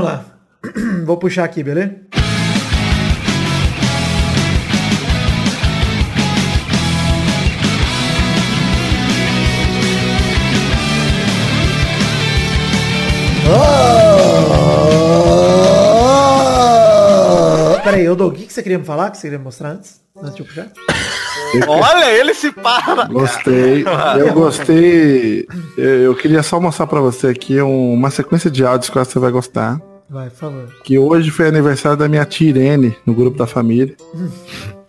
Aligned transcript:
vamos 0.00 0.04
lá. 0.04 0.24
Vou 1.04 1.16
puxar 1.16 1.44
aqui, 1.44 1.62
beleza? 1.62 1.96
Peraí, 17.82 18.08
ô 18.08 18.14
Doug, 18.14 18.34
o 18.34 18.36
que 18.36 18.46
que 18.46 18.52
você 18.52 18.62
queria 18.62 18.78
me 18.78 18.84
falar? 18.84 19.10
que 19.10 19.16
você 19.16 19.22
queria 19.22 19.38
me 19.38 19.44
mostrar 19.44 19.70
antes? 19.70 20.00
Antes 20.16 20.34
de 20.34 20.42
eu 20.42 20.46
puxar? 20.46 20.68
Olha, 21.66 22.12
ele 22.12 22.34
se 22.34 22.52
para. 22.52 23.06
Gostei. 23.06 23.84
Eu 24.18 24.32
gostei. 24.32 25.46
Eu, 25.76 25.84
eu 26.02 26.14
queria 26.14 26.42
só 26.42 26.60
mostrar 26.60 26.86
pra 26.86 27.00
você 27.00 27.28
aqui 27.28 27.60
um- 27.60 27.92
uma 27.94 28.10
sequência 28.10 28.50
de 28.50 28.64
áudios 28.64 28.90
que 28.90 28.96
eu 28.96 29.02
acho 29.02 29.08
que 29.08 29.14
você 29.14 29.18
vai 29.18 29.32
gostar. 29.32 29.80
Vai, 30.10 30.28
por 30.28 30.36
favor. 30.36 30.68
Que 30.82 30.98
hoje 30.98 31.30
foi 31.30 31.46
aniversário 31.46 31.96
da 31.96 32.08
minha 32.08 32.24
tia 32.24 32.50
Irene, 32.50 32.98
no 33.06 33.14
grupo 33.14 33.38
da 33.38 33.46
família. 33.46 33.96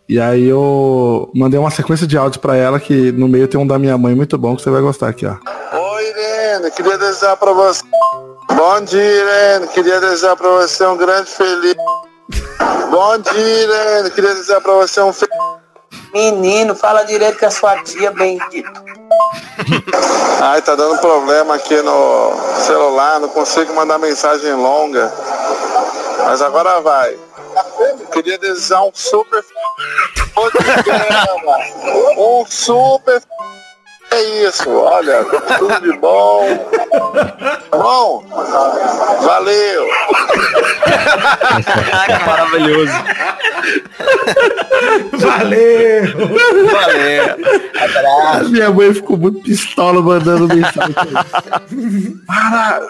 E 0.09 0.19
aí 0.19 0.45
eu 0.47 1.29
mandei 1.35 1.59
uma 1.59 1.69
sequência 1.69 2.07
de 2.07 2.17
áudios 2.17 2.41
pra 2.41 2.55
ela, 2.55 2.79
que 2.79 3.11
no 3.11 3.27
meio 3.27 3.47
tem 3.47 3.59
um 3.59 3.67
da 3.67 3.77
minha 3.77 3.97
mãe 3.99 4.15
muito 4.15 4.35
bom, 4.35 4.55
que 4.55 4.63
você 4.63 4.71
vai 4.71 4.81
gostar 4.81 5.09
aqui, 5.09 5.27
ó. 5.27 5.35
Oi, 5.77 6.09
Irene, 6.09 6.71
queria 6.71 6.97
desejar 6.97 7.37
pra 7.37 7.53
você. 7.53 7.83
Bom 8.51 8.81
dia, 8.81 8.99
Irene, 8.99 9.67
queria 9.67 10.01
desejar 10.01 10.35
pra 10.35 10.49
você 10.49 10.85
um 10.85 10.97
grande 10.97 11.29
feliz. 11.29 11.75
Bom 12.89 13.17
dia, 13.19 13.63
Irene, 13.63 14.09
queria 14.09 14.33
desejar 14.33 14.59
pra 14.59 14.73
você 14.73 15.01
um 15.01 15.13
feliz. 15.13 15.60
Menino, 16.13 16.75
fala 16.75 17.03
direito 17.03 17.39
com 17.39 17.45
a 17.45 17.51
sua 17.51 17.81
tia, 17.83 18.11
bendito. 18.11 18.69
Ai, 20.41 20.61
tá 20.61 20.75
dando 20.75 20.99
problema 20.99 21.55
aqui 21.55 21.81
no 21.81 22.33
celular, 22.65 23.19
não 23.19 23.29
consigo 23.29 23.73
mandar 23.73 23.97
mensagem 23.97 24.53
longa. 24.53 25.11
Mas 26.25 26.41
agora 26.41 26.81
vai. 26.81 27.17
Queria 28.11 28.37
desejar 28.37 28.83
um 28.83 28.91
super. 28.93 29.43
Um 32.17 32.45
super 32.47 33.21
é 34.11 34.47
isso, 34.47 34.69
olha, 34.69 35.23
tudo 35.57 35.81
de 35.81 35.97
bom. 35.97 36.45
Bom, 37.71 38.23
valeu. 39.21 39.87
Maravilhoso. 42.25 42.93
Valeu! 45.13 46.03
Valeu. 46.71 48.49
Minha 48.49 48.71
mãe 48.71 48.93
ficou 48.93 49.17
muito 49.17 49.41
pistola 49.43 50.01
mandando 50.01 50.47
mensagem. 50.53 50.93
Para! 52.27 52.81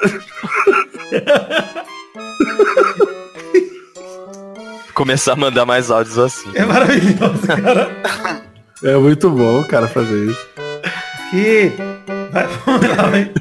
Começar 4.93 5.33
a 5.33 5.35
mandar 5.35 5.65
mais 5.65 5.91
áudios 5.91 6.17
assim. 6.17 6.51
É 6.55 6.65
maravilhoso, 6.65 7.47
cara. 7.47 7.91
É 8.83 8.95
muito 8.97 9.29
bom, 9.29 9.63
cara, 9.63 9.87
fazer 9.87 10.31
isso. 10.31 10.50
Que... 11.31 11.71
Vai, 12.33 12.45
vamos 12.65 12.97
lá, 12.97 13.07
vem. 13.07 13.31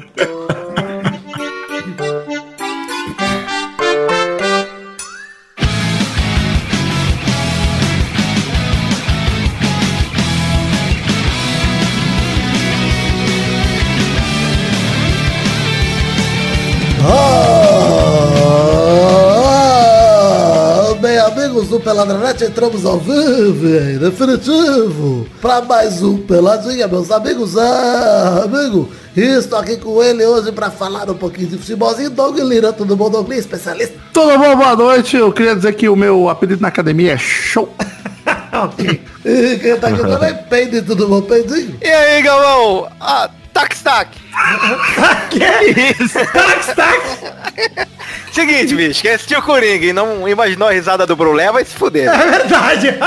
Peladranete, 21.81 22.43
entramos 22.43 22.85
ao 22.85 22.99
vivo, 22.99 23.67
em 23.67 23.97
definitivo, 23.97 25.27
para 25.41 25.61
mais 25.61 26.03
um 26.03 26.15
Peladinha, 26.17 26.87
meus 26.87 27.09
amigos. 27.09 27.57
Ah, 27.57 28.43
amigo, 28.45 28.87
estou 29.15 29.57
aqui 29.57 29.77
com 29.77 30.01
ele 30.03 30.23
hoje 30.23 30.51
para 30.51 30.69
falar 30.69 31.09
um 31.09 31.15
pouquinho 31.15 31.47
de 31.47 31.57
futebolzinho. 31.57 32.11
Doug 32.11 32.37
Lira, 32.37 32.71
tudo 32.71 32.95
bom, 32.95 33.09
Doug 33.09 33.27
Lira, 33.27 33.39
especialista? 33.39 33.95
Tudo 34.13 34.37
bom, 34.37 34.55
boa 34.55 34.75
noite. 34.75 35.17
Eu 35.17 35.33
queria 35.33 35.55
dizer 35.55 35.73
que 35.73 35.89
o 35.89 35.95
meu 35.95 36.29
apelido 36.29 36.61
na 36.61 36.67
academia 36.67 37.13
é 37.13 37.17
show. 37.17 37.67
ok. 38.53 39.01
E 39.25 39.57
quem 39.59 39.75
tá 39.77 39.87
aqui 39.87 40.01
também, 40.01 40.35
Peide, 40.49 40.83
tudo 40.83 41.07
bom, 41.07 41.21
Peidinho? 41.23 41.77
E 41.81 41.87
aí, 41.87 42.21
Galvão? 42.21 42.91
Ah, 42.99 43.27
tac, 43.51 43.75
tac. 43.81 44.09
que 45.31 45.43
é 45.43 45.93
isso? 45.99 46.19
Tac, 46.31 46.75
tac. 46.75 47.91
Seguinte, 48.31 48.73
bicho, 48.75 49.01
quem 49.01 49.11
assistiu 49.11 49.41
Coringa 49.41 49.85
e 49.85 49.93
não 49.93 50.27
imaginou 50.27 50.69
a 50.69 50.71
risada 50.71 51.05
do 51.05 51.15
Brulé 51.15 51.51
vai 51.51 51.65
se 51.65 51.75
fuder. 51.75 52.09
É 52.09 52.17
verdade. 52.17 52.97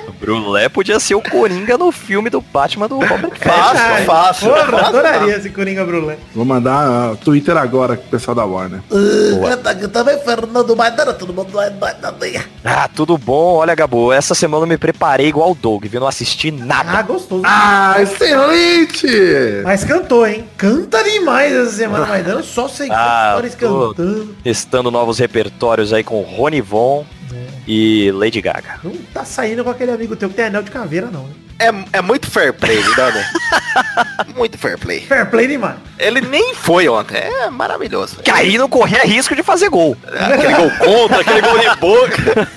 Brulé 0.24 0.68
podia 0.68 0.98
ser 0.98 1.14
o 1.14 1.20
Coringa 1.20 1.76
no 1.76 1.92
filme 1.92 2.30
do 2.30 2.40
Batman 2.40 2.88
do 2.88 2.98
Robert. 2.98 3.32
Fácil, 3.38 4.04
fácil. 4.06 4.48
Porra, 4.48 4.64
fácil. 4.66 4.86
adoraria 4.86 5.36
esse 5.36 5.50
Coringa 5.50 5.84
Brulé. 5.84 6.16
Vou 6.34 6.44
mandar 6.44 7.12
uh, 7.12 7.16
Twitter 7.16 7.56
agora 7.56 7.96
com 7.96 8.04
o 8.06 8.08
pessoal 8.08 8.34
da 8.34 8.44
Warner. 8.44 8.80
Tá 9.62 9.70
aqui 9.70 9.86
também, 9.88 10.18
Fernando 10.18 10.74
Maidana, 10.76 11.12
bom, 11.12 11.46
Maidana? 11.52 12.14
Ah, 12.64 12.88
tudo 12.88 13.18
bom? 13.18 13.56
Olha, 13.56 13.74
Gabo, 13.74 14.12
essa 14.12 14.34
semana 14.34 14.64
eu 14.64 14.68
me 14.68 14.78
preparei 14.78 15.28
igual 15.28 15.50
o 15.52 15.54
Doug, 15.54 15.84
viu? 15.84 16.00
Não 16.00 16.06
assisti 16.08 16.50
nada. 16.50 16.98
Ah, 16.98 17.02
gostoso. 17.02 17.42
Ah, 17.44 17.96
excelente! 18.00 19.06
Mas 19.62 19.84
cantou, 19.84 20.26
hein? 20.26 20.44
Canta 20.56 21.02
demais 21.02 21.52
essa 21.52 21.72
semana, 21.72 22.06
Maidana. 22.06 22.42
Só 22.42 22.68
sei 22.68 22.88
Ah, 22.90 23.28
histórias 23.30 23.54
tô- 23.54 23.88
cantando. 23.88 24.34
Testando 24.42 24.90
novos 24.90 25.18
repertórios 25.18 25.92
aí 25.92 26.02
com 26.02 26.20
Rony 26.22 26.60
Von 26.60 27.04
e 27.66 28.10
Lady 28.12 28.40
Gaga. 28.40 28.80
Não 28.82 28.92
tá 29.12 29.24
saindo 29.24 29.64
com 29.64 29.70
aquele 29.70 29.90
amigo 29.90 30.16
teu 30.16 30.28
que 30.28 30.34
tem 30.34 30.46
anel 30.46 30.62
de 30.62 30.70
caveira, 30.70 31.08
não. 31.08 31.24
Né? 31.24 31.34
É, 31.58 31.98
é 31.98 32.02
muito 32.02 32.30
fair 32.30 32.52
play, 32.52 32.78
né? 32.78 33.26
muito 34.36 34.58
fair 34.58 34.78
play. 34.78 35.00
Fair 35.02 35.30
play 35.30 35.46
demais. 35.46 35.76
Ele 35.98 36.20
nem 36.20 36.54
foi 36.54 36.88
ontem. 36.88 37.16
É 37.16 37.48
maravilhoso. 37.48 38.16
Que 38.16 38.30
aí 38.30 38.58
não 38.58 38.68
corria 38.68 39.04
risco 39.04 39.36
de 39.36 39.42
fazer 39.42 39.68
gol. 39.68 39.96
Aquele 40.06 40.54
gol 40.54 40.70
contra, 40.78 41.20
aquele 41.20 41.40
gol 41.40 41.58
de 41.58 41.76
boca. 41.76 42.48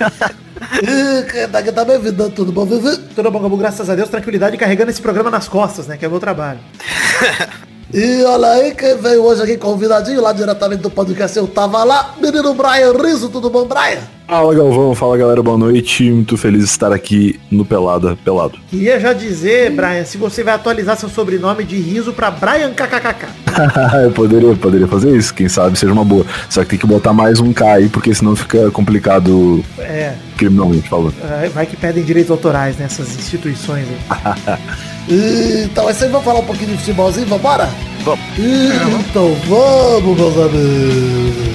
Tá 1.52 1.60
aqui 1.60 1.72
também, 1.72 2.00
Vidão, 2.00 2.30
tudo 2.32 2.52
bom? 2.52 2.66
Tudo 2.66 3.32
bom, 3.32 3.40
Gabu? 3.40 3.58
Graças 3.58 3.90
a 3.90 3.96
Deus, 3.96 4.10
tranquilidade 4.10 4.58
carregando 4.58 4.90
esse 4.90 5.02
programa 5.02 5.30
nas 5.30 5.48
costas, 5.48 5.88
né? 5.88 5.98
Que 5.98 6.06
é 6.06 6.08
o 6.08 6.12
meu 6.12 6.20
trabalho. 6.20 6.60
E 7.94 8.22
olha 8.26 8.48
aí 8.50 8.76
quem 8.76 8.98
veio 8.98 9.24
hoje 9.24 9.42
aqui 9.44 9.56
convidadinho 9.56 10.22
lá 10.22 10.34
diretamente 10.34 10.82
do 10.82 10.90
podcast 10.90 11.38
Eu 11.38 11.48
Tava 11.48 11.86
Lá, 11.86 12.16
menino 12.22 12.54
Brian 12.54 12.92
Riso, 12.92 13.30
tudo 13.30 13.50
bom, 13.50 13.66
Brian? 13.66 14.02
Fala 14.28 14.54
Galvão, 14.54 14.94
fala 14.94 15.16
galera, 15.18 15.42
boa 15.42 15.58
noite. 15.58 16.12
Muito 16.12 16.36
feliz 16.36 16.66
de 16.66 16.70
estar 16.70 16.92
aqui 16.92 17.40
no 17.50 17.64
Pelada 17.64 18.18
Pelado. 18.26 18.60
Queria 18.70 19.00
já 19.00 19.14
dizer, 19.14 19.72
Brian, 19.72 20.04
se 20.04 20.18
você 20.18 20.44
vai 20.44 20.54
atualizar 20.54 20.98
seu 20.98 21.08
sobrenome 21.08 21.64
de 21.64 21.78
riso 21.78 22.12
pra 22.12 22.30
Brian 22.30 22.74
KKKK. 22.74 23.26
eu 24.04 24.12
poderia, 24.12 24.54
poderia 24.56 24.88
fazer 24.88 25.16
isso, 25.16 25.34
quem 25.34 25.48
sabe 25.48 25.80
seja 25.80 25.94
uma 25.94 26.04
boa. 26.04 26.26
Só 26.50 26.66
que 26.66 26.72
tem 26.72 26.80
que 26.80 26.86
botar 26.86 27.14
mais 27.14 27.40
um 27.40 27.54
K 27.54 27.76
aí, 27.76 27.88
porque 27.88 28.14
senão 28.14 28.36
fica 28.36 28.70
complicado 28.70 29.64
É, 29.80 30.14
criminalmente 30.36 30.90
falando. 30.90 31.16
vai 31.54 31.66
que 31.66 31.78
pedem 31.78 32.04
direitos 32.04 32.32
autorais 32.32 32.78
nessas 32.78 33.16
instituições 33.16 33.88
aí. 33.88 34.78
Então 35.10 35.88
é 35.88 35.92
isso 35.92 36.04
aí, 36.04 36.10
vamos 36.10 36.26
falar 36.26 36.40
um 36.40 36.46
pouquinho 36.46 36.72
de 36.72 36.78
futebolzinho, 36.78 37.28
vambora? 37.28 37.70
Vamos. 38.04 38.20
Então 39.10 39.34
vamos, 39.48 40.18
meus 40.18 40.38
amigos. 40.38 41.48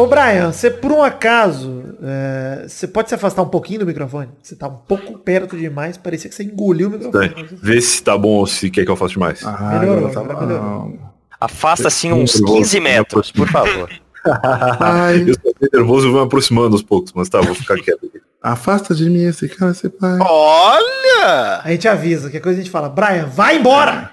Ô 0.00 0.06
Brian, 0.06 0.50
você 0.50 0.70
por 0.70 0.90
um 0.92 1.02
acaso, 1.02 1.84
é, 2.02 2.64
você 2.66 2.88
pode 2.88 3.10
se 3.10 3.14
afastar 3.14 3.42
um 3.42 3.48
pouquinho 3.48 3.80
do 3.80 3.86
microfone? 3.86 4.30
Você 4.42 4.56
tá 4.56 4.66
um 4.66 4.76
pouco 4.76 5.18
perto 5.18 5.58
demais, 5.58 5.98
parecia 5.98 6.30
que 6.30 6.34
você 6.34 6.42
engoliu 6.42 6.88
o 6.88 6.90
microfone. 6.92 7.46
Vê 7.62 7.78
se 7.82 8.02
tá 8.02 8.16
bom 8.16 8.30
ou 8.30 8.46
se 8.46 8.70
quer 8.70 8.86
que 8.86 8.90
eu 8.90 8.96
faça 8.96 9.12
demais. 9.12 9.44
Ah, 9.44 9.78
Melhorou, 9.78 10.08
tá 10.08 10.24
melhorou. 10.24 10.98
Afasta 11.38 11.88
assim 11.88 12.10
uns 12.12 12.34
Nervoso. 12.34 12.54
15 12.60 12.80
metros, 12.80 13.30
por 13.30 13.46
favor. 13.46 13.90
Ai, 14.80 15.20
Eu 15.20 15.34
sou 15.34 15.54
bem 15.60 15.68
nervoso 15.70 16.08
e 16.08 16.10
vou 16.10 16.20
me 16.22 16.26
aproximando 16.26 16.74
aos 16.74 16.82
poucos, 16.82 17.12
mas 17.14 17.28
tá, 17.28 17.42
vou 17.42 17.54
ficar 17.54 17.76
quieto 17.76 18.06
aqui. 18.06 18.22
afasta 18.42 18.94
de 18.94 19.10
mim 19.10 19.24
esse 19.24 19.50
cara, 19.50 19.72
esse 19.72 19.90
pai. 19.90 20.16
Olha! 20.18 21.60
A 21.62 21.70
gente 21.72 21.86
avisa, 21.86 22.30
que 22.30 22.40
coisa 22.40 22.58
a 22.58 22.62
gente 22.62 22.70
fala, 22.70 22.88
Brian, 22.88 23.26
vai 23.26 23.58
embora! 23.58 24.12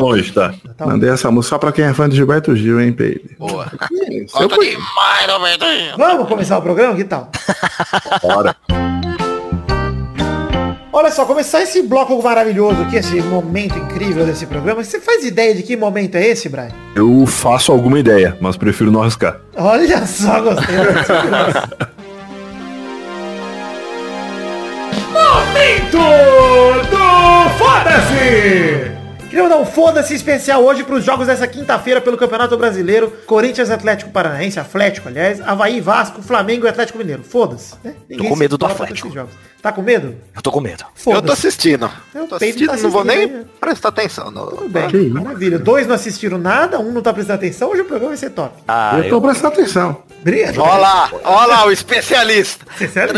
Longe, 0.00 0.32
tá? 0.32 0.54
Tá. 0.76 0.86
Mandei 0.86 1.10
essa 1.10 1.30
música 1.30 1.54
só 1.54 1.58
pra 1.58 1.72
quem 1.72 1.84
é 1.84 1.92
fã 1.92 2.08
de 2.08 2.16
Gilberto 2.16 2.54
Gil, 2.54 2.80
hein, 2.80 2.92
Peide? 2.92 3.36
Boa. 3.38 3.66
Se 3.66 4.42
eu 4.42 4.48
demais. 4.48 5.96
Vamos 5.96 6.28
começar 6.28 6.58
o 6.58 6.62
programa? 6.62 6.94
Que 6.94 7.04
tal? 7.04 7.30
Bora. 8.22 8.54
Olha 10.92 11.12
só, 11.12 11.24
começar 11.24 11.62
esse 11.62 11.82
bloco 11.82 12.20
maravilhoso 12.22 12.82
aqui, 12.82 12.96
esse 12.96 13.20
momento 13.22 13.78
incrível 13.78 14.26
desse 14.26 14.46
programa. 14.46 14.82
Você 14.82 14.98
faz 14.98 15.24
ideia 15.24 15.54
de 15.54 15.62
que 15.62 15.76
momento 15.76 16.16
é 16.16 16.26
esse, 16.26 16.48
Brian? 16.48 16.70
Eu 16.96 17.24
faço 17.26 17.70
alguma 17.70 18.00
ideia, 18.00 18.36
mas 18.40 18.56
prefiro 18.56 18.90
não 18.90 19.02
arriscar. 19.02 19.40
Olha 19.56 20.04
só, 20.06 20.40
gostei. 20.40 20.74
Momento 25.12 25.98
do 26.90 27.48
Foda-se! 27.58 28.87
Dar 29.46 29.58
um 29.58 29.66
foda-se 29.66 30.14
especial 30.14 30.64
hoje 30.64 30.82
para 30.84 30.94
os 30.94 31.04
jogos 31.04 31.26
dessa 31.26 31.46
quinta-feira 31.46 32.00
pelo 32.00 32.16
Campeonato 32.16 32.56
Brasileiro. 32.56 33.12
Corinthians, 33.26 33.70
Atlético 33.70 34.10
Paranaense, 34.10 34.58
Atlético, 34.58 35.08
aliás, 35.08 35.40
Havaí, 35.40 35.80
Vasco, 35.80 36.22
Flamengo 36.22 36.64
e 36.66 36.68
Atlético 36.68 36.98
Mineiro. 36.98 37.22
Foda-se. 37.22 37.74
Né? 37.84 37.94
Ninguém 38.08 38.28
com 38.28 38.34
se 38.34 38.40
medo 38.40 38.56
do 38.58 38.66
com 38.66 38.72
Atlético. 38.72 39.28
Tá 39.60 39.72
com 39.72 39.82
medo? 39.82 40.14
Eu 40.34 40.40
tô 40.42 40.50
com 40.52 40.60
medo. 40.60 40.82
Eu 40.82 40.86
tô 40.86 41.00
Foda-se. 41.12 41.32
assistindo. 41.46 41.90
Eu 42.14 42.26
Tô 42.28 42.38
peito 42.38 42.54
assistindo, 42.56 42.76
tá 42.76 42.82
não 42.82 42.90
vou 42.90 43.04
nem 43.04 43.16
assistindo 43.18 43.38
aí. 43.38 43.46
prestar 43.60 43.88
atenção. 43.88 44.30
Não. 44.30 44.46
Tudo 44.46 44.68
bem, 44.68 44.88
Que 44.88 44.96
isso? 44.98 45.14
maravilha. 45.14 45.58
Dois 45.58 45.86
não 45.86 45.94
assistiram 45.94 46.38
nada, 46.38 46.78
um 46.78 46.92
não 46.92 47.02
tá 47.02 47.12
prestando 47.12 47.36
atenção, 47.38 47.70
hoje 47.70 47.82
o 47.82 47.84
programa 47.84 48.10
vai 48.10 48.16
ser 48.16 48.30
top. 48.30 48.54
Ah, 48.68 48.98
eu 49.02 49.08
tô 49.10 49.20
prestando 49.20 49.54
atenção. 49.54 50.02
Obrigado. 50.20 50.58
Olha 50.60 50.76
lá, 50.78 51.10
olha 51.24 51.46
lá 51.46 51.66
o 51.66 51.70
especialista. 51.72 52.64
Sério? 52.92 53.14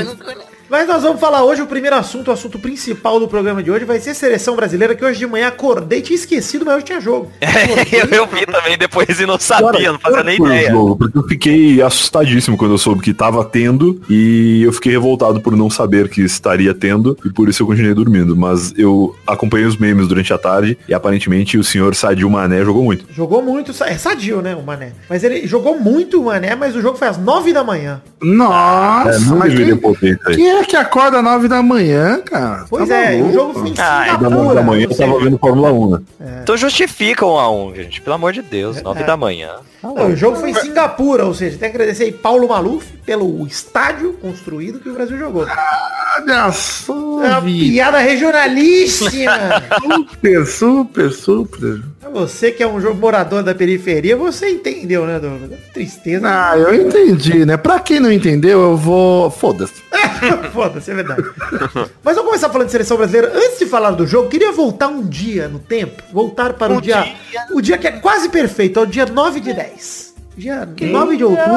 Mas 0.70 0.86
nós 0.86 1.02
vamos 1.02 1.20
falar 1.20 1.42
hoje, 1.42 1.60
o 1.60 1.66
primeiro 1.66 1.96
assunto, 1.96 2.28
o 2.28 2.30
assunto 2.30 2.56
principal 2.56 3.18
do 3.18 3.26
programa 3.26 3.60
de 3.60 3.72
hoje 3.72 3.84
vai 3.84 3.98
ser 3.98 4.14
seleção 4.14 4.54
brasileira, 4.54 4.94
que 4.94 5.04
hoje 5.04 5.18
de 5.18 5.26
manhã 5.26 5.48
acordei, 5.48 6.00
tinha 6.00 6.14
esquecido, 6.14 6.64
mas 6.64 6.76
hoje 6.76 6.84
tinha 6.84 7.00
jogo. 7.00 7.28
eu, 7.90 8.18
eu 8.18 8.26
vi 8.28 8.46
também 8.46 8.78
depois 8.78 9.18
e 9.18 9.26
não 9.26 9.36
sabia, 9.36 9.90
não 9.90 9.98
fazia 9.98 10.22
nem 10.22 10.36
ideia. 10.36 10.70
jogo, 10.70 10.94
porque 10.94 11.18
eu 11.18 11.24
fiquei 11.24 11.82
assustadíssimo 11.82 12.56
quando 12.56 12.74
eu 12.74 12.78
soube 12.78 13.02
que 13.02 13.12
tava 13.12 13.44
tendo 13.44 14.00
e 14.08 14.62
eu 14.62 14.72
fiquei 14.72 14.92
revoltado 14.92 15.40
por 15.40 15.56
não 15.56 15.68
saber 15.68 16.08
que 16.08 16.20
estaria 16.22 16.72
tendo 16.72 17.18
e 17.24 17.30
por 17.30 17.48
isso 17.48 17.64
eu 17.64 17.66
continuei 17.66 17.92
dormindo. 17.92 18.36
Mas 18.36 18.72
eu 18.78 19.16
acompanhei 19.26 19.66
os 19.66 19.76
memes 19.76 20.06
durante 20.06 20.32
a 20.32 20.38
tarde 20.38 20.78
e 20.88 20.94
aparentemente 20.94 21.58
o 21.58 21.64
senhor 21.64 21.96
Sadio 21.96 22.30
Mané 22.30 22.64
jogou 22.64 22.84
muito. 22.84 23.06
Jogou 23.12 23.42
muito, 23.42 23.72
é 23.82 23.98
sadio, 23.98 24.40
né, 24.40 24.54
o 24.54 24.62
Mané. 24.62 24.92
Mas 25.08 25.24
ele 25.24 25.48
jogou 25.48 25.80
muito 25.80 26.20
o 26.20 26.26
Mané, 26.26 26.54
mas 26.54 26.76
o 26.76 26.80
jogo 26.80 26.96
foi 26.96 27.08
às 27.08 27.18
nove 27.18 27.52
da 27.52 27.64
manhã. 27.64 28.00
Nossa, 28.22 29.10
É, 29.10 29.18
não 29.20 29.36
mas 29.36 29.52
quem, 29.52 29.76
potência 29.76 30.59
quem 30.64 30.64
é 30.64 30.66
que 30.66 30.76
acorda 30.76 31.18
às 31.18 31.24
9 31.24 31.48
da 31.48 31.62
manhã, 31.62 32.20
cara? 32.20 32.64
Pois 32.68 32.88
Tá 32.88 32.94
é, 32.96 33.20
o 33.22 33.32
jogo 33.32 33.54
foi 33.60 33.68
em 33.70 33.74
Ah, 33.78 34.06
é 34.06 34.10
Singapura. 34.16 34.54
da 34.54 34.62
manhã 34.62 34.86
eu 34.90 34.96
tava 34.96 35.18
vendo 35.20 35.38
Fórmula 35.38 35.72
1, 35.72 35.90
né? 35.90 36.00
Então 36.42 36.56
justifica 36.56 37.24
um 37.26 37.38
a 37.38 37.50
um, 37.50 37.74
gente. 37.74 38.00
Pelo 38.00 38.14
amor 38.14 38.32
de 38.32 38.42
Deus, 38.42 38.82
nove 38.82 39.02
da 39.04 39.16
manhã. 39.16 39.50
não, 39.82 40.08
o 40.08 40.16
jogo 40.16 40.36
foi 40.36 40.50
em 40.50 40.54
Singapura, 40.54 41.24
ou 41.24 41.34
seja, 41.34 41.58
tem 41.58 41.70
que 41.70 41.76
agradecer 41.76 42.04
aí 42.04 42.12
Paulo 42.12 42.48
Maluf 42.48 42.86
pelo 43.04 43.46
estádio 43.46 44.12
construído 44.14 44.78
que 44.80 44.88
o 44.88 44.94
Brasil 44.94 45.18
jogou. 45.18 45.46
Olha 46.22 46.52
só, 46.52 46.92
É 47.24 47.28
uma 47.30 47.40
Vitor. 47.40 47.68
piada 47.70 47.98
regionalíssima. 47.98 49.32
Super, 49.82 50.46
super, 50.46 51.12
super. 51.12 51.82
Pra 52.00 52.10
Você 52.10 52.50
que 52.50 52.62
é 52.62 52.66
um 52.66 52.80
jogo 52.80 52.98
morador 53.00 53.42
da 53.42 53.54
periferia, 53.54 54.16
você 54.16 54.48
entendeu, 54.50 55.06
né, 55.06 55.18
Douglas? 55.18 55.58
Tristeza. 55.72 56.26
Ah, 56.26 56.56
eu 56.56 56.74
entendi, 56.74 57.44
né? 57.44 57.56
Pra 57.56 57.78
quem 57.78 58.00
não 58.00 58.10
entendeu, 58.10 58.60
eu 58.62 58.76
vou... 58.76 59.30
Foda-se. 59.30 59.82
Foda-se, 60.52 60.90
é 60.90 60.94
verdade. 60.94 61.22
Mas 62.02 62.14
vamos 62.16 62.30
começar 62.30 62.48
falando 62.50 62.66
de 62.66 62.72
seleção 62.72 62.96
brasileira. 62.96 63.32
Antes 63.34 63.58
de 63.58 63.66
falar 63.66 63.90
do 63.92 64.06
jogo, 64.06 64.28
queria 64.28 64.52
voltar 64.52 64.88
um 64.88 65.02
dia 65.06 65.46
no 65.48 65.58
tempo. 65.58 66.02
Voltar 66.12 66.54
para 66.54 66.72
o 66.72 66.80
dia, 66.80 67.14
O 67.52 67.60
dia 67.60 67.76
que 67.78 67.86
é 67.86 67.92
quase 67.92 68.28
perfeito, 68.28 68.78
é 68.80 68.82
o 68.82 68.86
dia 68.86 69.06
9 69.06 69.40
de 69.40 69.52
10. 69.52 70.09
Dia 70.40 70.66
9 70.66 71.18
de 71.18 71.24
outubro. 71.24 71.52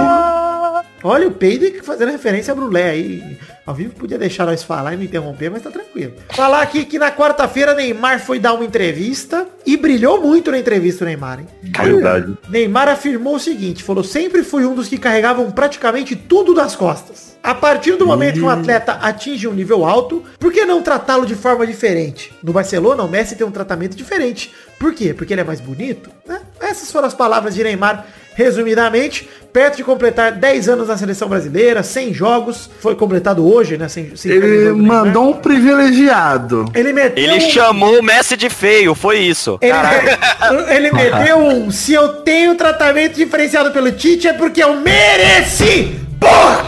Olha 1.06 1.30
o 1.30 1.32
Peide 1.32 1.82
fazendo 1.82 2.12
referência 2.12 2.52
a 2.52 2.56
Brulé 2.56 2.90
aí. 2.90 3.38
Ao 3.66 3.74
vivo 3.74 3.96
podia 3.96 4.18
deixar 4.18 4.46
nós 4.46 4.62
falar 4.62 4.94
e 4.94 4.98
não 4.98 5.04
interromper, 5.04 5.50
mas 5.50 5.62
tá 5.64 5.72
tranquilo. 5.72 6.16
Falar 6.32 6.62
aqui 6.62 6.84
que 6.84 7.00
na 7.00 7.10
quarta-feira 7.10 7.74
Neymar 7.74 8.20
foi 8.20 8.40
dar 8.40 8.54
uma 8.54 8.66
entrevista 8.66 9.48
e 9.66 9.78
brilhou 9.78 10.22
muito 10.22 10.52
na 10.52 10.60
entrevista 10.60 11.06
o 11.06 11.08
Neymar, 11.08 11.40
hein? 11.40 11.48
Verdade. 11.62 12.38
Neymar 12.50 12.90
afirmou 12.90 13.36
o 13.36 13.40
seguinte, 13.40 13.84
falou, 13.84 14.04
sempre 14.04 14.44
fui 14.44 14.66
um 14.66 14.76
dos 14.76 14.90
que 14.90 14.98
carregavam 14.98 15.50
praticamente 15.50 16.14
tudo 16.14 16.54
das 16.54 16.76
costas. 16.76 17.38
A 17.42 17.56
partir 17.56 17.96
do 17.96 18.06
momento 18.06 18.36
que 18.36 18.42
um 18.42 18.50
atleta 18.50 18.94
atinge 18.94 19.48
um 19.48 19.54
nível 19.54 19.86
alto, 19.86 20.24
por 20.40 20.52
que 20.52 20.66
não 20.66 20.82
tratá-lo 20.82 21.26
de 21.26 21.36
forma 21.36 21.66
diferente? 21.66 22.34
No 22.44 22.52
Barcelona, 22.52 23.04
o 23.04 23.10
Messi 23.10 23.36
tem 23.36 23.48
um 23.48 23.52
tratamento 23.52 23.96
diferente. 23.96 24.54
Por 24.78 24.94
quê? 24.94 25.14
Porque 25.14 25.34
ele 25.34 25.42
é 25.42 25.46
mais 25.46 25.62
bonito? 25.62 26.10
Né? 26.26 26.42
Essas 26.60 26.92
foram 26.92 27.08
as 27.08 27.14
palavras 27.14 27.56
de 27.56 27.64
Neymar, 27.64 28.06
resumidamente. 28.36 29.28
Perto 29.54 29.78
de 29.78 29.84
completar 29.84 30.32
10 30.32 30.68
anos 30.70 30.88
na 30.88 30.98
seleção 30.98 31.28
brasileira, 31.30 31.84
100 31.84 32.12
jogos. 32.14 32.68
Foi 32.80 32.96
completado 32.96 33.48
hoje, 33.48 33.78
né? 33.78 33.88
100, 33.88 34.16
100 34.16 34.32
Ele 34.32 34.72
mandou 34.72 35.30
um 35.30 35.34
privilegiado. 35.34 36.66
Ele 36.74 36.92
meteu 36.92 37.24
Ele 37.24 37.36
um- 37.46 37.50
chamou 37.52 38.00
o 38.00 38.04
Messi 38.04 38.36
de 38.36 38.50
feio, 38.50 38.96
foi 38.96 39.20
isso. 39.20 39.60
Ele, 39.62 39.74
ele 40.76 40.92
meteu 40.92 41.38
um. 41.38 41.70
Se 41.70 41.94
eu 41.94 42.10
tenho 42.24 42.56
tratamento 42.56 43.16
diferenciado 43.16 43.70
pelo 43.72 43.92
Tite 43.92 44.28
é 44.28 44.34
porque 44.34 44.64
eu 44.64 44.74
mereci! 44.80 46.00
Porra! 46.20 46.66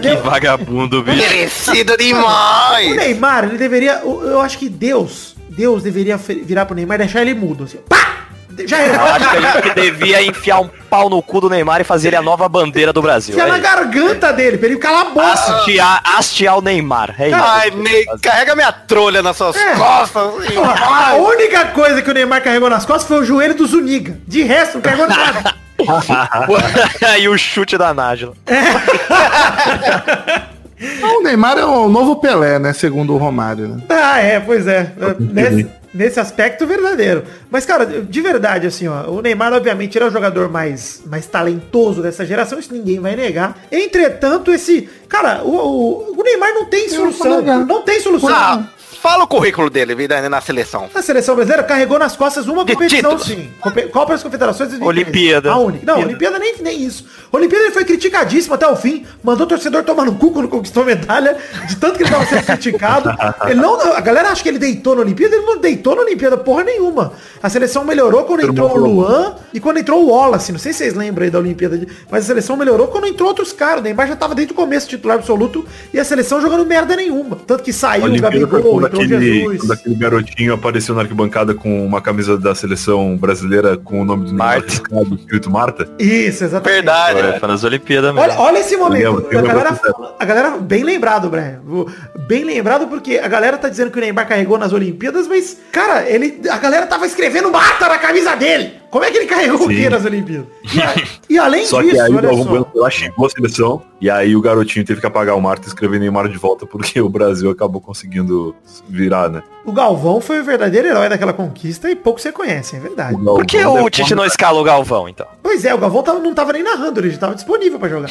Que 0.00 0.16
vagabundo, 0.16 1.02
bicho. 1.02 1.18
Merecido 1.18 1.92
O 1.92 1.96
demais. 1.96 2.88
Eu 2.90 2.96
Neymar, 2.96 3.44
ele 3.44 3.58
deveria. 3.58 4.00
Eu 4.02 4.40
acho 4.40 4.58
que 4.58 4.68
Deus. 4.68 5.36
Deus 5.50 5.82
deveria 5.82 6.16
virar 6.16 6.66
pro 6.66 6.74
Neymar 6.74 6.96
e 6.96 6.98
deixar 7.04 7.20
ele 7.22 7.34
mudo. 7.34 7.64
Assim, 7.64 7.78
pá! 7.88 8.27
Já 8.66 8.78
Eu 8.80 8.94
era. 8.94 9.02
acho 9.14 9.30
que 9.30 9.36
a 9.36 9.40
gente 9.62 9.74
devia 9.74 10.22
enfiar 10.22 10.60
um 10.60 10.68
pau 10.90 11.08
no 11.10 11.22
cu 11.22 11.40
do 11.40 11.48
Neymar 11.50 11.80
e 11.80 11.84
fazer 11.84 12.08
ele 12.08 12.16
a 12.16 12.22
nova 12.22 12.48
bandeira 12.48 12.92
do 12.92 13.00
Brasil. 13.02 13.34
Enfiar 13.34 13.46
É 13.46 13.50
na 13.50 13.58
isso. 13.58 13.62
garganta 13.64 14.32
dele, 14.32 14.58
pra 14.58 14.68
ele 14.68 14.78
calar 14.78 15.02
a 15.02 15.04
boca. 15.10 15.26
Hastear, 15.32 16.00
hastear 16.04 16.58
o 16.58 16.62
Neymar. 16.62 17.14
É 17.18 17.28
isso. 17.28 17.36
Ai, 17.40 17.70
Ney, 17.70 18.06
carrega 18.22 18.54
minha 18.56 18.72
trolha 18.72 19.22
nas 19.22 19.36
suas 19.36 19.56
É. 19.56 19.74
costas. 19.74 20.22
assim, 20.38 20.56
A 20.56 21.14
única 21.16 21.66
coisa 21.66 22.00
que 22.02 22.10
o 22.10 22.14
Neymar 22.14 22.42
carregou 22.42 22.70
nas 22.70 22.84
costas 22.86 23.06
foi 23.08 23.20
o 23.20 23.24
joelho 23.24 23.54
do 23.54 23.66
Zuniga. 23.66 24.18
De 24.26 24.42
resto, 24.42 24.74
não 24.76 24.82
carregou 24.82 25.08
nada. 25.08 25.54
e 27.20 27.28
o 27.28 27.38
chute 27.38 27.76
da 27.78 27.92
Nájila. 27.94 28.32
Então, 30.80 31.18
o 31.18 31.22
Neymar 31.24 31.58
é 31.58 31.64
o 31.64 31.88
novo 31.88 32.16
Pelé, 32.16 32.56
né? 32.60 32.72
Segundo 32.72 33.12
o 33.12 33.16
Romário, 33.16 33.66
né? 33.66 33.82
Ah, 33.88 34.20
é, 34.20 34.38
pois 34.38 34.64
é. 34.68 34.92
Nesse, 35.18 35.66
nesse 35.92 36.20
aspecto 36.20 36.66
verdadeiro. 36.66 37.24
Mas, 37.50 37.64
cara, 37.64 37.84
de 37.86 38.20
verdade, 38.20 38.66
assim, 38.66 38.88
ó, 38.88 39.10
o 39.10 39.22
Neymar, 39.22 39.52
obviamente, 39.52 39.96
ele 39.96 40.04
é 40.04 40.08
o 40.08 40.10
jogador 40.10 40.48
mais, 40.48 41.02
mais 41.06 41.26
talentoso 41.26 42.02
dessa 42.02 42.24
geração, 42.24 42.58
isso 42.58 42.72
ninguém 42.72 43.00
vai 43.00 43.16
negar. 43.16 43.58
Entretanto, 43.70 44.52
esse. 44.52 44.88
Cara, 45.08 45.42
o, 45.44 45.54
o, 45.54 46.20
o 46.20 46.22
Neymar 46.22 46.52
não 46.54 46.66
tem 46.66 46.88
solução. 46.88 47.42
Não 47.42 47.82
tem 47.82 48.00
solução. 48.00 48.30
Ah, 48.30 48.68
fala 49.00 49.24
o 49.24 49.26
currículo 49.26 49.70
dele, 49.70 49.94
vida, 49.94 50.28
na 50.28 50.40
seleção. 50.40 50.88
A 50.94 51.02
seleção 51.02 51.34
brasileira 51.34 51.62
carregou 51.62 51.98
nas 51.98 52.16
costas 52.16 52.46
uma 52.46 52.64
De 52.64 52.74
competição, 52.74 53.16
títulos. 53.16 53.26
sim. 53.26 53.50
Copa 53.90 54.12
das 54.12 54.22
Confederações. 54.22 54.70
2013. 54.70 54.84
Olimpíada. 54.88 55.50
A 55.52 55.56
única. 55.58 55.86
Não, 55.86 56.00
Olimpíada 56.00 56.38
nem, 56.38 56.56
nem 56.60 56.82
isso. 56.82 57.06
Olimpíada 57.32 57.64
ele 57.66 57.72
foi 57.74 57.84
criticadíssimo 57.84 58.54
até 58.54 58.66
o 58.66 58.76
fim. 58.76 59.06
Mandou 59.22 59.46
o 59.46 59.48
torcedor 59.48 59.82
tomar 59.84 60.04
no 60.04 60.14
cu 60.14 60.32
quando 60.32 60.48
conquistou 60.48 60.82
a 60.82 60.86
medalha. 60.86 61.36
De 61.66 61.76
tanto 61.76 61.96
que 61.96 62.02
ele 62.02 62.10
tava 62.10 62.26
sendo 62.26 62.42
criticado. 62.44 63.10
Ele 63.46 63.60
não, 63.60 63.80
a 63.94 64.00
galera 64.00 64.30
acha 64.30 64.42
que 64.42 64.48
ele 64.48 64.58
deitou 64.58 64.94
na 64.94 65.02
Olimpíada. 65.02 65.36
Ele 65.36 65.46
não 65.46 65.58
deitou 65.58 65.94
na 65.94 66.02
Olimpíada 66.02 66.36
porra 66.36 66.64
nenhuma. 66.64 67.12
A 67.42 67.48
seleção 67.48 67.84
melhorou 67.84 68.24
quando 68.24 68.42
entrou 68.46 68.70
o 68.72 68.76
Luan 68.76 69.36
e 69.52 69.60
quando 69.60 69.78
entrou 69.78 70.04
o 70.04 70.10
Wallace. 70.10 70.52
Não 70.52 70.58
sei 70.58 70.72
se 70.72 70.78
vocês 70.78 70.94
lembram 70.94 71.24
aí 71.24 71.30
da 71.30 71.38
Olimpíada. 71.38 71.80
Mas 72.10 72.24
a 72.24 72.26
seleção 72.26 72.56
melhorou 72.56 72.88
quando 72.88 73.06
entrou 73.06 73.28
outros 73.28 73.52
caras. 73.52 73.82
Neymar 73.82 74.08
já 74.08 74.16
tava 74.16 74.34
desde 74.34 74.52
o 74.52 74.56
começo 74.56 74.88
titular 74.88 75.18
absoluto. 75.18 75.64
E 75.92 75.98
a 75.98 76.04
seleção 76.04 76.40
jogando 76.40 76.66
merda 76.66 76.96
nenhuma. 76.96 77.36
Tanto 77.46 77.62
que 77.62 77.72
saiu 77.72 78.02
o 78.02 78.04
Olimpíada 78.06 78.38
Gabigol, 78.38 78.87
aquele, 78.96 79.58
quando 79.58 79.72
aquele 79.72 79.94
garotinho 79.94 80.54
apareceu 80.54 80.94
na 80.94 81.02
arquibancada 81.02 81.54
com 81.54 81.84
uma 81.86 82.00
camisa 82.00 82.36
da 82.38 82.54
seleção 82.54 83.16
brasileira 83.16 83.76
com 83.76 84.00
o 84.00 84.04
nome 84.04 84.24
do 84.24 84.28
Neymar 84.30 84.46
Marta. 84.58 84.68
riscado, 84.70 85.14
escrito 85.14 85.50
Marta. 85.50 85.88
Isso, 85.98 86.44
exatamente. 86.44 86.74
Verdade. 86.76 87.20
Foi, 87.22 87.38
foi 87.40 87.48
nas 87.48 87.64
Olimpíadas 87.64 88.14
mesmo. 88.14 88.20
Olha, 88.30 88.40
olha 88.40 88.58
esse 88.58 88.76
momento. 88.76 89.16
lembro, 89.16 89.38
a, 89.38 89.42
galera, 89.42 89.80
a 90.18 90.24
galera, 90.24 90.50
bem 90.58 90.82
lembrado, 90.82 91.28
Brian. 91.28 91.60
O- 91.68 91.86
Bem 92.28 92.44
lembrado 92.44 92.86
porque 92.88 93.18
a 93.18 93.26
galera 93.26 93.56
tá 93.56 93.70
dizendo 93.70 93.90
que 93.90 93.96
o 93.96 94.00
Neymar 94.02 94.28
carregou 94.28 94.58
nas 94.58 94.72
Olimpíadas, 94.74 95.26
mas, 95.26 95.56
cara, 95.72 96.02
ele, 96.06 96.42
a 96.50 96.58
galera 96.58 96.86
tava 96.86 97.06
escrevendo 97.06 97.50
mata 97.50 97.88
na 97.88 97.96
camisa 97.96 98.34
dele. 98.36 98.74
Como 98.90 99.04
é 99.04 99.10
que 99.10 99.18
ele 99.18 99.26
carregou 99.26 99.66
o 99.66 99.70
Sim. 99.70 99.76
quê 99.76 99.90
nas 99.90 100.04
Olimpíadas? 100.04 100.46
E, 100.74 100.80
a- 100.82 100.94
e 101.30 101.38
além 101.38 101.64
Só 101.66 101.80
disso, 101.82 101.94
que 101.94 102.00
aí 102.00 102.12
o 102.12 102.16
olha 102.16 102.28
só. 102.32 102.66
Lá, 102.74 102.90
chegou 102.90 103.26
a 103.26 103.30
seleção, 103.30 103.82
e 104.00 104.08
aí 104.10 104.34
o 104.36 104.40
garotinho 104.40 104.84
teve 104.84 105.00
que 105.00 105.06
apagar 105.06 105.36
o 105.36 105.40
Marta 105.40 105.66
e 105.66 105.68
escrever 105.68 105.98
Neymar 105.98 106.28
de 106.28 106.38
volta, 106.38 106.66
porque 106.66 107.00
o 107.00 107.08
Brasil 107.08 107.50
acabou 107.50 107.80
conseguindo 107.80 108.54
virar, 108.88 109.28
né? 109.30 109.42
O 109.68 109.72
Galvão 109.72 110.18
foi 110.20 110.40
o 110.40 110.44
verdadeiro 110.44 110.88
herói 110.88 111.08
daquela 111.10 111.32
conquista 111.34 111.90
e 111.90 111.94
poucos 111.94 112.22
você 112.22 112.32
conhecem, 112.32 112.78
é 112.78 112.82
verdade. 112.82 113.16
Por 113.22 113.44
que 113.44 113.58
o 113.64 113.90
Tite 113.90 114.14
não 114.14 114.24
escala 114.24 114.58
o 114.58 114.64
Galvão, 114.64 115.08
então? 115.08 115.26
Pois 115.42 115.62
é, 115.64 115.74
o 115.74 115.78
Galvão 115.78 116.02
tava- 116.02 116.18
não 116.20 116.32
tava 116.32 116.52
nem 116.54 116.62
narrando, 116.62 117.00
ele 117.00 117.10
já 117.10 117.18
tava 117.18 117.34
disponível 117.34 117.78
pra 117.78 117.88
jogar. 117.88 118.10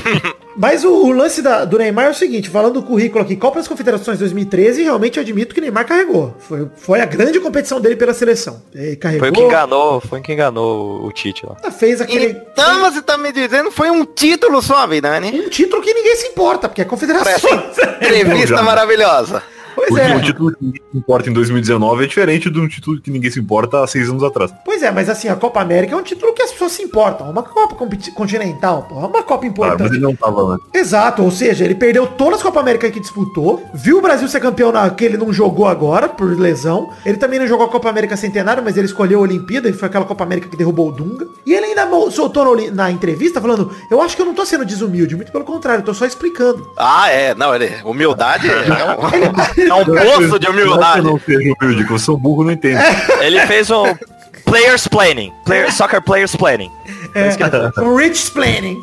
Mas 0.56 0.84
o, 0.84 0.90
o 0.90 1.12
lance 1.12 1.40
da- 1.40 1.64
do 1.64 1.78
Neymar 1.78 2.06
é 2.06 2.10
o 2.10 2.14
seguinte, 2.14 2.50
falando 2.50 2.74
do 2.74 2.82
currículo 2.82 3.22
aqui, 3.24 3.36
Copa 3.36 3.58
das 3.58 3.68
Confederações 3.68 4.18
2013, 4.18 4.82
realmente 4.82 5.16
eu 5.16 5.22
admito 5.22 5.54
que 5.54 5.60
o 5.60 5.62
Neymar 5.62 5.86
carregou. 5.86 6.34
Foi, 6.40 6.68
foi 6.76 7.00
a 7.00 7.04
grande 7.06 7.40
competição 7.40 7.80
dele 7.80 7.96
pela 7.96 8.12
seleção. 8.12 8.60
Ele 8.74 8.96
carregou, 8.96 9.20
Foi 9.20 9.30
o 9.30 9.32
que 9.32 9.40
enganou, 9.42 10.00
foi 10.00 10.18
o 10.18 10.22
que 10.22 10.32
enganou 10.32 11.04
o 11.06 11.12
Tite 11.12 11.46
lá. 11.46 11.70
fez 11.70 12.00
aquele... 12.00 12.36
Então 12.52 12.80
você 12.80 13.00
tá 13.00 13.16
me 13.16 13.32
dizendo 13.32 13.70
foi 13.70 13.90
um 13.90 14.04
título 14.04 14.60
só, 14.60 14.86
Vidani? 14.86 15.28
Um 15.40 15.48
título 15.48 15.80
que 15.80 15.94
ninguém 15.94 16.16
se 16.16 16.26
importa, 16.26 16.68
porque 16.68 16.82
é 16.82 16.84
confederações. 16.84 17.40
Entrevista 18.02 18.56
já. 18.56 18.62
maravilhosa. 18.62 19.42
Pois 19.78 19.88
Porque 19.88 20.12
é. 20.12 20.16
o 20.16 20.20
título 20.20 20.50
que 20.52 20.64
ninguém 20.64 20.82
se 20.92 20.98
importa 20.98 21.30
em 21.30 21.32
2019 21.32 22.04
é 22.04 22.06
diferente 22.06 22.50
de 22.50 22.60
um 22.60 22.68
título 22.68 23.00
que 23.00 23.10
ninguém 23.10 23.30
se 23.30 23.40
importa 23.40 23.82
há 23.82 23.86
seis 23.86 24.08
anos 24.08 24.22
atrás. 24.22 24.52
Pois 24.64 24.82
é, 24.82 24.90
mas 24.90 25.08
assim, 25.08 25.28
a 25.28 25.36
Copa 25.36 25.60
América 25.60 25.94
é 25.94 25.96
um 25.96 26.02
título 26.02 26.32
que 26.34 26.42
as 26.42 26.52
pessoas 26.52 26.72
se 26.72 26.82
importam. 26.82 27.26
É 27.26 27.30
uma 27.30 27.42
Copa 27.42 27.74
continental, 28.14 28.86
pô. 28.88 28.96
É 28.96 29.06
uma 29.06 29.22
Copa 29.22 29.38
Claro, 29.38 29.46
importante. 29.46 29.82
mas 29.82 29.90
ele 29.92 30.00
não 30.00 30.14
tava 30.14 30.42
antes. 30.42 30.66
Exato, 30.74 31.22
ou 31.22 31.30
seja, 31.30 31.64
ele 31.64 31.74
perdeu 31.74 32.06
todas 32.06 32.38
as 32.38 32.42
Copa 32.42 32.60
América 32.60 32.90
que 32.90 33.00
disputou, 33.00 33.62
viu 33.72 33.98
o 33.98 34.00
Brasil 34.02 34.26
ser 34.28 34.40
campeão 34.40 34.72
na 34.72 34.88
que 34.90 35.04
ele 35.04 35.16
não 35.16 35.32
jogou 35.32 35.66
agora, 35.66 36.08
por 36.08 36.28
lesão. 36.38 36.90
Ele 37.04 37.16
também 37.16 37.38
não 37.38 37.46
jogou 37.46 37.66
a 37.66 37.68
Copa 37.68 37.88
América 37.88 38.16
Centenário, 38.16 38.62
mas 38.62 38.76
ele 38.76 38.86
escolheu 38.86 39.20
a 39.20 39.22
Olimpíada, 39.22 39.68
e 39.68 39.72
foi 39.72 39.88
aquela 39.88 40.04
Copa 40.04 40.24
América 40.24 40.48
que 40.48 40.56
derrubou 40.56 40.88
o 40.88 40.92
Dunga. 40.92 41.26
E 41.46 41.52
ele 41.54 41.66
ainda 41.66 41.88
soltou 42.10 42.56
na, 42.56 42.70
na 42.72 42.90
entrevista 42.90 43.40
falando, 43.40 43.70
eu 43.90 44.00
acho 44.02 44.16
que 44.16 44.22
eu 44.22 44.26
não 44.26 44.34
tô 44.34 44.44
sendo 44.44 44.64
desumilde, 44.64 45.14
muito 45.16 45.30
pelo 45.30 45.44
contrário, 45.44 45.80
eu 45.82 45.84
tô 45.84 45.94
só 45.94 46.06
explicando. 46.06 46.70
Ah, 46.76 47.10
é. 47.10 47.34
Não, 47.34 47.54
ele, 47.54 47.70
humildade 47.84 48.48
é 48.48 48.54
um, 49.67 49.67
é 49.68 49.74
um 49.74 49.84
poço 49.84 49.94
de 49.98 50.00
Não 50.00 50.34
é 50.34 50.38
que 50.38 50.46
eu 50.46 50.50
humildade. 50.50 51.02
não 51.02 51.20
seja 51.20 51.54
humilde, 51.60 51.84
que 51.86 51.92
eu 51.92 51.98
sou 51.98 52.16
burro, 52.16 52.44
não 52.44 52.52
entendo. 52.52 52.80
Ele 53.20 53.40
fez 53.46 53.70
um 53.70 53.84
players 54.44 54.88
planning, 54.88 55.32
player, 55.44 55.72
soccer 55.72 56.02
players 56.02 56.34
planning. 56.34 56.70
É, 57.14 57.80
um 57.82 57.94
rich 57.96 58.12
explaining. 58.24 58.78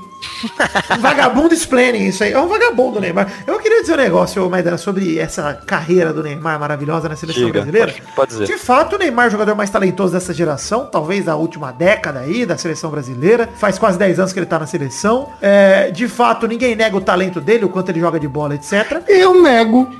Um 0.92 0.98
vagabundo 1.02 1.54
explaining, 1.54 2.06
isso 2.08 2.24
aí. 2.24 2.32
É 2.34 2.40
um 2.40 2.48
vagabundo, 2.48 3.00
Neymar. 3.00 3.28
Eu 3.48 3.60
queria 3.60 3.82
dizer 3.82 3.94
um 3.94 3.98
negócio, 3.98 4.50
Maidana, 4.50 4.78
sobre 4.78 5.18
essa 5.20 5.54
carreira 5.66 6.12
do 6.14 6.22
Neymar 6.24 6.60
maravilhosa 6.60 7.08
na 7.10 7.16
seleção 7.16 7.44
Diga, 7.46 7.62
brasileira. 7.62 7.92
pode- 7.92 8.04
pode 8.16 8.32
dizer. 8.32 8.46
De 8.46 8.58
fato, 8.58 8.96
o 8.96 9.00
Neymar 9.00 9.26
é 9.26 9.28
o 9.30 9.32
jogador 9.32 9.56
mais 9.56 9.70
talentoso 9.70 10.14
dessa 10.14 10.34
geração, 10.34 10.86
talvez 10.92 11.26
da 11.26 11.36
última 11.36 11.72
década 11.72 12.20
aí, 12.20 12.46
da 12.46 12.58
seleção 12.58 12.90
brasileira. 12.92 13.50
Faz 13.58 13.78
quase 13.80 13.98
10 13.98 14.20
anos 14.20 14.34
que 14.34 14.40
ele 14.40 14.46
tá 14.46 14.60
na 14.60 14.68
seleção. 14.68 15.30
É, 15.42 15.90
de 15.92 16.08
fato, 16.08 16.48
ninguém 16.48 16.76
nega 16.76 16.96
o 16.96 17.02
talento 17.02 17.40
dele, 17.42 17.66
o 17.66 17.70
quanto 17.70 17.90
ele 17.90 18.00
joga 18.00 18.20
de 18.20 18.28
bola, 18.28 18.56
etc. 18.56 19.02
Eu 19.08 19.42
nego. 19.42 19.90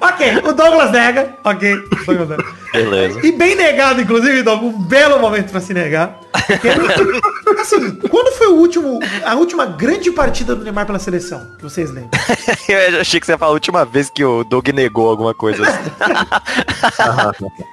ok, 0.00 0.38
o 0.44 0.52
Douglas 0.52 0.90
nega. 0.90 1.34
Ok, 1.44 1.74
Douglas 2.06 2.28
nega. 2.28 2.44
Beleza. 2.72 3.20
E 3.26 3.32
bem 3.32 3.54
negado, 3.54 4.00
inclusive, 4.00 4.42
Doug, 4.42 4.62
um 4.62 4.72
belo 4.82 5.18
momento 5.20 5.50
pra 5.50 5.60
se 5.60 5.74
negar. 5.74 6.18
Assim, 7.60 7.92
quando 8.08 8.36
foi 8.36 8.48
o 8.48 8.54
último, 8.54 8.98
a 9.24 9.34
última 9.34 9.66
grande 9.66 10.10
partida 10.10 10.54
do 10.54 10.64
Neymar 10.64 10.86
pela 10.86 10.98
seleção? 10.98 11.46
Que 11.56 11.62
vocês 11.64 11.90
lembram? 11.90 12.10
Eu 12.68 13.00
achei 13.00 13.20
que 13.20 13.26
você 13.26 13.32
ia 13.32 13.38
falar 13.38 13.50
a 13.50 13.54
última 13.54 13.84
vez 13.84 14.10
que 14.10 14.24
o 14.24 14.44
Doug 14.44 14.68
negou 14.68 15.08
alguma 15.08 15.34
coisa 15.34 15.62
assim. 15.62 15.90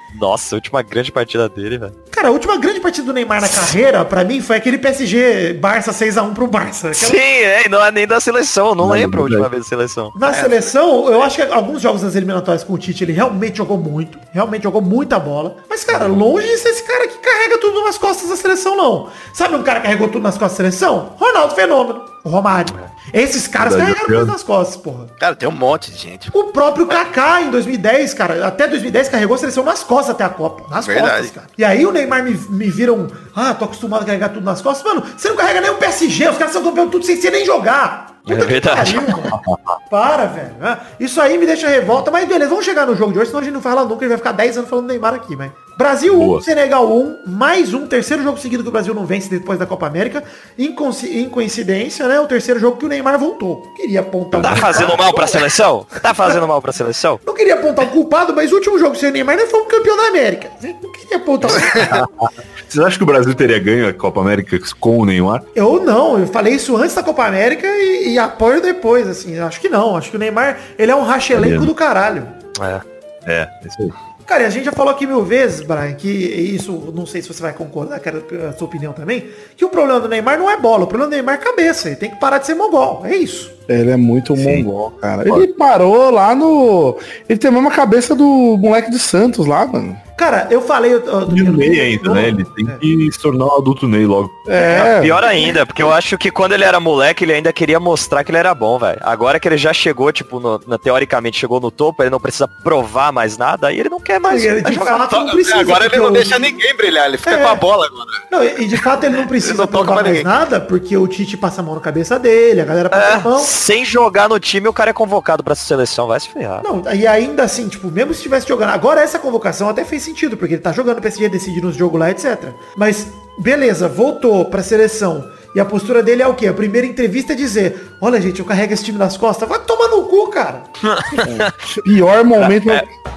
Nossa, 0.14 0.54
a 0.54 0.56
última 0.56 0.82
grande 0.82 1.10
partida 1.12 1.48
dele, 1.48 1.78
velho. 1.78 1.92
Cara, 2.10 2.28
a 2.28 2.30
última 2.30 2.56
grande 2.58 2.80
partida 2.80 3.06
do 3.06 3.12
Neymar 3.12 3.40
na 3.40 3.48
carreira, 3.48 4.04
pra 4.04 4.24
mim, 4.24 4.40
foi 4.40 4.56
aquele 4.56 4.76
PSG 4.76 5.54
Barça 5.54 5.92
6x1 5.92 6.34
pro 6.34 6.46
Barça. 6.46 6.90
Aquela- 6.90 7.10
Sim, 7.12 7.16
é, 7.18 7.66
e 7.66 7.68
não 7.68 7.82
é 7.84 7.90
nem 7.90 8.06
da 8.06 8.20
seleção, 8.20 8.74
não, 8.74 8.86
Não, 8.88 8.92
lembro 8.92 9.20
a 9.20 9.22
última 9.24 9.48
vez 9.48 9.62
da 9.62 9.68
seleção. 9.68 10.12
Na 10.16 10.34
seleção, 10.34 11.08
eu 11.10 11.22
acho 11.22 11.36
que 11.36 11.42
alguns 11.42 11.80
jogos 11.80 12.02
das 12.02 12.14
eliminatórias 12.14 12.62
com 12.64 12.74
o 12.74 12.78
Tite, 12.78 13.04
ele 13.04 13.12
realmente 13.12 13.56
jogou 13.58 13.78
muito. 13.78 14.18
Realmente 14.32 14.64
jogou 14.64 14.82
muita 14.82 15.18
bola. 15.18 15.56
Mas, 15.68 15.84
cara, 15.84 16.06
longe 16.06 16.46
de 16.46 16.58
ser 16.58 16.70
esse 16.70 16.82
cara 16.82 17.06
que 17.08 17.18
carrega 17.18 17.58
tudo 17.58 17.82
nas 17.84 17.96
costas 17.96 18.28
da 18.28 18.36
seleção, 18.36 18.76
não. 18.76 19.08
Sabe 19.32 19.54
um 19.54 19.62
cara 19.62 19.80
que 19.80 19.86
carregou 19.86 20.08
tudo 20.08 20.22
nas 20.22 20.36
costas 20.36 20.58
da 20.58 20.70
seleção? 20.70 21.14
Ronaldo 21.18 21.54
Fenômeno. 21.54 22.02
O 22.22 22.28
Romário. 22.28 22.74
Esses 23.12 23.48
caras 23.48 23.74
Verdade, 23.74 23.94
carregaram 24.00 24.26
nas 24.26 24.42
costas, 24.42 24.76
porra. 24.76 25.06
Cara, 25.18 25.34
tem 25.34 25.48
um 25.48 25.52
monte 25.52 25.90
de 25.90 25.98
gente. 25.98 26.30
O 26.32 26.44
próprio 26.44 26.86
Kaká 26.86 27.42
em 27.42 27.50
2010, 27.50 28.14
cara, 28.14 28.46
até 28.46 28.68
2010 28.68 29.08
carregou 29.08 29.34
a 29.34 29.38
seleção 29.38 29.64
nas 29.64 29.82
costas 29.82 30.10
até 30.10 30.24
a 30.24 30.28
Copa. 30.28 30.68
Nas 30.68 30.86
Verdade. 30.86 31.10
costas, 31.10 31.30
cara. 31.30 31.46
E 31.56 31.64
aí 31.64 31.86
o 31.86 31.92
Neymar 31.92 32.22
me, 32.22 32.32
me 32.32 32.70
vira 32.70 32.92
um, 32.92 33.08
ah, 33.34 33.54
tô 33.54 33.64
acostumado 33.64 34.02
a 34.02 34.04
carregar 34.04 34.28
tudo 34.28 34.44
nas 34.44 34.60
costas. 34.60 34.84
Mano, 34.84 35.04
você 35.16 35.28
não 35.28 35.36
carrega 35.36 35.60
nem 35.60 35.70
o 35.70 35.76
PSG, 35.76 36.28
os 36.28 36.36
caras 36.36 36.52
são 36.52 36.62
campeão 36.62 36.88
tudo 36.88 37.04
sem 37.04 37.16
você 37.16 37.30
nem 37.30 37.44
jogar. 37.44 38.19
É 38.28 38.34
verdade. 38.34 38.94
pariu. 38.94 39.58
Para, 39.90 40.26
velho. 40.26 40.54
Ah, 40.60 40.78
Isso 40.98 41.20
aí 41.20 41.36
me 41.38 41.46
deixa 41.46 41.68
revolta, 41.68 42.10
mas 42.10 42.28
beleza, 42.28 42.50
vamos 42.50 42.64
chegar 42.64 42.86
no 42.86 42.94
jogo 42.94 43.12
de 43.12 43.18
hoje, 43.18 43.28
senão 43.28 43.40
a 43.40 43.44
gente 43.44 43.54
não 43.54 43.60
fala 43.62 43.84
nunca, 43.84 44.04
ele 44.04 44.10
vai 44.10 44.18
ficar 44.18 44.32
10 44.32 44.58
anos 44.58 44.70
falando 44.70 44.86
Neymar 44.86 45.14
aqui, 45.14 45.34
mas... 45.36 45.50
Brasil 45.76 46.14
1, 46.14 46.26
Boa. 46.26 46.42
Senegal 46.42 46.86
1, 46.94 47.22
mais 47.26 47.72
um, 47.72 47.86
terceiro 47.86 48.22
jogo 48.22 48.38
seguido 48.38 48.62
que 48.62 48.68
o 48.68 48.72
Brasil 48.72 48.92
não 48.92 49.06
vence 49.06 49.30
depois 49.30 49.58
da 49.58 49.64
Copa 49.64 49.86
América. 49.86 50.22
Em, 50.58 50.76
em 51.14 51.28
coincidência, 51.30 52.06
né, 52.06 52.20
o 52.20 52.26
terceiro 52.26 52.60
jogo 52.60 52.76
que 52.76 52.84
o 52.84 52.88
Neymar 52.88 53.18
voltou. 53.18 53.62
Queria 53.74 54.00
apontar... 54.00 54.42
Tá 54.42 54.52
um- 54.52 54.56
fazendo 54.56 54.94
mal 54.98 55.14
pra 55.14 55.26
seleção? 55.26 55.86
Tá 56.02 56.12
fazendo 56.12 56.46
mal 56.46 56.60
pra 56.60 56.70
seleção? 56.70 57.18
não 57.26 57.32
queria 57.32 57.54
apontar 57.54 57.86
o 57.86 57.88
culpado, 57.88 58.34
mas 58.34 58.52
o 58.52 58.56
último 58.56 58.78
jogo 58.78 58.94
sem 58.94 59.08
o 59.08 59.12
Neymar 59.12 59.38
nós 59.38 59.50
fomos 59.50 59.68
campeão 59.68 59.96
da 59.96 60.08
América. 60.08 60.50
Não 60.62 60.92
queria 60.92 61.16
apontar 61.16 61.50
o 61.50 61.54
Vocês 62.68 62.84
acham 62.84 62.98
que 62.98 63.02
o 63.02 63.06
Brasil 63.06 63.34
teria 63.34 63.58
ganho 63.58 63.88
a 63.88 63.92
Copa 63.92 64.20
América 64.20 64.56
com 64.78 64.98
o 64.98 65.04
Neymar? 65.06 65.42
Eu 65.56 65.82
não, 65.82 66.18
eu 66.18 66.26
falei 66.26 66.54
isso 66.54 66.76
antes 66.76 66.94
da 66.94 67.02
Copa 67.02 67.24
América 67.24 67.66
e, 67.66 68.09
e 68.10 68.18
apoio 68.18 68.60
depois, 68.60 69.08
assim. 69.08 69.38
Acho 69.38 69.60
que 69.60 69.68
não. 69.68 69.96
Acho 69.96 70.10
que 70.10 70.16
o 70.16 70.20
Neymar, 70.20 70.58
ele 70.78 70.92
é 70.92 70.96
um 70.96 71.02
rachelenco 71.02 71.64
do 71.64 71.74
caralho. 71.74 72.26
É. 72.60 72.90
É, 73.26 73.48
isso 73.64 73.82
aí. 73.82 73.90
Cara, 74.26 74.44
e 74.44 74.46
a 74.46 74.50
gente 74.50 74.64
já 74.64 74.72
falou 74.72 74.92
aqui 74.92 75.08
mil 75.08 75.24
vezes, 75.24 75.60
Brian, 75.60 75.92
que 75.94 76.08
isso, 76.08 76.92
não 76.94 77.04
sei 77.04 77.20
se 77.20 77.26
você 77.26 77.42
vai 77.42 77.52
concordar, 77.52 77.98
quero 77.98 78.24
a 78.48 78.52
sua 78.52 78.68
opinião 78.68 78.92
também, 78.92 79.28
que 79.56 79.64
o 79.64 79.68
problema 79.68 79.98
do 79.98 80.08
Neymar 80.08 80.38
não 80.38 80.48
é 80.48 80.56
bola, 80.56 80.84
o 80.84 80.86
problema 80.86 81.10
do 81.10 81.14
Neymar 81.14 81.34
é 81.34 81.38
cabeça. 81.38 81.88
Ele 81.88 81.96
tem 81.96 82.10
que 82.10 82.20
parar 82.20 82.38
de 82.38 82.46
ser 82.46 82.54
mongol. 82.54 83.04
É 83.04 83.16
isso. 83.16 83.50
Ele 83.72 83.90
é 83.92 83.96
muito 83.96 84.34
Sim. 84.36 84.64
mongol, 84.64 84.90
cara. 85.00 85.22
Ele 85.28 85.48
parou 85.48 86.10
lá 86.10 86.34
no. 86.34 86.96
Ele 87.28 87.38
tem 87.38 87.48
a 87.48 87.52
mesma 87.52 87.70
cabeça 87.70 88.14
do 88.16 88.56
moleque 88.60 88.90
de 88.90 88.98
Santos 88.98 89.46
lá, 89.46 89.64
mano. 89.64 89.96
Cara, 90.16 90.48
eu 90.50 90.60
falei. 90.60 90.94
uh, 90.96 91.00
do- 91.24 91.34
E 91.38 91.40
o 91.40 91.44
do- 91.46 91.56
Ney 91.56 91.80
ainda, 91.80 92.12
né? 92.12 92.28
Ele 92.28 92.44
tem 92.44 92.68
É. 92.68 92.72
que 92.78 93.10
se 93.10 93.18
tornar 93.18 93.46
um 93.46 93.56
adulto 93.56 93.88
Ney 93.88 94.04
logo. 94.04 94.28
É. 94.46 95.00
Pior 95.00 95.24
ainda, 95.24 95.64
porque 95.64 95.82
eu 95.82 95.90
acho 95.90 96.18
que 96.18 96.30
quando 96.30 96.52
ele 96.52 96.62
era 96.64 96.78
moleque, 96.78 97.24
ele 97.24 97.32
ainda 97.32 97.50
queria 97.54 97.80
mostrar 97.80 98.22
que 98.22 98.30
ele 98.30 98.36
era 98.36 98.52
bom, 98.54 98.78
velho. 98.78 98.98
Agora 99.00 99.40
que 99.40 99.48
ele 99.48 99.56
já 99.56 99.72
chegou, 99.72 100.12
tipo, 100.12 100.38
no- 100.38 100.60
na- 100.66 100.76
teoricamente 100.76 101.38
chegou 101.38 101.58
no 101.58 101.70
topo, 101.70 102.02
ele 102.02 102.10
não 102.10 102.20
precisa 102.20 102.46
provar 102.46 103.10
mais 103.12 103.38
nada, 103.38 103.68
aí 103.68 103.80
ele 103.80 103.88
não 103.88 103.98
quer 103.98 104.20
mais. 104.20 104.44
Ele, 104.44 104.60
jogar. 104.74 104.98
fato, 104.98 105.16
não 105.20 105.30
precisa. 105.30 105.56
Agora 105.60 105.86
ele 105.86 105.96
não 105.96 106.12
deixa 106.12 106.38
ninguém 106.38 106.76
brilhar, 106.76 107.06
ele 107.06 107.16
fica 107.16 107.30
É. 107.30 107.38
com 107.38 107.48
a 107.48 107.54
bola 107.54 107.86
agora. 107.86 108.06
Não, 108.30 108.44
e 108.44 108.68
de 108.68 108.76
fato 108.76 109.04
ele 109.04 109.16
não 109.16 109.26
precisa 109.26 109.52
Ele 109.54 109.60
não 109.62 109.66
provar 109.68 109.94
mais 109.94 110.06
ninguém. 110.08 110.22
nada, 110.24 110.60
porque 110.60 110.94
o 110.98 111.06
Tite 111.08 111.38
passa 111.38 111.62
a 111.62 111.64
mão 111.64 111.76
na 111.76 111.80
cabeça 111.80 112.18
dele, 112.18 112.60
a 112.60 112.64
galera 112.66 112.90
passa 112.90 113.06
a 113.16 113.18
É, 113.20 113.22
mão. 113.22 113.38
Sem 113.60 113.84
jogar 113.84 114.26
no 114.28 114.40
time, 114.40 114.66
o 114.68 114.72
cara 114.72 114.90
é 114.90 114.92
convocado 114.94 115.44
pra 115.44 115.54
seleção, 115.54 116.06
vai 116.06 116.18
se 116.18 116.30
ferrar. 116.30 116.62
Não, 116.64 116.82
e 116.94 117.06
ainda 117.06 117.42
assim, 117.42 117.68
tipo, 117.68 117.90
mesmo 117.90 118.12
se 118.14 118.20
estivesse 118.20 118.48
jogando. 118.48 118.70
Agora 118.70 119.02
essa 119.02 119.18
convocação 119.18 119.68
até 119.68 119.84
fez 119.84 120.02
sentido, 120.02 120.34
porque 120.36 120.54
ele 120.54 120.62
tá 120.62 120.72
jogando 120.72 121.00
PSG, 121.00 121.28
decide 121.28 121.60
nos 121.60 121.76
jogos 121.76 122.00
lá, 122.00 122.10
etc. 122.10 122.52
Mas, 122.74 123.08
beleza, 123.38 123.86
voltou 123.86 124.46
pra 124.46 124.62
seleção. 124.62 125.24
E 125.54 125.58
a 125.60 125.64
postura 125.64 126.00
dele 126.02 126.22
é 126.22 126.26
o 126.28 126.34
quê? 126.34 126.46
A 126.46 126.54
primeira 126.54 126.86
entrevista 126.86 127.32
é 127.32 127.36
dizer, 127.36 127.96
olha 128.00 128.20
gente, 128.20 128.38
eu 128.38 128.44
carrego 128.46 128.72
esse 128.72 128.84
time 128.84 128.96
nas 128.96 129.16
costas. 129.16 129.48
Vai 129.48 129.58
tomar 129.58 129.88
no 129.88 130.04
cu, 130.04 130.28
cara. 130.30 130.62
Pior 131.84 132.24
momento. 132.24 132.66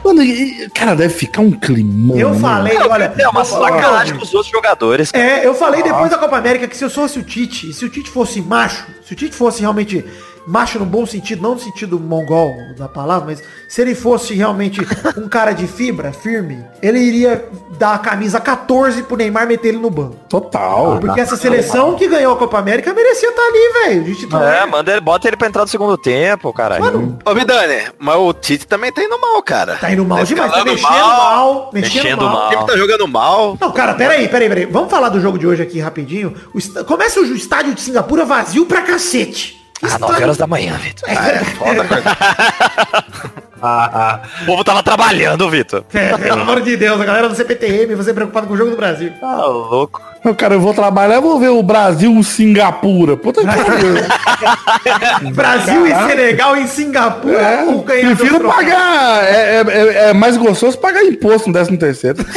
Mano, 0.04 0.22
e- 0.24 0.64
e- 0.64 0.70
cara, 0.72 0.96
deve 0.96 1.14
ficar 1.14 1.42
um 1.42 1.52
climão. 1.52 2.18
Eu 2.18 2.32
né? 2.32 2.40
falei, 2.40 2.78
olha. 2.80 3.14
É 3.18 3.28
uma 3.30 3.46
sacanagem 3.46 4.18
com 4.18 4.24
os 4.24 4.34
outros 4.34 4.52
jogadores. 4.52 5.12
cara. 5.12 5.24
É, 5.24 5.46
eu 5.48 5.54
falei 5.54 5.84
depois 5.84 6.10
da 6.10 6.18
Copa 6.18 6.36
América 6.38 6.68
que 6.68 6.76
se 6.76 6.84
eu 6.84 6.90
fosse 6.90 7.20
o 7.20 7.24
Tite, 7.24 7.70
e 7.70 7.74
se 7.74 7.86
o 7.86 7.90
Tite 7.90 8.10
fosse 8.10 8.42
macho, 8.42 8.86
se 9.06 9.14
o 9.14 9.16
Tite 9.16 9.36
fosse 9.36 9.62
realmente 9.62 10.04
macho 10.48 10.80
no 10.80 10.86
bom 10.86 11.06
sentido, 11.06 11.42
não 11.42 11.54
no 11.56 11.60
sentido 11.60 12.00
mongol 12.00 12.54
da 12.78 12.88
palavra, 12.88 13.28
mas 13.28 13.44
se 13.68 13.82
ele 13.82 13.96
fosse 13.96 14.34
realmente 14.34 14.82
um 15.18 15.28
cara 15.28 15.52
de 15.54 15.68
fibra, 15.68 16.12
firme, 16.12 16.64
ele 16.82 17.00
iria 17.00 17.46
dar 17.78 17.96
a 17.96 17.98
camisa 17.98 18.40
14 18.40 19.04
pro 19.04 19.16
Neymar 19.18 19.48
meter 19.48 19.70
ele 19.70 19.78
no 19.78 19.90
banco. 19.90 20.16
Total. 20.30 20.98
Porque 21.00 21.20
essa 21.20 21.36
seleção 21.38 21.96
que 21.96 22.08
ganhou 22.08 22.34
a 22.34 22.38
Copa 22.38 22.58
América 22.60 22.94
merecia 22.94 23.30
estar 23.30 23.42
ali, 23.42 23.74
velho. 23.86 24.44
É, 24.44 24.66
manda 24.66 24.92
ele, 24.92 25.02
bota 25.02 25.28
ele 25.28 25.38
pra 25.38 25.48
entrar 25.48 25.62
no 25.64 25.68
segundo 25.68 25.98
tempo, 25.98 26.52
caralho. 26.54 26.84
Mano, 26.84 27.20
Ô, 27.26 27.34
Vidani, 27.34 27.84
mas 28.00 28.16
o 28.18 28.34
Tite 28.34 28.68
também 28.68 28.92
tá 28.92 29.04
indo 29.04 29.20
mal, 29.20 29.42
cara. 29.44 29.76
tá 29.78 29.92
indo 29.92 30.04
mal 30.06 30.24
demais, 30.24 30.52
tá 30.52 30.64
mexendo 30.66 30.88
mal, 30.92 31.70
mexendo, 31.74 31.94
Mexendo 32.04 32.22
mal. 32.26 32.48
O 32.48 32.50
time 32.52 32.66
tá 32.68 32.78
jogando 32.78 33.08
mal. 33.08 33.58
Não, 33.60 33.72
cara, 33.72 33.94
peraí, 33.94 34.28
peraí, 34.28 34.50
peraí. 34.50 34.66
Vamos 34.66 34.90
falar 34.92 35.10
do 35.10 35.20
jogo 35.22 35.38
de 35.40 35.48
hoje 35.48 35.62
aqui 35.64 35.80
rapidinho. 35.80 36.34
O 36.54 36.58
est- 36.58 36.84
Começa 36.86 37.20
o 37.20 37.24
estádio 37.26 37.74
de 37.74 37.82
Singapura 37.82 38.26
vazio 38.26 38.66
pra 38.66 38.82
cacete. 38.82 39.63
Ah, 39.84 39.88
9 39.90 39.96
Estádio- 40.06 40.24
horas 40.24 40.38
da 40.38 40.48
manhã, 40.48 40.74
Vitor. 40.78 41.10
É, 41.10 41.44
foda, 41.44 41.84
cara. 41.86 42.04
O 44.42 44.46
povo 44.46 44.64
tava 44.64 44.84
trabalhando, 44.84 45.50
Vitor. 45.50 45.84
É, 45.94 46.18
pelo 46.18 46.42
amor 46.42 46.62
de 46.62 46.76
Deus, 46.76 47.00
a 47.00 47.06
galera 47.06 47.30
do 47.30 47.36
CPTM, 47.36 47.96
você 47.96 48.14
preocupado 48.14 48.48
com 48.48 48.54
o 48.54 48.58
jogo 48.58 48.72
do 48.72 48.78
Brasil. 48.78 49.12
Tá 49.22 49.46
louco. 49.46 50.02
Não, 50.24 50.34
cara, 50.34 50.54
eu 50.54 50.62
vou 50.62 50.74
trabalhar, 50.74 51.16
eu 51.16 51.22
vou 51.22 51.38
ver 51.40 51.50
o 51.50 51.62
Brasil 51.62 52.22
Singapura. 52.24 53.18
Puta 53.18 53.42
que 53.42 53.48
pariu. 53.48 55.32
Brasil 55.34 55.86
e 55.86 55.94
Senegal 55.94 56.56
em 56.58 56.66
Singapura. 56.68 57.38
É, 57.42 57.66
prefiro 58.16 58.40
pagar. 58.50 59.24
É, 59.26 59.62
é- 59.62 59.64
é- 59.68 60.10
é 60.10 60.14
mais 60.14 60.38
gostoso 60.38 60.78
pagar 60.78 61.04
imposto 61.04 61.48
no 61.50 61.54
13 61.54 61.78
terceiro. 61.78 62.26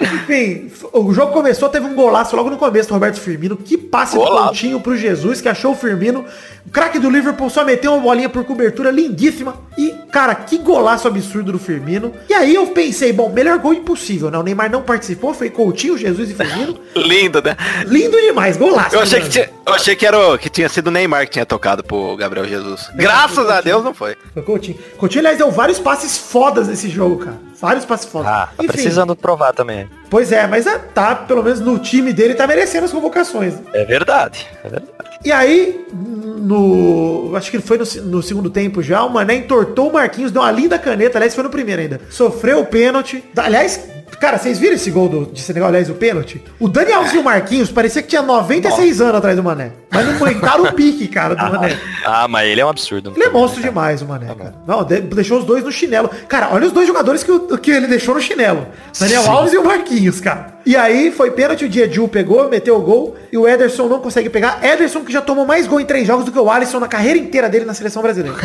Enfim, 0.00 0.70
o 0.92 1.12
jogo 1.12 1.32
começou, 1.32 1.68
teve 1.68 1.86
um 1.86 1.94
golaço 1.94 2.34
logo 2.36 2.50
no 2.50 2.56
começo 2.56 2.88
do 2.88 2.94
Roberto 2.94 3.20
Firmino. 3.20 3.56
Que 3.56 3.76
passe 3.76 4.14
do 4.14 4.20
Golaço. 4.20 4.44
Coutinho 4.48 4.80
pro 4.80 4.96
Jesus, 4.96 5.40
que 5.40 5.48
achou 5.48 5.72
o 5.72 5.76
Firmino. 5.76 6.24
O 6.66 6.70
craque 6.70 6.98
do 6.98 7.10
Liverpool 7.10 7.48
só 7.50 7.64
meteu 7.64 7.92
uma 7.94 8.00
bolinha 8.02 8.28
por 8.28 8.44
cobertura 8.44 8.90
lindíssima. 8.90 9.54
E, 9.78 9.94
cara, 10.10 10.34
que 10.34 10.58
golaço 10.58 11.06
absurdo 11.06 11.52
do 11.52 11.58
Firmino. 11.58 12.12
E 12.28 12.34
aí 12.34 12.52
eu 12.52 12.66
pensei, 12.66 13.12
bom, 13.12 13.30
melhor 13.30 13.58
gol 13.60 13.72
impossível, 13.72 14.28
né? 14.28 14.36
O 14.36 14.42
Neymar 14.42 14.68
não 14.68 14.82
participou, 14.82 15.32
foi 15.32 15.50
Coutinho, 15.50 15.96
Jesus 15.96 16.28
e 16.30 16.34
Firmino. 16.34 16.80
Lindo, 16.96 17.40
né? 17.40 17.56
Lindo 17.86 18.20
demais, 18.20 18.56
golaço. 18.56 18.96
Eu 18.96 19.00
achei 19.00 19.20
que, 19.20 19.28
tinha, 19.28 19.48
eu 19.68 19.74
achei 19.74 19.94
que, 19.94 20.06
era 20.06 20.18
o, 20.18 20.38
que 20.38 20.48
tinha 20.48 20.68
sido 20.68 20.88
o 20.88 20.90
Neymar 20.90 21.26
que 21.26 21.32
tinha 21.32 21.46
tocado 21.46 21.84
pro 21.84 22.16
Gabriel 22.16 22.46
Jesus. 22.46 22.90
Graças 22.94 23.48
a 23.48 23.60
Deus 23.60 23.84
não 23.84 23.94
foi. 23.94 24.16
Foi 24.32 24.42
Coutinho. 24.42 24.78
Coutinho, 24.96 25.20
aliás, 25.20 25.38
deu 25.38 25.50
vários 25.50 25.78
passes 25.78 26.16
fodas 26.16 26.68
nesse 26.68 26.88
jogo, 26.88 27.24
cara. 27.24 27.36
Vários 27.60 27.84
passes 27.84 28.06
fodas. 28.06 28.30
Ah, 28.30 28.48
tá 28.56 28.64
precisando 28.64 29.14
provar 29.16 29.52
também. 29.52 29.88
Pois 30.08 30.32
é, 30.32 30.46
mas 30.46 30.66
é, 30.66 30.78
tá, 30.78 31.14
pelo 31.14 31.42
menos 31.42 31.60
no 31.60 31.78
time 31.78 32.12
dele, 32.12 32.34
tá 32.34 32.46
merecendo 32.46 32.84
as 32.84 32.92
convocações. 32.92 33.54
É 33.72 33.84
verdade. 33.84 34.46
É 34.64 34.68
verdade. 34.68 35.08
E 35.24 35.32
aí, 35.32 35.84
no. 35.92 37.32
Acho 37.34 37.50
que 37.50 37.58
foi 37.58 37.76
no, 37.76 37.84
no 38.04 38.22
segundo 38.22 38.48
tempo 38.48 38.82
já, 38.82 39.02
o 39.02 39.10
Mané 39.10 39.34
entortou 39.34 39.90
o 39.90 39.92
Marquinhos, 39.92 40.30
deu 40.30 40.42
uma 40.42 40.50
linda 40.50 40.78
caneta, 40.78 41.18
aliás, 41.18 41.34
foi 41.34 41.44
no 41.44 41.50
primeiro 41.50 41.82
ainda. 41.82 42.00
Sofreu 42.08 42.60
o 42.60 42.66
pênalti. 42.66 43.24
Aliás, 43.36 43.80
cara, 44.16 44.38
vocês 44.38 44.58
viram 44.58 44.74
esse 44.74 44.90
gol 44.90 45.08
do, 45.08 45.26
de 45.26 45.40
Senegal, 45.40 45.68
aliás, 45.68 45.90
o 45.90 45.94
pênalti? 45.94 46.42
O 46.58 46.68
Dani 46.68 46.92
Alves 46.92 47.12
e 47.12 47.18
o 47.18 47.22
Marquinhos 47.24 47.70
parecia 47.70 48.02
que 48.02 48.08
tinha 48.08 48.22
96 48.22 49.00
anos 49.00 49.14
atrás 49.16 49.36
do 49.36 49.42
Mané. 49.42 49.72
Mas 49.90 50.06
não 50.06 50.14
aguentaram 50.14 50.64
o 50.64 50.72
pique, 50.72 51.08
cara, 51.08 51.34
do 51.34 51.42
Mané. 51.52 51.78
Ah, 52.04 52.26
mas 52.28 52.48
ele 52.48 52.60
é 52.60 52.64
um 52.66 52.68
absurdo. 52.68 53.12
Ele 53.14 53.24
é 53.24 53.30
monstro 53.30 53.60
demais, 53.62 54.02
o 54.02 54.06
Mané, 54.06 54.34
cara. 54.34 54.54
Não, 54.66 54.84
de- 54.84 55.00
deixou 55.00 55.38
os 55.38 55.44
dois 55.44 55.64
no 55.64 55.72
chinelo. 55.72 56.10
Cara, 56.28 56.48
olha 56.52 56.66
os 56.66 56.72
dois 56.72 56.86
jogadores 56.86 57.22
que, 57.22 57.56
que 57.58 57.70
ele 57.70 57.86
deixou 57.86 58.14
no 58.14 58.20
chinelo. 58.20 58.66
Daniel 58.98 59.22
Sim. 59.22 59.28
Alves 59.28 59.52
e 59.52 59.58
o 59.58 59.64
Marquinhos, 59.64 60.20
cara. 60.20 60.57
E 60.68 60.76
aí 60.76 61.10
foi 61.10 61.30
pênalti, 61.30 61.64
o 61.64 61.68
Diedju 61.68 62.06
pegou, 62.08 62.46
meteu 62.46 62.76
o 62.76 62.82
gol. 62.82 63.16
E 63.32 63.38
o 63.38 63.48
Ederson 63.48 63.88
não 63.88 64.00
consegue 64.00 64.28
pegar. 64.28 64.62
Ederson 64.62 65.00
que 65.00 65.10
já 65.10 65.22
tomou 65.22 65.46
mais 65.46 65.66
gol 65.66 65.80
em 65.80 65.86
três 65.86 66.06
jogos 66.06 66.26
do 66.26 66.30
que 66.30 66.38
o 66.38 66.50
Alisson 66.50 66.78
na 66.78 66.86
carreira 66.86 67.18
inteira 67.18 67.48
dele 67.48 67.64
na 67.64 67.72
seleção 67.72 68.02
brasileira. 68.02 68.36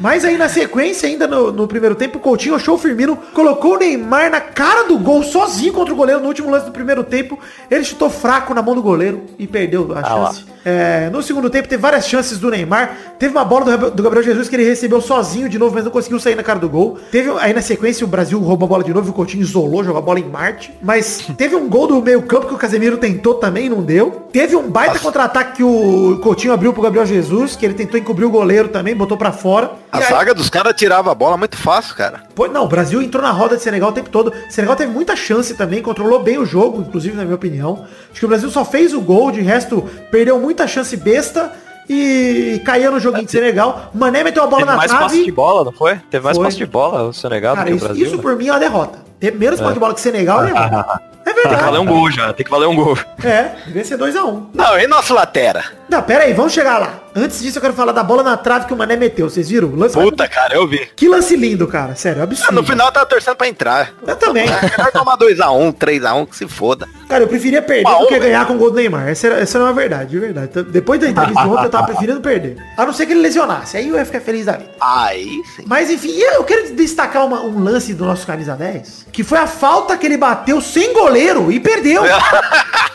Mas 0.00 0.24
aí 0.24 0.38
na 0.38 0.48
sequência, 0.48 1.06
ainda 1.06 1.26
no, 1.26 1.52
no 1.52 1.68
primeiro 1.68 1.94
tempo, 1.94 2.16
o 2.16 2.20
Coutinho 2.22 2.54
achou 2.54 2.76
o 2.76 2.78
Firmino, 2.78 3.18
colocou 3.34 3.74
o 3.74 3.78
Neymar 3.78 4.30
na 4.30 4.40
cara 4.40 4.84
do 4.84 4.98
gol, 4.98 5.22
sozinho 5.22 5.74
contra 5.74 5.92
o 5.92 5.96
goleiro 5.96 6.22
no 6.22 6.28
último 6.28 6.50
lance 6.50 6.64
do 6.64 6.72
primeiro 6.72 7.04
tempo. 7.04 7.38
Ele 7.70 7.84
chutou 7.84 8.08
fraco 8.08 8.54
na 8.54 8.62
mão 8.62 8.74
do 8.74 8.80
goleiro 8.80 9.24
e 9.38 9.46
perdeu 9.46 9.92
a 9.94 10.00
Ah 10.00 10.04
chance. 10.04 10.54
É, 10.64 11.10
no 11.10 11.22
segundo 11.22 11.50
tempo 11.50 11.68
teve 11.68 11.80
várias 11.80 12.08
chances 12.08 12.38
do 12.38 12.50
Neymar. 12.50 12.96
Teve 13.18 13.36
uma 13.36 13.44
bola 13.44 13.76
do, 13.76 13.90
do 13.90 14.02
Gabriel 14.02 14.24
Jesus 14.24 14.48
que 14.48 14.56
ele 14.56 14.64
recebeu 14.64 15.00
sozinho 15.00 15.48
de 15.48 15.58
novo, 15.58 15.74
mas 15.74 15.84
não 15.84 15.90
conseguiu 15.90 16.18
sair 16.18 16.34
na 16.34 16.42
cara 16.42 16.58
do 16.58 16.68
gol. 16.68 16.98
Teve 17.10 17.30
aí 17.38 17.52
na 17.52 17.60
sequência 17.60 18.04
o 18.04 18.08
Brasil 18.08 18.40
roubou 18.40 18.64
a 18.66 18.68
bola 18.68 18.84
de 18.84 18.94
novo, 18.94 19.08
e 19.08 19.10
o 19.10 19.12
Coutinho 19.12 19.42
isolou, 19.42 19.84
jogou 19.84 19.98
a 19.98 20.02
bola 20.02 20.18
em 20.18 20.24
Marte. 20.24 20.72
Mas 20.82 20.93
teve 21.36 21.56
um 21.56 21.68
gol 21.68 21.86
do 21.86 22.02
meio 22.02 22.22
campo 22.22 22.46
que 22.46 22.54
o 22.54 22.58
Casemiro 22.58 22.96
tentou 22.98 23.34
também, 23.34 23.68
não 23.68 23.82
deu. 23.82 24.28
Teve 24.32 24.56
um 24.56 24.68
baita 24.68 24.98
contra-ataque 24.98 25.56
que 25.56 25.62
o 25.62 26.18
Coutinho 26.22 26.52
abriu 26.52 26.72
pro 26.72 26.82
Gabriel 26.82 27.06
Jesus, 27.06 27.56
que 27.56 27.64
ele 27.64 27.74
tentou 27.74 27.98
encobrir 27.98 28.24
o 28.26 28.30
goleiro 28.30 28.68
também, 28.68 28.94
botou 28.94 29.16
pra 29.16 29.32
fora. 29.32 29.72
A 29.90 29.98
aí- 29.98 30.04
zaga 30.04 30.34
dos 30.34 30.50
caras 30.50 30.74
tirava 30.76 31.10
a 31.10 31.14
bola 31.14 31.36
muito 31.36 31.56
fácil, 31.56 31.94
cara. 31.94 32.22
Pô, 32.34 32.48
não, 32.48 32.64
o 32.64 32.68
Brasil 32.68 33.00
entrou 33.00 33.22
na 33.22 33.30
roda 33.30 33.56
de 33.56 33.62
Senegal 33.62 33.90
o 33.90 33.92
tempo 33.92 34.10
todo. 34.10 34.32
Senegal 34.48 34.76
teve 34.76 34.92
muita 34.92 35.14
chance 35.16 35.54
também, 35.54 35.80
controlou 35.82 36.22
bem 36.22 36.38
o 36.38 36.44
jogo, 36.44 36.82
inclusive 36.82 37.16
na 37.16 37.24
minha 37.24 37.36
opinião. 37.36 37.86
Acho 38.10 38.20
que 38.20 38.24
o 38.26 38.28
Brasil 38.28 38.50
só 38.50 38.64
fez 38.64 38.92
o 38.92 39.00
gol, 39.00 39.30
de 39.30 39.40
resto 39.40 39.88
perdeu 40.10 40.38
muita 40.38 40.66
chance 40.66 40.96
besta 40.96 41.52
e 41.88 42.60
caía 42.64 42.90
no 42.90 42.98
joguinho 43.00 43.26
de 43.26 43.30
Senegal. 43.32 43.90
Mané 43.94 44.24
meteu 44.24 44.44
a 44.44 44.46
bola 44.46 44.60
Teve 44.60 44.70
na 44.70 44.76
mais 44.76 44.92
passe 44.92 45.24
de 45.24 45.32
bola, 45.32 45.64
não 45.64 45.72
foi? 45.72 45.96
Teve 46.10 46.24
mais 46.24 46.36
Foi. 46.36 46.46
passe 46.46 46.56
de 46.56 46.66
bola 46.66 47.02
o 47.04 47.12
Senegal 47.12 47.54
Cara, 47.54 47.70
do 47.70 47.76
que 47.76 47.82
o 47.82 47.86
Brasil. 47.86 48.06
isso 48.06 48.16
né? 48.16 48.22
por 48.22 48.36
mim 48.36 48.48
é 48.48 48.52
uma 48.52 48.60
derrota. 48.60 48.98
Ter 49.20 49.32
menos 49.32 49.60
passe 49.60 49.74
de 49.74 49.80
bola 49.80 49.94
que 49.94 50.00
Senegal 50.00 50.44
é 50.44 50.52
derrota. 50.52 51.02
É 51.26 51.32
Tem 51.32 51.42
que 51.42 51.48
valer 51.48 51.60
verdade. 51.62 51.78
um 51.78 51.86
gol 51.86 52.10
já, 52.10 52.32
tem 52.34 52.44
que 52.44 52.50
valer 52.50 52.66
um 52.68 52.76
gol. 52.76 52.98
É, 53.24 53.52
devia 53.64 53.82
ser 53.82 53.96
2x1. 53.96 54.24
Um. 54.26 54.46
Não, 54.52 54.78
e 54.78 54.86
nosso 54.86 55.14
Latera? 55.14 55.64
Não, 55.88 56.02
pera 56.02 56.24
aí, 56.24 56.34
vamos 56.34 56.52
chegar 56.52 56.76
lá. 56.78 57.00
Antes 57.16 57.40
disso 57.40 57.58
eu 57.58 57.62
quero 57.62 57.74
falar 57.74 57.92
da 57.92 58.02
bola 58.02 58.22
na 58.22 58.36
trave 58.36 58.66
que 58.66 58.74
o 58.74 58.76
Mané 58.76 58.96
meteu. 58.96 59.30
Vocês 59.30 59.48
viram? 59.48 59.68
O 59.68 59.76
Lance 59.76 59.94
Puta, 59.94 60.26
cara, 60.28 60.54
eu 60.56 60.66
vi. 60.66 60.84
Que 60.96 61.08
lance 61.08 61.36
lindo, 61.36 61.66
cara. 61.68 61.94
Sério, 61.94 62.22
absurdo. 62.22 62.52
No 62.54 62.64
final 62.66 62.88
eu 62.88 62.92
tava 62.92 63.06
torcendo 63.06 63.36
pra 63.36 63.46
entrar. 63.46 63.92
Eu 64.06 64.16
também. 64.16 64.44
É 64.64 64.70
melhor 64.78 64.92
tomar 64.92 65.16
2x1, 65.16 65.74
3x1, 65.74 66.26
que 66.28 66.36
se 66.36 66.48
foda. 66.48 66.88
Cara, 67.08 67.22
eu 67.24 67.28
preferia 67.28 67.62
perder 67.62 67.88
Uma 67.88 67.98
do 68.00 68.06
que 68.08 68.18
ganhar 68.18 68.46
com 68.46 68.54
o 68.54 68.58
gol 68.58 68.70
do 68.70 68.76
Neymar. 68.76 69.08
Essa, 69.08 69.26
era, 69.28 69.38
essa 69.40 69.58
não 69.58 69.66
é 69.66 69.68
uma 69.70 69.74
verdade, 69.74 70.10
de 70.10 70.18
verdade. 70.18 70.48
Então, 70.50 70.62
Depois 70.64 71.00
da 71.00 71.08
entrevista 71.08 71.42
de 71.42 71.48
ontem, 71.48 71.64
eu 71.64 71.70
tava 71.70 71.86
preferindo 71.88 72.20
perder. 72.20 72.56
A 72.76 72.84
não 72.84 72.92
ser 72.92 73.06
que 73.06 73.12
ele 73.12 73.20
lesionasse. 73.20 73.76
Aí 73.76 73.88
eu 73.88 73.96
ia 73.96 74.04
ficar 74.04 74.20
feliz 74.20 74.46
da 74.46 74.52
vida. 74.52 74.70
Aí 74.80 75.28
sim. 75.56 75.64
Mas 75.66 75.90
enfim, 75.90 76.10
eu 76.18 76.42
quero 76.44 76.74
destacar 76.74 77.24
uma- 77.26 77.42
um 77.42 77.62
lance 77.62 77.94
do 77.94 78.04
nosso 78.04 78.26
camisa 78.26 78.54
10, 78.56 79.06
que 79.12 79.22
foi 79.22 79.38
a 79.38 79.46
falta 79.46 79.96
que 79.96 80.04
ele 80.06 80.16
bateu 80.16 80.60
sem 80.60 80.92
goleiro 80.92 81.52
e 81.52 81.60
perdeu. 81.60 82.02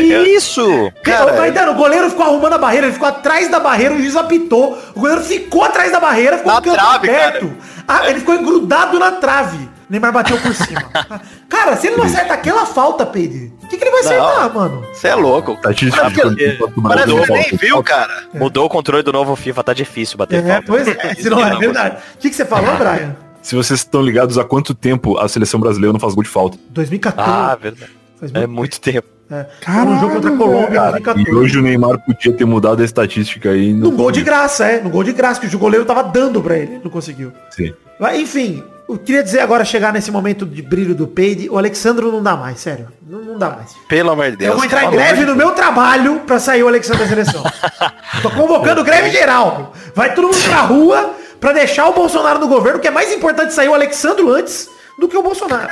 Isso! 0.00 0.92
Cara, 1.02 1.32
Ô, 1.32 1.36
Caetano, 1.36 1.72
o 1.72 1.74
goleiro 1.74 2.10
ficou 2.10 2.24
arrumando 2.26 2.54
a 2.54 2.58
barreira, 2.58 2.86
ele 2.86 2.92
ficou 2.94 3.08
atrás 3.08 3.48
da 3.50 3.60
barreira, 3.60 3.94
o 3.94 3.98
juiz 3.98 4.16
apitou. 4.16 4.78
O 4.94 5.00
goleiro 5.00 5.22
ficou 5.22 5.62
atrás 5.64 5.92
da 5.92 6.00
barreira, 6.00 6.38
ficou 6.38 6.52
Na 6.52 6.60
trave, 6.60 7.08
aberto. 7.10 7.52
Ah, 7.86 8.08
ele 8.08 8.20
ficou 8.20 8.38
grudado 8.38 8.98
na 8.98 9.12
trave. 9.12 9.68
Neymar 9.88 10.12
bateu 10.12 10.38
por 10.38 10.54
cima. 10.54 10.82
Cara, 11.48 11.76
se 11.76 11.88
ele 11.88 11.96
não 11.96 12.04
acerta 12.04 12.32
aquela 12.32 12.64
falta, 12.64 13.04
Pedro, 13.04 13.52
o 13.62 13.68
que, 13.68 13.76
que 13.76 13.84
ele 13.84 13.90
vai 13.90 14.00
acertar, 14.00 14.54
mano? 14.54 14.82
Você 14.92 15.08
é 15.08 15.14
louco. 15.14 15.56
Que- 15.74 15.90
do 15.90 16.80
Brasil, 16.80 16.82
Parece 16.82 17.26
que 17.26 17.32
ele 17.32 17.32
nem 17.32 17.56
viu, 17.58 17.82
cara. 17.82 18.24
Mudou 18.32 18.64
o 18.64 18.68
controle 18.68 19.02
do 19.02 19.12
novo 19.12 19.36
FIFA, 19.36 19.62
tá 19.62 19.74
difícil 19.74 20.16
bater 20.16 20.42
É, 20.42 20.52
falta. 20.54 20.62
pois 20.66 20.88
é, 20.88 21.14
se 21.14 21.28
não 21.28 21.38
é 21.46 21.54
verdade. 21.56 21.96
O 22.14 22.18
que, 22.18 22.30
que 22.30 22.34
você 22.36 22.44
falou, 22.46 22.74
Brian? 22.76 23.14
Se 23.42 23.54
vocês 23.54 23.80
estão 23.80 24.00
ligados 24.00 24.38
há 24.38 24.44
quanto 24.44 24.74
tempo 24.74 25.18
a 25.18 25.28
seleção 25.28 25.60
brasileira 25.60 25.92
não 25.92 26.00
faz 26.00 26.14
gol 26.14 26.22
de 26.24 26.30
falta. 26.30 26.56
2014. 26.70 27.30
Ah, 27.30 27.54
verdade. 27.60 27.92
Faz 28.18 28.32
É 28.34 28.46
muito 28.46 28.80
tempo. 28.80 29.06
É. 29.34 29.46
Foi 29.64 29.82
um 29.82 30.00
jogo 30.00 30.14
contra 30.14 30.30
a 30.32 30.36
Colômbia 30.36 30.80
Cara, 30.80 30.90
2014. 30.92 31.30
e 31.30 31.34
hoje 31.34 31.58
o 31.58 31.62
Neymar 31.62 31.98
podia 32.04 32.32
ter 32.32 32.44
mudado 32.44 32.82
a 32.82 32.84
estatística 32.84 33.50
aí. 33.50 33.72
no- 33.72 33.90
Num 33.90 33.96
gol 33.96 34.10
de 34.10 34.22
graça, 34.22 34.66
é. 34.66 34.80
Num 34.80 34.90
gol 34.90 35.02
de 35.04 35.12
graça, 35.12 35.40
que 35.40 35.54
o 35.54 35.58
goleiro 35.58 35.84
tava 35.84 36.02
dando 36.04 36.40
pra 36.42 36.56
ele. 36.56 36.80
Não 36.82 36.90
conseguiu. 36.90 37.32
Sim. 37.50 37.72
Mas, 37.98 38.18
enfim, 38.20 38.62
eu 38.88 38.98
queria 38.98 39.22
dizer 39.22 39.40
agora, 39.40 39.64
chegar 39.64 39.92
nesse 39.92 40.10
momento 40.10 40.44
de 40.44 40.60
brilho 40.62 40.94
do 40.94 41.06
Peide, 41.06 41.48
o 41.48 41.56
Alexandro 41.56 42.10
não 42.12 42.22
dá 42.22 42.36
mais, 42.36 42.58
sério. 42.60 42.88
Não, 43.08 43.20
não 43.20 43.38
dá 43.38 43.50
mais. 43.50 43.72
Pelo 43.88 44.10
amor 44.10 44.30
de 44.30 44.36
Deus. 44.36 44.50
eu 44.50 44.56
vou 44.56 44.64
entrar 44.64 44.84
em 44.84 44.90
greve 44.90 45.24
no 45.24 45.34
meu 45.36 45.52
trabalho 45.52 46.20
pra 46.26 46.38
sair 46.38 46.62
o 46.62 46.68
Alexandre 46.68 47.02
da 47.04 47.08
seleção. 47.08 47.42
Tô 48.22 48.30
convocando 48.30 48.82
greve 48.84 49.10
geral. 49.10 49.72
Vai 49.94 50.14
todo 50.14 50.26
mundo 50.28 50.42
pra 50.44 50.60
rua 50.62 51.10
pra 51.40 51.52
deixar 51.52 51.86
o 51.88 51.92
Bolsonaro 51.92 52.38
no 52.40 52.48
governo, 52.48 52.78
que 52.80 52.88
é 52.88 52.90
mais 52.90 53.12
importante 53.12 53.52
sair 53.54 53.68
o 53.68 53.74
Alexandro 53.74 54.32
antes 54.32 54.68
do 54.98 55.08
que 55.08 55.16
o 55.16 55.22
Bolsonaro. 55.22 55.68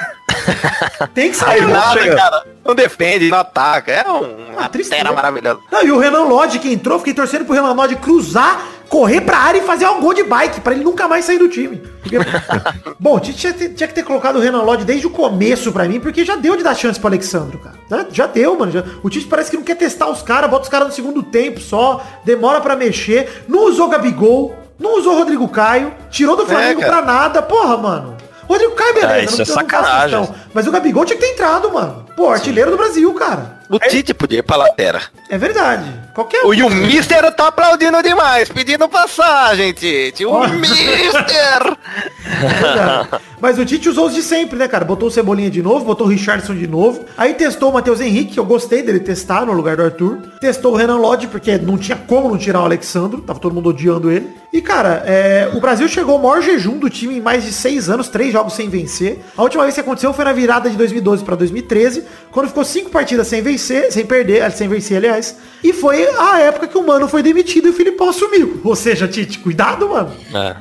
Tem 1.14 1.31
que 1.31 1.37
sair. 1.37 1.66
Nada, 1.66 2.00
chega. 2.00 2.16
cara. 2.16 2.44
Não 2.64 2.74
defende, 2.74 3.28
não 3.31 3.38
ataca. 3.38 3.90
É 3.92 4.09
um- 4.11 4.52
uma 4.52 4.68
tristeza. 4.68 5.02
terra 5.02 5.14
maravilhosa. 5.14 5.61
Não, 5.70 5.83
e 5.85 5.90
o 5.90 5.98
Renan 5.98 6.24
Lodge 6.24 6.59
que 6.59 6.72
entrou, 6.72 6.98
fiquei 6.98 7.14
torcendo 7.14 7.44
pro 7.44 7.55
Renan 7.55 7.72
Lodge 7.72 7.96
cruzar, 7.96 8.61
correr 8.88 9.20
pra 9.22 9.38
área 9.38 9.59
e 9.59 9.62
fazer 9.62 9.88
um 9.88 10.00
gol 10.00 10.12
de 10.14 10.22
bike, 10.22 10.61
pra 10.61 10.74
ele 10.74 10.85
nunca 10.85 11.09
mais 11.09 11.24
sair 11.24 11.38
do 11.38 11.48
time. 11.48 11.78
Porque- 12.02 12.18
Bom, 13.00 13.18
tinha, 13.18 13.52
tinha- 13.52 13.70
tinha 13.70 13.88
que 13.88 13.94
ter 13.94 14.02
colocado 14.05 14.37
o 14.37 14.40
Renan 14.40 14.62
Lodge 14.62 14.85
desde 14.85 15.07
o 15.07 15.11
começo 15.11 15.72
pra 15.72 15.85
mim, 15.85 15.98
porque 15.98 16.24
já 16.24 16.37
deu 16.37 16.57
de 16.57 16.62
dar 16.62 16.74
chance 16.74 16.98
pro 17.00 17.09
Alexandro, 17.09 17.59
cara. 17.59 18.07
Já, 18.12 18.26
deu, 18.26 18.57
mano. 18.59 18.70
já- 18.70 18.85
o 19.02 19.11
Tite 19.11 19.26
parece 19.26 19.50
que 19.50 19.57
não 19.57 19.64
quer 19.64 19.76
testar 19.76 20.09
os 20.09 20.22
caras, 20.22 20.48
bota 20.50 20.62
os 20.64 20.68
caras 20.68 20.88
no 20.88 20.94
segundo 20.94 21.22
tempo 21.22 21.61
só, 21.61 22.02
demora 22.24 22.61
pra 22.61 22.76
mexer, 22.76 23.44
não 23.48 23.66
usou 23.66 23.88
Gabigol, 23.88 24.55
não 24.78 24.98
usou 24.98 25.16
Rodrigo 25.16 25.48
Caio, 25.48 25.92
tirou 26.11 26.37
do 26.37 26.46
Flamengo 26.46 26.81
cara. 26.81 26.92
pra 26.92 27.02
nada, 27.02 27.42
porra, 27.42 27.76
mano. 27.76 28.16
Rodrigo 28.48 28.74
Caio, 28.74 28.94
beleza. 28.94 29.12
Ah, 29.12 29.22
isso 29.22 29.42
é 29.42 29.44
sacanagem. 29.44 30.28
Mas 30.52 30.66
o 30.66 30.72
Gabigol 30.72 31.05
tinha 31.05 31.18
que 31.18 31.24
ter 31.24 31.33
entrado, 31.33 31.72
mano. 31.72 32.07
Pô, 32.16 32.28
artilheiro 32.31 32.70
do 32.70 32.76
Brasil, 32.76 33.12
cara. 33.14 33.61
O 33.68 33.79
Tite 33.79 34.12
podia 34.12 34.40
ir 34.40 34.42
pra 34.42 34.57
lateral. 34.57 35.03
É 35.29 35.38
verdade. 35.38 35.85
Qualquer 36.14 36.44
um. 36.44 36.48
O, 36.48 36.55
e 36.55 36.62
o 36.62 36.70
Mister 36.70 37.31
tá 37.33 37.48
aplaudindo 37.48 38.03
demais, 38.03 38.48
pedindo 38.48 38.88
passagem, 38.88 39.72
Tite. 39.72 40.25
O 40.27 40.46
Mister! 40.48 41.77
Verdade. 42.22 43.09
Mas 43.40 43.59
o 43.59 43.64
Tite 43.64 43.88
usou 43.88 44.07
os 44.07 44.14
de 44.14 44.22
sempre, 44.22 44.57
né, 44.57 44.68
cara? 44.68 44.85
Botou 44.85 45.09
o 45.09 45.11
Cebolinha 45.11 45.51
de 45.51 45.61
novo, 45.62 45.85
botou 45.85 46.07
o 46.07 46.11
Richardson 46.11 46.55
de 46.55 46.66
novo. 46.66 47.05
Aí 47.16 47.35
testou 47.35 47.70
o 47.70 47.72
Matheus 47.72 48.01
Henrique, 48.01 48.35
que 48.35 48.40
eu 48.40 48.44
gostei 48.44 48.83
dele 48.83 49.01
testar 49.01 49.44
no 49.44 49.53
lugar 49.53 49.77
do 49.77 49.83
Arthur. 49.83 50.18
Testou 50.40 50.72
o 50.72 50.77
Renan 50.77 50.98
Lodge, 50.98 51.27
porque 51.27 51.59
não 51.59 51.77
tinha 51.77 51.96
como 51.96 52.29
não 52.29 52.38
tirar 52.38 52.61
o 52.61 52.64
Alexandro. 52.64 53.20
Tava 53.20 53.40
todo 53.40 53.55
mundo 53.55 53.70
odiando 53.70 54.11
ele. 54.11 54.31
E, 54.53 54.61
cara, 54.61 55.03
é, 55.07 55.51
o 55.55 55.61
Brasil 55.61 55.88
chegou 55.88 56.14
ao 56.14 56.20
maior 56.22 56.42
jejum 56.42 56.79
do 56.79 56.90
time 56.90 57.16
em 57.16 57.20
mais 57.20 57.42
de 57.42 57.53
seis 57.53 57.88
anos, 57.88 58.09
três 58.09 58.33
jogos 58.33 58.53
sem 58.53 58.68
vencer. 58.68 59.18
A 59.37 59.42
última 59.42 59.62
vez 59.62 59.75
que 59.75 59.81
aconteceu 59.81 60.12
foi 60.12 60.25
na 60.25 60.33
virada 60.33 60.68
de 60.68 60.77
2012 60.77 61.25
para 61.25 61.35
2013, 61.37 62.05
quando 62.31 62.48
ficou 62.48 62.64
cinco 62.64 62.90
partidas 62.90 63.27
sem 63.27 63.40
vencer, 63.40 63.62
sem 63.62 64.05
perder, 64.05 64.51
sem 64.53 64.68
vencer, 64.68 64.96
aliás. 64.96 65.37
E 65.62 65.72
foi 65.72 66.07
a 66.18 66.40
época 66.40 66.68
que 66.68 66.77
o 66.77 66.87
Mano 66.87 67.09
foi 67.09 67.22
demitido 67.22 67.68
e 67.68 67.70
o 67.70 67.75
Filipão 67.75 68.09
assumiu. 68.09 68.61
Ou 68.64 68.75
seja, 68.75 69.09
Tite, 69.09 69.38
cuidado, 69.38 69.88
mano. 69.88 70.12
É. 70.35 70.57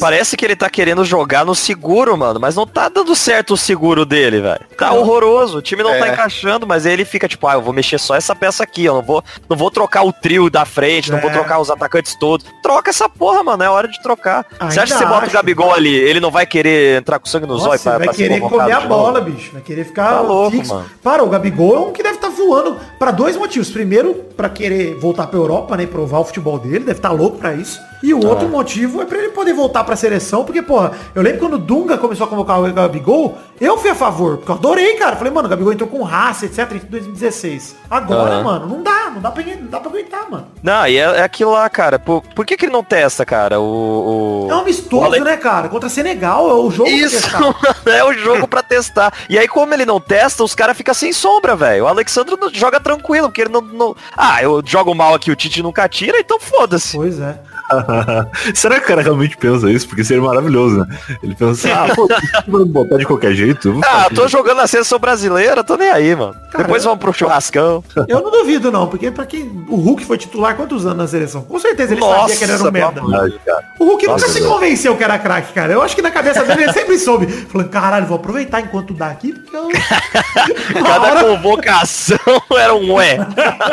Parece 0.00 0.36
que 0.36 0.44
ele 0.44 0.56
tá 0.56 0.68
querendo 0.70 1.04
jogar 1.04 1.44
no 1.44 1.54
seguro, 1.54 2.16
mano, 2.16 2.40
mas 2.40 2.54
não 2.56 2.66
tá 2.66 2.88
dando 2.88 3.14
certo 3.14 3.54
o 3.54 3.56
seguro 3.56 4.04
dele, 4.04 4.40
velho. 4.40 4.60
Tá 4.78 4.92
horroroso, 4.92 5.58
o 5.58 5.62
time 5.62 5.82
não 5.82 5.90
tá 5.98 6.08
É. 6.08 6.12
encaixando, 6.12 6.66
mas 6.66 6.86
aí 6.86 6.92
ele 6.92 7.04
fica 7.04 7.28
tipo, 7.28 7.46
ah, 7.46 7.54
eu 7.54 7.60
vou 7.62 7.72
mexer 7.72 7.98
só 7.98 8.14
essa 8.14 8.34
peça 8.34 8.62
aqui, 8.64 8.84
eu 8.84 8.94
não 8.94 9.02
vou, 9.02 9.22
não 9.48 9.56
vou 9.56 9.70
trocar 9.70 10.02
o 10.04 10.12
trio 10.12 10.48
da 10.48 10.64
frente, 10.64 11.10
não 11.12 11.20
vou 11.20 11.30
É. 11.30 11.32
trocar 11.32 11.58
os 11.60 11.70
atacantes 11.70 12.14
todos. 12.18 12.46
Troca 12.62 12.90
essa 12.90 13.08
porra, 13.08 13.42
mano, 13.42 13.62
é 13.62 13.68
hora 13.68 13.86
de 13.88 14.00
trocar. 14.02 14.46
Ainda 14.58 14.72
você 14.72 14.80
acha 14.80 14.92
que 14.94 14.98
você 14.98 15.04
bota 15.06 15.20
o 15.20 15.24
acho. 15.24 15.32
Gabigol 15.32 15.72
ali, 15.72 15.94
ele 15.94 16.20
não 16.20 16.30
vai 16.30 16.46
querer 16.46 16.98
entrar 16.98 17.18
com 17.18 17.26
sangue 17.26 17.46
no 17.46 17.58
zóio 17.58 17.78
pra, 17.80 17.98
vai 17.98 18.06
pra 18.08 18.14
querer 18.14 18.40
comer 18.40 18.72
a 18.72 18.80
bola, 18.80 19.20
bicho. 19.20 19.50
Vai 19.52 19.62
querer 19.62 19.84
ficar 19.84 20.14
Tá 20.14 20.20
louco, 20.20 20.52
fixo. 20.52 20.74
mano. 20.74 20.86
Para, 21.02 21.22
o 21.22 21.28
Gabigol 21.28 21.76
é 21.76 21.78
um 21.80 21.92
que 21.92 22.02
deve 22.02 22.16
estar 22.16 22.28
voando 22.30 22.78
para 22.98 23.10
dois 23.10 23.36
motivos. 23.36 23.70
Primeiro, 23.70 24.14
pra 24.36 24.48
querer 24.48 24.94
voltar 24.96 25.26
pra 25.26 25.38
Europa, 25.38 25.76
né? 25.76 25.86
Provar 25.86 26.20
o 26.20 26.24
futebol 26.24 26.58
dele. 26.58 26.80
Deve 26.80 26.92
estar 26.98 27.10
louco 27.10 27.38
pra 27.38 27.52
isso. 27.54 27.78
E 28.02 28.12
o 28.12 28.24
outro 28.26 28.48
motivo 28.48 29.00
é 29.00 29.06
pra 29.06 29.18
ele 29.18 29.28
poder 29.30 29.54
voltar 29.54 29.73
pra 29.82 29.96
seleção. 29.96 30.44
Porque, 30.44 30.62
porra, 30.62 30.92
eu 31.14 31.22
lembro 31.22 31.40
quando 31.40 31.54
o 31.54 31.58
Dunga 31.58 31.98
começou 31.98 32.26
a 32.26 32.30
convocar 32.30 32.60
o 32.60 32.72
Gabigol, 32.72 33.36
eu 33.60 33.76
fui 33.78 33.90
a 33.90 33.94
favor. 33.94 34.36
Porque 34.36 34.52
eu 34.52 34.56
adorei, 34.56 34.94
cara. 34.94 35.16
Falei, 35.16 35.32
mano, 35.32 35.46
o 35.46 35.50
Gabigol 35.50 35.72
entrou 35.72 35.88
com 35.88 36.02
raça, 36.02 36.46
etc. 36.46 36.70
em 36.72 36.78
2016. 36.88 37.76
Agora, 37.90 38.34
Aham. 38.34 38.44
mano, 38.44 38.66
não 38.68 38.82
dá. 38.82 39.03
Não 39.14 39.20
dá 39.20 39.30
pra, 39.30 39.42
não 39.44 39.66
dá 39.68 39.80
pra 39.80 39.90
aguentar, 39.90 40.30
mano. 40.30 40.48
Não, 40.62 40.86
e 40.86 40.96
é, 40.96 41.02
é 41.02 41.22
aquilo 41.22 41.52
lá, 41.52 41.68
cara. 41.70 41.98
Por, 41.98 42.22
por 42.34 42.44
que, 42.44 42.56
que 42.56 42.66
ele 42.66 42.72
não 42.72 42.82
testa, 42.84 43.24
cara? 43.24 43.60
O. 43.60 44.46
o... 44.46 44.48
É 44.50 44.54
um 44.56 44.60
amistoso, 44.60 45.02
o 45.02 45.06
Ale- 45.06 45.20
né, 45.20 45.36
cara? 45.36 45.68
Contra 45.68 45.88
Senegal. 45.88 46.48
É 46.50 46.54
o 46.54 46.70
jogo 46.70 46.88
pra 46.90 46.98
Isso, 46.98 47.28
é 47.86 48.04
o 48.04 48.12
jogo 48.12 48.48
pra 48.48 48.62
testar. 48.62 49.12
E 49.28 49.38
aí, 49.38 49.46
como 49.48 49.72
ele 49.72 49.86
não 49.86 50.00
testa, 50.00 50.42
os 50.44 50.54
caras 50.54 50.76
ficam 50.76 50.94
sem 50.94 51.12
sombra, 51.12 51.54
velho. 51.56 51.84
O 51.84 51.88
Alexandre 51.88 52.36
não- 52.40 52.52
joga 52.52 52.80
tranquilo, 52.80 53.28
porque 53.28 53.42
ele 53.42 53.50
não, 53.52 53.60
não- 53.60 53.96
Ah, 54.16 54.42
eu 54.42 54.62
jogo 54.64 54.94
mal 54.94 55.14
aqui, 55.14 55.30
o 55.30 55.36
Tite 55.36 55.62
nunca 55.62 55.88
tira, 55.88 56.18
então 56.18 56.38
foda-se. 56.40 56.96
Pois 56.96 57.20
é. 57.20 57.38
Será 58.54 58.76
que 58.78 58.84
o 58.84 58.88
cara 58.88 59.02
realmente 59.02 59.36
pensa 59.36 59.70
isso? 59.70 59.88
Porque 59.88 60.04
seria 60.04 60.22
maravilhoso, 60.22 60.78
né? 60.80 60.98
Ele 61.22 61.34
pensa, 61.34 61.68
ah, 61.72 61.94
pô, 61.94 62.06
vou 62.46 62.66
botar 62.66 62.96
de 62.98 63.06
qualquer 63.06 63.32
jeito. 63.34 63.80
Ah, 63.84 64.08
tô 64.14 64.28
jogando 64.28 64.58
na 64.58 64.66
seleção 64.66 64.98
brasileira, 64.98 65.64
tô 65.64 65.76
nem 65.76 65.90
aí, 65.90 66.14
mano. 66.14 66.34
Depois 66.56 66.84
vamos 66.84 66.98
pro 67.00 67.12
churrascão. 67.12 67.82
Eu 68.06 68.20
não 68.20 68.30
duvido, 68.30 68.70
não, 68.70 68.86
porque 68.86 69.03
pra 69.12 69.26
quem. 69.26 69.64
O 69.68 69.76
Hulk 69.76 70.04
foi 70.04 70.16
titular 70.18 70.54
quantos 70.56 70.84
anos 70.86 70.98
na 70.98 71.06
seleção? 71.06 71.42
Com 71.42 71.58
certeza 71.58 71.92
ele 71.94 72.00
sabia 72.00 72.16
Nossa, 72.16 72.36
que 72.36 72.44
ele 72.44 72.52
era 72.52 72.62
um 72.62 72.70
merda. 72.70 73.02
O 73.78 73.84
Hulk 73.84 74.06
Nossa, 74.06 74.26
nunca 74.26 74.32
se 74.32 74.40
Deus. 74.40 74.52
convenceu 74.52 74.96
que 74.96 75.04
era 75.04 75.18
craque, 75.18 75.52
cara. 75.52 75.72
Eu 75.72 75.82
acho 75.82 75.94
que 75.96 76.02
na 76.02 76.10
cabeça 76.10 76.44
dele 76.44 76.64
ele 76.64 76.72
sempre 76.72 76.98
soube. 76.98 77.26
Falando, 77.26 77.68
caralho, 77.68 78.06
vou 78.06 78.16
aproveitar 78.16 78.60
enquanto 78.60 78.92
dá 78.94 79.08
aqui, 79.08 79.32
porque 79.32 79.56
eu. 79.56 79.68
Cada 80.82 81.00
hora- 81.00 81.24
convocação 81.24 82.18
era 82.56 82.74
um 82.74 82.92
ué. 82.94 83.18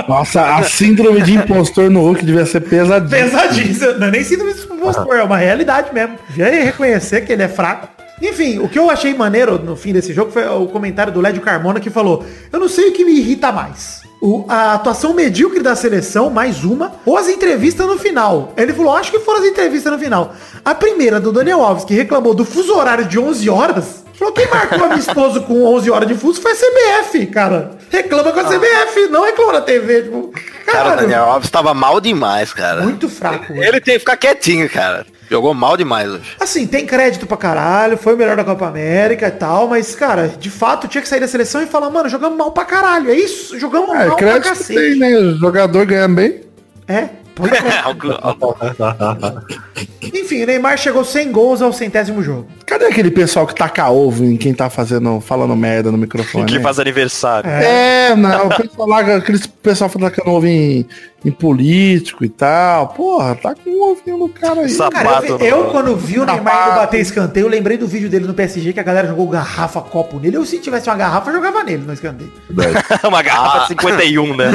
Nossa, 0.07 0.55
a 0.55 0.63
síndrome 0.63 1.21
de 1.21 1.33
impostor 1.35 1.89
no 1.89 2.01
Hulk 2.01 2.25
devia 2.25 2.45
ser 2.45 2.61
pesadinha. 2.61 3.09
Pesadíssimo. 3.23 3.93
Não 3.99 4.07
é 4.07 4.11
nem 4.11 4.23
síndrome 4.23 4.53
de 4.53 4.61
impostor, 4.61 5.15
é 5.15 5.23
uma 5.23 5.37
realidade 5.37 5.93
mesmo. 5.93 6.17
Já 6.35 6.49
ia 6.49 6.63
reconhecer 6.65 7.21
que 7.21 7.31
ele 7.33 7.43
é 7.43 7.47
fraco. 7.47 7.87
Enfim, 8.21 8.59
o 8.59 8.69
que 8.69 8.77
eu 8.77 8.89
achei 8.89 9.13
maneiro 9.13 9.57
no 9.57 9.75
fim 9.75 9.91
desse 9.93 10.13
jogo 10.13 10.31
foi 10.31 10.47
o 10.47 10.67
comentário 10.67 11.11
do 11.11 11.19
Lédio 11.21 11.41
Carmona 11.41 11.79
que 11.79 11.89
falou: 11.89 12.23
Eu 12.51 12.59
não 12.59 12.69
sei 12.69 12.89
o 12.89 12.91
que 12.93 13.03
me 13.03 13.13
irrita 13.17 13.51
mais. 13.51 14.01
O- 14.21 14.45
a 14.47 14.73
atuação 14.75 15.13
medíocre 15.15 15.61
da 15.63 15.75
seleção, 15.75 16.29
mais 16.29 16.63
uma, 16.63 16.91
ou 17.05 17.17
as 17.17 17.27
entrevistas 17.27 17.87
no 17.87 17.97
final. 17.97 18.53
Ele 18.55 18.71
falou, 18.71 18.95
acho 18.95 19.09
que 19.09 19.19
foram 19.19 19.39
as 19.39 19.45
entrevistas 19.47 19.91
no 19.91 19.97
final. 19.97 20.35
A 20.63 20.75
primeira 20.75 21.19
do 21.19 21.31
Daniel 21.31 21.63
Alves, 21.63 21.83
que 21.83 21.95
reclamou 21.95 22.35
do 22.35 22.45
fuso 22.45 22.75
horário 22.75 23.05
de 23.05 23.17
11 23.17 23.49
horas. 23.49 24.03
Falou, 24.13 24.31
quem 24.31 24.47
marcou 24.47 24.83
a 24.83 24.87
minha 24.89 24.99
esposa 24.99 25.39
com 25.39 25.63
11 25.65 25.89
horas 25.89 26.07
de 26.07 26.13
fuso 26.13 26.39
foi 26.39 26.51
a 26.51 26.55
CBF, 26.55 27.25
cara. 27.25 27.71
Reclama 27.89 28.31
com 28.31 28.39
a 28.41 28.43
CBF, 28.43 29.07
não 29.09 29.23
reclama 29.25 29.53
na 29.53 29.61
TV. 29.61 30.03
Tipo, 30.03 30.31
Cara, 30.67 30.93
o 30.93 30.97
Daniel 30.97 31.23
Alves 31.23 31.49
tava 31.49 31.73
mal 31.73 31.99
demais, 31.99 32.53
cara. 32.53 32.83
muito 32.83 33.09
fraco. 33.09 33.51
hoje. 33.53 33.63
Ele 33.67 33.81
tem 33.81 33.95
que 33.95 33.99
ficar 34.01 34.17
quietinho, 34.17 34.69
cara. 34.69 35.03
Jogou 35.31 35.53
mal 35.53 35.77
demais 35.77 36.09
hoje. 36.11 36.35
Assim, 36.37 36.67
tem 36.67 36.85
crédito 36.85 37.25
pra 37.25 37.37
caralho, 37.37 37.97
foi 37.97 38.15
o 38.15 38.17
melhor 38.17 38.35
da 38.35 38.43
Copa 38.43 38.67
América 38.67 39.27
e 39.29 39.31
tal, 39.31 39.65
mas, 39.69 39.95
cara, 39.95 40.27
de 40.27 40.49
fato 40.49 40.89
tinha 40.89 41.01
que 41.01 41.07
sair 41.07 41.21
da 41.21 41.27
seleção 41.27 41.61
e 41.63 41.65
falar, 41.67 41.89
mano, 41.89 42.09
jogamos 42.09 42.37
mal 42.37 42.51
pra 42.51 42.65
caralho. 42.65 43.09
É 43.09 43.15
isso? 43.15 43.57
Jogamos 43.57 43.91
É, 43.91 44.07
mal 44.07 44.07
pra 44.07 44.15
crédito 44.17 44.43
tem, 44.43 44.75
cacete. 44.77 44.99
né? 44.99 45.17
O 45.17 45.37
jogador 45.37 45.85
ganha 45.85 46.09
bem. 46.09 46.41
É. 46.85 47.07
Enfim, 50.13 50.43
o 50.43 50.47
Neymar 50.47 50.77
chegou 50.77 51.05
sem 51.05 51.31
gols 51.31 51.61
ao 51.61 51.71
centésimo 51.71 52.23
jogo. 52.23 52.47
Cadê 52.65 52.85
aquele 52.85 53.11
pessoal 53.11 53.45
que 53.45 53.53
taca 53.53 53.89
ovo 53.89 54.25
em 54.25 54.35
quem 54.35 54.53
tá 54.53 54.69
fazendo, 54.69 55.21
falando 55.21 55.55
merda 55.55 55.91
no 55.91 55.97
microfone? 55.97 56.45
Que 56.45 56.57
né? 56.57 56.61
faz 56.61 56.79
aniversário. 56.79 57.49
É, 57.49 58.15
não, 58.15 58.47
o 58.47 58.55
pessoal 58.55 58.87
lá, 58.87 58.99
aqueles 59.15 59.45
pessoal 59.45 59.89
tacando 59.89 60.31
ovo 60.31 60.47
em, 60.47 60.85
em 61.23 61.31
político 61.31 62.25
e 62.25 62.29
tal. 62.29 62.87
Porra, 62.89 63.35
tá 63.35 63.53
com 63.53 63.69
um 63.69 63.91
ovinho 63.91 64.17
no 64.17 64.29
cara 64.29 64.61
aí. 64.61 64.69
Sabe- 64.69 64.95
Cara, 64.95 65.09
eu, 65.09 65.27
Sapato, 65.27 65.43
eu 65.43 65.65
quando 65.65 65.95
vi 65.95 66.19
o 66.19 66.25
Neymar 66.25 66.53
Sapato. 66.53 66.75
bater 66.75 66.99
escanteio, 66.99 67.45
eu 67.45 67.49
lembrei 67.49 67.77
do 67.77 67.87
vídeo 67.87 68.09
dele 68.09 68.25
no 68.25 68.33
PSG 68.33 68.73
que 68.73 68.79
a 68.79 68.83
galera 68.83 69.07
jogou 69.07 69.27
garrafa, 69.27 69.81
copo 69.81 70.19
nele. 70.19 70.37
Eu 70.37 70.45
se 70.45 70.59
tivesse 70.59 70.89
uma 70.89 70.95
garrafa, 70.95 71.29
eu 71.29 71.35
jogava 71.35 71.63
nele 71.63 71.83
no 71.85 71.93
escanteio. 71.93 72.31
Uma 73.07 73.21
garrafa 73.21 73.61
de 73.61 73.67
51, 73.69 74.35
né? 74.35 74.45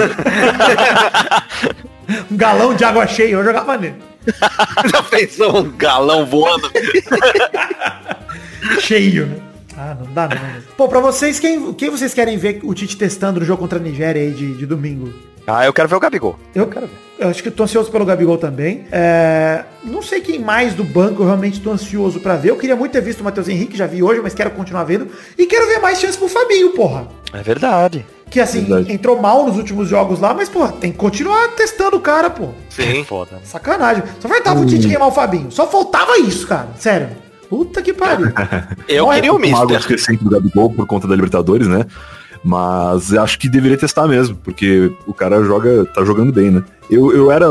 Um 2.31 2.37
galão 2.37 2.75
de 2.75 2.85
água 2.85 3.07
cheia, 3.07 3.33
eu 3.33 3.45
jogava 3.45 3.77
nele. 3.77 3.97
Já 4.91 5.03
pensou 5.03 5.59
um 5.59 5.71
galão 5.77 6.27
voando? 6.27 6.71
Cheio, 8.81 9.27
né? 9.27 9.37
Ah, 9.77 9.97
não 9.99 10.13
dá 10.13 10.29
não. 10.29 10.37
né? 10.37 10.63
Pô, 10.77 10.89
pra 10.89 11.01
vocês, 11.01 11.39
quem, 11.39 11.73
quem 11.75 11.91
vocês 11.91 12.15
querem 12.15 12.37
ver 12.39 12.61
o 12.63 12.75
Tite 12.75 12.97
testando 12.97 13.41
no 13.41 13.47
jogo 13.47 13.61
contra 13.61 13.79
a 13.79 13.83
Nigéria 13.83 14.23
aí 14.23 14.31
de, 14.33 14.55
de 14.55 14.67
domingo? 14.67 15.13
Ah, 15.47 15.65
eu 15.65 15.73
quero 15.73 15.89
ver 15.89 15.95
o 15.97 16.01
Gabigol. 16.01 16.39
Eu 16.55 16.67
quero 16.67 16.87
ver. 16.87 16.93
Eu 17.19 17.29
acho 17.31 17.43
que 17.43 17.49
eu 17.49 17.53
tô 17.53 17.63
ansioso 17.63 17.91
pelo 17.91 18.05
Gabigol 18.05 18.37
também. 18.37 18.87
É, 18.93 19.65
não 19.85 20.03
sei 20.03 20.21
quem 20.21 20.39
mais 20.39 20.75
do 20.75 20.85
banco 20.85 21.23
eu 21.23 21.27
realmente 21.27 21.61
tô 21.61 21.71
ansioso 21.71 22.21
pra 22.21 22.37
ver. 22.37 22.51
Eu 22.51 22.57
queria 22.57 22.77
muito 22.77 22.93
ter 22.93 23.01
visto 23.01 23.21
o 23.21 23.25
Matheus 23.25 23.49
Henrique, 23.49 23.77
já 23.77 23.87
vi 23.87 24.03
hoje, 24.03 24.21
mas 24.23 24.35
quero 24.35 24.51
continuar 24.51 24.85
vendo. 24.85 25.09
E 25.39 25.47
quero 25.47 25.67
ver 25.67 25.79
mais 25.79 25.99
chance 25.99 26.19
pro 26.19 26.29
Fabinho, 26.29 26.71
porra. 26.73 27.09
É 27.33 27.43
verdade. 27.43 28.05
Que 28.29 28.41
assim, 28.41 28.65
Verdade. 28.65 28.93
entrou 28.93 29.19
mal 29.23 29.47
nos 29.47 29.57
últimos 29.57 29.89
jogos 29.89 30.19
lá, 30.21 30.35
mas, 30.35 30.49
porra, 30.49 30.73
tem 30.73 30.91
que 30.91 30.99
continuar 30.99 31.49
testando 31.53 31.97
o 31.97 32.01
cara, 32.01 32.29
pô. 32.29 32.49
Sim. 32.69 33.05
Foda. 33.05 33.37
né? 33.37 33.39
Sacanagem. 33.45 34.03
Só 34.21 34.29
faltava 34.29 34.61
o 34.61 34.67
Tite 34.67 34.89
queimar 34.89 35.09
o 35.09 35.13
Fabinho. 35.13 35.51
Só 35.53 35.67
faltava 35.69 36.19
isso, 36.19 36.47
cara. 36.47 36.69
Sério. 36.77 37.09
Puta 37.49 37.81
que 37.81 37.93
pariu. 37.95 38.27
Eu 38.89 39.05
Morre 39.07 39.17
queria 39.17 39.33
o 39.33 39.39
Mister. 39.39 39.79
esquecente 39.79 40.25
do 40.25 40.31
Gabigol 40.31 40.71
por 40.73 40.87
conta 40.89 41.07
da 41.07 41.15
Libertadores, 41.15 41.69
né? 41.69 41.87
Mas 42.49 43.13
acho 43.13 43.41
que 43.41 43.49
deveria 43.49 43.77
testar 43.77 44.07
mesmo, 44.07 44.37
porque 44.37 44.93
o 45.05 45.13
cara 45.13 45.43
joga, 45.43 45.85
tá 45.87 46.05
jogando 46.05 46.33
bem, 46.33 46.53
né? 46.53 46.63
Eu, 46.89 47.13
eu 47.13 47.33
era 47.33 47.47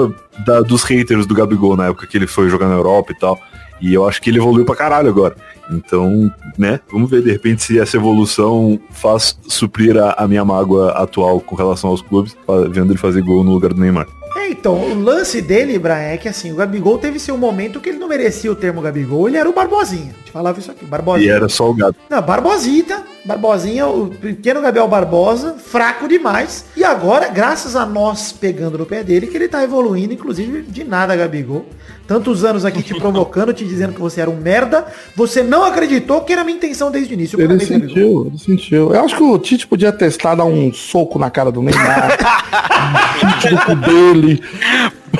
da- 0.45 0.61
dos 0.61 0.83
haters 0.83 1.25
do 1.25 1.35
Gabigol 1.35 1.75
na 1.75 1.87
época 1.87 2.07
que 2.07 2.17
ele 2.17 2.25
foi 2.27 2.47
jogar 2.49 2.69
na 2.69 2.75
Europa 2.75 3.11
e 3.11 3.19
tal. 3.19 3.37
E 3.81 3.93
eu 3.93 4.07
acho 4.07 4.21
que 4.21 4.29
ele 4.29 4.37
evoluiu 4.39 4.63
pra 4.63 4.73
caralho 4.73 5.09
agora. 5.09 5.35
Então, 5.71 6.31
né, 6.57 6.79
vamos 6.91 7.09
ver 7.09 7.21
de 7.21 7.31
repente 7.31 7.63
se 7.63 7.79
essa 7.79 7.97
evolução 7.97 8.79
faz 8.91 9.37
suprir 9.47 9.97
a, 9.97 10.11
a 10.13 10.27
minha 10.27 10.45
mágoa 10.45 10.91
atual 10.91 11.39
com 11.41 11.55
relação 11.55 11.89
aos 11.89 12.01
clubes, 12.01 12.35
vendo 12.71 12.91
ele 12.91 12.99
fazer 12.99 13.21
gol 13.21 13.43
no 13.43 13.51
lugar 13.51 13.73
do 13.73 13.79
Neymar. 13.81 14.07
É, 14.37 14.49
então, 14.49 14.75
o 14.75 15.01
lance 15.01 15.41
dele, 15.41 15.79
Brian, 15.79 15.95
é 15.95 16.17
que 16.17 16.27
assim, 16.27 16.51
o 16.51 16.55
Gabigol 16.55 16.97
teve 16.97 17.19
seu 17.19 17.37
momento 17.37 17.79
que 17.79 17.87
ele 17.89 17.97
não 17.97 18.07
merecia 18.07 18.51
o 18.51 18.55
termo 18.55 18.81
Gabigol, 18.81 19.27
ele 19.29 19.37
era 19.37 19.49
o 19.49 19.53
Barbosinha. 19.53 20.13
A 20.13 20.17
gente 20.17 20.31
falava 20.31 20.59
isso 20.59 20.69
aqui, 20.69 20.83
E 20.83 20.87
Barbosinha. 20.87 21.31
era 21.31 21.47
só 21.47 21.69
o 21.69 21.73
Gabi. 21.73 21.95
Não, 22.09 22.21
Barbosita, 22.21 23.01
Barbosinha, 23.23 23.87
o 23.87 24.09
pequeno 24.09 24.61
Gabriel 24.61 24.89
Barbosa, 24.89 25.53
fraco 25.57 26.07
demais. 26.07 26.65
E 26.75 26.83
agora, 26.83 27.29
graças 27.29 27.77
a 27.77 27.85
nós 27.85 28.33
pegando 28.33 28.77
no 28.77 28.85
pé 28.85 29.03
dele, 29.03 29.27
que 29.27 29.37
ele 29.37 29.47
tá 29.47 29.63
evoluindo, 29.63 30.13
inclusive 30.13 30.63
de 30.63 30.83
nada, 30.83 31.15
Gabigol. 31.15 31.65
Tantos 32.07 32.43
anos 32.43 32.63
aqui 32.63 32.83
te 32.83 32.93
provocando, 32.93 33.51
te 33.51 33.65
dizendo 33.65 33.93
que 33.93 33.99
você 33.99 34.21
era 34.21 34.29
um 34.29 34.35
merda, 34.35 34.85
você 35.15 35.41
não 35.41 35.63
acreditou 35.63 36.21
que 36.21 36.31
era 36.31 36.43
a 36.43 36.45
minha 36.45 36.57
intenção 36.57 36.91
desde 36.91 37.13
o 37.13 37.15
início. 37.15 37.41
Ele 37.41 37.59
sentiu, 37.59 38.27
ele 38.27 38.37
sentiu. 38.37 38.93
Eu 38.93 39.03
acho 39.03 39.15
que 39.15 39.23
o 39.23 39.39
Tite 39.39 39.65
podia 39.65 39.91
testar, 39.91 40.35
dar 40.35 40.45
um 40.45 40.71
soco 40.71 41.17
na 41.17 41.31
cara 41.31 41.51
do 41.51 41.61
Neymar. 41.61 42.17
Soco 43.41 43.75
dele. 43.75 44.41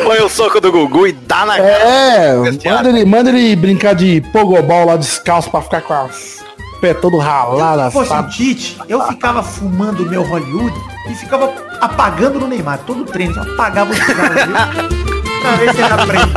Põe 0.04 0.20
o 0.20 0.30
soco 0.30 0.60
do 0.60 0.72
Gugu 0.72 1.08
e 1.08 1.14
dá 1.14 1.46
na 1.46 1.56
cara. 1.56 1.68
É, 1.68 2.36
manda 2.36 2.90
ele, 2.90 3.06
manda 3.06 3.30
ele 3.30 3.56
brincar 3.56 3.96
de 3.96 4.22
pogobol 4.32 4.86
lá 4.86 4.98
descalço 4.98 5.50
pra 5.50 5.62
ficar 5.62 5.82
com 5.82 5.94
as 5.94 6.44
pé 6.82 6.94
todo 6.94 7.18
ralado, 7.18 7.86
Se 7.86 7.92
fosse 7.92 8.14
o. 8.14 8.30
Tite, 8.30 8.78
eu 8.88 9.02
ficava 9.08 9.42
fumando 9.42 10.04
o 10.04 10.10
meu 10.10 10.22
Hollywood 10.22 10.76
e 11.10 11.16
ficava 11.16 11.52
apagando 11.82 12.40
no 12.40 12.48
Neymar. 12.48 12.80
Todo 12.86 13.06
treino, 13.06 13.36
eu 13.36 13.54
apagava 13.54 13.92
o 13.92 13.96
cigarro 13.96 15.05
Pra 15.46 15.56
ver 15.58 15.74
se 15.76 15.82
era 15.82 15.98
frente. 16.06 16.34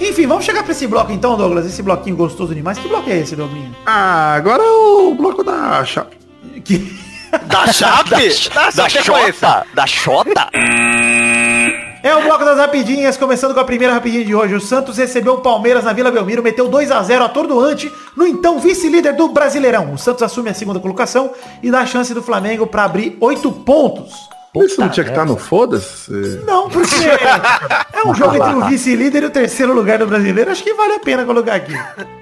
Enfim, 0.00 0.26
vamos 0.26 0.44
chegar 0.44 0.62
pra 0.62 0.72
esse 0.72 0.86
bloco 0.86 1.12
então, 1.12 1.36
Douglas. 1.36 1.66
Esse 1.66 1.82
bloquinho 1.82 2.16
gostoso 2.16 2.54
demais. 2.54 2.78
Que 2.78 2.88
bloco 2.88 3.08
é 3.10 3.18
esse, 3.18 3.34
Douglinho? 3.34 3.74
Ah, 3.86 4.34
agora 4.34 4.62
é 4.62 4.66
o 4.66 5.14
bloco 5.14 5.42
da 5.42 5.84
cha- 5.84 6.06
Que... 6.64 7.04
Da 7.46 7.66
Chape? 7.72 8.10
Da, 8.54 8.70
da 8.70 8.88
Chape 8.88 8.96
esse. 8.98 9.40
Xota? 9.40 9.66
Da 9.74 9.86
Xota? 9.86 10.50
É 12.04 12.14
o 12.14 12.20
bloco 12.20 12.44
das 12.44 12.58
rapidinhas, 12.58 13.16
começando 13.16 13.54
com 13.54 13.60
a 13.60 13.64
primeira 13.64 13.94
rapidinha 13.94 14.22
de 14.22 14.34
hoje. 14.34 14.54
O 14.54 14.60
Santos 14.60 14.98
recebeu 14.98 15.32
o 15.32 15.40
Palmeiras 15.40 15.84
na 15.84 15.92
Vila 15.94 16.10
Belmiro, 16.10 16.42
meteu 16.42 16.68
2 16.68 16.90
a 16.90 17.02
0 17.02 17.24
atordoante 17.24 17.90
no 18.14 18.26
então 18.26 18.58
vice-líder 18.58 19.14
do 19.14 19.30
Brasileirão. 19.30 19.94
O 19.94 19.96
Santos 19.96 20.22
assume 20.22 20.50
a 20.50 20.54
segunda 20.54 20.78
colocação 20.78 21.32
e 21.62 21.70
dá 21.70 21.80
a 21.80 21.86
chance 21.86 22.12
do 22.12 22.22
Flamengo 22.22 22.66
para 22.66 22.84
abrir 22.84 23.16
8 23.18 23.50
pontos. 23.50 24.28
Isso 24.54 24.78
não 24.78 24.90
tinha 24.90 25.02
que 25.02 25.12
estar 25.12 25.24
no 25.24 25.38
foda-se? 25.38 26.12
Não, 26.46 26.68
porque 26.68 27.06
é 27.94 28.06
um 28.06 28.12
jogo 28.14 28.36
entre 28.36 28.52
o 28.52 28.66
vice-líder 28.66 29.22
e 29.22 29.26
o 29.26 29.30
terceiro 29.30 29.72
lugar 29.72 29.98
do 29.98 30.06
brasileiro. 30.06 30.50
Acho 30.50 30.62
que 30.62 30.74
vale 30.74 30.92
a 30.92 30.98
pena 30.98 31.24
colocar 31.24 31.54
aqui. 31.54 31.72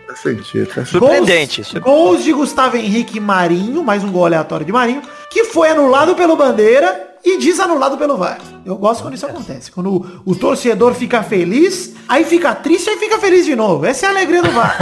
Faz 0.06 0.20
sentido. 0.20 0.72
Sentido. 0.72 0.86
Surpreendente. 0.86 1.60
Gols, 1.80 1.82
gols 1.82 2.24
de 2.24 2.32
Gustavo 2.32 2.76
Henrique 2.76 3.16
e 3.16 3.20
Marinho, 3.20 3.82
mais 3.82 4.04
um 4.04 4.12
gol 4.12 4.26
aleatório 4.26 4.64
de 4.64 4.70
Marinho, 4.70 5.02
que 5.28 5.42
foi 5.42 5.70
anulado 5.70 6.14
pelo 6.14 6.36
Bandeira 6.36 7.11
e 7.24 7.38
desanulado 7.38 7.96
pelo 7.96 8.16
VAR. 8.16 8.38
Eu 8.64 8.76
gosto 8.76 9.02
quando 9.02 9.14
isso 9.14 9.26
acontece. 9.26 9.70
Quando 9.70 9.90
o, 10.24 10.32
o 10.32 10.34
torcedor 10.34 10.94
fica 10.94 11.22
feliz, 11.22 11.94
aí 12.08 12.24
fica 12.24 12.54
triste, 12.54 12.90
aí 12.90 12.96
fica 12.98 13.18
feliz 13.18 13.44
de 13.44 13.54
novo. 13.56 13.86
Essa 13.86 14.06
é 14.06 14.08
a 14.08 14.12
alegria 14.12 14.42
do 14.42 14.50
VAR. 14.50 14.76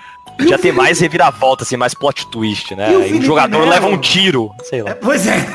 E 0.36 0.46
tem 0.46 0.58
Felipe- 0.58 0.72
mais 0.72 0.98
reviravolta, 0.98 1.62
assim, 1.62 1.76
mais 1.76 1.94
plot 1.94 2.26
twist, 2.26 2.74
né? 2.74 2.90
E 2.92 2.96
o 2.96 3.02
Aí 3.02 3.12
o 3.20 3.22
jogador 3.22 3.56
Melo? 3.58 3.70
leva 3.70 3.86
um 3.86 3.96
tiro, 3.96 4.50
sei 4.64 4.82
lá. 4.82 4.92
Pois 4.96 5.28
é. 5.28 5.36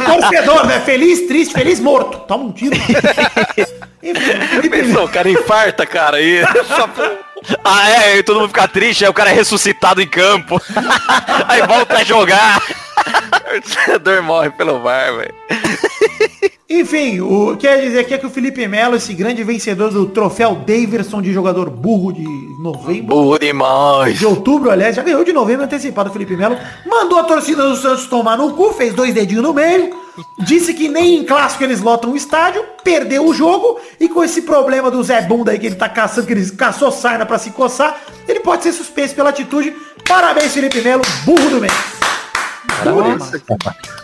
O 0.00 0.20
torcedor, 0.20 0.66
né? 0.66 0.80
Feliz, 0.80 1.26
triste, 1.26 1.52
feliz, 1.52 1.78
morto. 1.78 2.20
Toma 2.20 2.44
um 2.44 2.50
tiro. 2.52 2.74
Enfim, 4.02 4.68
Pensou, 4.70 5.04
o 5.04 5.08
cara 5.10 5.28
infarta, 5.28 5.84
cara, 5.84 6.16
por- 6.94 7.18
Ah, 7.62 7.90
é, 7.90 7.96
aí 8.14 8.22
todo 8.22 8.36
mundo 8.40 8.48
fica 8.48 8.66
triste, 8.66 9.04
aí 9.04 9.10
o 9.10 9.14
cara 9.14 9.28
é 9.28 9.34
ressuscitado 9.34 10.00
em 10.00 10.06
campo. 10.08 10.58
aí 11.46 11.60
volta 11.66 11.98
a 11.98 12.04
jogar. 12.04 12.62
o 13.56 13.62
torcedor 13.62 14.22
morre 14.22 14.50
pelo 14.50 14.80
VAR, 14.80 15.16
velho. 15.16 15.34
Enfim, 16.70 17.20
o 17.20 17.56
que 17.56 17.66
quer 17.66 17.80
dizer 17.80 18.00
aqui 18.00 18.12
é 18.12 18.18
que 18.18 18.26
o 18.26 18.30
Felipe 18.30 18.68
Melo, 18.68 18.94
esse 18.96 19.14
grande 19.14 19.42
vencedor 19.42 19.90
do 19.90 20.04
troféu 20.04 20.54
Daverson 20.54 21.22
de 21.22 21.32
jogador 21.32 21.70
burro 21.70 22.12
de 22.12 22.22
novembro, 22.62 23.06
Burro 23.16 23.38
demais. 23.38 24.18
de 24.18 24.26
outubro, 24.26 24.70
aliás, 24.70 24.94
já 24.94 25.02
ganhou 25.02 25.24
de 25.24 25.32
novembro 25.32 25.64
antecipado 25.64 26.10
o 26.10 26.12
Felipe 26.12 26.36
Melo, 26.36 26.58
mandou 26.84 27.18
a 27.18 27.24
torcida 27.24 27.66
do 27.66 27.74
Santos 27.74 28.06
tomar 28.06 28.36
no 28.36 28.52
cu, 28.52 28.74
fez 28.74 28.92
dois 28.92 29.14
dedinhos 29.14 29.42
no 29.42 29.54
meio, 29.54 29.96
disse 30.40 30.74
que 30.74 30.90
nem 30.90 31.16
em 31.16 31.24
clássico 31.24 31.64
eles 31.64 31.80
lotam 31.80 32.12
o 32.12 32.16
estádio, 32.16 32.62
perdeu 32.84 33.24
o 33.26 33.32
jogo 33.32 33.80
e 33.98 34.06
com 34.06 34.22
esse 34.22 34.42
problema 34.42 34.90
do 34.90 35.02
Zé 35.02 35.22
Bunda 35.22 35.52
aí 35.52 35.58
que 35.58 35.68
ele 35.68 35.76
tá 35.76 35.88
caçando, 35.88 36.26
que 36.26 36.34
ele 36.34 36.50
caçou 36.50 36.92
sarna 36.92 37.24
pra 37.24 37.38
se 37.38 37.50
coçar, 37.50 37.98
ele 38.28 38.40
pode 38.40 38.62
ser 38.62 38.72
suspenso 38.72 39.14
pela 39.14 39.30
atitude. 39.30 39.74
Parabéns, 40.06 40.52
Felipe 40.52 40.82
Melo, 40.82 41.02
burro 41.24 41.48
do 41.48 41.60
mês. 41.62 41.97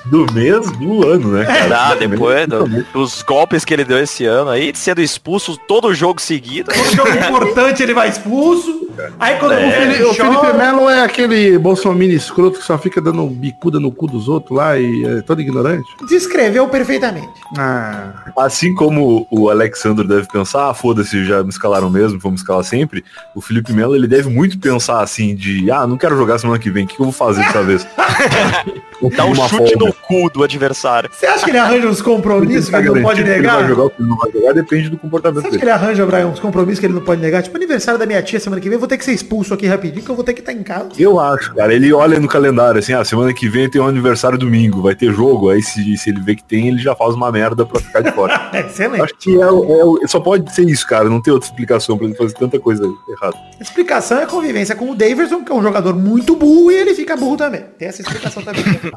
Do 0.07 0.27
mês 0.33 0.71
do 0.73 1.07
ano, 1.07 1.29
né, 1.33 1.45
cara? 1.45 1.91
Ah, 1.91 1.95
depois 1.95 2.47
do- 2.47 2.85
dos 2.93 3.23
golpes 3.23 3.65
que 3.65 3.73
ele 3.73 3.85
deu 3.85 3.99
esse 3.99 4.25
ano 4.27 4.51
aí, 4.51 4.71
de 4.73 4.79
sendo 4.79 5.01
expulso 5.01 5.57
todo 5.57 5.93
jogo 5.95 6.21
seguido. 6.21 6.71
Todo 6.73 6.95
jogo 6.95 7.11
importante 7.11 7.83
ele 7.83 7.95
vai 7.95 8.09
expulso. 8.09 8.89
Aí 9.19 9.37
quando 9.39 9.53
O, 9.53 9.69
o 9.69 9.73
Felipe 9.73 10.03
o 10.03 10.15
Felipe 10.15 10.53
Melo 10.57 10.89
é 10.91 11.03
aquele 11.03 11.59
bolsominion 11.59 12.17
escroto 12.17 12.59
que 12.59 12.65
só 12.65 12.77
fica 12.79 13.01
dando 13.01 13.27
bicuda 13.27 13.79
no 13.81 13.91
cu 13.93 14.07
dos 14.07 14.29
outros 14.29 14.57
lá 14.57 14.79
e 14.79 15.05
é 15.05 15.23
todo 15.23 15.41
ignorante? 15.41 15.85
descreveu 16.09 16.69
perfeitamente. 16.69 17.29
Ah, 17.59 18.13
Assim 18.37 18.75
como 18.75 19.27
o 19.31 19.49
Alexandre 19.49 20.07
deve 20.07 20.27
pensar, 20.29 20.71
ah, 20.71 20.75
foda-se, 20.75 21.25
já 21.25 21.43
me 21.43 21.49
escalaram 21.51 21.89
mesmo, 21.91 22.19
vamos 22.19 22.41
escalar 22.41 22.65
sempre. 22.65 23.05
O 23.35 23.41
Felipe 23.41 23.73
Melo, 23.73 23.95
ele 23.95 24.07
deve 24.07 24.29
muito 24.29 24.59
pensar 24.59 25.01
assim 25.03 25.35
de, 25.35 25.71
ah, 25.71 25.87
não 25.87 25.97
quero 25.97 26.17
jogar 26.17 26.39
semana 26.39 26.59
que 26.59 26.71
vem, 26.71 26.85
o 26.85 26.87
que 26.89 26.97
que 26.97 27.01
eu 27.01 27.07
vou 27.07 27.13
fazer 27.13 27.43
dessa 27.45 27.63
vez? 27.63 27.87
Dá 29.11 29.25
um 29.27 29.35
chute 29.35 29.57
folga. 29.57 29.77
no 29.87 29.93
cu 29.93 30.31
do 30.31 30.43
adversário. 30.45 31.11
Você 31.13 31.27
acha 31.27 31.45
que 31.45 31.51
ele 31.51 31.59
arranja 31.59 31.89
uns 31.89 32.01
compromissos 32.03 32.69
que 32.71 32.77
ele 32.77 32.91
não 32.91 33.03
pode 33.03 33.23
que 33.23 33.29
ele 33.29 33.37
negar? 33.37 33.59
vai 33.61 33.69
jogar, 33.69 33.91
que 33.91 34.03
não 34.03 34.17
vai 34.17 34.33
jogar, 34.33 34.53
depende 34.53 34.89
do 34.89 34.99
comportamento 34.99 35.43
Você 35.43 35.49
acha 35.49 35.59
que 35.59 35.65
dele. 35.65 35.71
ele 35.71 35.85
arranja, 35.85 36.07
Brian, 36.07 36.27
uns 36.29 36.41
compromissos 36.41 36.81
que 36.81 36.87
ele 36.87 36.95
não 36.95 37.03
pode 37.03 37.21
negar? 37.21 37.43
Tipo, 37.43 37.57
aniversário 37.57 37.99
da 37.99 38.07
minha 38.07 38.23
tia 38.23 38.39
semana 38.41 38.61
que 38.61 38.69
vem, 38.69 38.75
eu 38.77 38.81
vou 38.81 38.89
ter 38.89 38.99
que 38.99 39.05
ser 39.05 39.13
expulso 39.13 39.53
aqui 39.55 39.67
rapidinho, 39.67 40.05
que 40.05 40.11
eu 40.11 40.15
vou 40.15 40.25
ter 40.25 40.33
que 40.35 40.41
estar 40.41 40.53
em 40.53 40.63
casa. 40.63 40.91
Eu 40.99 41.19
acho, 41.21 41.55
cara. 41.55 41.73
Ele 41.75 41.93
olha 41.93 42.19
no 42.21 42.29
calendário 42.29 42.79
assim, 42.79 42.93
ah, 42.93 43.05
semana 43.05 43.33
que 43.33 43.49
vem 43.49 43.69
tem 43.69 43.81
um 43.81 43.87
aniversário 43.87 44.39
domingo, 44.39 44.83
vai 44.83 44.95
ter 44.95 45.13
jogo. 45.13 45.51
Aí 45.51 45.63
se, 45.63 45.97
se 45.97 46.11
ele 46.11 46.21
vê 46.21 46.35
que 46.35 46.45
tem, 46.45 46.69
ele 46.69 46.79
já 46.79 46.95
faz 46.95 47.15
uma 47.15 47.31
merda 47.33 47.65
pra 47.67 47.81
ficar 47.81 48.01
de 48.01 48.13
fora. 48.13 48.51
É 48.53 48.61
Eu 48.65 48.67
excelente. 48.67 49.03
acho 49.03 49.15
que 49.19 49.37
é, 49.41 50.05
é 50.05 50.07
só 50.07 50.21
pode 50.21 50.53
ser 50.55 50.69
isso, 50.69 50.87
cara. 50.87 51.09
Não 51.09 51.21
tem 51.21 51.33
outra 51.33 51.49
explicação 51.49 51.97
pra 51.97 52.07
ele 52.07 52.17
fazer 52.17 52.35
tanta 52.35 52.59
coisa 52.59 52.85
errada. 53.09 53.37
A 53.59 53.63
explicação 53.63 54.19
é 54.19 54.25
a 54.25 54.27
convivência 54.27 54.75
com 54.75 54.91
o 54.91 54.95
Daverson, 54.95 55.45
que 55.45 55.53
é 55.53 55.55
um 55.55 55.63
jogador 55.63 55.95
muito 55.95 56.35
burro, 56.37 56.71
e 56.71 56.75
ele 56.75 56.95
fica 56.95 57.17
burro 57.17 57.37
também. 57.37 57.65
Tem 57.79 57.89
essa 57.89 58.03
explicação 58.03 58.43
também. 58.43 58.65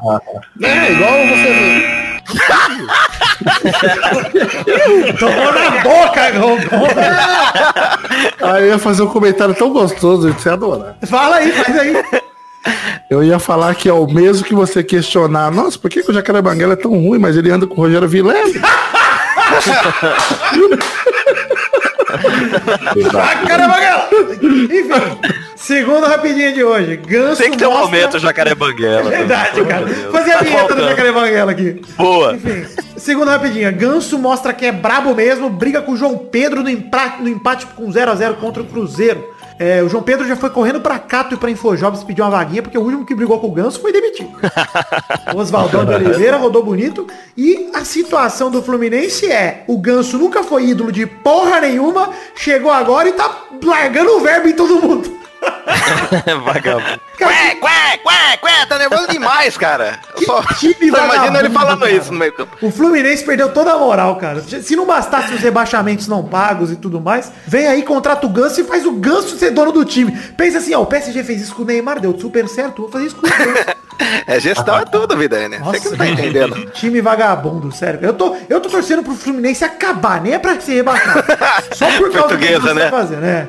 é 0.62 0.92
igual 0.92 1.26
você. 1.28 2.08
Tomou 5.18 5.52
na 5.52 5.70
boca, 5.82 6.38
Rondon. 6.38 6.86
Aí 8.42 8.64
eu 8.64 8.68
ia 8.68 8.78
fazer 8.78 9.02
um 9.02 9.08
comentário 9.08 9.54
tão 9.54 9.72
gostoso 9.72 10.32
você 10.32 10.50
adorar. 10.50 10.96
Fala 11.06 11.36
aí, 11.36 11.52
faz 11.52 11.78
aí. 11.78 12.04
Eu 13.10 13.24
ia 13.24 13.38
falar 13.38 13.74
que 13.74 13.88
é 13.88 13.92
o 13.92 14.06
mesmo 14.06 14.44
que 14.44 14.54
você 14.54 14.84
questionar, 14.84 15.50
nossa, 15.50 15.78
por 15.78 15.88
que, 15.88 16.02
que 16.02 16.10
o 16.10 16.14
Jacaré 16.14 16.42
Banguela 16.42 16.74
é 16.74 16.76
tão 16.76 16.92
ruim, 16.92 17.18
mas 17.18 17.34
ele 17.36 17.50
anda 17.50 17.66
com 17.66 17.72
o 17.74 17.78
Rogério 17.78 18.06
Vilela? 18.06 18.38
Ah, 22.10 23.46
caramba, 23.46 23.74
galera. 23.80 24.08
Enfim, 24.42 25.18
segundo 25.56 26.06
rapidinho 26.06 26.52
de 26.54 26.64
hoje. 26.64 26.96
Ganso 26.96 27.42
Tem 27.42 27.50
que 27.50 27.56
ter 27.58 27.66
um 27.66 27.70
mostra- 27.70 27.86
momento, 27.86 28.18
Jacaré 28.18 28.54
Banguela. 28.54 29.12
É 29.12 29.18
verdade, 29.18 29.64
cara. 29.64 29.86
Fazer 29.86 30.32
a 30.32 30.38
Tá 30.38 30.44
vinheta 30.44 30.74
do. 30.74 30.88
Jacaré 30.88 31.12
Banguela 31.12 31.52
aqui. 31.52 31.80
Boa. 31.96 32.34
Enfim, 32.34 32.64
segundo 32.96 33.28
rapidinho, 33.28 33.72
Ganso 33.74 34.18
mostra 34.18 34.52
que 34.52 34.66
é 34.66 34.72
brabo 34.72 35.14
mesmo, 35.14 35.50
briga 35.50 35.82
com 35.82 35.92
o 35.92 35.96
João 35.96 36.16
Pedro 36.18 36.62
no 36.62 36.70
empate, 36.70 37.22
no 37.22 37.28
empate 37.28 37.66
com 37.66 37.90
0 37.90 38.10
a 38.10 38.14
0 38.14 38.34
contra 38.34 38.62
o 38.62 38.66
Cruzeiro. 38.66 39.36
É, 39.58 39.82
o 39.82 39.88
João 39.88 40.02
Pedro 40.02 40.26
já 40.26 40.36
foi 40.36 40.50
correndo 40.50 40.80
pra 40.80 40.98
Cato 40.98 41.34
e 41.34 41.38
pra 41.38 41.50
Infojobs 41.50 42.04
pedir 42.04 42.22
uma 42.22 42.30
vaguinha, 42.30 42.62
porque 42.62 42.78
o 42.78 42.82
último 42.82 43.04
que 43.04 43.14
brigou 43.14 43.40
com 43.40 43.48
o 43.48 43.52
Ganso 43.52 43.80
foi 43.80 43.92
demitido. 43.92 44.30
O 45.34 45.38
Oswaldão 45.38 45.84
de 45.84 45.92
Oliveira 45.92 46.36
rodou 46.36 46.64
bonito. 46.64 47.06
E 47.36 47.70
a 47.74 47.84
situação 47.84 48.50
do 48.50 48.62
Fluminense 48.62 49.30
é, 49.30 49.64
o 49.66 49.76
Ganso 49.78 50.16
nunca 50.16 50.42
foi 50.44 50.68
ídolo 50.68 50.92
de 50.92 51.06
porra 51.06 51.60
nenhuma, 51.60 52.10
chegou 52.36 52.70
agora 52.70 53.08
e 53.08 53.12
tá 53.12 53.46
largando 53.64 54.16
o 54.16 54.20
verbo 54.20 54.48
em 54.48 54.54
todo 54.54 54.80
mundo. 54.80 55.18
Vagabundo. 56.44 57.00
Qué, 57.16 57.26
qué, 57.26 57.98
qué, 57.98 58.36
qué, 58.40 58.66
tá 58.66 58.78
nervoso 58.78 59.08
demais, 59.08 59.56
cara. 59.56 59.98
Eu 60.16 60.24
só, 60.24 60.42
time 60.54 60.90
só 60.90 61.04
imagina 61.04 61.38
ele 61.40 61.50
falando 61.50 61.80
cara. 61.80 61.92
isso 61.92 62.12
no 62.12 62.18
meio 62.18 62.32
campo. 62.32 62.56
O 62.62 62.70
Fluminense 62.70 63.24
perdeu 63.24 63.52
toda 63.52 63.72
a 63.72 63.78
moral, 63.78 64.16
cara. 64.16 64.40
Se 64.40 64.76
não 64.76 64.86
bastasse 64.86 65.32
os 65.34 65.40
rebaixamentos 65.40 66.06
não 66.08 66.24
pagos 66.24 66.70
e 66.70 66.76
tudo 66.76 67.00
mais, 67.00 67.32
vem 67.46 67.66
aí, 67.66 67.82
contrata 67.82 68.26
o 68.26 68.30
Ganso 68.30 68.60
e 68.60 68.64
faz 68.64 68.86
o 68.86 68.92
Ganso 68.92 69.36
ser 69.36 69.50
dono 69.50 69.72
do 69.72 69.84
time. 69.84 70.12
Pensa 70.36 70.58
assim, 70.58 70.74
ó, 70.74 70.82
o 70.82 70.86
PSG 70.86 71.22
fez 71.24 71.42
isso 71.42 71.54
com 71.54 71.62
o 71.62 71.66
Neymar, 71.66 72.00
deu 72.00 72.18
super 72.18 72.48
certo, 72.48 72.82
vou 72.82 72.90
fazer 72.90 73.06
isso 73.06 73.16
com 73.16 73.26
o 73.26 73.30
Ganso. 73.30 73.78
É 74.28 74.38
gestão 74.38 74.78
é 74.78 74.84
tudo, 74.84 75.16
vida, 75.16 75.48
né? 75.48 75.58
Você 75.58 75.80
que 75.80 75.88
não 75.88 75.96
tá 75.96 76.06
entendendo. 76.06 76.70
Time 76.70 77.00
vagabundo, 77.00 77.72
sério. 77.72 77.98
Eu 78.00 78.12
tô, 78.12 78.36
eu 78.48 78.60
tô 78.60 78.68
torcendo 78.68 79.02
pro 79.02 79.14
Fluminense 79.14 79.64
acabar, 79.64 80.20
nem 80.20 80.34
é 80.34 80.38
pra 80.38 80.60
ser 80.60 80.74
rebaixado. 80.74 81.24
Só 81.74 81.90
por 81.98 82.12
causa 82.12 82.36
do 82.36 82.38
que 82.38 82.52
você 82.60 82.74
né? 82.74 82.84
tá 82.84 82.90
fazendo, 82.90 83.20
né? 83.22 83.48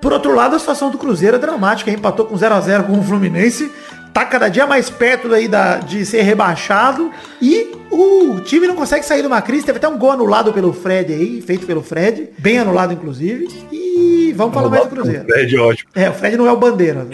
Por 0.00 0.12
outro 0.12 0.34
lado, 0.34 0.56
a 0.56 0.58
situação 0.58 0.90
do 0.90 0.96
Cruzeiro 0.96 1.36
é 1.36 1.38
dramática, 1.38 1.90
empatou 1.90 2.24
com 2.24 2.36
0 2.36 2.54
a 2.54 2.60
0 2.60 2.84
com 2.84 2.98
o 2.98 3.02
Fluminense, 3.02 3.70
tá 4.14 4.24
cada 4.24 4.48
dia 4.48 4.66
mais 4.66 4.88
perto 4.88 5.28
daí 5.28 5.46
da, 5.46 5.76
de 5.76 6.06
ser 6.06 6.22
rebaixado 6.22 7.10
e 7.40 7.70
o 7.90 8.40
time 8.40 8.66
não 8.66 8.74
consegue 8.74 9.04
sair 9.04 9.20
de 9.20 9.26
uma 9.26 9.42
crise, 9.42 9.66
teve 9.66 9.76
até 9.76 9.88
um 9.88 9.98
gol 9.98 10.12
anulado 10.12 10.52
pelo 10.54 10.72
Fred 10.72 11.12
aí, 11.12 11.42
feito 11.42 11.66
pelo 11.66 11.82
Fred, 11.82 12.30
bem 12.38 12.58
anulado 12.58 12.94
inclusive, 12.94 13.46
e 13.70 14.32
vamos 14.34 14.54
falar 14.54 14.70
mais 14.70 14.84
do 14.84 14.88
Cruzeiro. 14.88 15.24
Fred 15.26 15.54
é 15.54 15.60
ótimo. 15.60 15.90
É, 15.94 16.08
o 16.08 16.14
Fred 16.14 16.36
não 16.38 16.46
é 16.46 16.52
o 16.52 16.56
bandeira. 16.56 17.06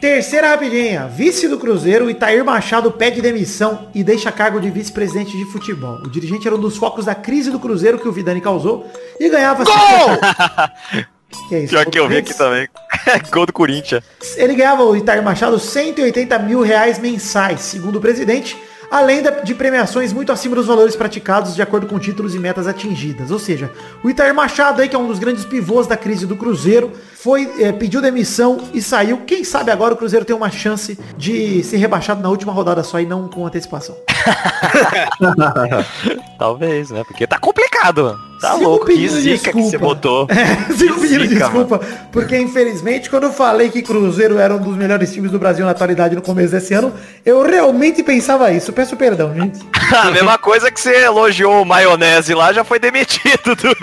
Terceira 0.00 0.50
rapidinha. 0.50 1.08
Vice 1.08 1.48
do 1.48 1.58
Cruzeiro, 1.58 2.08
Itair 2.08 2.44
Machado 2.44 2.90
pede 2.90 3.20
demissão 3.20 3.88
e 3.94 4.04
deixa 4.04 4.30
cargo 4.30 4.60
de 4.60 4.70
vice-presidente 4.70 5.36
de 5.36 5.44
futebol. 5.46 5.98
O 6.04 6.10
dirigente 6.10 6.46
era 6.46 6.56
um 6.56 6.60
dos 6.60 6.76
focos 6.76 7.04
da 7.04 7.14
crise 7.14 7.50
do 7.50 7.58
Cruzeiro 7.58 7.98
que 7.98 8.08
o 8.08 8.12
Vidani 8.12 8.40
causou 8.40 8.90
e 9.18 9.28
ganhava... 9.28 9.64
Que 11.48 11.54
é 11.54 11.58
isso? 11.60 11.70
Pior 11.70 11.86
que 11.86 11.98
eu 11.98 12.08
vi 12.08 12.16
aqui 12.18 12.34
também. 12.34 12.68
Gol 13.30 13.46
do 13.46 13.52
Corinthians. 13.52 14.02
Ele 14.36 14.54
ganhava, 14.54 14.84
o 14.84 14.96
Itair 14.96 15.22
Machado, 15.22 15.58
180 15.58 16.38
mil 16.40 16.62
reais 16.62 16.98
mensais, 16.98 17.60
segundo 17.60 17.96
o 17.96 18.00
presidente, 18.00 18.56
além 18.90 19.22
de 19.44 19.54
premiações 19.54 20.12
muito 20.12 20.32
acima 20.32 20.56
dos 20.56 20.66
valores 20.66 20.96
praticados 20.96 21.54
de 21.54 21.62
acordo 21.62 21.86
com 21.86 21.98
títulos 21.98 22.34
e 22.34 22.38
metas 22.38 22.66
atingidas. 22.66 23.30
Ou 23.30 23.38
seja, 23.38 23.70
o 24.02 24.08
Itair 24.08 24.34
Machado, 24.34 24.80
aí, 24.80 24.88
que 24.88 24.96
é 24.96 24.98
um 24.98 25.08
dos 25.08 25.18
grandes 25.18 25.44
pivôs 25.44 25.86
da 25.86 25.96
crise 25.96 26.26
do 26.26 26.36
Cruzeiro, 26.36 26.92
foi 27.20 27.50
eh, 27.58 27.72
pediu 27.72 28.00
demissão 28.00 28.58
e 28.72 28.80
saiu. 28.80 29.22
Quem 29.26 29.42
sabe 29.42 29.72
agora 29.72 29.92
o 29.92 29.96
Cruzeiro 29.96 30.24
tem 30.24 30.36
uma 30.36 30.50
chance 30.50 30.96
de 31.16 31.64
ser 31.64 31.78
rebaixado 31.78 32.22
na 32.22 32.28
última 32.28 32.52
rodada 32.52 32.84
só 32.84 33.00
e 33.00 33.06
não 33.06 33.26
com 33.26 33.44
antecipação. 33.44 33.96
Talvez, 36.38 36.90
né? 36.90 37.02
Porque 37.04 37.26
tá 37.26 37.38
complicado. 37.38 38.18
Tá 38.40 38.52
Sigo 38.52 38.68
louco, 38.68 38.86
que 38.86 39.08
zica 39.08 39.50
que 39.50 39.60
você 39.60 39.70
desculpa. 39.70 39.78
botou. 39.78 40.28
É, 40.38 40.72
sigo 40.72 41.00
pedindo 41.00 41.26
zica, 41.26 41.40
desculpa, 41.40 41.80
porque 42.12 42.38
infelizmente 42.38 43.10
quando 43.10 43.24
eu 43.24 43.32
falei 43.32 43.68
que 43.68 43.82
Cruzeiro 43.82 44.38
era 44.38 44.54
um 44.54 44.60
dos 44.60 44.76
melhores 44.76 45.12
times 45.12 45.32
do 45.32 45.40
Brasil 45.40 45.64
na 45.64 45.72
atualidade 45.72 46.14
no 46.14 46.22
começo 46.22 46.52
desse 46.52 46.72
ano, 46.72 46.94
eu 47.26 47.42
realmente 47.42 48.00
pensava 48.04 48.52
isso. 48.52 48.72
Peço 48.72 48.96
perdão, 48.96 49.34
gente. 49.34 49.58
A 49.92 50.12
mesma 50.12 50.38
coisa 50.38 50.70
que 50.70 50.80
você 50.80 51.04
elogiou 51.04 51.62
o 51.62 51.64
maionese 51.64 52.32
lá, 52.34 52.52
já 52.52 52.62
foi 52.62 52.78
demitido 52.78 53.56
do. 53.56 53.74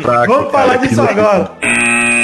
Fraco, 0.00 0.32
Vamos 0.32 0.52
falar 0.52 0.76
disso 0.76 1.02
loucura. 1.02 1.35
Agora. 1.36 2.16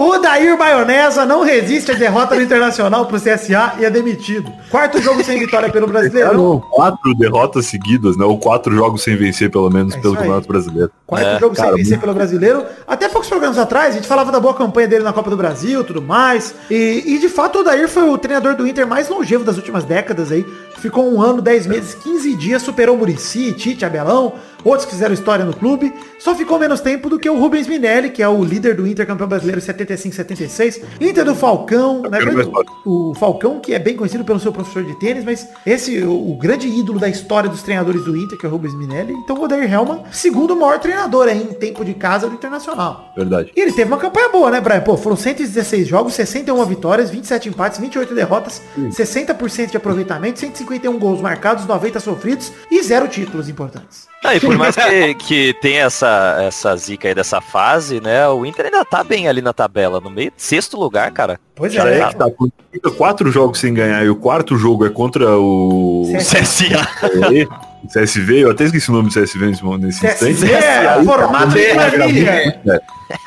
O 0.00 0.16
Dair 0.18 0.56
Maionesa 0.56 1.26
não 1.26 1.42
resiste 1.42 1.90
à 1.90 1.94
derrota 1.94 2.36
do 2.36 2.40
Internacional 2.40 3.06
pro 3.06 3.20
CSA 3.20 3.74
e 3.80 3.84
é 3.84 3.90
demitido. 3.90 4.48
Quarto 4.70 5.02
jogo 5.02 5.24
sem 5.24 5.40
vitória 5.40 5.68
pelo 5.70 5.88
Brasileirão. 5.88 6.30
Eram 6.30 6.60
quatro 6.60 7.14
derrotas 7.16 7.66
seguidas, 7.66 8.16
né? 8.16 8.24
Ou 8.24 8.38
quatro 8.38 8.72
jogos 8.76 9.02
sem 9.02 9.16
vencer, 9.16 9.50
pelo 9.50 9.68
menos, 9.68 9.94
É 9.94 10.00
pelo. 10.00 10.14
Campeonato 10.14 10.46
Brasileiro. 10.46 10.92
Quarto 11.04 11.26
É, 11.26 11.40
jogo 11.40 11.56
sem 11.56 11.64
cara, 11.64 11.76
vencer 11.76 11.98
pelo 11.98 12.14
brasileiro. 12.14 12.64
Até 12.86 13.08
poucos 13.08 13.28
programas 13.28 13.58
atrás, 13.58 13.88
a 13.88 13.96
gente 13.96 14.06
falava 14.06 14.30
da 14.30 14.38
boa 14.38 14.54
campanha 14.54 14.86
dele 14.86 15.02
na 15.02 15.12
Copa 15.12 15.30
do 15.30 15.36
Brasil 15.36 15.82
tudo 15.82 16.00
mais. 16.00 16.54
E, 16.70 17.02
e, 17.04 17.18
de 17.18 17.28
fato 17.28 17.58
o 17.58 17.62
Dair 17.64 17.88
foi 17.88 18.08
o 18.08 18.16
treinador 18.16 18.54
do 18.54 18.68
Inter 18.68 18.86
mais 18.86 19.08
longevo 19.08 19.42
das 19.42 19.56
últimas 19.56 19.82
décadas 19.82 20.30
aí. 20.30 20.46
Ficou 20.78 21.12
um 21.12 21.20
ano, 21.20 21.42
10 21.42 21.66
meses, 21.66 21.94
15 21.94 22.36
dias, 22.36 22.62
superou 22.62 22.94
o 22.94 22.98
Murici, 22.98 23.52
Tite, 23.52 23.84
Abelão, 23.84 24.34
outros 24.64 24.88
fizeram 24.88 25.14
história 25.14 25.44
no 25.44 25.54
clube. 25.54 25.92
Só 26.18 26.34
ficou 26.34 26.58
menos 26.58 26.80
tempo 26.80 27.08
do 27.08 27.18
que 27.18 27.28
o 27.28 27.38
Rubens 27.38 27.66
Minelli, 27.66 28.10
que 28.10 28.22
é 28.22 28.28
o 28.28 28.42
líder 28.44 28.74
do 28.74 28.86
Inter 28.86 29.06
campeão 29.06 29.28
brasileiro 29.28 29.60
75-76. 29.60 30.82
Inter 31.00 31.24
do 31.24 31.34
Falcão, 31.34 32.02
né? 32.02 32.18
história. 32.18 32.70
O 32.84 33.14
Falcão, 33.14 33.60
que 33.60 33.72
é 33.72 33.78
bem 33.78 33.96
conhecido 33.96 34.24
pelo 34.24 34.40
seu 34.40 34.52
professor 34.52 34.84
de 34.84 34.98
tênis, 34.98 35.24
mas 35.24 35.48
esse, 35.64 36.02
o, 36.02 36.32
o 36.32 36.36
grande 36.36 36.68
ídolo 36.68 36.98
da 36.98 37.08
história 37.08 37.48
dos 37.48 37.62
treinadores 37.62 38.04
do 38.04 38.16
Inter, 38.16 38.38
que 38.38 38.46
é 38.46 38.48
o 38.48 38.52
Rubens 38.52 38.74
Minelli. 38.74 39.12
Então 39.12 39.36
o 39.36 39.42
Odair 39.44 39.72
Helman, 39.72 40.02
segundo 40.10 40.56
maior 40.56 40.78
treinador 40.78 41.28
aí 41.28 41.42
em 41.42 41.54
tempo 41.54 41.84
de 41.84 41.94
casa 41.94 42.28
do 42.28 42.34
Internacional. 42.34 43.12
Verdade. 43.16 43.52
E 43.56 43.60
ele 43.60 43.72
teve 43.72 43.90
uma 43.90 43.98
campanha 43.98 44.28
boa, 44.28 44.50
né, 44.50 44.60
Brian? 44.60 44.80
Pô, 44.80 44.96
foram 44.96 45.16
116 45.16 45.86
jogos, 45.86 46.14
61 46.14 46.64
vitórias, 46.66 47.10
27 47.10 47.48
empates, 47.48 47.78
28 47.78 48.14
derrotas, 48.14 48.62
60% 48.76 49.70
de 49.70 49.76
aproveitamento, 49.76 50.38
151 50.38 50.98
gols 50.98 51.20
marcados, 51.20 51.66
90 51.66 52.00
sofridos 52.00 52.52
e 52.70 52.82
zero 52.82 53.08
títulos 53.08 53.48
importantes. 53.48 54.08
Ah, 54.24 54.34
e 54.34 54.40
por 54.40 54.56
mais 54.56 54.74
que, 54.74 55.14
que 55.14 55.54
tenha 55.60 55.84
essa, 55.84 56.36
essa 56.40 56.76
zica 56.76 57.08
aí 57.08 57.14
dessa 57.14 57.40
fase, 57.40 58.00
né? 58.00 58.28
O 58.28 58.44
Inter 58.44 58.66
ainda 58.66 58.84
tá 58.84 59.04
bem 59.04 59.28
ali 59.28 59.40
na 59.40 59.52
tabela, 59.52 60.00
no 60.00 60.10
meio, 60.10 60.32
sexto 60.36 60.76
lugar, 60.76 61.10
cara. 61.12 61.38
Pois 61.54 61.74
Cara, 61.74 61.90
é, 61.90 62.00
é 62.00 62.08
que 62.08 62.16
tá 62.16 62.90
quatro 62.96 63.30
jogos 63.30 63.58
sem 63.58 63.74
ganhar 63.74 64.04
e 64.04 64.08
o 64.08 64.16
quarto 64.16 64.56
jogo 64.56 64.86
é 64.86 64.90
contra 64.90 65.38
o 65.38 66.12
CSA. 66.16 66.38
CSA. 66.42 67.48
o 67.82 67.88
CSV. 67.88 68.44
Eu 68.44 68.50
até 68.50 68.64
esqueci 68.64 68.90
o 68.90 68.94
nome 68.94 69.08
do 69.08 69.14
CSV 69.14 69.46
nesse, 69.46 69.64
nesse 69.64 70.06
instante. 70.06 70.34
CSV 70.34 70.52
é 70.52 71.04
formato 71.04 71.50
de 71.50 71.64
É 71.64 71.72
um 71.74 71.80
agravante 71.80 71.94
planilha. 71.94 72.42
muito 72.44 72.64
sério. 72.64 72.82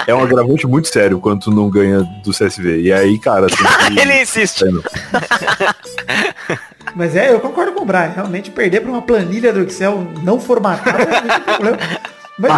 É 0.07 0.15
um 0.15 0.23
agravante 0.23 0.67
muito 0.67 0.87
sério 0.87 1.19
quando 1.19 1.41
tu 1.41 1.51
não 1.51 1.69
ganha 1.69 2.03
do 2.23 2.31
CSV. 2.31 2.81
E 2.81 2.93
aí, 2.93 3.17
cara, 3.19 3.47
que... 3.47 3.55
Ele 3.99 4.21
insiste. 4.21 4.63
Mas 6.95 7.15
é, 7.15 7.31
eu 7.31 7.39
concordo 7.39 7.71
com 7.73 7.81
o 7.81 7.85
Brian. 7.85 8.11
Realmente 8.15 8.51
perder 8.51 8.81
para 8.81 8.91
uma 8.91 9.01
planilha 9.01 9.51
do 9.53 9.61
Excel 9.61 10.05
não 10.23 10.39
formatada 10.39 11.01
é 11.03 11.21
muito 11.21 11.41
problema. 11.41 11.77
Mas 12.39 12.51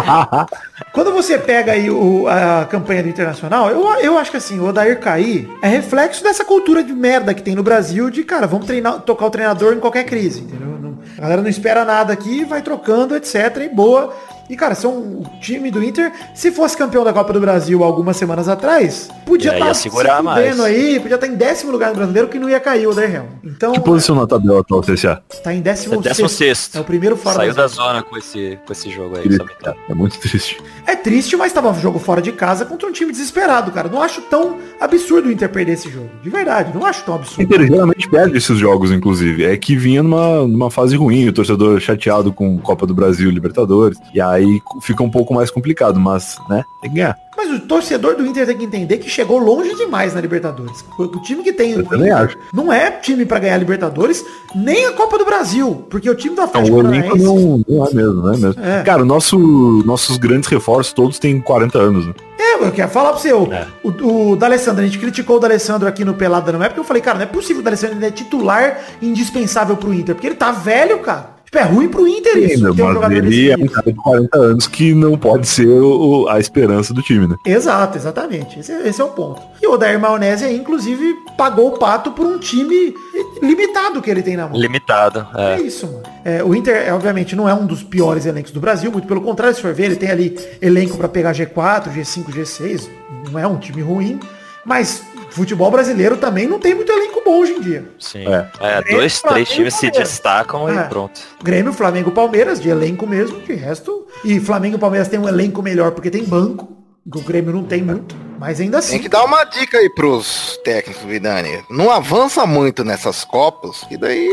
quando 0.92 1.12
você 1.12 1.36
pega 1.36 1.72
aí 1.72 1.90
o- 1.90 2.26
a 2.26 2.64
campanha 2.64 3.02
do 3.02 3.08
Internacional, 3.08 3.68
eu, 3.68 3.82
eu 4.00 4.16
acho 4.18 4.30
que 4.30 4.36
assim, 4.38 4.58
o 4.58 4.66
Odair 4.68 4.98
cair 4.98 5.48
é 5.60 5.68
reflexo 5.68 6.22
dessa 6.22 6.44
cultura 6.44 6.82
de 6.82 6.92
merda 6.92 7.34
que 7.34 7.42
tem 7.42 7.54
no 7.54 7.62
Brasil 7.62 8.08
de, 8.08 8.22
cara, 8.24 8.46
vamos 8.46 8.66
treinar, 8.66 9.00
tocar 9.00 9.26
o 9.26 9.30
treinador 9.30 9.74
em 9.74 9.80
qualquer 9.80 10.04
crise, 10.04 10.40
entendeu? 10.40 10.78
Não- 10.80 10.98
a 11.18 11.20
galera 11.20 11.42
não 11.42 11.48
espera 11.50 11.84
nada 11.84 12.12
aqui, 12.12 12.44
vai 12.44 12.62
trocando, 12.62 13.14
etc. 13.14 13.34
E 13.64 13.68
boa. 13.68 14.14
E, 14.48 14.56
cara, 14.56 14.74
são 14.74 14.92
o 14.92 15.26
time 15.40 15.70
do 15.70 15.82
Inter, 15.82 16.12
se 16.34 16.52
fosse 16.52 16.76
campeão 16.76 17.02
da 17.02 17.12
Copa 17.12 17.32
do 17.32 17.40
Brasil 17.40 17.82
algumas 17.82 18.16
semanas 18.16 18.48
atrás, 18.48 19.08
podia 19.26 19.52
estar 19.54 19.66
ia 19.66 19.74
segurar 19.74 20.22
mais. 20.22 20.60
aí, 20.60 21.00
podia 21.00 21.16
estar 21.16 21.26
em 21.26 21.34
décimo 21.34 21.72
lugar 21.72 21.90
no 21.90 21.96
brasileiro 21.96 22.28
que 22.28 22.38
não 22.38 22.48
ia 22.48 22.60
cair 22.60 22.86
o 22.86 23.00
Helm. 23.00 23.24
Então, 23.42 23.72
Que 23.72 23.80
posição 23.80 24.14
na 24.14 24.26
tabela 24.26 24.62
tá 24.62 24.76
o 24.76 24.80
CSA? 24.80 25.22
tá 25.42 25.52
em 25.52 25.60
décimo, 25.60 25.94
É 25.94 25.98
décimo 25.98 26.28
sexto. 26.28 26.76
É 26.76 26.80
o 26.80 26.84
primeiro 26.84 27.16
fora 27.16 27.36
Saiu 27.36 27.54
da 27.54 27.64
da 27.64 27.68
zona 27.68 28.02
com 28.02 28.16
esse, 28.16 28.58
com 28.66 28.72
esse 28.72 28.90
jogo 28.90 29.16
aí. 29.16 29.38
Cara. 29.38 29.76
É 29.88 29.94
muito 29.94 30.18
triste. 30.18 30.60
É 30.86 30.94
triste, 30.94 31.36
mas 31.36 31.52
tava 31.52 31.70
um 31.70 31.80
jogo 31.80 31.98
fora 31.98 32.20
de 32.20 32.30
casa 32.32 32.64
contra 32.66 32.86
um 32.88 32.92
time 32.92 33.10
desesperado, 33.10 33.72
cara. 33.72 33.88
Não 33.88 34.02
acho 34.02 34.20
tão 34.22 34.58
absurdo 34.78 35.28
o 35.28 35.32
Inter 35.32 35.48
perder 35.48 35.72
esse 35.72 35.90
jogo. 35.90 36.10
De 36.22 36.28
verdade, 36.28 36.72
não 36.74 36.84
acho 36.84 37.04
tão 37.04 37.14
O 37.14 37.18
absurdo. 37.18 37.42
Inter 37.42 37.66
geralmente 37.66 38.08
perde 38.08 38.36
esses 38.36 38.58
jogos, 38.58 38.90
inclusive. 38.92 39.44
É 39.44 39.56
que 39.56 39.76
vinha 39.76 40.02
numa, 40.02 40.46
numa 40.46 40.70
fase 40.70 40.96
ruim, 40.96 41.26
o 41.28 41.32
torcedor 41.32 41.80
chateado 41.80 42.32
com 42.32 42.58
Copa 42.58 42.86
do 42.86 42.94
Brasil, 42.94 43.30
Libertadores. 43.30 43.98
E 44.12 44.20
aí 44.34 44.60
fica 44.82 45.02
um 45.02 45.10
pouco 45.10 45.32
mais 45.34 45.50
complicado, 45.50 45.98
mas, 45.98 46.36
né, 46.48 46.64
tem 46.82 46.90
que 46.90 46.96
ganhar. 46.96 47.16
Mas 47.36 47.50
o 47.50 47.58
torcedor 47.60 48.14
do 48.14 48.24
Inter 48.24 48.46
tem 48.46 48.56
que 48.56 48.64
entender 48.64 48.98
que 48.98 49.10
chegou 49.10 49.38
longe 49.38 49.74
demais 49.74 50.14
na 50.14 50.20
Libertadores. 50.20 50.84
O 50.96 51.20
time 51.20 51.42
que 51.42 51.52
tem 51.52 51.72
Eu 51.72 51.80
o 51.80 51.82
também 51.84 52.06
Inter 52.06 52.16
acho. 52.16 52.38
não 52.52 52.72
é 52.72 52.92
time 52.92 53.26
pra 53.26 53.40
ganhar 53.40 53.54
a 53.54 53.58
Libertadores, 53.58 54.24
nem 54.54 54.86
a 54.86 54.92
Copa 54.92 55.18
do 55.18 55.24
Brasil. 55.24 55.84
Porque 55.90 56.08
o 56.08 56.14
time 56.14 56.36
do 56.36 56.38
Não, 56.42 56.44
Atlético 56.44 56.76
o 56.76 56.80
elenco 56.80 57.08
Paranaense... 57.08 57.24
não, 57.24 57.64
não 57.68 57.86
é 57.86 57.92
mesmo, 57.92 58.12
não 58.22 58.34
é 58.34 58.36
mesmo. 58.36 58.62
É. 58.64 58.82
Cara, 58.84 59.04
nosso, 59.04 59.36
nossos 59.84 60.16
grandes 60.16 60.48
reforços 60.48 60.92
todos 60.92 61.18
têm 61.18 61.40
40 61.40 61.76
anos, 61.76 62.06
né? 62.06 62.14
É, 62.38 62.54
eu 62.64 62.70
quero 62.70 62.88
falar 62.90 63.10
pra 63.10 63.18
você, 63.18 63.32
o, 63.32 63.52
É. 63.52 63.66
o, 63.82 64.30
o 64.32 64.36
D'Alessandro, 64.36 64.82
a 64.82 64.86
gente 64.86 64.98
criticou 65.00 65.36
o 65.36 65.40
D'Alessandro 65.40 65.88
aqui 65.88 66.04
no 66.04 66.14
Pelada 66.14 66.52
não 66.52 66.62
é 66.62 66.68
porque 66.68 66.80
eu 66.80 66.84
falei, 66.84 67.02
cara, 67.02 67.18
não 67.18 67.24
é 67.24 67.26
possível 67.28 67.62
o 67.62 67.64
D'Alessandro 67.64 67.94
ainda 67.96 68.06
é 68.06 68.10
titular 68.12 68.78
indispensável 69.02 69.76
pro 69.76 69.92
Inter, 69.92 70.14
porque 70.14 70.28
ele 70.28 70.36
tá 70.36 70.52
velho, 70.52 71.00
cara. 71.00 71.33
Tipo, 71.54 71.58
é 71.58 71.62
ruim 71.68 71.88
pro 71.88 72.06
Inter 72.08 72.36
isso. 72.38 72.74
Ter 72.74 72.82
um 72.82 72.94
mas 73.00 73.12
ele 73.12 73.50
é 73.50 73.56
um 73.56 73.66
cara 73.66 73.92
de 73.92 73.98
40 73.98 74.38
anos 74.38 74.66
que 74.66 74.92
não 74.92 75.16
pode 75.16 75.46
ser 75.46 75.68
o- 75.68 76.26
a 76.28 76.40
esperança 76.40 76.92
do 76.92 77.00
time, 77.00 77.28
né? 77.28 77.36
Exato, 77.46 77.96
exatamente. 77.96 78.58
Esse, 78.58 78.72
esse 78.72 79.00
é 79.00 79.04
o 79.04 79.10
ponto. 79.10 79.40
E 79.62 79.66
o 79.66 79.72
Odair 79.74 79.98
Maionese 80.00 80.44
aí, 80.44 80.56
inclusive, 80.56 81.14
pagou 81.38 81.68
o 81.68 81.78
pato 81.78 82.10
por 82.10 82.26
um 82.26 82.38
time 82.38 82.92
limitado 83.40 84.02
que 84.02 84.10
ele 84.10 84.22
tem 84.22 84.36
na 84.36 84.48
mão. 84.48 84.58
Limitado. 84.60 85.26
É 85.36 85.54
É. 85.54 85.60
isso, 85.60 85.86
mano. 85.86 86.02
É, 86.24 86.42
o 86.42 86.54
Inter, 86.54 86.74
é, 86.88 86.92
obviamente, 86.92 87.36
não 87.36 87.48
é 87.48 87.54
um 87.54 87.66
dos 87.66 87.82
piores 87.82 88.26
elencos 88.26 88.50
do 88.50 88.58
Brasil, 88.60 88.90
muito 88.90 89.06
pelo 89.06 89.20
contrário, 89.20 89.54
se 89.54 89.62
for 89.62 89.72
ver, 89.72 89.84
ele 89.84 89.96
tem 89.96 90.10
ali 90.10 90.36
elenco 90.60 90.96
pra 90.96 91.08
pegar 91.08 91.32
G4, 91.32 91.90
G5, 91.94 92.32
G6, 92.32 92.88
não 93.30 93.38
é 93.38 93.46
um 93.46 93.58
time 93.58 93.80
ruim, 93.82 94.18
mas 94.64 95.02
futebol 95.34 95.70
brasileiro 95.70 96.16
também 96.16 96.46
não 96.46 96.58
tem 96.58 96.74
muito 96.74 96.90
elenco 96.90 97.22
bom 97.24 97.40
hoje 97.40 97.52
em 97.52 97.60
dia. 97.60 97.84
Sim. 97.98 98.24
É. 98.26 98.48
É, 98.60 98.82
dois, 98.94 99.20
três 99.20 99.48
times 99.48 99.74
se 99.74 99.90
destacam 99.90 100.68
É. 100.68 100.84
e 100.84 100.88
pronto. 100.88 101.20
Grêmio, 101.42 101.72
Flamengo, 101.72 102.10
Palmeiras, 102.10 102.60
de 102.60 102.68
elenco 102.68 103.06
mesmo, 103.06 103.40
de 103.40 103.52
resto. 103.54 104.06
E 104.24 104.38
Flamengo 104.40 104.76
e 104.76 104.78
Palmeiras 104.78 105.08
tem 105.08 105.18
um 105.18 105.28
elenco 105.28 105.62
melhor 105.62 105.92
porque 105.92 106.10
tem 106.10 106.24
banco, 106.24 106.68
o 107.06 107.20
Grêmio 107.20 107.52
não 107.52 107.64
tem 107.64 107.82
muito, 107.82 108.14
mas 108.38 108.60
ainda 108.60 108.78
assim. 108.78 108.92
Tem 108.92 109.02
que 109.02 109.08
dar 109.08 109.24
uma 109.24 109.44
dica 109.44 109.78
aí 109.78 109.90
pros 109.90 110.58
técnicos, 110.64 111.02
Vidani. 111.04 111.62
Não 111.70 111.90
avança 111.90 112.46
muito 112.46 112.84
nessas 112.84 113.24
copas, 113.24 113.84
que 113.88 113.96
daí 113.96 114.28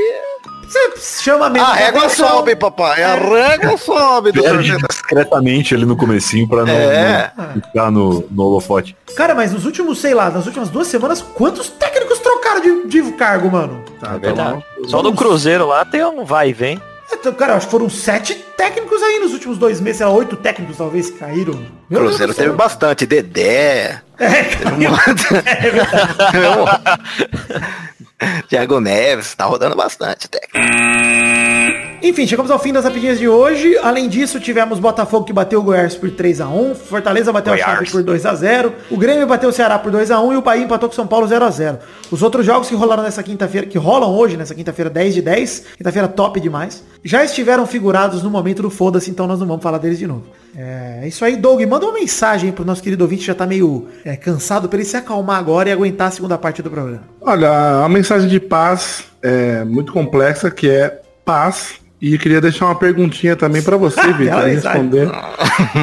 Você 0.96 1.24
chama 1.24 1.50
mesmo. 1.50 1.68
a 1.68 1.74
régua 1.74 2.06
atenção. 2.06 2.30
sobe, 2.30 2.56
papai. 2.56 3.04
A 3.04 3.16
régua 3.16 3.78
sobe 3.78 4.32
do 4.32 4.42
Perde 4.42 4.78
discretamente 4.88 5.76
ali 5.76 5.86
no 5.86 5.98
comecinho 5.98 6.48
pra 6.48 6.64
não, 6.66 6.74
É. 6.74 7.32
não 7.38 7.62
ficar 7.62 7.92
no, 7.92 8.26
no 8.32 8.44
holofote. 8.44 8.96
Cara, 9.18 9.36
mas 9.36 9.52
nos 9.52 9.66
últimos, 9.66 10.00
sei 10.00 10.14
lá, 10.14 10.30
nas 10.30 10.46
últimas 10.46 10.70
duas 10.70 10.88
semanas, 10.88 11.22
quantos 11.22 11.68
técnicos 11.70 12.20
trocaram 12.20 12.62
de, 12.62 12.88
de 12.88 13.12
cargo, 13.14 13.52
mano? 13.52 13.84
Tá, 14.00 14.14
É 14.16 14.18
verdade. 14.20 14.64
Só 14.88 15.04
no 15.04 15.14
Cruzeiro 15.14 15.68
lá 15.68 15.84
tem 15.84 16.04
um 16.06 16.24
vai 16.24 16.50
e 16.50 16.54
vem. 16.54 16.82
Então, 17.14 17.34
Cara, 17.34 17.56
acho 17.56 17.68
que 17.68 17.72
foram 17.72 17.90
sete 17.90 18.36
técnicos 18.58 19.02
aí 19.02 19.20
nos 19.20 19.34
últimos 19.34 19.58
dois 19.58 19.80
meses, 19.82 19.98
sei 19.98 20.06
lá, 20.06 20.12
oito 20.12 20.36
técnicos 20.36 20.78
talvez 20.78 21.10
que 21.10 21.18
caíram. 21.20 21.66
Meu 21.90 22.02
Cruzeiro 22.02 22.34
teve 22.34 22.52
bastante. 22.54 23.06
Dedé. 23.06 24.02
É, 24.18 24.44
Teve 24.44 24.72
um 24.72 24.92
monte. 24.92 25.24
Thiago 28.48 28.80
Neves, 28.80 29.34
tá 29.36 29.46
rodando 29.46 29.76
bastante, 29.76 30.30
técnico. 30.30 30.60
Enfim, 32.04 32.26
chegamos 32.26 32.50
ao 32.50 32.58
fim 32.58 32.74
das 32.74 32.84
rapidinhas 32.84 33.20
de 33.20 33.28
hoje. 33.28 33.78
Além 33.78 34.10
disso, 34.10 34.40
tivemos 34.40 34.80
Botafogo 34.80 35.24
que 35.24 35.32
bateu 35.32 35.60
o 35.60 35.64
Goiás 35.64 35.94
por 35.94 36.10
3x1. 36.10 36.74
Fortaleza 36.74 37.32
bateu 37.32 37.54
Goiás. 37.54 37.70
a 37.70 37.76
Chape 37.76 37.92
por 37.92 38.04
2x0. 38.04 38.72
O 38.90 38.98
Grêmio 38.98 39.28
bateu 39.28 39.50
o 39.50 39.54
Ceará 39.54 39.78
por 39.78 39.92
2x1 39.92 40.34
e 40.34 40.36
o 40.36 40.42
Bahia 40.42 40.64
empatou 40.64 40.90
com 40.90 40.94
o 40.94 40.96
São 40.96 41.06
Paulo 41.06 41.28
0x0. 41.28 41.78
Os 42.10 42.24
outros 42.24 42.44
jogos 42.44 42.70
que 42.70 42.74
rolaram 42.74 43.04
nessa 43.04 43.22
quinta-feira, 43.22 43.68
que 43.68 43.78
rolam 43.78 44.10
hoje, 44.10 44.36
nessa 44.36 44.56
quinta-feira 44.56 44.90
10 44.90 45.14
de 45.14 45.22
10, 45.22 45.66
quinta-feira 45.78 46.08
top 46.08 46.40
demais, 46.40 46.84
já 47.04 47.24
estiveram 47.24 47.68
figurados 47.68 48.24
no 48.24 48.32
momento 48.32 48.64
do 48.64 48.72
foda-se, 48.72 49.12
então 49.12 49.28
nós 49.28 49.40
não 49.40 49.46
vamos 49.46 49.62
falar 49.62 49.78
deles 49.78 50.00
de 50.00 50.08
novo. 50.08 50.24
É 50.58 51.04
isso 51.08 51.24
aí, 51.24 51.36
Doug. 51.36 51.62
Manda 51.66 51.86
uma 51.86 51.94
mensagem 51.94 52.52
pro 52.52 52.66
nosso 52.66 52.82
querido 52.82 53.04
ouvinte 53.04 53.22
que 53.22 53.28
já 53.28 53.36
tá 53.36 53.46
meio 53.46 53.88
é, 54.04 54.16
cansado 54.16 54.68
pra 54.68 54.80
ele 54.80 54.86
se 54.86 54.98
acalmar 54.98 55.38
agora 55.38 55.70
e 55.70 55.72
aguentar 55.72 56.08
a 56.08 56.12
segunda 56.12 56.36
parte 56.36 56.64
do 56.64 56.70
programa. 56.72 57.04
Olha, 57.22 57.84
a 57.86 57.88
mensagem 57.88 58.28
de 58.28 58.40
paz 58.40 59.04
é 59.22 59.64
muito 59.64 59.94
complexa, 59.94 60.50
que 60.50 60.68
é 60.68 61.00
paz 61.24 61.81
E 62.02 62.18
queria 62.18 62.42
deixar 62.42 62.66
uma 62.66 62.76
perguntinha 62.76 63.36
também 63.36 63.62
pra 63.62 63.78
você, 63.78 64.02
Vitor, 64.14 64.46
responder. 64.46 65.10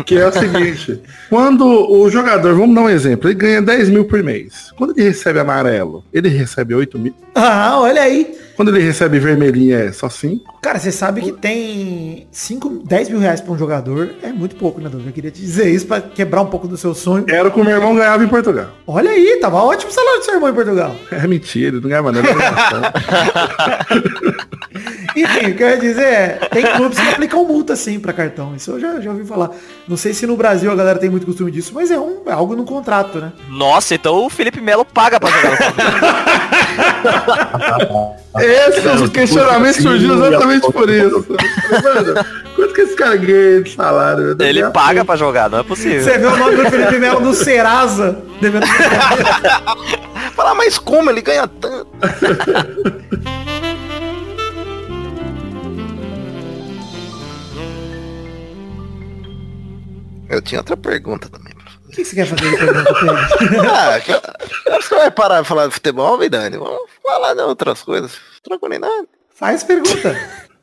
Que 0.05 0.19
é 0.19 0.27
o 0.27 0.33
seguinte: 0.33 1.01
quando 1.31 1.65
o 1.65 2.11
jogador, 2.11 2.55
vamos 2.55 2.75
dar 2.75 2.83
um 2.83 2.91
exemplo, 2.91 3.29
ele 3.29 3.39
ganha 3.39 3.63
10 3.63 3.91
mil 3.91 4.05
por 4.05 4.23
mês. 4.23 4.73
Quando 4.77 4.93
ele 4.97 5.09
recebe 5.09 5.39
amarelo, 5.39 6.05
ele 6.13 6.29
recebe 6.29 6.75
8 6.75 6.99
mil. 6.99 7.15
Ah, 7.35 7.79
olha 7.79 8.03
aí. 8.03 8.37
Quando 8.57 8.75
ele 8.75 8.85
recebe 8.85 9.21
vermelhinho 9.21 9.77
é 9.77 9.93
só 9.93 10.09
5. 10.09 10.59
Cara, 10.61 10.81
você 10.81 10.91
sabe 10.91 11.21
que 11.21 11.31
tem 11.31 12.27
5, 12.33 12.83
10 12.85 13.11
mil 13.11 13.21
reais 13.21 13.41
pra 13.41 13.53
um 13.53 13.59
jogador. 13.59 14.11
É 14.21 14.33
muito 14.33 14.57
pouco, 14.57 14.81
né, 14.81 14.89
Douglas? 14.89 15.07
Eu 15.07 15.13
queria 15.13 15.31
te 15.31 15.41
dizer 15.41 15.71
isso 15.71 15.87
pra 15.87 16.01
quebrar 16.01 16.43
um 16.43 16.47
pouco 16.47 16.67
do 16.67 16.77
seu 16.77 16.93
sonho. 16.93 17.25
Era 17.29 17.47
o 17.47 17.53
que 17.53 17.61
o 17.61 17.65
meu 17.65 17.77
irmão 17.77 17.95
ganhava 17.95 18.25
em 18.25 18.29
Portugal. 18.29 18.71
Olha 18.85 19.13
aí, 19.13 19.39
tava 19.41 19.63
ótimo 19.63 19.93
o 19.93 19.95
salário 19.95 20.19
do 20.19 20.25
seu 20.25 20.35
irmão 20.35 20.51
em 20.51 20.55
Portugal. 20.55 20.97
É 21.13 21.25
mentira, 21.29 21.77
ele 21.77 21.81
não 21.81 21.89
ganhava 21.89 22.11
nada. 22.11 22.29
Enfim, 25.17 25.51
o 25.51 25.57
que 25.57 25.63
eu 25.63 25.69
ia 25.69 25.79
dizer 25.79 26.05
é, 26.05 26.29
tem 26.53 26.65
clubes 26.65 26.99
que 26.99 27.09
aplicam 27.09 27.45
multa 27.45 27.75
sim 27.75 27.99
pra 27.99 28.13
cartão. 28.13 28.55
Isso 28.55 28.73
eu 28.73 28.81
já, 28.81 29.01
já 29.01 29.11
ouvi 29.11 29.25
falar. 29.25 29.51
Não 29.87 29.97
sei 29.97 30.13
se 30.13 30.27
no 30.27 30.37
Brasil 30.37 30.71
a 30.71 30.75
galera 30.75 30.99
tem 30.99 31.09
muito 31.09 31.25
costume 31.27 31.51
disso, 31.51 31.73
mas 31.75 31.91
é, 31.91 31.99
um, 31.99 32.23
é 32.27 32.33
algo 32.33 32.55
no 32.55 32.65
contrato, 32.65 33.19
né? 33.19 33.33
Nossa, 33.49 33.95
então 33.95 34.25
o 34.25 34.31
Felipe 34.31 34.61
Melo 34.61 34.85
paga 34.85 35.19
pra 35.19 35.31
jogar. 35.31 35.59
Esse 38.39 39.09
questionamento 39.11 39.83
surgiu 39.83 40.15
exatamente 40.15 40.71
por 40.71 40.91
isso. 40.91 41.27
Mano, 41.83 42.15
quanto 42.55 42.75
que 42.75 42.81
esse 42.83 42.95
cara 42.95 43.17
ganha 43.17 43.63
de 43.63 43.75
salário? 43.75 44.37
Ele 44.39 44.71
paga 44.71 45.05
pra 45.05 45.17
jogar, 45.17 45.49
não 45.49 45.59
é 45.59 45.63
possível. 45.63 46.03
Você 46.03 46.19
vê 46.19 46.27
o 46.27 46.37
nome 46.37 46.57
do 46.57 46.71
Felipe 46.71 46.99
Melo 46.99 47.21
no 47.21 47.35
Serasa. 47.35 48.19
Devendo... 48.41 48.67
Falar, 50.37 50.55
mas 50.55 50.79
como 50.79 51.11
ele 51.11 51.21
ganha 51.21 51.49
tanto? 51.49 51.89
Eu 60.29 60.43
tinha 60.43 60.61
outra 60.61 60.77
pergunta 60.77 61.29
também. 61.29 61.53
O 61.87 61.91
que 61.91 62.05
você 62.05 62.15
quer 62.17 62.27
fazer 62.27 62.51
de 62.51 62.57
pergunta? 62.57 62.91
Ah, 63.73 64.01
que- 64.01 64.83
você 64.83 64.95
vai 64.95 65.11
parar 65.11 65.41
de 65.43 65.49
falar 65.49 65.67
de 65.69 65.73
futebol, 65.75 66.19
Vidani? 66.19 66.57
Vamos 66.59 66.91
falar 67.03 67.35
de 67.35 67.41
outras 67.41 67.83
coisas. 67.83 68.13
Tranquilidade. 68.43 69.09
Faz 69.35 69.63
pergunta. 69.65 70.15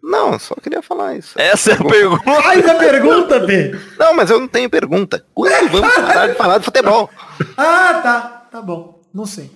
Não, 0.03 0.37
só 0.37 0.53
queria 0.61 0.83
falar 0.83 1.15
isso. 1.15 1.33
Essa 1.39 1.71
é 1.71 1.73
a 1.73 1.83
pergunta. 1.83 2.23
Faz 2.43 2.67
a 2.69 2.75
pergunta, 2.75 3.39
Pedro. 3.41 3.79
Não, 3.97 4.13
mas 4.13 4.29
eu 4.29 4.39
não 4.39 4.47
tenho 4.47 4.69
pergunta. 4.69 5.25
Quando 5.33 5.69
vamos 5.71 5.95
parar 5.95 6.27
de 6.27 6.33
falar 6.35 6.57
de 6.59 6.65
futebol? 6.65 7.09
Ah, 7.57 7.99
tá. 8.03 8.47
Tá 8.51 8.61
bom. 8.61 9.01
Não 9.13 9.25
sei. 9.25 9.49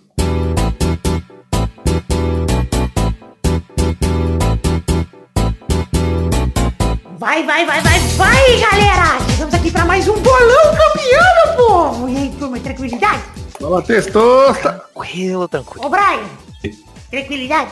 Vai, 7.20 7.45
vai, 7.45 7.65
vai, 7.65 7.82
vai, 7.82 7.99
vai, 8.15 8.59
galera! 8.61 9.20
Chegamos 9.30 9.53
aqui 9.53 9.70
pra 9.70 9.84
mais 9.84 10.07
um 10.07 10.13
bolão 10.22 10.74
campeão, 10.74 11.24
meu 11.45 11.53
povo! 11.57 12.09
E 12.09 12.15
aí, 12.15 12.34
turma, 12.39 12.57
tranquilidade? 12.61 13.22
Fala, 13.59 13.82
testosta. 13.82 14.82
Tranquilo, 14.93 15.45
tranquilo. 15.49 15.86
Ô, 15.86 15.89
Brian! 15.89 16.24
Tranquilidade? 17.11 17.72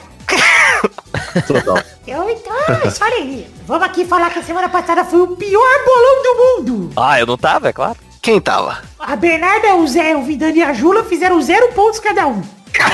Total. 1.47 1.81
Eu, 2.05 2.29
então, 2.29 2.91
só 2.91 3.05
alegria. 3.05 3.47
Vamos 3.65 3.87
aqui 3.87 4.03
falar 4.03 4.31
que 4.31 4.39
a 4.39 4.43
semana 4.43 4.67
passada 4.67 5.05
foi 5.05 5.21
o 5.21 5.37
pior 5.37 5.85
bolão 5.85 6.23
do 6.23 6.35
mundo! 6.75 6.91
Ah, 6.97 7.17
eu 7.17 7.25
não 7.25 7.37
tava, 7.37 7.69
é 7.69 7.73
claro. 7.73 7.95
Quem 8.21 8.41
tava? 8.41 8.79
A 8.99 9.15
Bernarda, 9.15 9.75
o 9.75 9.87
Zé, 9.87 10.13
o 10.13 10.23
Vidani 10.23 10.59
e 10.59 10.63
a 10.63 10.73
Jula 10.73 11.05
fizeram 11.05 11.41
zero 11.41 11.71
pontos 11.71 12.01
cada 12.01 12.27
um. 12.27 12.41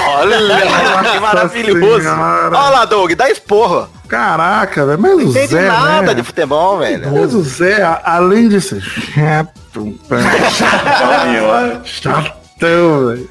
Olha, 0.07 0.37
que 1.11 1.19
maravilhoso. 1.19 2.07
Olha 2.07 2.49
lá, 2.49 2.85
Doug, 2.85 3.11
dá 3.13 3.27
esporro. 3.27 3.89
Caraca, 4.13 4.85
velho. 4.85 4.99
Mas 4.99 5.11
Não 5.11 5.17
o 5.17 5.21
entende 5.23 5.47
Zé, 5.47 5.67
nada 5.67 6.07
né? 6.07 6.13
de 6.13 6.23
futebol, 6.23 6.77
velho. 6.77 7.11
Mas 7.11 7.33
o 7.33 7.41
Zé, 7.41 7.81
além 8.03 8.47
de 8.47 8.61
ser 8.61 8.79
chato, 8.79 9.99
chatão, 11.83 13.07
velho. 13.07 13.29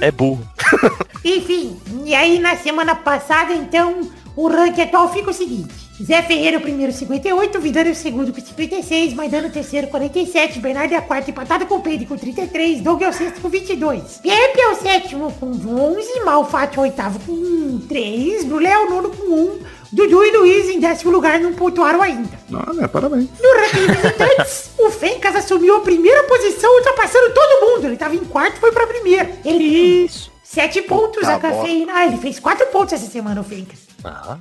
É 0.00 0.10
burro. 0.10 0.46
Enfim, 1.24 1.80
e 2.04 2.14
aí 2.14 2.38
na 2.38 2.56
semana 2.56 2.94
passada, 2.94 3.54
então, 3.54 4.10
o 4.34 4.48
ranking 4.48 4.82
atual 4.82 5.10
fica 5.12 5.30
o 5.30 5.34
seguinte. 5.34 5.86
Zé 6.02 6.20
Ferreira 6.20 6.58
o 6.58 6.60
primeiro 6.60 6.92
58, 6.92 7.58
Vidani 7.58 7.90
o 7.90 7.94
segundo 7.94 8.30
com 8.30 8.38
56, 8.38 9.14
Maidano 9.14 9.48
o 9.48 9.50
terceiro 9.50 9.86
47, 9.86 10.60
Bernardo 10.60 10.92
é 10.92 10.96
a 10.96 11.00
quarta 11.02 11.30
empatada 11.30 11.64
com 11.64 11.76
o 11.76 11.80
Pedro 11.80 12.06
com 12.06 12.18
33, 12.18 12.82
Doug 12.82 13.00
é 13.00 13.08
o 13.08 13.12
sexto 13.14 13.40
com 13.40 13.48
22. 13.48 14.20
Pepe 14.22 14.60
é 14.60 14.68
o 14.68 14.74
sétimo 14.74 15.32
com 15.40 15.46
11, 15.46 16.20
Malfatti 16.22 16.76
é 16.76 16.80
o 16.80 16.84
oitavo 16.84 17.18
com 17.20 17.80
3, 17.88 18.44
Brulé 18.44 18.68
é 18.72 18.78
o 18.78 18.90
nono 18.90 19.08
com 19.08 19.24
1, 19.32 19.58
Dudu 19.92 20.24
e 20.24 20.30
Luiz 20.36 20.68
em 20.68 20.80
décimo 20.80 21.10
lugar 21.10 21.38
não 21.40 21.52
pontuaram 21.52 22.02
ainda. 22.02 22.38
Olha, 22.52 22.88
parabéns. 22.88 23.28
No 23.40 23.54
ranking 23.54 23.86
de 23.86 23.92
visitantes, 23.92 24.70
o 24.78 24.90
Fencas 24.90 25.36
assumiu 25.36 25.76
a 25.76 25.80
primeira 25.80 26.24
posição, 26.24 26.74
ultrapassando 26.76 27.32
todo 27.32 27.66
mundo. 27.66 27.86
Ele 27.86 27.96
tava 27.96 28.14
em 28.14 28.24
quarto, 28.24 28.58
foi 28.60 28.72
pra 28.72 28.86
primeira. 28.86 29.30
Ele 29.44 29.64
Isso. 30.04 30.30
Sete 30.42 30.80
pontos, 30.82 31.20
Puta 31.20 31.34
a 31.34 31.38
cafeína. 31.38 31.92
Ah, 31.94 32.06
ele 32.06 32.16
fez 32.18 32.38
quatro 32.38 32.66
pontos 32.68 32.92
essa 32.94 33.10
semana, 33.10 33.40
o 33.40 33.44
Fencas. 33.44 33.85
Ah, 34.04 34.36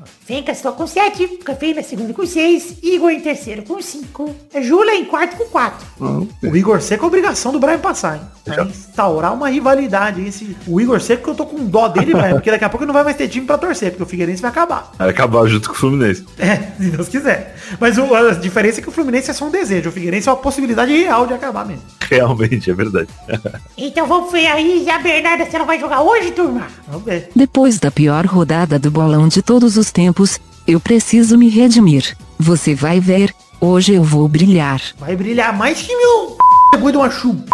só 0.56 0.72
com 0.72 0.86
sete, 0.86 1.28
cafeína 1.44 1.82
segundo 1.82 2.14
com 2.14 2.26
seis, 2.26 2.76
Igor 2.84 3.10
em 3.12 3.20
terceiro 3.20 3.64
com 3.64 3.82
cinco, 3.82 4.36
Jula 4.62 4.94
em 4.94 5.06
quarto 5.06 5.38
com 5.38 5.46
quatro. 5.46 5.86
O 6.00 6.56
Igor 6.56 6.82
Seco 6.82 7.06
é 7.06 7.08
obrigação 7.08 7.52
do 7.52 7.60
Brian 7.60 7.80
passar, 7.80 8.16
hein? 8.18 8.22
Pra 8.44 8.64
instaurar 8.64 9.34
uma 9.34 9.50
rivalidade. 9.50 10.22
hein? 10.22 10.28
Esse, 10.28 10.56
o 10.68 10.80
Igor 10.80 11.02
Seco 11.02 11.24
que 11.24 11.30
eu 11.32 11.36
tô 11.36 11.46
com 11.48 11.66
dó 11.66 11.88
dele, 11.88 12.14
Brian, 12.14 12.34
porque 12.34 12.52
daqui 12.52 12.64
a 12.66 12.70
pouco 12.70 12.86
não 12.86 12.94
vai 12.94 13.04
mais 13.04 13.18
ter 13.18 13.28
time 13.28 13.46
pra 13.48 13.58
torcer, 13.58 13.90
porque 13.92 14.04
o 14.04 14.06
Figueirense 14.06 14.42
vai 14.42 14.52
acabar. 14.52 14.92
Vai 15.00 15.10
acabar 15.10 15.48
junto 15.48 15.70
com 15.70 15.74
o 15.76 15.78
Fluminense. 15.78 16.24
É, 16.38 16.58
se 16.82 16.90
Deus 16.92 17.08
quiser. 17.10 17.56
Mas 17.80 17.98
o- 17.98 18.14
a 18.14 18.32
diferença 18.34 18.80
é 18.80 18.84
que 18.84 18.90
o 18.90 18.92
Fluminense 18.92 19.32
é 19.32 19.34
só 19.34 19.46
um 19.46 19.52
desejo. 19.52 19.90
O 19.90 19.92
Figueirense 19.92 20.30
é 20.30 20.32
uma 20.32 20.38
possibilidade 20.38 20.96
real 20.96 21.26
de 21.26 21.34
acabar 21.34 21.66
mesmo. 21.66 21.82
Realmente, 22.08 22.70
é 22.70 22.74
verdade. 22.74 23.10
Então 23.78 24.08
vamos 24.08 24.32
ver 24.32 24.48
aí, 24.48 24.90
a 24.90 25.00
Bernarda, 25.00 25.46
se 25.46 25.56
ela 25.56 25.66
vai 25.66 25.80
jogar 25.80 26.02
hoje, 26.02 26.32
turma? 26.32 26.68
Vamos 26.88 27.04
ver. 27.04 27.30
Depois 27.36 27.78
da 27.80 27.92
pior 27.92 28.26
rodada 28.26 28.80
do 28.80 28.90
bolão 28.90 29.28
de 29.28 29.42
todos 29.46 29.78
os 29.78 29.92
tempos, 29.92 30.40
eu 30.68 30.80
preciso 30.80 31.38
me 31.38 31.48
redimir. 31.48 32.18
Você 32.40 32.74
vai 32.74 33.00
ver, 33.00 33.34
hoje 33.62 33.94
eu 33.94 34.04
vou 34.04 34.28
brilhar. 34.28 34.82
Vai 34.98 35.16
brilhar 35.16 35.56
mais 35.56 35.82
que 35.82 35.96
meu 35.96 36.36
depois 36.74 36.92
de 36.92 36.98
uma 36.98 37.10
demais. 37.10 37.46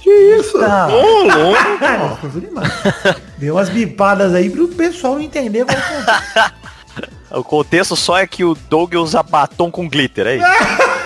Que 0.00 0.10
isso? 0.10 0.56
Ô, 0.56 1.24
louco. 1.24 3.20
Deu 3.36 3.56
umas 3.56 3.68
bipadas 3.68 4.34
aí 4.34 4.48
pro 4.48 4.68
pessoal 4.68 5.14
não 5.14 5.22
entender 5.22 5.66
é. 5.68 7.36
o 7.36 7.44
contexto 7.44 7.96
só 7.96 8.18
é 8.18 8.26
que 8.26 8.44
o 8.44 8.54
Doug 8.54 8.94
usa 8.94 9.22
batom 9.22 9.70
com 9.70 9.88
glitter, 9.88 10.26
é 10.26 10.36
isso? 10.36 10.46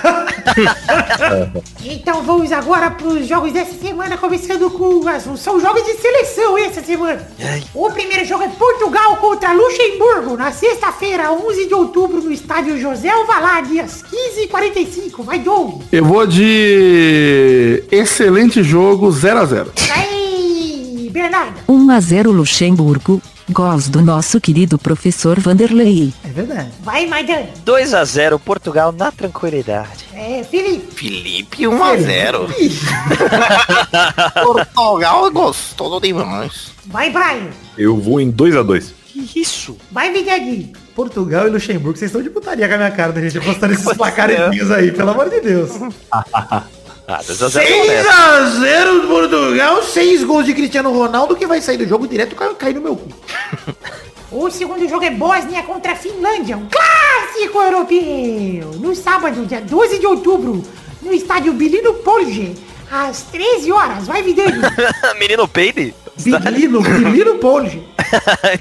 Então 1.84 2.22
vamos 2.22 2.52
agora 2.52 2.90
pros 2.90 3.26
jogos 3.26 3.52
dessa 3.52 3.74
semana, 3.78 4.16
começando 4.16 4.70
com 4.70 5.06
as, 5.08 5.24
são 5.40 5.60
jogos 5.60 5.84
de 5.84 5.94
seleção 5.94 6.56
essa 6.58 6.82
semana. 6.82 7.26
O 7.74 7.90
primeiro 7.90 8.24
jogo 8.24 8.44
é 8.44 8.48
Portugal 8.48 9.16
contra 9.16 9.52
Luxemburgo, 9.52 10.36
na 10.36 10.52
sexta-feira, 10.52 11.32
11 11.32 11.66
de 11.66 11.74
outubro, 11.74 12.22
no 12.22 12.32
estádio 12.32 12.78
José 12.80 13.08
Alvalade, 13.08 13.80
às 13.80 14.02
15h45. 14.02 15.24
Vai, 15.24 15.38
Doug! 15.38 15.82
Eu 15.90 16.04
vou 16.04 16.26
de 16.26 17.84
excelente 17.90 18.62
jogo 18.62 19.08
0x0. 19.08 19.68
Vai, 19.88 21.08
Bernardo! 21.10 21.60
1 21.68 21.90
a 21.90 22.00
0 22.00 22.30
Luxemburgo, 22.30 23.20
gols 23.50 23.88
do 23.88 24.00
nosso 24.02 24.40
querido 24.40 24.78
professor 24.78 25.38
Vanderlei. 25.38 26.12
É 26.24 26.28
verdade. 26.28 26.70
Vai, 26.82 27.06
Maidana! 27.06 27.48
2 27.64 27.94
a 27.94 28.04
0 28.04 28.38
Portugal 28.38 28.92
na 28.92 29.10
tranquilidade. 29.10 30.06
É, 30.14 30.44
Felipe! 30.44 30.94
Felipe 30.94 31.62
1x0. 31.64 32.48
Portugal 34.42 35.26
é 35.26 35.30
gostoso 35.30 36.00
demais. 36.00 36.72
Vai, 36.86 37.10
Brian! 37.10 37.48
Eu 37.76 37.96
vou 37.96 38.20
em 38.20 38.30
2x2. 38.32 38.92
Que 39.06 39.40
isso? 39.40 39.76
Vai, 39.90 40.12
Vidani! 40.12 40.72
Portugal 40.94 41.46
e 41.46 41.50
Luxemburgo, 41.50 41.98
vocês 41.98 42.10
estão 42.10 42.22
de 42.22 42.30
putaria 42.30 42.68
com 42.68 42.74
a 42.74 42.78
minha 42.78 42.90
cara 42.90 43.12
da 43.12 43.20
gente 43.20 43.38
apostando 43.38 43.72
esses 43.72 43.92
placarezinhos 43.94 44.70
aí, 44.70 44.92
pelo 44.92 45.10
amor 45.10 45.28
de 45.30 45.40
Deus. 45.40 45.70
Ah, 47.14 47.20
2 47.22 47.42
a 47.42 47.48
0 47.48 47.66
6x0 47.66 49.00
do 49.02 49.06
Portugal, 49.06 49.82
6 49.82 50.24
gols 50.24 50.46
de 50.46 50.54
Cristiano 50.54 50.90
Ronaldo, 50.90 51.36
que 51.36 51.46
vai 51.46 51.60
sair 51.60 51.76
do 51.76 51.86
jogo 51.86 52.08
direto 52.08 52.34
e 52.34 52.54
cair 52.54 52.74
no 52.74 52.80
meu 52.80 52.96
cu. 52.96 53.08
O 54.32 54.50
segundo 54.50 54.88
jogo 54.88 55.04
é 55.04 55.10
Bósnia 55.10 55.62
contra 55.62 55.92
a 55.92 55.94
Finlândia, 55.94 56.56
um 56.56 56.66
clássico 56.66 57.60
europeu. 57.60 58.70
No 58.80 58.96
sábado, 58.96 59.44
dia 59.44 59.60
12 59.60 59.98
de 59.98 60.06
outubro, 60.06 60.62
no 61.02 61.12
estádio 61.12 61.52
Bilino 61.52 61.92
Polje, 61.96 62.54
às 62.90 63.24
13 63.24 63.70
horas. 63.70 64.06
Vai, 64.06 64.22
Vidani! 64.22 64.62
Menino 65.20 65.46
peide? 65.46 65.94
Bilino, 66.16 66.80
Bilino 66.80 67.34
Polje. 67.34 67.82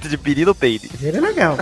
De 0.09 0.19
menino 0.21 0.53
peide. 0.53 0.89
Ele 1.01 1.19
é 1.19 1.21
legal. 1.21 1.57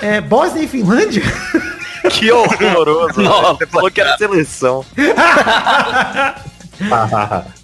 É, 0.00 0.20
Bósnia 0.20 0.62
e 0.62 0.68
Finlândia? 0.68 1.24
Que 2.10 2.32
horroroso. 2.32 3.20
Nossa, 3.20 3.54
você 3.54 3.66
falou 3.66 3.90
que 3.90 4.00
era 4.00 4.16
seleção. 4.16 4.84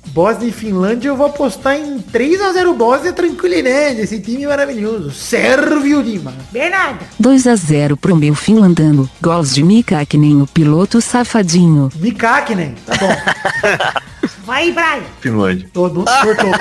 Bósnia 0.09 0.49
e 0.49 0.53
Finlândia, 0.53 1.09
eu 1.09 1.17
vou 1.17 1.27
apostar 1.27 1.77
em 1.77 1.99
3x0 1.99 2.75
Bósnia 2.75 3.13
tranquilidade. 3.13 4.01
Esse 4.01 4.21
time 4.21 4.47
maravilhoso. 4.47 5.11
Sérvio 5.11 6.01
Lima. 6.01 6.33
Bernardo. 6.51 7.05
2 7.19 7.47
a 7.47 7.55
0 7.55 7.97
pro 7.97 8.17
meu 8.17 8.35
finlandano. 8.35 9.09
Gols 9.21 9.55
de 9.55 9.63
Mika 9.63 10.01
Hakkinen, 10.01 10.41
o 10.41 10.47
piloto 10.47 11.01
safadinho. 11.01 11.91
Mikakinen. 11.97 12.75
Tá 12.87 12.95
bom. 12.97 13.17
Vai, 14.47 14.71
Brian. 14.71 15.03
Finlândia. 15.21 15.69
Todo 15.73 15.97
mundo 15.97 16.11
cortou. 16.23 16.53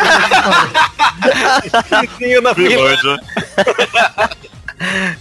Finlândia. 2.56 3.20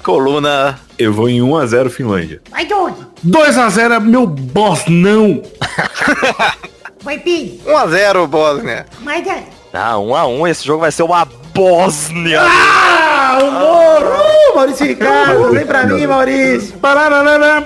Coluna. 0.03 0.79
Eu 0.99 1.13
vou 1.13 1.29
em 1.29 1.41
1x0 1.41 1.91
Finlândia. 1.91 2.41
Vai, 2.51 2.67
Doug. 2.67 2.95
2x0 3.27 3.97
é 3.97 4.01
meu 4.01 4.27
boss, 4.27 4.85
não. 4.89 5.43
Vai, 7.03 7.19
Pig. 7.19 7.61
1x0 7.67 8.27
Bósnia. 8.27 8.87
Vai. 9.03 9.23
Ah, 9.73 9.99
um 9.99 10.15
a 10.15 10.27
um, 10.27 10.47
esse 10.47 10.65
jogo 10.65 10.81
vai 10.81 10.91
ser 10.91 11.03
uma 11.03 11.27
Bósnia. 11.53 12.41
Ah, 12.43 13.39
humor! 13.43 14.03
Uh, 14.03 14.57
Maurício 14.57 14.87
Ricardo, 14.87 15.53
vem 15.53 15.67
pra 15.67 15.85
mim, 15.85 16.07
Maurício. 16.07 16.75
Ah, 16.83 17.61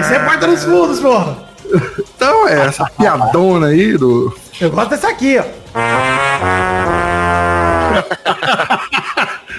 isso 0.00 0.14
é 0.14 0.18
porta 0.20 0.46
dos 0.46 0.64
fundos, 0.64 1.00
porra. 1.00 1.44
Então 1.98 2.48
é 2.48 2.66
essa 2.66 2.86
piadona 2.86 3.66
aí 3.66 3.98
do. 3.98 4.34
Eu 4.60 4.70
gosto 4.70 4.90
dessa 4.90 5.08
aqui, 5.08 5.38
ó. 5.38 5.44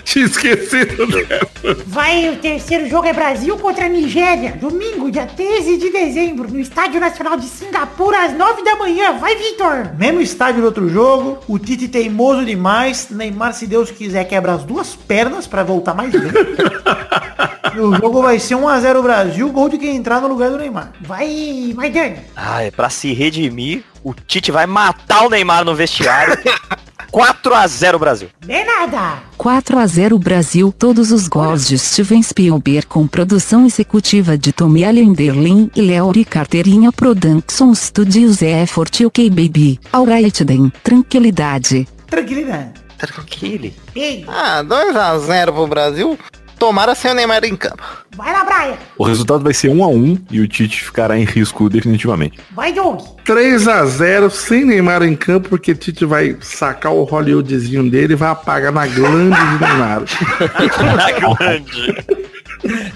Tinha 0.05 0.25
esquecido 0.25 1.07
dela. 1.07 1.49
Vai, 1.87 2.29
o 2.29 2.37
terceiro 2.37 2.87
jogo 2.87 3.07
é 3.07 3.13
Brasil 3.13 3.57
contra 3.57 3.89
Nigéria. 3.89 4.51
Domingo, 4.51 5.09
dia 5.11 5.25
13 5.25 5.77
de 5.77 5.89
dezembro, 5.89 6.49
no 6.49 6.59
Estádio 6.59 7.01
Nacional 7.01 7.37
de 7.37 7.47
Singapura, 7.47 8.23
às 8.23 8.33
9 8.33 8.63
da 8.63 8.75
manhã. 8.75 9.13
Vai, 9.13 9.35
Vitor. 9.35 9.95
Mesmo 9.97 10.21
estádio 10.21 10.61
do 10.61 10.67
outro 10.67 10.87
jogo, 10.87 11.39
o 11.47 11.57
Tite 11.57 11.87
teimoso 11.87 12.45
demais. 12.45 13.09
Neymar, 13.09 13.53
se 13.53 13.65
Deus 13.65 13.89
quiser, 13.89 14.23
quebra 14.25 14.53
as 14.53 14.63
duas 14.63 14.95
pernas 14.95 15.47
pra 15.47 15.63
voltar 15.63 15.95
mais. 15.95 16.13
E 16.13 17.79
o 17.81 17.95
jogo 17.95 18.21
vai 18.21 18.39
ser 18.39 18.55
1x0 18.55 19.01
Brasil, 19.01 19.49
gol 19.49 19.69
de 19.69 19.79
quem 19.79 19.95
entrar 19.95 20.21
no 20.21 20.27
lugar 20.27 20.51
do 20.51 20.59
Neymar. 20.59 20.93
Vai, 21.01 21.73
vai, 21.75 21.89
Dani. 21.89 22.19
Ah, 22.35 22.61
é 22.61 22.69
pra 22.69 22.91
se 22.91 23.11
redimir, 23.11 23.83
o 24.03 24.13
Tite 24.13 24.51
vai 24.51 24.67
matar 24.67 25.25
o 25.25 25.29
Neymar 25.31 25.65
no 25.65 25.73
vestiário. 25.73 26.37
4 27.11 27.53
a 27.55 27.67
0 27.67 27.99
Brasil. 27.99 28.29
Bernarda. 28.45 29.23
4 29.37 29.79
a 29.79 29.87
0 29.87 30.19
Brasil. 30.19 30.73
Todos 30.77 31.11
os 31.11 31.27
gols 31.27 31.67
de 31.67 31.77
Steven 31.77 32.21
Spielberg 32.21 32.87
com 32.87 33.07
produção 33.07 33.65
executiva 33.65 34.37
de 34.37 34.51
Tommy 34.51 34.83
Allenderlin 34.83 35.69
e 35.75 35.81
Leori 35.81 36.25
Carterinha 36.25 36.91
Production 36.91 37.73
Studios 37.73 38.41
é 38.41 38.63
Effort 38.63 39.05
UK 39.05 39.29
Baby. 39.29 39.79
Alright 39.91 40.43
then. 40.45 40.71
Tranquilidade. 40.83 41.87
Tranquilidade. 42.07 42.71
Tranquilo. 42.97 43.71
Pig. 43.93 44.25
Ah, 44.27 44.63
2x0 44.63 45.53
pro 45.53 45.67
Brasil. 45.67 46.17
Tomara 46.57 46.95
sem 46.95 47.11
o 47.11 47.13
Neymar 47.13 47.43
em 47.43 47.55
campo. 47.55 47.83
Vai 48.15 48.31
lá, 48.31 48.43
Brian. 48.43 48.77
O 48.97 49.03
resultado 49.03 49.43
vai 49.43 49.53
ser 49.53 49.69
1x1 49.69 50.21
e 50.31 50.39
o 50.39 50.47
Tite 50.47 50.83
ficará 50.83 51.17
em 51.17 51.25
risco 51.25 51.69
definitivamente. 51.69 52.39
Vai, 52.51 52.71
Doug. 52.71 53.01
3x0 53.25 54.29
sem 54.29 54.65
Neymar 54.65 55.03
em 55.03 55.15
campo, 55.15 55.49
porque 55.49 55.75
Tite 55.75 56.05
vai 56.05 56.37
sacar 56.41 56.93
o 56.93 57.03
Hollywoodzinho 57.03 57.89
dele 57.89 58.13
e 58.13 58.15
vai 58.15 58.29
apagar 58.29 58.71
na 58.71 58.87
glande 58.87 59.35
de 59.35 59.65
Neymar. 59.65 60.03
Na 60.95 61.35
grande. 61.35 62.25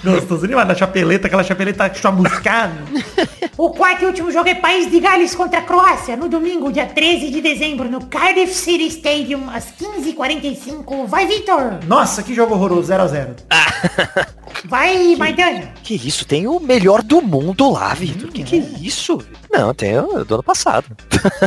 Gostoso 0.03 0.47
demais, 0.47 0.67
na 0.67 0.75
chapeleta, 0.75 1.27
aquela 1.27 1.43
chapeleta 1.43 1.93
chamuscada. 1.93 2.75
O 3.59 3.71
quarto 3.71 4.03
e 4.03 4.05
último 4.05 4.31
jogo 4.31 4.47
é 4.47 4.55
País 4.55 4.89
de 4.89 5.01
Gales 5.01 5.35
contra 5.35 5.59
a 5.59 5.61
Croácia, 5.61 6.15
no 6.15 6.29
domingo, 6.29 6.71
dia 6.71 6.85
13 6.85 7.29
de 7.29 7.41
dezembro, 7.41 7.89
no 7.89 8.05
Cardiff 8.05 8.53
City 8.53 8.87
Stadium, 8.87 9.49
às 9.49 9.65
15h45. 9.73 11.05
Vai, 11.05 11.27
Vitor! 11.27 11.79
Nossa, 11.85 12.23
que 12.23 12.33
jogo 12.33 12.53
horroroso, 12.53 12.89
0x0. 12.93 13.35
Vai, 14.63 15.13
Maidana! 15.17 15.73
Que 15.83 15.95
isso? 15.95 16.25
Tem 16.25 16.47
o 16.47 16.57
melhor 16.59 17.03
do 17.03 17.21
mundo 17.21 17.69
lá, 17.69 17.93
Vitor. 17.93 18.31
Que 18.31 18.43
que 18.43 18.55
é 18.55 18.59
isso? 18.81 19.19
Não, 19.51 19.73
tem 19.73 19.97
o 19.97 20.23
do 20.23 20.35
ano 20.35 20.43
passado. 20.43 20.85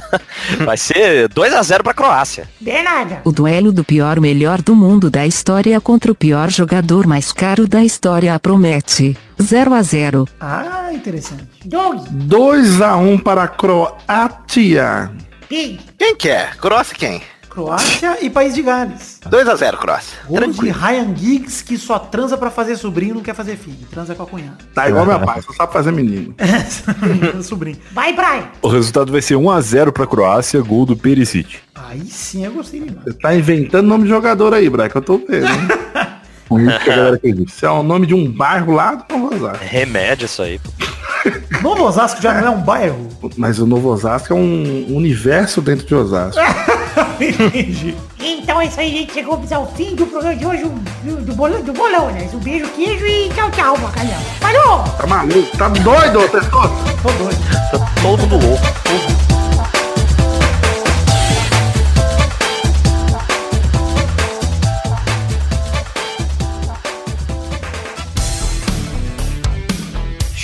vai 0.65 0.77
ser 0.77 1.29
2 1.29 1.55
a 1.55 1.63
0 1.63 1.85
pra 1.85 1.95
Croácia. 1.95 2.49
Bernarda! 2.61 3.23
O 3.25 3.33
duelo 3.33 3.73
do 3.73 3.85
pior 3.85 4.21
melhor 4.21 4.61
do 4.61 4.75
mundo 4.75 5.11
da 5.11 5.27
história 5.27 5.81
contra 5.81 6.13
o 6.13 6.15
pior 6.15 6.51
jogador 6.51 7.07
mais 7.07 7.33
caro 7.33 7.67
da 7.67 7.83
história 7.83 8.02
promete. 8.41 9.17
0 9.41 9.75
a 9.75 9.83
0 9.83 10.29
Ah, 10.41 10.91
interessante. 10.93 11.47
Doug! 11.65 12.07
2x1 12.29 13.23
para 13.23 13.45
a 13.45 13.49
Croácia. 13.49 15.11
Pig! 15.49 15.81
Quem 15.99 16.17
que 16.17 16.29
é? 16.29 16.51
Croácia 16.61 16.97
quem? 16.97 17.23
Croácia 17.49 18.17
e 18.25 18.31
País 18.31 18.55
de 18.55 18.63
Gales. 18.63 19.21
2x0 19.29 19.77
Croácia. 19.77 20.19
Gols 20.27 20.57
de 20.57 20.71
Ryan 20.71 21.15
Giggs, 21.15 21.63
que 21.63 21.77
só 21.77 21.99
transa 21.99 22.39
pra 22.39 22.51
fazer 22.51 22.77
sobrinho 22.77 23.11
e 23.11 23.15
não 23.17 23.21
quer 23.21 23.35
fazer 23.35 23.57
filho. 23.57 23.87
Transa 23.91 24.15
com 24.15 24.23
a 24.23 24.27
cunhada. 24.27 24.57
Tá 24.75 24.89
igual 24.89 25.05
meu 25.05 25.21
pai, 25.21 25.43
só 25.43 25.53
sabe 25.53 25.73
fazer 25.73 25.93
menino. 25.93 26.35
sobrinho. 27.45 27.77
Vai, 27.93 28.15
Brian! 28.15 28.49
O 28.63 28.69
resultado 28.69 29.13
vai 29.13 29.21
ser 29.21 29.35
1x0 29.35 29.93
pra 29.93 30.07
Croácia, 30.07 30.63
gol 30.63 30.87
do 30.87 30.97
Perisic. 30.97 31.59
Aí 31.75 32.01
sim 32.07 32.45
eu 32.47 32.53
gostei 32.53 32.81
demais. 32.81 33.05
Você 33.05 33.13
tá 33.19 33.35
inventando 33.35 33.87
nome 33.87 34.05
de 34.05 34.09
jogador 34.09 34.55
aí, 34.55 34.71
Braga, 34.71 34.89
que 34.91 34.97
eu 34.97 35.03
tô 35.03 35.19
vendo. 35.19 35.47
Com 36.53 36.61
isso 36.61 36.79
que 36.81 36.91
a 36.91 36.97
galera 36.97 37.17
acredita. 37.17 37.51
Isso 37.51 37.65
é 37.65 37.71
o 37.71 37.83
nome 37.83 38.07
de 38.07 38.15
um 38.15 38.31
bairro 38.31 38.73
lá 38.75 38.95
do 38.95 39.17
Novo 39.17 39.35
Osasco. 39.37 39.65
Remédio 39.65 40.27
isso 40.27 40.43
aí. 40.43 40.61
Novo 41.63 41.85
Osasco 41.85 42.21
já 42.21 42.35
não 42.35 42.49
é 42.49 42.51
um 42.51 42.61
bairro? 42.61 43.09
Mas 43.39 43.59
o 43.59 43.67
Novo 43.67 43.89
Osasco 43.89 44.35
é 44.35 44.37
um 44.37 44.95
universo 44.95 45.63
dentro 45.63 45.87
de 45.87 45.95
Osasco. 45.95 46.41
Entendi. 47.19 47.95
Então 48.21 48.61
é 48.61 48.67
isso 48.67 48.81
aí, 48.81 48.91
gente. 48.91 49.15
Chegamos 49.15 49.51
ao 49.51 49.67
fim 49.73 49.95
do 49.95 50.07
programa 50.07 50.37
de 50.37 50.45
hoje, 50.45 50.65
do, 51.05 51.17
do, 51.23 51.35
bolão, 51.35 51.63
do 51.63 51.73
bolão, 51.73 52.11
né? 52.11 52.29
Um 52.35 52.39
beijo, 52.39 52.69
queijo 52.73 53.07
e 53.07 53.31
tchau, 53.31 53.51
tchau, 53.53 53.79
bacalhau. 53.79 54.21
Falou! 54.41 54.85
Tá 54.99 55.07
maluco? 55.07 55.57
Tá 55.57 55.69
doido, 55.69 56.29
Testoso? 56.29 56.75
Tô 57.03 57.11
doido. 57.13 57.39
Tá 57.71 57.79
todo 58.03 58.47
louco. 58.47 59.42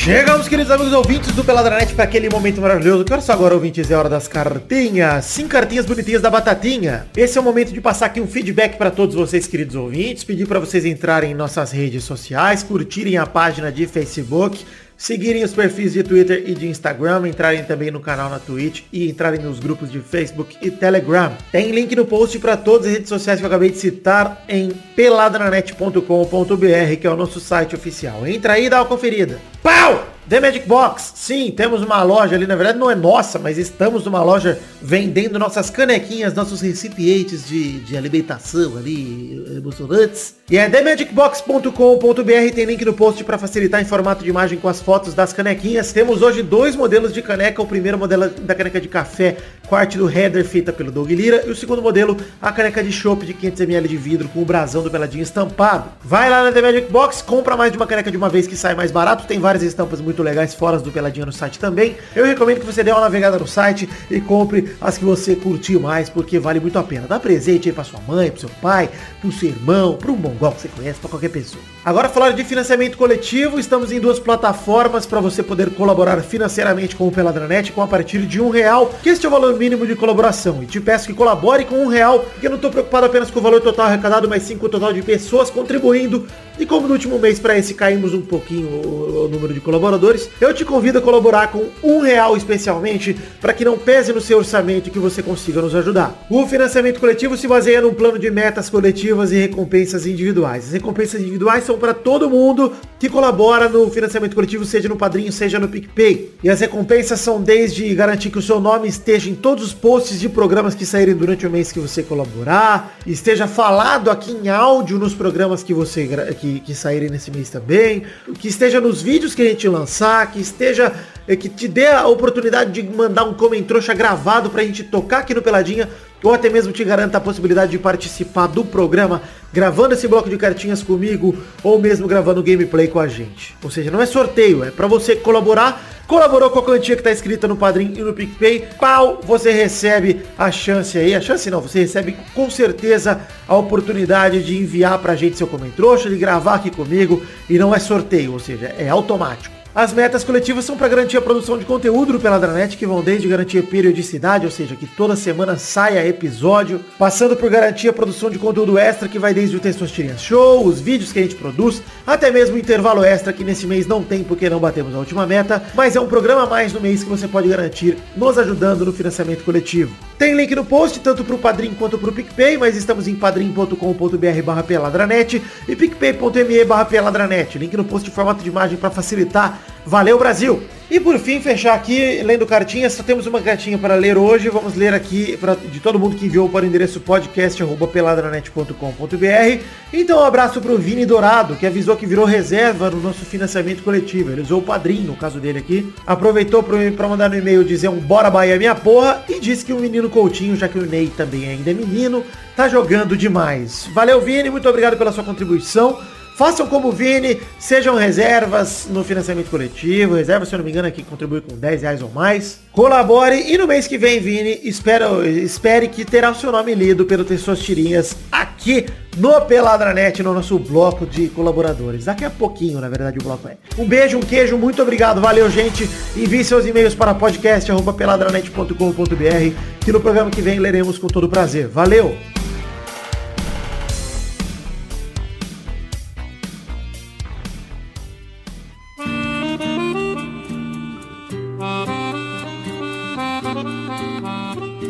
Chegamos, 0.08 0.48
queridos 0.48 0.72
amigos 0.72 0.94
ouvintes 0.94 1.34
do 1.34 1.44
Peladranet, 1.44 1.94
para 1.94 2.04
aquele 2.04 2.30
momento 2.30 2.62
maravilhoso. 2.62 3.04
Que 3.04 3.12
hora 3.12 3.20
só 3.20 3.34
agora, 3.34 3.52
ouvintes? 3.52 3.90
É 3.90 3.94
hora 3.94 4.08
das 4.08 4.26
cartinhas. 4.26 5.26
Cinco 5.26 5.50
cartinhas 5.50 5.84
bonitinhas 5.84 6.22
da 6.22 6.30
Batatinha. 6.30 7.06
Esse 7.14 7.36
é 7.36 7.40
o 7.42 7.44
momento 7.44 7.74
de 7.74 7.80
passar 7.82 8.06
aqui 8.06 8.18
um 8.18 8.26
feedback 8.26 8.78
para 8.78 8.90
todos 8.90 9.14
vocês, 9.14 9.46
queridos 9.46 9.76
ouvintes. 9.76 10.24
Pedir 10.24 10.46
para 10.46 10.58
vocês 10.58 10.86
entrarem 10.86 11.32
em 11.32 11.34
nossas 11.34 11.72
redes 11.72 12.04
sociais, 12.04 12.62
curtirem 12.62 13.18
a 13.18 13.26
página 13.26 13.70
de 13.70 13.86
Facebook, 13.86 14.64
seguirem 14.98 15.44
os 15.44 15.54
perfis 15.54 15.92
de 15.92 16.02
Twitter 16.02 16.42
e 16.44 16.54
de 16.54 16.66
Instagram, 16.66 17.28
entrarem 17.28 17.64
também 17.64 17.90
no 17.90 18.00
canal 18.00 18.28
na 18.28 18.40
Twitch 18.40 18.82
e 18.92 19.08
entrarem 19.08 19.40
nos 19.40 19.60
grupos 19.60 19.90
de 19.90 20.00
Facebook 20.00 20.56
e 20.60 20.70
Telegram. 20.70 21.32
Tem 21.52 21.70
link 21.70 21.94
no 21.94 22.04
post 22.04 22.38
para 22.40 22.56
todas 22.56 22.88
as 22.88 22.92
redes 22.92 23.08
sociais 23.08 23.38
que 23.38 23.46
eu 23.46 23.48
acabei 23.48 23.70
de 23.70 23.78
citar 23.78 24.44
em 24.48 24.70
peladranet.com.br, 24.96 26.96
que 27.00 27.06
é 27.06 27.10
o 27.10 27.16
nosso 27.16 27.38
site 27.38 27.76
oficial. 27.76 28.26
Entra 28.26 28.54
aí 28.54 28.66
e 28.66 28.70
dá 28.70 28.82
uma 28.82 28.86
conferida. 28.86 29.38
Pau! 29.62 30.17
The 30.28 30.40
Magic 30.40 30.68
Box, 30.68 31.12
sim, 31.14 31.50
temos 31.50 31.82
uma 31.82 32.02
loja 32.02 32.36
ali, 32.36 32.46
na 32.46 32.54
verdade 32.54 32.78
não 32.78 32.90
é 32.90 32.94
nossa, 32.94 33.38
mas 33.38 33.56
estamos 33.56 34.04
numa 34.04 34.22
loja 34.22 34.58
vendendo 34.82 35.38
nossas 35.38 35.70
canequinhas, 35.70 36.34
nossos 36.34 36.60
recipientes 36.60 37.48
de, 37.48 37.80
de 37.80 37.96
alimentação 37.96 38.76
ali, 38.76 39.42
emocionantes. 39.56 40.34
E 40.50 40.58
é 40.58 40.68
themagicbox.com.br, 40.68 42.54
tem 42.54 42.66
link 42.66 42.84
no 42.84 42.92
post 42.92 43.24
para 43.24 43.38
facilitar 43.38 43.80
em 43.80 43.86
formato 43.86 44.22
de 44.22 44.28
imagem 44.28 44.58
com 44.58 44.68
as 44.68 44.82
fotos 44.82 45.14
das 45.14 45.32
canequinhas. 45.32 45.94
Temos 45.94 46.20
hoje 46.20 46.42
dois 46.42 46.76
modelos 46.76 47.14
de 47.14 47.22
caneca, 47.22 47.62
o 47.62 47.66
primeiro 47.66 47.96
modelo 47.96 48.28
da 48.28 48.54
caneca 48.54 48.78
de 48.78 48.88
café 48.88 49.38
com 49.68 49.98
do 49.98 50.10
header 50.10 50.44
feita 50.44 50.72
pelo 50.72 50.90
Doug 50.90 51.10
Lira, 51.10 51.44
e 51.46 51.50
o 51.50 51.54
segundo 51.54 51.82
modelo, 51.82 52.16
a 52.40 52.50
caneca 52.50 52.82
de 52.82 52.90
chopp 52.90 53.26
de 53.26 53.34
500ml 53.34 53.86
de 53.86 53.96
vidro 53.98 54.28
com 54.28 54.40
o 54.40 54.44
brasão 54.44 54.82
do 54.82 54.90
Peladinho 54.90 55.22
estampado. 55.22 55.90
Vai 56.02 56.30
lá 56.30 56.42
na 56.42 56.52
The 56.52 56.62
Magic 56.62 56.90
Box, 56.90 57.20
compra 57.20 57.56
mais 57.56 57.70
de 57.70 57.76
uma 57.76 57.86
caneca 57.86 58.10
de 58.10 58.16
uma 58.16 58.30
vez 58.30 58.46
que 58.46 58.56
sai 58.56 58.74
mais 58.74 58.90
barato, 58.90 59.26
tem 59.26 59.38
várias 59.38 59.62
estampas 59.62 60.00
muito 60.00 60.17
legais 60.22 60.54
fora 60.54 60.78
do 60.78 60.90
Peladinho 60.90 61.26
no 61.26 61.32
site 61.32 61.58
também. 61.58 61.96
Eu 62.14 62.24
recomendo 62.24 62.60
que 62.60 62.66
você 62.66 62.82
dê 62.82 62.90
uma 62.90 63.00
navegada 63.00 63.38
no 63.38 63.46
site 63.46 63.88
e 64.10 64.20
compre 64.20 64.76
as 64.80 64.98
que 64.98 65.04
você 65.04 65.34
curtiu 65.34 65.80
mais, 65.80 66.08
porque 66.08 66.38
vale 66.38 66.60
muito 66.60 66.78
a 66.78 66.82
pena. 66.82 67.06
Dá 67.06 67.18
presente 67.18 67.68
aí 67.68 67.74
pra 67.74 67.84
sua 67.84 68.00
mãe, 68.06 68.30
pro 68.30 68.40
seu 68.40 68.50
pai, 68.60 68.90
pro 69.20 69.32
seu 69.32 69.48
irmão, 69.48 69.94
pro 69.94 70.16
mongol 70.16 70.52
que 70.52 70.62
você 70.62 70.68
conhece, 70.68 70.98
pra 71.00 71.10
qualquer 71.10 71.30
pessoa. 71.30 71.62
Agora 71.84 72.08
falar 72.08 72.32
de 72.32 72.44
financiamento 72.44 72.98
coletivo, 72.98 73.58
estamos 73.58 73.90
em 73.92 74.00
duas 74.00 74.18
plataformas 74.18 75.06
para 75.06 75.20
você 75.20 75.42
poder 75.42 75.70
colaborar 75.70 76.20
financeiramente 76.20 76.94
com 76.94 77.08
o 77.08 77.12
Peladranet 77.12 77.72
com 77.72 77.82
a 77.82 77.86
partir 77.86 78.26
de 78.26 78.40
um 78.40 78.50
real, 78.50 78.92
que 79.02 79.08
este 79.08 79.24
é 79.24 79.28
o 79.28 79.32
valor 79.32 79.56
mínimo 79.56 79.86
de 79.86 79.94
colaboração. 79.94 80.62
E 80.62 80.66
te 80.66 80.80
peço 80.80 81.06
que 81.06 81.14
colabore 81.14 81.64
com 81.64 81.76
um 81.76 81.88
real, 81.88 82.20
porque 82.20 82.46
eu 82.46 82.50
não 82.50 82.56
estou 82.56 82.70
preocupado 82.70 83.06
apenas 83.06 83.30
com 83.30 83.38
o 83.38 83.42
valor 83.42 83.60
total 83.60 83.86
arrecadado, 83.86 84.28
mas 84.28 84.42
sim 84.42 84.58
com 84.58 84.66
o 84.66 84.68
total 84.68 84.92
de 84.92 85.02
pessoas 85.02 85.50
contribuindo 85.50 86.26
E 86.58 86.66
como 86.66 86.88
no 86.88 86.94
último 86.94 87.18
mês 87.18 87.38
para 87.38 87.56
esse 87.56 87.74
caímos 87.74 88.12
um 88.14 88.20
pouquinho 88.20 88.68
o, 88.68 89.26
o 89.26 89.28
número 89.28 89.54
de 89.54 89.60
colaboradores, 89.60 90.28
eu 90.40 90.52
te 90.52 90.64
convido 90.64 90.98
a 90.98 91.02
colaborar 91.02 91.52
com 91.52 91.66
um 91.82 92.00
real 92.00 92.36
especialmente 92.36 93.16
para 93.40 93.52
que 93.52 93.64
não 93.64 93.78
pese 93.78 94.12
no 94.12 94.20
seu 94.20 94.38
orçamento 94.38 94.88
e 94.88 94.90
que 94.90 94.98
você 94.98 95.22
consiga 95.22 95.62
nos 95.62 95.74
ajudar. 95.74 96.26
O 96.28 96.46
financiamento 96.46 96.98
coletivo 96.98 97.36
se 97.36 97.46
baseia 97.46 97.80
num 97.80 97.94
plano 97.94 98.18
de 98.18 98.30
metas 98.30 98.68
coletivas 98.68 99.30
e 99.30 99.36
recompensas 99.36 100.06
individuais. 100.06 100.66
As 100.66 100.72
recompensas 100.72 101.20
individuais 101.20 101.64
são 101.64 101.78
para 101.78 101.94
todo 101.94 102.28
mundo 102.28 102.72
que 102.98 103.08
colabora 103.08 103.68
no 103.68 103.88
financiamento 103.90 104.34
coletivo, 104.34 104.64
seja 104.64 104.88
no 104.88 104.96
Padrinho, 104.96 105.30
seja 105.30 105.58
no 105.58 105.68
PicPay. 105.68 106.32
E 106.42 106.50
as 106.50 106.60
recompensas 106.60 107.20
são 107.20 107.40
desde 107.40 107.94
garantir 107.94 108.30
que 108.30 108.38
o 108.38 108.42
seu 108.42 108.60
nome 108.60 108.88
esteja 108.88 109.30
em 109.30 109.34
todos 109.34 109.64
os 109.64 109.72
posts 109.72 110.18
de 110.18 110.28
programas 110.28 110.74
que 110.74 110.84
saírem 110.84 111.14
durante 111.14 111.46
o 111.46 111.50
mês 111.50 111.70
que 111.70 111.78
você 111.78 112.02
colaborar, 112.02 112.98
esteja 113.06 113.46
falado 113.46 114.10
aqui 114.10 114.32
em 114.32 114.48
áudio 114.48 114.98
nos 114.98 115.14
programas 115.14 115.62
que 115.62 115.72
você 115.72 116.08
que, 116.40 116.47
que 116.64 116.74
saírem 116.74 117.08
nesse 117.08 117.30
mês 117.30 117.50
também, 117.50 118.04
que 118.38 118.48
esteja 118.48 118.80
nos 118.80 119.00
vídeos 119.02 119.34
que 119.34 119.42
a 119.42 119.44
gente 119.44 119.68
lançar, 119.68 120.30
que 120.30 120.40
esteja 120.40 120.92
é, 121.26 121.36
que 121.36 121.48
te 121.48 121.68
dê 121.68 121.86
a 121.86 122.06
oportunidade 122.06 122.72
de 122.72 122.82
mandar 122.82 123.24
um 123.24 123.34
comentário 123.34 123.82
gravado 123.94 124.50
pra 124.50 124.64
gente 124.64 124.82
tocar 124.82 125.18
aqui 125.18 125.34
no 125.34 125.42
Peladinha 125.42 125.88
ou 126.22 126.32
até 126.32 126.48
mesmo 126.48 126.72
te 126.72 126.84
garanta 126.84 127.18
a 127.18 127.20
possibilidade 127.20 127.70
de 127.70 127.78
participar 127.78 128.46
do 128.46 128.64
programa 128.64 129.22
gravando 129.52 129.94
esse 129.94 130.06
bloco 130.06 130.28
de 130.28 130.36
cartinhas 130.36 130.82
comigo 130.82 131.36
ou 131.62 131.78
mesmo 131.78 132.06
gravando 132.06 132.42
gameplay 132.42 132.88
com 132.88 132.98
a 132.98 133.08
gente. 133.08 133.56
Ou 133.62 133.70
seja, 133.70 133.90
não 133.90 134.00
é 134.00 134.06
sorteio, 134.06 134.64
é 134.64 134.70
para 134.70 134.86
você 134.86 135.16
colaborar. 135.16 135.82
Colaborou 136.06 136.48
com 136.48 136.60
a 136.60 136.62
quantia 136.62 136.96
que 136.96 137.02
tá 137.02 137.10
escrita 137.10 137.46
no 137.46 137.54
Padrim 137.54 137.92
e 137.94 138.00
no 138.00 138.14
PicPay, 138.14 138.66
pau, 138.80 139.20
você 139.22 139.52
recebe 139.52 140.22
a 140.38 140.50
chance 140.50 140.96
aí, 140.96 141.14
a 141.14 141.20
chance 141.20 141.50
não, 141.50 141.60
você 141.60 141.80
recebe 141.80 142.16
com 142.34 142.48
certeza 142.48 143.20
a 143.46 143.54
oportunidade 143.54 144.42
de 144.42 144.56
enviar 144.56 144.98
pra 145.00 145.14
gente 145.14 145.36
seu 145.36 145.46
comentário, 145.46 146.08
de 146.08 146.16
gravar 146.16 146.54
aqui 146.54 146.70
comigo 146.70 147.22
e 147.48 147.58
não 147.58 147.74
é 147.74 147.78
sorteio, 147.78 148.32
ou 148.32 148.38
seja, 148.38 148.74
é 148.78 148.88
automático. 148.88 149.57
As 149.78 149.92
metas 149.92 150.24
coletivas 150.24 150.64
são 150.64 150.76
para 150.76 150.88
garantir 150.88 151.16
a 151.18 151.20
produção 151.20 151.56
de 151.56 151.64
conteúdo 151.64 152.12
do 152.14 152.18
Peladranet, 152.18 152.76
que 152.76 152.84
vão 152.84 153.00
desde 153.00 153.28
garantir 153.28 153.62
periodicidade, 153.62 154.44
ou 154.44 154.50
seja, 154.50 154.74
que 154.74 154.88
toda 154.88 155.14
semana 155.14 155.56
saia 155.56 156.04
episódio, 156.04 156.80
passando 156.98 157.36
por 157.36 157.48
garantir 157.48 157.88
a 157.88 157.92
produção 157.92 158.28
de 158.28 158.40
conteúdo 158.40 158.76
extra, 158.76 159.06
que 159.06 159.20
vai 159.20 159.32
desde 159.32 159.56
o 159.56 159.60
Testosterinha 159.60 160.18
Show, 160.18 160.66
os 160.66 160.80
vídeos 160.80 161.12
que 161.12 161.20
a 161.20 161.22
gente 161.22 161.36
produz, 161.36 161.80
até 162.04 162.28
mesmo 162.28 162.56
o 162.56 162.58
intervalo 162.58 163.04
extra, 163.04 163.32
que 163.32 163.44
nesse 163.44 163.68
mês 163.68 163.86
não 163.86 164.02
tem 164.02 164.24
porque 164.24 164.50
não 164.50 164.58
batemos 164.58 164.96
a 164.96 164.98
última 164.98 165.24
meta, 165.28 165.62
mas 165.76 165.94
é 165.94 166.00
um 166.00 166.08
programa 166.08 166.44
mais 166.44 166.72
no 166.72 166.80
mês 166.80 167.04
que 167.04 167.08
você 167.08 167.28
pode 167.28 167.48
garantir, 167.48 167.96
nos 168.16 168.36
ajudando 168.36 168.84
no 168.84 168.92
financiamento 168.92 169.44
coletivo. 169.44 170.07
Tem 170.18 170.34
link 170.34 170.52
no 170.56 170.64
post, 170.64 170.98
tanto 170.98 171.22
para 171.22 171.36
o 171.36 171.38
Padrim 171.38 171.72
quanto 171.74 171.96
para 171.96 172.10
o 172.10 172.12
PicPay, 172.12 172.58
mas 172.58 172.76
estamos 172.76 173.06
em 173.06 173.14
padrim.com.br 173.14 174.42
barra 174.44 174.64
peladranet 174.64 175.40
e 175.68 175.76
picpay.me 175.76 176.64
barra 176.64 176.84
peladranet. 176.86 177.56
Link 177.56 177.76
no 177.76 177.84
post 177.84 178.08
de 178.08 178.14
formato 178.14 178.42
de 178.42 178.48
imagem 178.48 178.76
para 178.76 178.90
facilitar. 178.90 179.60
Valeu, 179.88 180.18
Brasil! 180.18 180.62
E 180.90 180.98
por 181.00 181.18
fim, 181.18 181.40
fechar 181.40 181.74
aqui, 181.74 182.22
lendo 182.22 182.46
cartinhas, 182.46 182.92
só 182.92 183.02
temos 183.02 183.26
uma 183.26 183.40
cartinha 183.40 183.78
para 183.78 183.94
ler 183.94 184.18
hoje. 184.18 184.50
Vamos 184.50 184.74
ler 184.74 184.92
aqui 184.92 185.34
pra, 185.38 185.54
de 185.54 185.80
todo 185.80 185.98
mundo 185.98 186.14
que 186.14 186.26
enviou 186.26 186.46
para 186.46 186.66
o 186.66 186.68
endereço 186.68 187.00
podcast.peladranet.com.br. 187.00 189.64
Então, 189.90 190.20
um 190.20 190.24
abraço 190.24 190.60
para 190.60 190.72
o 190.72 190.76
Vini 190.76 191.06
Dourado, 191.06 191.56
que 191.56 191.66
avisou 191.66 191.96
que 191.96 192.04
virou 192.04 192.26
reserva 192.26 192.90
no 192.90 193.00
nosso 193.00 193.24
financiamento 193.24 193.82
coletivo. 193.82 194.30
Ele 194.30 194.42
usou 194.42 194.60
o 194.60 194.62
padrinho, 194.62 195.06
no 195.06 195.16
caso 195.16 195.40
dele 195.40 195.58
aqui. 195.58 195.90
Aproveitou 196.06 196.62
para 196.62 197.08
mandar 197.08 197.30
no 197.30 197.36
e-mail 197.36 197.64
dizer 197.64 197.88
um 197.88 197.98
bora 197.98 198.30
Bahia 198.30 198.58
minha 198.58 198.74
porra 198.74 199.24
e 199.26 199.40
disse 199.40 199.64
que 199.64 199.72
o 199.72 199.80
menino 199.80 200.10
Coutinho, 200.10 200.54
já 200.54 200.68
que 200.68 200.78
o 200.78 200.84
Ney 200.84 201.10
também 201.16 201.48
ainda 201.48 201.70
é 201.70 201.74
menino, 201.74 202.22
tá 202.54 202.68
jogando 202.68 203.16
demais. 203.16 203.88
Valeu, 203.94 204.20
Vini, 204.20 204.50
muito 204.50 204.68
obrigado 204.68 204.98
pela 204.98 205.12
sua 205.12 205.24
contribuição. 205.24 205.98
Façam 206.38 206.66
como 206.68 206.90
o 206.90 206.92
Vini, 206.92 207.40
sejam 207.58 207.96
reservas 207.96 208.86
no 208.88 209.02
financiamento 209.02 209.50
coletivo. 209.50 210.14
Reserva, 210.14 210.46
se 210.46 210.54
eu 210.54 210.58
não 210.58 210.64
me 210.64 210.70
engano, 210.70 210.86
aqui 210.86 211.02
contribui 211.02 211.40
com 211.40 211.56
10 211.56 211.82
reais 211.82 212.00
ou 212.00 212.08
mais. 212.10 212.60
Colabore 212.70 213.52
e 213.52 213.58
no 213.58 213.66
mês 213.66 213.88
que 213.88 213.98
vem, 213.98 214.20
Vini, 214.20 214.60
espero, 214.62 215.26
espere 215.26 215.88
que 215.88 216.04
terá 216.04 216.30
o 216.30 216.36
seu 216.36 216.52
nome 216.52 216.76
lido 216.76 217.04
pelo 217.04 217.24
Pessoas 217.24 217.58
Tirinhas 217.58 218.14
aqui 218.30 218.86
no 219.16 219.40
Peladranet, 219.40 220.22
no 220.22 220.32
nosso 220.32 220.56
bloco 220.60 221.04
de 221.04 221.26
colaboradores. 221.26 222.04
Daqui 222.04 222.24
a 222.24 222.30
pouquinho, 222.30 222.80
na 222.80 222.88
verdade, 222.88 223.18
o 223.18 223.24
bloco 223.24 223.48
é. 223.48 223.56
Um 223.76 223.84
beijo, 223.84 224.16
um 224.16 224.22
queijo, 224.22 224.56
muito 224.56 224.80
obrigado, 224.80 225.20
valeu, 225.20 225.50
gente. 225.50 225.90
Envie 226.16 226.44
seus 226.44 226.64
e-mails 226.64 226.94
para 226.94 227.12
podcast.peladranet.com.br 227.14 229.56
que 229.80 229.90
no 229.90 229.98
programa 229.98 230.30
que 230.30 230.40
vem 230.40 230.60
leremos 230.60 230.98
com 230.98 231.08
todo 231.08 231.28
prazer. 231.28 231.66
Valeu! 231.66 232.37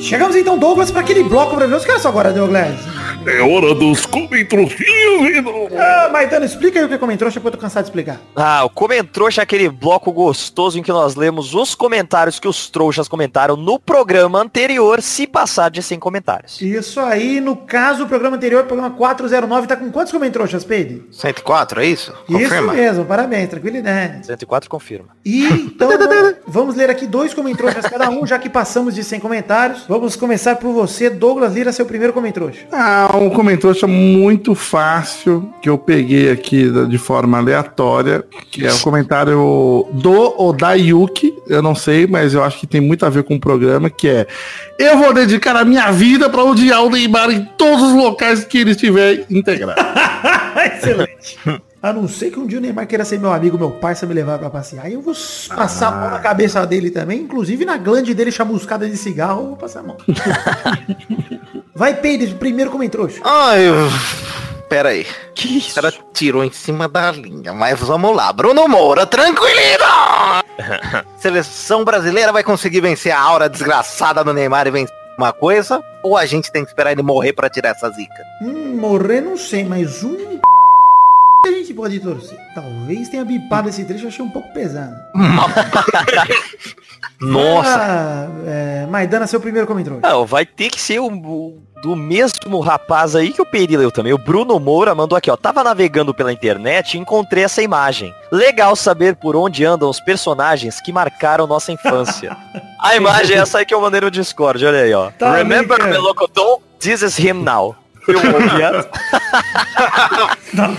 Chegamos 0.09 0.35
então, 0.37 0.57
Douglas, 0.57 0.91
para 0.91 1.03
aquele 1.03 1.23
bloco 1.23 1.53
maravilhoso. 1.53 1.85
Que 1.85 1.93
é 1.93 1.99
só 1.99 2.09
agora, 2.09 2.33
Douglas? 2.33 2.77
É 3.29 3.43
hora 3.43 3.75
dos 3.75 4.07
comentroxinhos, 4.07 5.45
Ah, 5.79 6.09
Maidano, 6.11 6.45
explica 6.45 6.79
aí 6.79 6.85
o 6.85 6.89
que 6.89 6.95
é 6.95 6.99
comentrouxa, 6.99 7.39
porque 7.41 7.49
eu 7.49 7.59
tô 7.59 7.63
cansado 7.63 7.85
de 7.85 7.91
explicar. 7.91 8.19
Ah, 8.35 8.65
o 8.65 8.71
comentrouxa 8.71 9.43
é 9.43 9.45
aquele 9.45 9.69
bloco 9.69 10.11
gostoso 10.11 10.79
em 10.79 10.83
que 10.83 10.91
nós 10.91 11.15
lemos 11.15 11.55
os 11.55 11.75
comentários 11.75 12.41
que 12.41 12.49
os 12.49 12.71
trouxas 12.71 13.07
comentaram 13.07 13.57
no 13.57 13.79
programa 13.79 14.41
anterior, 14.41 15.03
se 15.03 15.27
passar 15.27 15.71
de 15.71 15.83
100 15.83 15.99
comentários. 15.99 16.61
Isso 16.63 17.01
aí, 17.01 17.41
no 17.41 17.55
caso, 17.57 18.05
o 18.05 18.09
programa 18.09 18.37
anterior, 18.37 18.65
o 18.65 18.67
programa 18.67 18.95
409, 18.95 19.67
tá 19.67 19.77
com 19.77 19.91
quantos 19.91 20.13
comentrouxas, 20.13 20.65
Peide? 20.65 21.03
104, 21.11 21.81
é 21.83 21.87
isso? 21.87 22.15
Isso 22.29 22.63
mesmo, 22.63 23.05
parabéns, 23.05 23.49
tranquilidade. 23.51 24.27
104 24.27 24.71
confirma. 24.71 25.09
E 25.25 25.45
então, 25.47 25.89
vamos, 25.91 26.35
vamos 26.47 26.77
ler 26.77 26.89
aqui 26.89 27.07
dois 27.07 27.35
comentrouxas 27.35 27.85
cada 27.87 28.09
um, 28.09 28.27
já 28.27 28.39
que 28.39 28.49
passamos 28.49 28.95
de 28.95 29.05
100 29.05 29.21
comentários. 29.21 29.85
Vamos 29.89 30.17
começar 30.17 30.57
por 30.57 30.73
você, 30.73 31.11
Douglas 31.11 31.55
Lira, 31.55 31.73
seu 31.73 31.85
primeiro 31.85 32.13
comentrouxa. 32.13 32.67
Ah, 32.73 33.18
um 33.19 33.31
comentário 33.31 33.89
muito 33.89 34.55
fácil 34.55 35.53
que 35.61 35.69
eu 35.69 35.77
peguei 35.77 36.31
aqui 36.31 36.71
de 36.89 36.99
forma 36.99 37.39
aleatória, 37.39 38.25
que 38.51 38.67
é 38.67 38.73
o 38.73 38.81
comentário 38.81 39.87
do 39.93 40.43
Odayuki, 40.43 41.35
eu 41.47 41.63
não 41.63 41.75
sei, 41.75 42.07
mas 42.07 42.35
eu 42.35 42.43
acho 42.43 42.59
que 42.59 42.67
tem 42.67 42.81
muito 42.81 43.05
a 43.07 43.09
ver 43.09 43.25
com 43.25 43.35
o 43.35 43.41
programa, 43.41 43.89
que 43.91 44.09
é 44.09 44.27
eu 44.79 44.99
vou 44.99 45.13
dedicar 45.13 45.57
a 45.57 45.65
minha 45.65 45.91
vida 45.91 46.31
para 46.31 46.45
odiar 46.45 46.85
o 46.85 46.91
Neymar 46.91 47.31
em 47.31 47.45
todos 47.57 47.83
os 47.83 47.95
locais 47.95 48.45
que 48.45 48.59
ele 48.59 48.73
estiver 48.73 49.27
integrado. 49.29 49.81
Excelente. 50.77 51.39
A 51.81 51.93
não 51.93 52.09
ser 52.09 52.33
que 52.33 52.41
um 52.41 52.47
dia 52.47 52.59
o 52.59 52.61
Neymar 52.61 52.87
queira 52.87 53.05
ser 53.05 53.21
meu 53.21 53.33
amigo, 53.33 53.57
meu 53.57 53.71
parceiro, 53.71 54.13
me 54.13 54.21
levar 54.21 54.39
pra 54.39 54.51
passear. 54.51 54.87
Aí 54.87 54.95
eu 54.95 55.01
vou 55.01 55.15
passar 55.55 55.89
a 55.89 55.91
mão 55.93 56.11
na 56.11 56.19
cabeça 56.19 56.67
dele 56.67 56.91
também, 56.91 57.21
inclusive 57.21 57.65
na 57.65 57.77
glande 57.77 58.13
dele 58.15 58.33
chamuscada 58.33 58.89
de 58.89 58.97
cigarro, 58.97 59.43
eu 59.43 59.47
vou 59.49 59.57
passar 59.57 59.81
a 59.81 59.83
mão. 59.85 59.97
Vai, 61.79 61.95
Peide, 61.95 62.35
primeiro 62.35 62.73
comentrouxa. 62.73 63.21
Ai, 63.25 63.69
eu... 63.69 63.75
pera 64.69 64.89
aí. 64.89 65.07
Que 65.33 65.59
isso? 65.59 65.71
O 65.79 65.83
cara 65.83 65.95
tirou 66.13 66.43
em 66.43 66.51
cima 66.51 66.89
da 66.89 67.13
linha, 67.13 67.53
mas 67.53 67.79
vamos 67.79 68.17
lá. 68.17 68.33
Bruno 68.33 68.67
Moura, 68.67 69.07
tranquilidade! 69.07 70.45
Seleção 71.19 71.85
brasileira 71.85 72.33
vai 72.33 72.43
conseguir 72.43 72.81
vencer 72.81 73.13
a 73.13 73.21
aura 73.21 73.49
desgraçada 73.49 74.25
do 74.25 74.35
Neymar 74.35 74.67
e 74.67 74.73
vencer 74.73 74.95
uma 75.17 75.33
coisa? 75.33 75.81
Ou 76.03 76.17
a 76.17 76.27
gente 76.27 76.51
tem 76.51 76.65
que 76.65 76.71
esperar 76.71 76.91
ele 76.91 77.03
morrer 77.03 77.33
pra 77.33 77.49
tirar 77.49 77.69
essa 77.71 77.89
zica? 77.91 78.25
Hum, 78.43 78.77
morrer 78.77 79.21
não 79.21 79.37
sei, 79.37 79.65
mas 79.65 80.03
um 80.03 80.17
a 81.47 81.51
gente 81.53 81.73
pode 81.75 82.01
torcer. 82.01 82.37
Talvez 82.57 83.09
tenha 83.09 83.25
bipado 83.25 83.69
esse 83.69 83.85
trecho, 83.85 84.05
eu 84.05 84.09
achei 84.09 84.25
um 84.25 84.31
pouco 84.31 84.53
pesado. 84.53 84.97
Nossa. 87.21 87.77
Ah, 87.79 88.29
é, 88.47 88.87
Maidana, 88.87 89.27
seu 89.27 89.41
primeiro 89.41 89.67
comentário. 89.67 90.01
Não, 90.03 90.25
vai 90.25 90.47
ter 90.47 90.71
que 90.71 90.81
ser 90.81 91.01
o, 91.01 91.07
o- 91.09 91.61
do 91.83 91.95
mesmo 91.95 92.61
rapaz 92.61 93.15
aí 93.15 93.33
que 93.33 93.41
o 93.41 93.47
Peri 93.47 93.77
leu 93.77 93.91
também. 93.91 94.13
O 94.13 94.19
Bruno 94.19 94.59
Moura 94.59 94.95
mandou 94.95 95.17
aqui, 95.17 95.31
ó. 95.31 95.37
Tava 95.37 95.63
navegando 95.63 96.15
pela 96.15 96.33
internet 96.33 96.95
e 96.95 96.99
encontrei 96.99 97.45
essa 97.45 97.63
imagem. 97.63 98.15
Legal 98.31 98.75
saber 98.77 99.17
por 99.17 99.37
onde 99.37 99.65
andam 99.65 99.89
os 99.89 100.01
personagens 100.01 100.81
que 100.81 100.93
marcaram 100.93 101.47
nossa 101.47 101.73
infância. 101.73 102.37
A 102.81 102.95
imagem 102.95 103.37
é 103.37 103.41
essa 103.41 103.59
aí 103.59 103.67
que 103.67 103.75
eu 103.75 103.81
mandei 103.81 104.01
no 104.01 104.11
Discord, 104.11 104.65
olha 104.65 104.81
aí, 104.83 104.95
ó. 104.95 105.11
Tá 105.11 105.35
Remember. 105.35 105.85
Melocoton? 105.89 106.61
This 106.79 107.03
is 107.03 107.19
him 107.19 107.43
now. 107.43 107.75
Eu. 108.09 108.19
Não, 110.55 110.75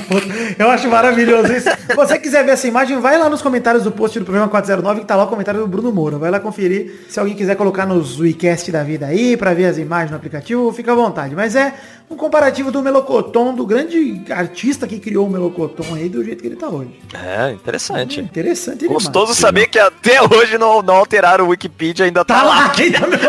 Eu 0.58 0.70
acho 0.72 0.90
maravilhoso 0.90 1.54
isso. 1.54 1.70
Se 1.70 1.96
você 1.96 2.18
quiser 2.18 2.44
ver 2.44 2.52
essa 2.54 2.68
imagem, 2.68 3.00
vai 3.00 3.18
lá 3.18 3.30
nos 3.30 3.42
comentários 3.42 3.84
do 3.84 3.92
post 3.92 4.18
do 4.20 4.26
programa 4.26 4.50
409, 4.50 5.02
que 5.02 5.06
tá 5.06 5.16
lá 5.16 5.24
o 5.26 5.28
comentário 5.28 5.60
do 5.62 5.68
Bruno 5.68 5.92
Moura. 5.92 6.18
Vai 6.18 6.32
lá 6.32 6.40
conferir. 6.40 7.06
Se 7.08 7.20
alguém 7.20 7.36
quiser 7.36 7.56
colocar 7.56 7.86
nos 7.86 8.20
WeCast 8.20 8.72
da 8.72 8.84
vida 8.84 9.06
aí, 9.06 9.38
pra 9.38 9.54
ver 9.54 9.66
as 9.66 9.78
imagens 9.78 10.10
no 10.12 10.18
aplicativo, 10.18 10.72
fica 10.74 10.92
à 10.92 10.96
vontade. 10.96 11.36
Mas 11.36 11.56
é 11.56 11.74
um 12.10 12.16
comparativo 12.16 12.72
do 12.72 12.82
Melocoton, 12.82 13.54
do 13.54 13.64
grande 13.66 14.24
artista 14.32 14.88
que 14.88 15.00
criou 15.00 15.28
o 15.28 15.30
Melocoton 15.30 15.86
aí, 15.94 16.10
do 16.10 16.24
jeito 16.24 16.42
que 16.42 16.48
ele 16.48 16.56
tá 16.56 16.68
hoje. 16.68 17.00
É, 17.14 17.52
interessante. 17.52 18.20
Interessante 18.20 18.88
Gostoso 18.88 19.36
saber 19.36 19.68
que 19.68 19.78
até 19.78 20.20
hoje 20.24 20.58
não, 20.58 20.82
não 20.82 20.96
alteraram 20.96 21.46
o 21.46 21.50
Wikipedia, 21.50 22.06
ainda 22.06 22.26
tá, 22.26 22.40
Tá 22.40 22.44
lá. 22.44 22.56
lá 22.56 22.72
ainda, 22.76 23.00
meu. 23.10 23.20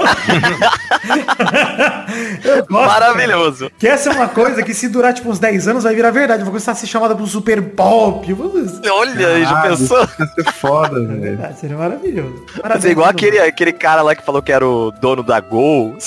Eu 2.45 2.57
gosto, 2.67 2.73
Maravilhoso. 2.73 3.71
Que 3.79 3.90
essa 3.91 4.11
é 4.11 4.13
uma 4.13 4.29
coisa 4.29 4.63
que 4.63 4.73
se 4.73 4.89
durar 4.89 5.13
tipo 5.13 5.29
uns 5.29 5.39
10 5.39 5.69
anos 5.69 5.85
vai 5.85 5.95
virar 5.95 6.11
verdade. 6.11 6.43
Vai 6.43 6.51
começar 6.51 6.73
a 6.73 6.75
ser 6.75 6.87
chamada 6.87 7.15
pro 7.15 7.27
super 7.27 7.61
pop. 7.71 8.33
Vamos... 8.33 8.81
Olha 8.89 9.29
aí, 9.29 9.45
já 9.45 9.63
pensou? 9.63 10.01
Ia 10.01 10.27
ser 10.27 10.53
foda, 10.53 11.01
velho. 11.05 11.39
Ah, 11.43 11.53
seria 11.53 11.77
maravilhoso. 11.77 12.45
É 12.83 12.89
igual 12.89 13.09
aquele, 13.09 13.39
aquele 13.39 13.73
cara 13.73 14.03
lá 14.03 14.15
que 14.15 14.25
falou 14.25 14.43
que 14.43 14.53
era 14.53 14.67
o 14.67 14.91
dono 14.91 15.23
da 15.23 15.41
Gol. 15.41 15.97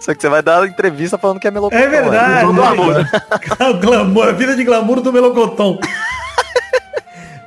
Só 0.00 0.14
que 0.14 0.20
você 0.20 0.28
vai 0.28 0.42
dar 0.42 0.60
uma 0.60 0.66
entrevista 0.66 1.18
falando 1.18 1.38
que 1.38 1.46
é 1.46 1.50
melocotão. 1.50 1.84
É 1.84 1.88
verdade. 1.88 2.44
Amor. 2.44 3.08
o 3.60 3.74
glamour, 3.78 4.28
a 4.28 4.32
vida 4.32 4.56
de 4.56 4.64
glamour 4.64 5.00
do 5.00 5.12
Melocoton. 5.12 5.78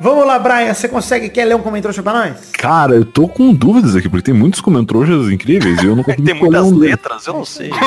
Vamos 0.01 0.25
lá, 0.25 0.39
Brian, 0.39 0.73
você 0.73 0.87
consegue, 0.87 1.29
quer 1.29 1.45
ler 1.45 1.55
um 1.55 1.61
comentário 1.61 2.01
pra 2.01 2.11
nós? 2.11 2.49
Cara, 2.53 2.95
eu 2.95 3.05
tô 3.05 3.27
com 3.27 3.53
dúvidas 3.53 3.95
aqui, 3.95 4.09
porque 4.09 4.31
tem 4.31 4.33
muitos 4.33 4.59
comentroxas 4.59 5.29
incríveis 5.29 5.79
e 5.79 5.85
eu 5.85 5.95
não 5.95 6.01
consigo 6.03 6.25
Tem 6.25 6.33
muitas 6.33 6.65
um 6.65 6.75
letras, 6.75 7.27
eu 7.27 7.33
não 7.33 7.45
sei. 7.45 7.69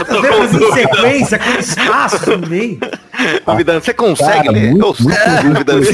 As 0.00 0.52
letras 0.52 0.54
em 0.54 0.72
sequência, 0.72 1.38
com 1.40 1.58
espaço 1.58 2.38
no 2.38 2.46
meio. 2.46 2.78
Você 3.82 3.94
consegue 3.94 4.46
Cara, 4.46 4.52
ler? 4.52 4.70
muito, 4.70 4.86
Eu 4.86 5.44
muito. 5.44 5.58
Vidani. 5.58 5.86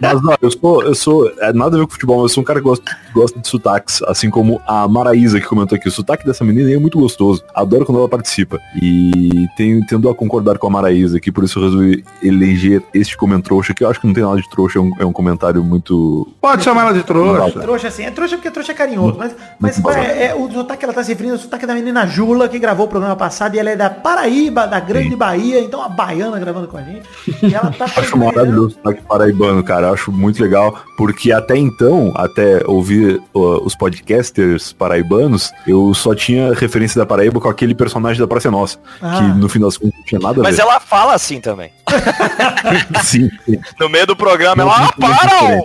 Mas 0.00 0.24
ó, 0.24 0.36
eu 0.40 0.50
sou, 0.50 0.82
eu 0.82 0.94
sou, 0.94 1.32
é, 1.40 1.52
nada 1.52 1.76
a 1.76 1.78
ver 1.78 1.86
com 1.86 1.92
futebol, 1.92 2.16
mas 2.16 2.30
eu 2.30 2.34
sou 2.34 2.42
um 2.42 2.44
cara 2.44 2.60
que 2.60 2.64
gosta, 2.64 2.96
gosta 3.12 3.38
de 3.38 3.48
sotaques, 3.48 4.02
assim 4.02 4.28
como 4.30 4.60
a 4.66 4.86
Maraísa 4.88 5.40
que 5.40 5.46
comentou 5.46 5.76
aqui. 5.76 5.88
O 5.88 5.92
sotaque 5.92 6.26
dessa 6.26 6.44
menina 6.44 6.70
é 6.70 6.78
muito 6.78 6.98
gostoso. 6.98 7.42
Adoro 7.54 7.86
quando 7.86 7.98
ela 7.98 8.08
participa. 8.08 8.60
E 8.80 9.46
tenho, 9.56 9.84
tendo 9.86 10.08
a 10.08 10.14
concordar 10.14 10.58
com 10.58 10.66
a 10.66 10.70
Maraísa 10.70 11.16
aqui, 11.16 11.30
por 11.30 11.44
isso 11.44 11.58
eu 11.58 11.64
resolvi 11.64 12.04
eleger 12.22 12.82
este 12.92 13.16
comentrouxa, 13.16 13.72
que 13.72 13.84
eu 13.84 13.88
acho 13.88 14.00
que 14.00 14.06
não 14.06 14.14
tem 14.14 14.24
nada 14.24 14.36
de 14.36 14.48
trouxa, 14.48 14.78
é 14.78 14.82
um, 14.82 14.90
é 15.00 15.04
um 15.04 15.12
comentário 15.12 15.62
muito. 15.62 16.28
Pode 16.40 16.62
chamar 16.62 16.82
ela 16.82 16.92
de 16.92 17.02
trouxa. 17.02 17.60
Trouxa 17.60 17.88
assim, 17.88 18.04
é 18.04 18.10
trouxa 18.10 18.36
porque 18.36 18.50
trouxa 18.50 18.72
é 18.72 18.74
carinhoso, 18.74 19.16
mas, 19.18 19.34
mas 19.58 19.96
é, 19.96 20.26
é, 20.28 20.34
o 20.34 20.50
sotaque 20.50 20.80
que 20.80 20.84
ela 20.84 20.94
tá 20.94 21.02
se 21.02 21.10
referindo 21.10 21.34
é 21.34 21.38
o 21.38 21.40
sotaque 21.40 21.66
da 21.66 21.74
menina 21.74 22.06
Jula, 22.06 22.48
que 22.48 22.58
gravou 22.58 22.86
o 22.86 22.88
programa 22.88 23.16
passado, 23.16 23.54
e 23.54 23.58
ela 23.58 23.70
é 23.70 23.76
da 23.76 23.90
Paraíba, 23.90 24.66
da 24.66 24.80
Grande 24.80 25.16
Bahia, 25.16 25.60
então 25.60 25.82
a 25.82 25.88
baiana 25.88 26.38
gravando 26.38 26.63
com 26.66 26.76
a 26.76 26.82
gente. 26.82 27.06
E 27.42 27.54
ela 27.54 27.70
tá 27.70 27.84
Acho 27.96 28.16
maravilhoso 28.16 28.66
o 28.68 28.70
sotaque 28.70 29.02
paraibano, 29.02 29.62
cara. 29.62 29.90
Acho 29.90 30.10
muito 30.12 30.42
legal, 30.42 30.78
porque 30.96 31.32
até 31.32 31.56
então, 31.56 32.12
até 32.16 32.62
ouvir 32.66 33.20
uh, 33.34 33.64
os 33.64 33.74
podcasters 33.74 34.72
paraibanos, 34.72 35.52
eu 35.66 35.92
só 35.94 36.14
tinha 36.14 36.52
referência 36.54 36.98
da 36.98 37.06
Paraíba 37.06 37.40
com 37.40 37.48
aquele 37.48 37.74
personagem 37.74 38.20
da 38.20 38.26
Praça 38.26 38.50
Nossa, 38.50 38.78
Ah. 39.02 39.16
que 39.18 39.38
no 39.38 39.48
fim 39.48 39.60
das 39.60 39.76
contas 39.76 39.96
não 39.98 40.04
tinha 40.04 40.20
nada 40.20 40.40
a 40.40 40.42
Mas 40.42 40.56
ver. 40.56 40.62
ela 40.62 40.80
fala 40.80 41.14
assim 41.14 41.40
também. 41.40 41.70
Sim, 43.04 43.30
sim. 43.44 43.58
No 43.78 43.88
meio 43.88 44.06
do 44.06 44.16
programa, 44.16 44.62
ela, 44.62 44.76
ah, 44.76 44.90
Não, 44.98 45.08
não, 45.08 45.16
para! 45.16 45.40
não, 45.40 45.64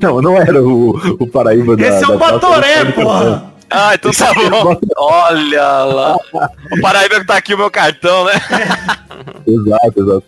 Não, 0.00 0.22
não 0.22 0.36
era 0.36 0.62
o, 0.62 0.90
o 1.20 1.26
Paraíba 1.26 1.76
da. 1.76 1.86
Esse 1.86 2.04
é 2.04 2.08
o 2.08 2.18
Batoré, 2.18 2.84
porra! 2.92 3.52
Ah, 3.74 3.94
então 3.94 4.10
tá 4.12 4.34
bom. 4.34 4.78
Olha 4.96 5.68
lá. 5.84 6.16
O 6.72 6.80
Paraíba 6.80 7.20
que 7.20 7.26
tá 7.26 7.36
aqui 7.36 7.54
o 7.54 7.58
meu 7.58 7.70
cartão, 7.70 8.24
né? 8.26 8.32
Exato, 9.46 10.00
exato. 10.00 10.24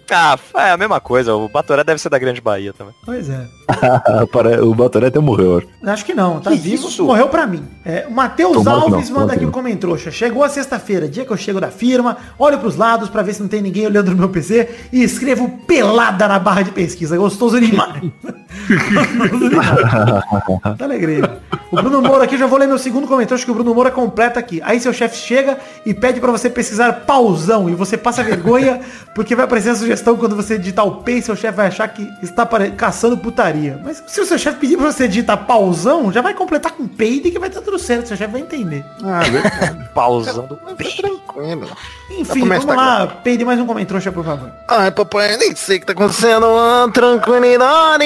Ah, 0.55 0.69
é 0.69 0.71
a 0.73 0.77
mesma 0.77 1.01
coisa. 1.01 1.35
O 1.35 1.49
Batoré 1.49 1.85
deve 1.85 2.01
ser 2.01 2.09
da 2.09 2.19
Grande 2.19 2.41
Bahia 2.41 2.73
também. 2.73 2.95
Pois 3.05 3.29
é. 3.29 3.47
O 4.63 4.75
Batoré 4.75 5.09
até 5.09 5.19
morreu, 5.19 5.53
eu 5.53 5.59
acho. 5.59 5.69
Acho 5.93 6.05
que 6.05 6.15
não, 6.15 6.41
tá 6.41 6.51
Que 6.51 6.57
vivo. 6.57 6.87
isso? 6.89 7.05
Morreu 7.05 7.29
pra 7.29 7.47
mim. 7.47 7.65
É, 7.85 8.07
o 8.09 8.13
Matheus 8.13 8.67
Alves 8.67 8.91
não, 8.91 8.91
manda 8.91 9.05
tomara 9.09 9.33
aqui 9.33 9.43
um 9.45 9.47
não. 9.47 9.53
comentrouxa. 9.53 10.11
Chegou 10.11 10.43
a 10.45 10.49
sexta-feira, 10.49 11.09
dia 11.09 11.25
que 11.25 11.31
eu 11.33 11.37
chego 11.37 11.61
da 11.61 11.71
firma, 11.71 12.17
olho 12.39 12.59
pros 12.59 12.77
lados 12.77 13.09
pra 13.09 13.23
ver 13.23 13.35
se 13.35 13.41
não 13.43 13.49
tem 13.49 13.63
ninguém 13.63 13.87
olhando 13.87 14.11
no 14.11 14.17
meu 14.17 14.29
PC 14.29 14.89
e 14.93 15.03
escrevo 15.03 15.49
pelada 15.67 16.27
na 16.29 16.39
barra 16.39 16.63
de 16.63 16.71
pesquisa. 16.71 17.17
Gostoso 17.17 17.61
demais. 17.61 18.03
Tá 20.79 20.85
alegre. 20.85 21.23
O 21.71 21.77
Bruno 21.77 22.03
Moura 22.03 22.25
aqui, 22.25 22.39
já 22.39 22.47
vou 22.47 22.59
ler 22.59 22.69
meu 22.69 22.79
segundo 22.79 23.07
comentário, 23.07 23.35
acho 23.35 23.45
que 23.45 23.51
o 23.51 23.55
Bruno 23.55 23.75
Moura 23.75 23.91
completa 23.91 24.39
aqui. 24.39 24.61
Aí 24.65 24.79
seu 24.79 24.93
chefe 24.93 25.17
chega 25.17 25.59
e 25.85 25.93
pede 25.93 26.21
pra 26.21 26.31
você 26.31 26.49
pesquisar 26.49 26.93
pausão 26.93 27.69
e 27.69 27.75
você 27.75 27.97
passa 27.97 28.23
vergonha 28.23 28.81
porque 29.15 29.35
vai 29.35 29.45
aparecer 29.45 29.71
a 29.71 29.75
sugestão 29.75 30.17
quando 30.17 30.37
você 30.37 30.59
digitar 30.59 30.87
o 30.87 31.03
P 31.03 31.15
e 31.15 31.23
seu 31.23 31.37
chefe 31.37 31.57
vai 31.57 31.67
achar 31.67 31.89
que 31.89 32.09
está 32.23 32.47
caçando 32.77 33.19
putaria. 33.19 33.81
Mas 33.85 34.03
se 34.07 34.21
o 34.21 34.27
seu 34.27 34.39
chefe 34.39 34.59
pedir 34.59 34.77
pra 34.77 34.91
você 34.91 35.09
digitar 35.09 35.47
pausão, 35.47 36.13
já 36.13 36.23
vai 36.23 36.35
completar 36.35 36.73
com 36.73 36.87
peide 36.87 37.31
que 37.31 37.39
vai 37.39 37.49
estar 37.49 37.61
tudo 37.61 37.79
certo, 37.79 38.09
seu 38.09 38.17
chefe 38.17 38.33
vai 38.33 38.41
entender. 38.41 38.85
Ah, 39.03 39.21
verdade. 39.21 39.89
Pausando. 39.95 40.59
Tranquilo. 40.77 41.69
Enfim, 42.11 42.47
vamos 42.47 42.65
lá, 42.65 43.07
peide 43.07 43.45
mais 43.45 43.59
um 43.59 43.67
comentrouxa, 43.67 44.13
por 44.13 44.25
favor. 44.25 44.51
Ai, 44.69 44.91
papai, 44.91 45.37
nem 45.37 45.55
sei 45.57 45.79
o 45.79 45.81
que 45.81 45.87
tá 45.87 45.93
acontecendo. 45.93 46.47
Tranquilidade. 46.93 48.05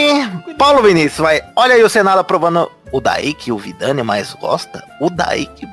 Paulo 0.56 0.82
Vinícius, 0.82 1.18
vai. 1.18 1.42
Olha 1.56 1.74
aí 1.74 1.82
o 1.82 1.88
Senado 1.88 2.18
aprovando 2.18 2.70
o 2.92 3.00
daí 3.00 3.34
que 3.34 3.52
o 3.52 3.58
Vidani 3.58 4.02
mais 4.02 4.34
gosta. 4.34 4.82
O 5.00 5.10
daí 5.10 5.46
que... 5.46 5.66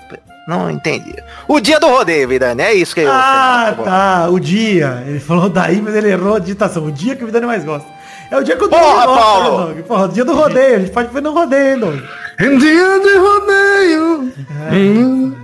Não 0.48 0.70
entendi. 0.70 1.16
O 1.48 1.60
dia 1.60 1.80
do 1.80 1.88
rodeio, 1.88 2.28
Vidani. 2.28 2.62
É 2.62 2.74
isso 2.74 2.94
que 2.94 3.02
eu... 3.02 3.12
Ah, 3.12 3.76
tá, 3.84 4.28
o 4.30 4.40
dia. 4.40 5.04
Ele 5.08 5.20
falou 5.20 5.50
daí, 5.50 5.82
mas 5.82 5.96
ele 5.96 6.10
errou 6.10 6.36
a 6.36 6.40
digitação. 6.40 6.86
O 6.86 6.92
dia 6.92 7.16
que 7.16 7.24
o 7.24 7.26
Vidani 7.26 7.48
mais 7.48 7.64
gosta. 7.64 7.88
É 8.30 8.38
o 8.38 8.44
dia 8.44 8.56
que 8.56 8.64
eu 8.64 8.70
Porra, 8.70 9.06
gosta, 9.06 9.22
Paulo! 9.22 9.68
né? 9.74 9.84
Porra, 9.88 10.06
o 10.06 10.08
dia 10.10 10.26
do 10.26 10.36
rodeio. 10.36 10.76
A 10.76 10.80
gente 10.80 10.92
pode 10.92 11.12
ver 11.14 11.22
no 11.22 11.32
rodeio, 11.34 11.74
hein, 11.74 11.80
Doug? 11.80 11.96
Em 12.40 12.58
dia 12.58 13.00
de 13.00 13.18
rodeio. 13.18 14.34
Hum. 14.72 15.36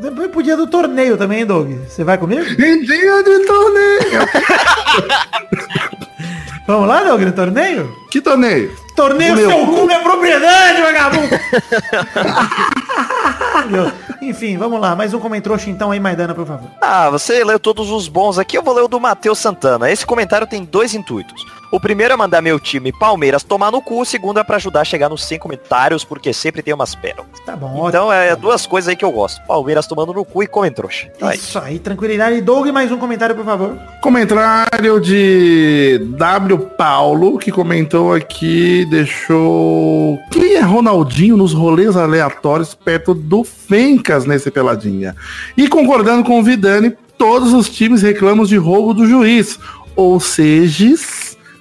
Depois 0.00 0.30
pro 0.30 0.42
dia 0.42 0.56
do 0.56 0.66
torneio 0.66 1.16
também, 1.16 1.40
hein, 1.40 1.46
Doug. 1.46 1.70
Você 1.88 2.02
vai 2.04 2.18
comigo? 2.18 2.42
Em 2.42 2.82
dia 2.82 3.22
de 3.22 3.38
torneio. 3.46 4.28
Vamos 6.70 6.86
lá, 6.86 7.02
Doug, 7.02 7.20
no 7.22 7.32
torneio? 7.32 7.96
Que 8.08 8.20
torneio? 8.20 8.72
Torneio 8.94 9.36
seu 9.36 9.50
cu. 9.50 9.74
cu, 9.74 9.86
minha 9.86 9.98
propriedade, 9.98 10.80
vagabundo! 10.80 11.28
Enfim, 14.22 14.56
vamos 14.56 14.80
lá. 14.80 14.94
Mais 14.94 15.12
um 15.12 15.18
comentrouxa 15.18 15.68
então 15.68 15.90
aí, 15.90 15.98
Maidana, 15.98 16.32
por 16.32 16.46
favor. 16.46 16.70
Ah, 16.80 17.10
você 17.10 17.42
leu 17.42 17.58
todos 17.58 17.90
os 17.90 18.06
bons 18.06 18.38
aqui, 18.38 18.56
eu 18.56 18.62
vou 18.62 18.72
ler 18.72 18.82
o 18.82 18.88
do 18.88 19.00
Matheus 19.00 19.40
Santana. 19.40 19.90
Esse 19.90 20.06
comentário 20.06 20.46
tem 20.46 20.64
dois 20.64 20.94
intuitos. 20.94 21.44
O 21.72 21.78
primeiro 21.78 22.12
é 22.12 22.16
mandar 22.16 22.42
meu 22.42 22.58
time 22.58 22.92
Palmeiras 22.92 23.44
tomar 23.44 23.70
no 23.70 23.80
cu, 23.80 24.00
o 24.00 24.04
segundo 24.04 24.40
é 24.40 24.44
pra 24.44 24.56
ajudar 24.56 24.80
a 24.80 24.84
chegar 24.84 25.08
nos 25.08 25.22
100 25.22 25.38
comentários, 25.38 26.04
porque 26.04 26.32
sempre 26.32 26.62
tem 26.62 26.74
umas 26.74 26.96
pérolas. 26.96 27.30
Tá 27.46 27.54
bom, 27.54 27.88
Então 27.88 28.12
é 28.12 28.34
duas 28.34 28.66
coisas 28.66 28.88
aí 28.88 28.96
que 28.96 29.04
eu 29.04 29.12
gosto. 29.12 29.40
Palmeiras 29.46 29.86
tomando 29.86 30.12
no 30.12 30.24
cu 30.24 30.42
e 30.42 30.48
comentrouxa. 30.48 31.08
Então 31.14 31.30
é 31.30 31.36
Isso 31.36 31.58
aí, 31.60 31.78
tranquilidade. 31.78 32.40
Doug, 32.40 32.66
mais 32.68 32.90
um 32.90 32.98
comentário, 32.98 33.36
por 33.36 33.44
favor. 33.44 33.78
Comentário 34.02 35.00
de 35.00 36.00
W 36.18 36.58
Paulo, 36.76 37.38
que 37.38 37.52
comentou 37.52 38.14
aqui, 38.14 38.84
deixou. 38.86 40.18
Quem 40.30 40.54
é 40.54 40.60
Ronaldinho 40.60 41.36
nos 41.36 41.52
rolês 41.52 41.96
aleatórios 41.96 42.74
perto 42.74 43.14
do 43.14 43.44
Fencas 43.44 44.24
nesse 44.24 44.50
peladinha? 44.50 45.14
E 45.56 45.68
concordando 45.68 46.24
com 46.24 46.40
o 46.40 46.42
Vidani, 46.42 46.96
todos 47.16 47.52
os 47.52 47.68
times 47.68 48.02
reclamam 48.02 48.44
de 48.44 48.56
roubo 48.56 48.92
do 48.92 49.06
juiz. 49.06 49.56
Ou 49.94 50.18
seja, 50.18 50.94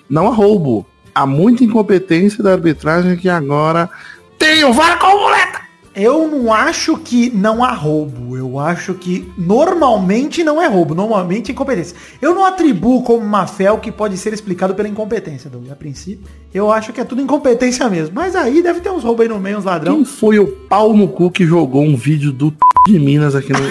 não 0.10 0.28
há 0.28 0.34
roubo. 0.34 0.86
Há 1.14 1.26
muita 1.26 1.64
incompetência 1.64 2.44
da 2.44 2.54
arbitragem 2.54 3.18
que 3.18 3.30
agora 3.30 3.90
tem 4.38 4.64
o 4.64 4.74
VAR 4.74 4.98
como 5.00 5.24
muleta. 5.24 5.59
Eu 6.00 6.28
não 6.28 6.54
acho 6.54 6.98
que 6.98 7.30
não 7.30 7.64
há 7.64 7.72
roubo. 7.74 8.38
Eu 8.38 8.58
acho 8.60 8.94
que 8.94 9.32
normalmente 9.38 10.44
não 10.44 10.62
é 10.62 10.68
roubo. 10.68 10.96
Normalmente 10.96 11.52
é 11.52 11.54
incompetência. 11.54 11.96
Eu 12.22 12.34
não 12.34 12.46
atribuo 12.46 13.04
como 13.04 13.26
má 13.26 13.46
fé 13.46 13.72
o 13.72 13.78
que 13.80 13.92
pode 13.92 14.18
ser 14.18 14.34
explicado 14.34 14.74
pela 14.74 14.88
incompetência, 14.88 15.50
Doug. 15.50 15.70
A 15.72 15.76
princípio, 15.76 16.26
eu 16.54 16.72
acho 16.72 16.94
que 16.94 17.02
é 17.02 17.04
tudo 17.04 17.22
incompetência 17.22 17.88
mesmo. 17.90 18.16
Mas 18.16 18.36
aí 18.36 18.62
deve 18.62 18.80
ter 18.80 18.90
uns 18.90 19.04
roubos 19.04 19.24
aí 19.24 19.28
no 19.28 19.40
meio, 19.40 19.58
uns 19.58 19.66
ladrão. 19.66 19.96
Quem 19.96 20.06
foi 20.06 20.40
o 20.40 20.48
pau 20.48 20.94
no 20.94 21.08
cu 21.08 21.30
que 21.30 21.46
jogou 21.46 21.84
um 21.84 21.96
vídeo 21.98 22.32
do 22.32 22.54
de 22.88 22.98
Minas 22.98 23.36
aqui 23.36 23.52
no. 23.54 23.60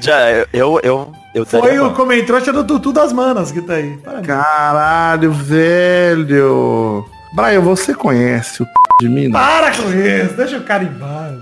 Já, 0.00 0.30
eu, 0.52 0.78
eu, 0.82 1.12
eu, 1.34 1.46
Foi 1.46 1.78
o 1.78 1.84
uma- 1.86 1.94
comentrouxa 1.94 2.52
do 2.52 2.64
Tutu 2.64 2.92
das 2.92 3.12
Manas 3.12 3.50
que 3.50 3.60
tá 3.62 3.74
aí. 3.74 3.96
Parabéns. 3.98 4.26
Caralho, 4.26 5.32
velho. 5.32 7.04
Brian, 7.34 7.60
você 7.60 7.94
conhece 7.94 8.62
o 8.62 8.66
de 9.00 9.08
Minas? 9.08 9.40
Para 9.40 9.70
com 9.72 9.90
isso, 9.90 10.34
deixa 10.34 10.58
o 10.58 10.62
cara 10.64 10.84
em 10.84 10.92
paz. 10.94 11.34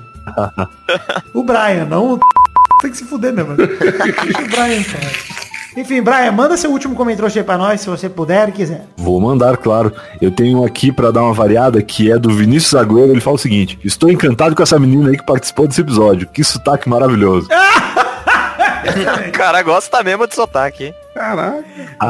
o 1.35 1.43
Brian, 1.43 1.85
não 1.87 2.15
o 2.15 2.21
tem 2.83 2.91
que 2.91 2.97
se 2.97 3.05
fuder 3.05 3.33
mesmo. 3.33 3.55
Deixa 3.55 3.73
o 4.43 4.49
Brian 4.49 4.83
paz. 4.83 5.49
Enfim, 5.77 6.03
Brian, 6.03 6.33
manda 6.33 6.57
seu 6.57 6.71
último 6.73 6.95
comentário 6.97 7.33
aí 7.35 7.45
pra 7.45 7.57
nós, 7.57 7.81
se 7.81 7.89
você 7.89 8.09
puder 8.09 8.49
e 8.49 8.53
quiser. 8.53 8.87
Vou 8.97 9.21
mandar, 9.21 9.57
claro. 9.57 9.93
Eu 10.21 10.31
tenho 10.31 10.61
um 10.61 10.65
aqui 10.65 10.91
pra 10.91 11.13
dar 11.13 11.23
uma 11.23 11.33
variada, 11.33 11.81
que 11.83 12.11
é 12.11 12.19
do 12.19 12.31
Vinícius 12.31 12.75
Agüero. 12.75 13.13
Ele 13.13 13.21
fala 13.21 13.37
o 13.37 13.39
seguinte: 13.39 13.79
Estou 13.85 14.11
encantado 14.11 14.57
com 14.57 14.63
essa 14.63 14.79
menina 14.79 15.11
aí 15.11 15.17
que 15.17 15.25
participou 15.25 15.69
desse 15.69 15.81
episódio. 15.81 16.27
Que 16.27 16.43
sotaque 16.43 16.89
maravilhoso. 16.89 17.49
O 19.29 19.33
cara 19.33 19.63
gosta 19.63 20.03
mesmo 20.03 20.27
de 20.27 20.35
sotaque, 20.35 20.87
hein? 20.87 20.95
Caraca. 21.15 21.65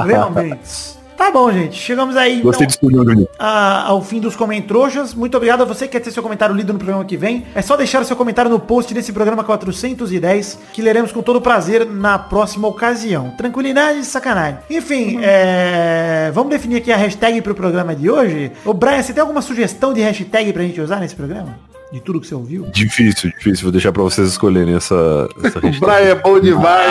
Realmente. 0.06 0.97
Tá 1.18 1.32
bom, 1.32 1.50
gente. 1.52 1.76
Chegamos 1.76 2.16
aí, 2.16 2.38
então, 2.38 2.66
disso 2.66 2.78
tudo, 2.80 3.28
a- 3.38 3.82
ao 3.88 4.00
fim 4.00 4.20
dos 4.20 4.36
comentroxas. 4.36 5.12
Muito 5.12 5.36
obrigado 5.36 5.62
a 5.62 5.64
você 5.64 5.86
que 5.86 5.92
quer 5.92 6.00
ter 6.00 6.12
seu 6.12 6.22
comentário 6.22 6.54
lido 6.54 6.72
no 6.72 6.78
programa 6.78 7.04
que 7.04 7.16
vem. 7.16 7.44
É 7.56 7.60
só 7.60 7.76
deixar 7.76 8.00
o 8.00 8.04
seu 8.04 8.14
comentário 8.16 8.48
no 8.50 8.60
post 8.60 8.94
desse 8.94 9.12
programa 9.12 9.42
410, 9.42 10.58
que 10.72 10.80
leremos 10.80 11.10
com 11.10 11.20
todo 11.20 11.40
prazer 11.40 11.84
na 11.84 12.18
próxima 12.18 12.68
ocasião. 12.68 13.30
Tranquilidade 13.36 13.98
e 13.98 14.04
sacanagem. 14.04 14.60
Enfim, 14.70 15.18
é... 15.20 16.30
vamos 16.32 16.50
definir 16.50 16.76
aqui 16.76 16.92
a 16.92 16.96
hashtag 16.96 17.42
pro 17.42 17.54
programa 17.54 17.94
de 17.96 18.08
hoje. 18.08 18.52
Ô, 18.64 18.72
Brian, 18.72 19.02
você 19.02 19.12
tem 19.12 19.20
alguma 19.20 19.42
sugestão 19.42 19.92
de 19.92 20.00
hashtag 20.00 20.52
pra 20.52 20.62
gente 20.62 20.80
usar 20.80 21.00
nesse 21.00 21.16
programa? 21.16 21.58
De 21.90 22.00
tudo 22.00 22.20
que 22.20 22.26
você 22.26 22.34
ouviu? 22.34 22.66
Difícil, 22.70 23.30
difícil. 23.38 23.62
Vou 23.62 23.72
deixar 23.72 23.92
pra 23.92 24.02
vocês 24.02 24.28
escolherem 24.28 24.74
essa, 24.76 25.26
essa 25.42 25.58
O. 25.64 25.70
Brian 25.80 26.10
é 26.10 26.14
bom 26.14 26.38
demais. 26.38 26.90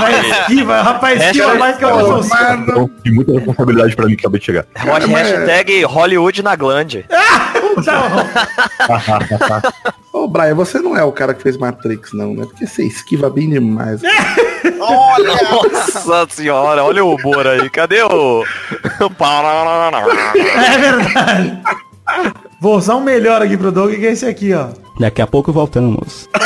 Vai 0.00 0.30
esquiva, 0.30 0.80
rapaz, 0.80 1.20
esquiva 1.20 1.54
mais 1.56 1.76
que 1.76 1.84
eu 1.84 2.22
sou. 2.22 2.24
mano. 2.28 2.88
Tem 3.02 3.12
muita 3.12 3.32
responsabilidade 3.32 3.96
pra 3.96 4.06
mim 4.06 4.14
que 4.14 4.20
acabei 4.20 4.38
de 4.38 4.46
chegar. 4.46 4.64
Hashtag 4.76 5.12
mas- 5.12 5.28
hashtag 5.28 5.82
Hollywood 5.84 6.42
na 6.42 6.54
glande. 6.54 7.04
Ô, 10.12 10.26
Brian, 10.28 10.54
você 10.54 10.78
não 10.80 10.96
é 10.96 11.02
o 11.04 11.12
cara 11.12 11.34
que 11.34 11.42
fez 11.42 11.56
Matrix, 11.56 12.12
não, 12.12 12.34
né? 12.34 12.44
Porque 12.44 12.66
você 12.66 12.84
esquiva 12.84 13.28
bem 13.30 13.50
demais. 13.50 14.00
Nossa 14.78 16.26
senhora, 16.30 16.82
olha 16.84 17.04
o 17.04 17.14
humor 17.14 17.46
aí. 17.46 17.68
Cadê 17.70 18.02
o... 18.02 18.44
É 20.34 20.78
verdade. 20.78 21.60
Vou 22.60 22.76
usar 22.76 22.96
um 22.96 23.00
melhor 23.00 23.40
aqui 23.40 23.56
pro 23.56 23.70
Doug, 23.70 23.94
que 23.94 24.06
é 24.06 24.12
esse 24.12 24.26
aqui, 24.26 24.52
ó. 24.52 24.68
Daqui 24.98 25.22
a 25.22 25.26
pouco 25.26 25.52
voltamos. 25.52 26.28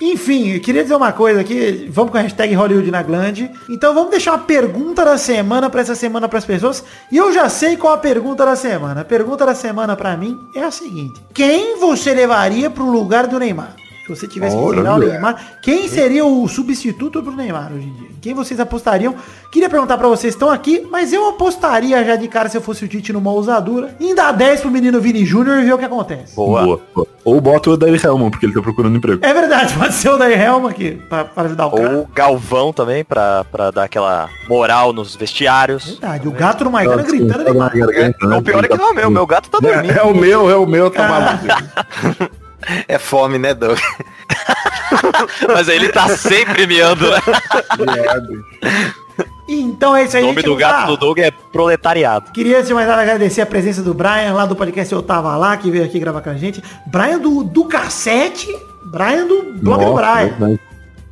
Enfim, 0.00 0.50
eu 0.50 0.60
queria 0.60 0.82
dizer 0.82 0.94
uma 0.94 1.12
coisa 1.12 1.40
aqui. 1.40 1.88
Vamos 1.90 2.12
com 2.12 2.18
a 2.18 2.20
hashtag 2.20 2.54
Hollywood 2.54 2.90
na 2.90 3.02
Glande. 3.02 3.50
Então 3.70 3.94
vamos 3.94 4.10
deixar 4.10 4.32
uma 4.32 4.40
pergunta 4.40 5.02
da 5.02 5.16
semana 5.16 5.70
pra 5.70 5.80
essa 5.80 5.94
semana 5.94 6.28
pras 6.28 6.44
pessoas. 6.44 6.84
E 7.10 7.16
eu 7.16 7.32
já 7.32 7.48
sei 7.48 7.78
qual 7.78 7.94
a 7.94 7.98
pergunta 7.98 8.44
da 8.44 8.54
semana. 8.54 9.00
A 9.00 9.04
pergunta 9.04 9.46
da 9.46 9.54
semana 9.54 9.96
pra 9.96 10.14
mim 10.16 10.38
é 10.54 10.62
a 10.62 10.70
seguinte. 10.70 11.18
Quem 11.32 11.78
você 11.80 12.12
levaria 12.12 12.68
pro 12.68 12.84
lugar 12.90 13.26
do 13.26 13.38
Neymar? 13.38 13.74
Se 14.06 14.10
você 14.14 14.28
tivesse 14.28 14.54
que 14.54 14.62
Olha. 14.62 14.76
tirar 14.76 14.94
o 14.94 14.98
Neymar, 15.00 15.58
quem 15.60 15.88
seria 15.88 16.24
o 16.24 16.46
substituto 16.46 17.20
pro 17.20 17.32
Neymar 17.32 17.72
hoje 17.72 17.88
em 17.88 17.92
dia? 17.92 18.08
Quem 18.22 18.34
vocês 18.34 18.60
apostariam? 18.60 19.16
Queria 19.50 19.68
perguntar 19.68 19.98
pra 19.98 20.06
vocês, 20.06 20.32
estão 20.32 20.48
aqui, 20.48 20.86
mas 20.88 21.12
eu 21.12 21.28
apostaria 21.28 22.04
já 22.04 22.14
de 22.14 22.28
cara 22.28 22.48
se 22.48 22.56
eu 22.56 22.60
fosse 22.60 22.84
o 22.84 22.88
Tite 22.88 23.12
numa 23.12 23.32
ousadura, 23.32 23.96
em 23.98 24.14
dar 24.14 24.30
10 24.30 24.60
pro 24.60 24.70
menino 24.70 25.00
Vini 25.00 25.24
Júnior 25.24 25.58
e 25.58 25.64
ver 25.64 25.72
o 25.72 25.78
que 25.78 25.84
acontece. 25.84 26.36
Boa. 26.36 26.78
boa. 26.94 27.06
Ou 27.24 27.40
bota 27.40 27.70
o 27.70 27.76
David 27.76 28.06
Helman, 28.06 28.30
porque 28.30 28.46
ele 28.46 28.54
tá 28.54 28.62
procurando 28.62 28.96
emprego. 28.96 29.26
É 29.26 29.34
verdade, 29.34 29.74
pode 29.74 29.94
ser 29.94 30.10
o 30.10 30.16
Daí 30.16 30.34
Helma 30.40 30.70
aqui, 30.70 30.92
pra, 31.08 31.24
pra 31.24 31.42
ajudar 31.42 31.66
o 31.66 31.70
cara. 31.72 31.96
Ou 31.96 32.08
Galvão 32.14 32.72
também, 32.72 33.04
pra, 33.04 33.42
pra 33.50 33.72
dar 33.72 33.82
aquela 33.82 34.28
moral 34.48 34.92
nos 34.92 35.16
vestiários. 35.16 35.98
Verdade, 35.98 36.28
o 36.28 36.30
gato 36.30 36.62
no 36.62 36.70
Maicana 36.70 37.02
gritando 37.02 37.32
Tá 37.32 37.38
na 37.38 37.50
demais. 37.50 37.72
garganta, 37.72 38.26
né? 38.28 38.36
O 38.36 38.42
pior 38.42 38.64
é 38.64 38.68
que 38.68 38.76
não 38.76 38.86
é 38.86 38.90
o 38.92 38.94
meu, 38.94 39.10
meu 39.10 39.26
gato 39.26 39.50
tá 39.50 39.58
dormindo. 39.58 39.92
É, 39.92 39.98
é 39.98 40.02
o 40.04 40.14
meu, 40.14 40.48
é 40.48 40.54
o 40.54 40.64
meu, 40.64 40.88
tá 40.92 41.08
maluco. 41.08 42.36
É 42.88 42.98
fome, 42.98 43.38
né, 43.38 43.54
Doug? 43.54 43.78
Mas 45.52 45.68
ele 45.68 45.88
tá 45.88 46.08
sempre 46.16 46.66
miando, 46.66 47.10
né? 47.10 47.18
Então 49.48 49.94
é 49.96 50.04
isso 50.04 50.14
O 50.14 50.18
aí, 50.18 50.22
nome 50.24 50.34
gente. 50.36 50.44
do 50.46 50.56
gato 50.56 50.82
Ah, 50.82 50.86
do 50.86 50.96
Doug 50.96 51.18
é 51.18 51.30
proletariado. 51.30 52.32
Queria, 52.32 52.56
antes 52.56 52.68
de 52.68 52.74
mais 52.74 52.86
nada, 52.88 53.02
agradecer 53.02 53.40
a 53.40 53.46
presença 53.46 53.82
do 53.82 53.94
Brian 53.94 54.32
lá 54.34 54.44
do 54.44 54.56
podcast 54.56 54.92
Eu 54.92 55.02
Tava 55.02 55.36
Lá, 55.36 55.56
que 55.56 55.70
veio 55.70 55.84
aqui 55.84 55.98
gravar 55.98 56.20
com 56.20 56.30
a 56.30 56.34
gente. 56.34 56.62
Brian 56.86 57.18
do, 57.18 57.42
do 57.44 57.64
cassete, 57.64 58.48
Brian 58.84 59.26
do 59.26 59.52
blog 59.54 59.84
do 59.84 59.90
Nossa, 59.92 60.02
Brian. 60.26 60.36
né? 60.48 60.58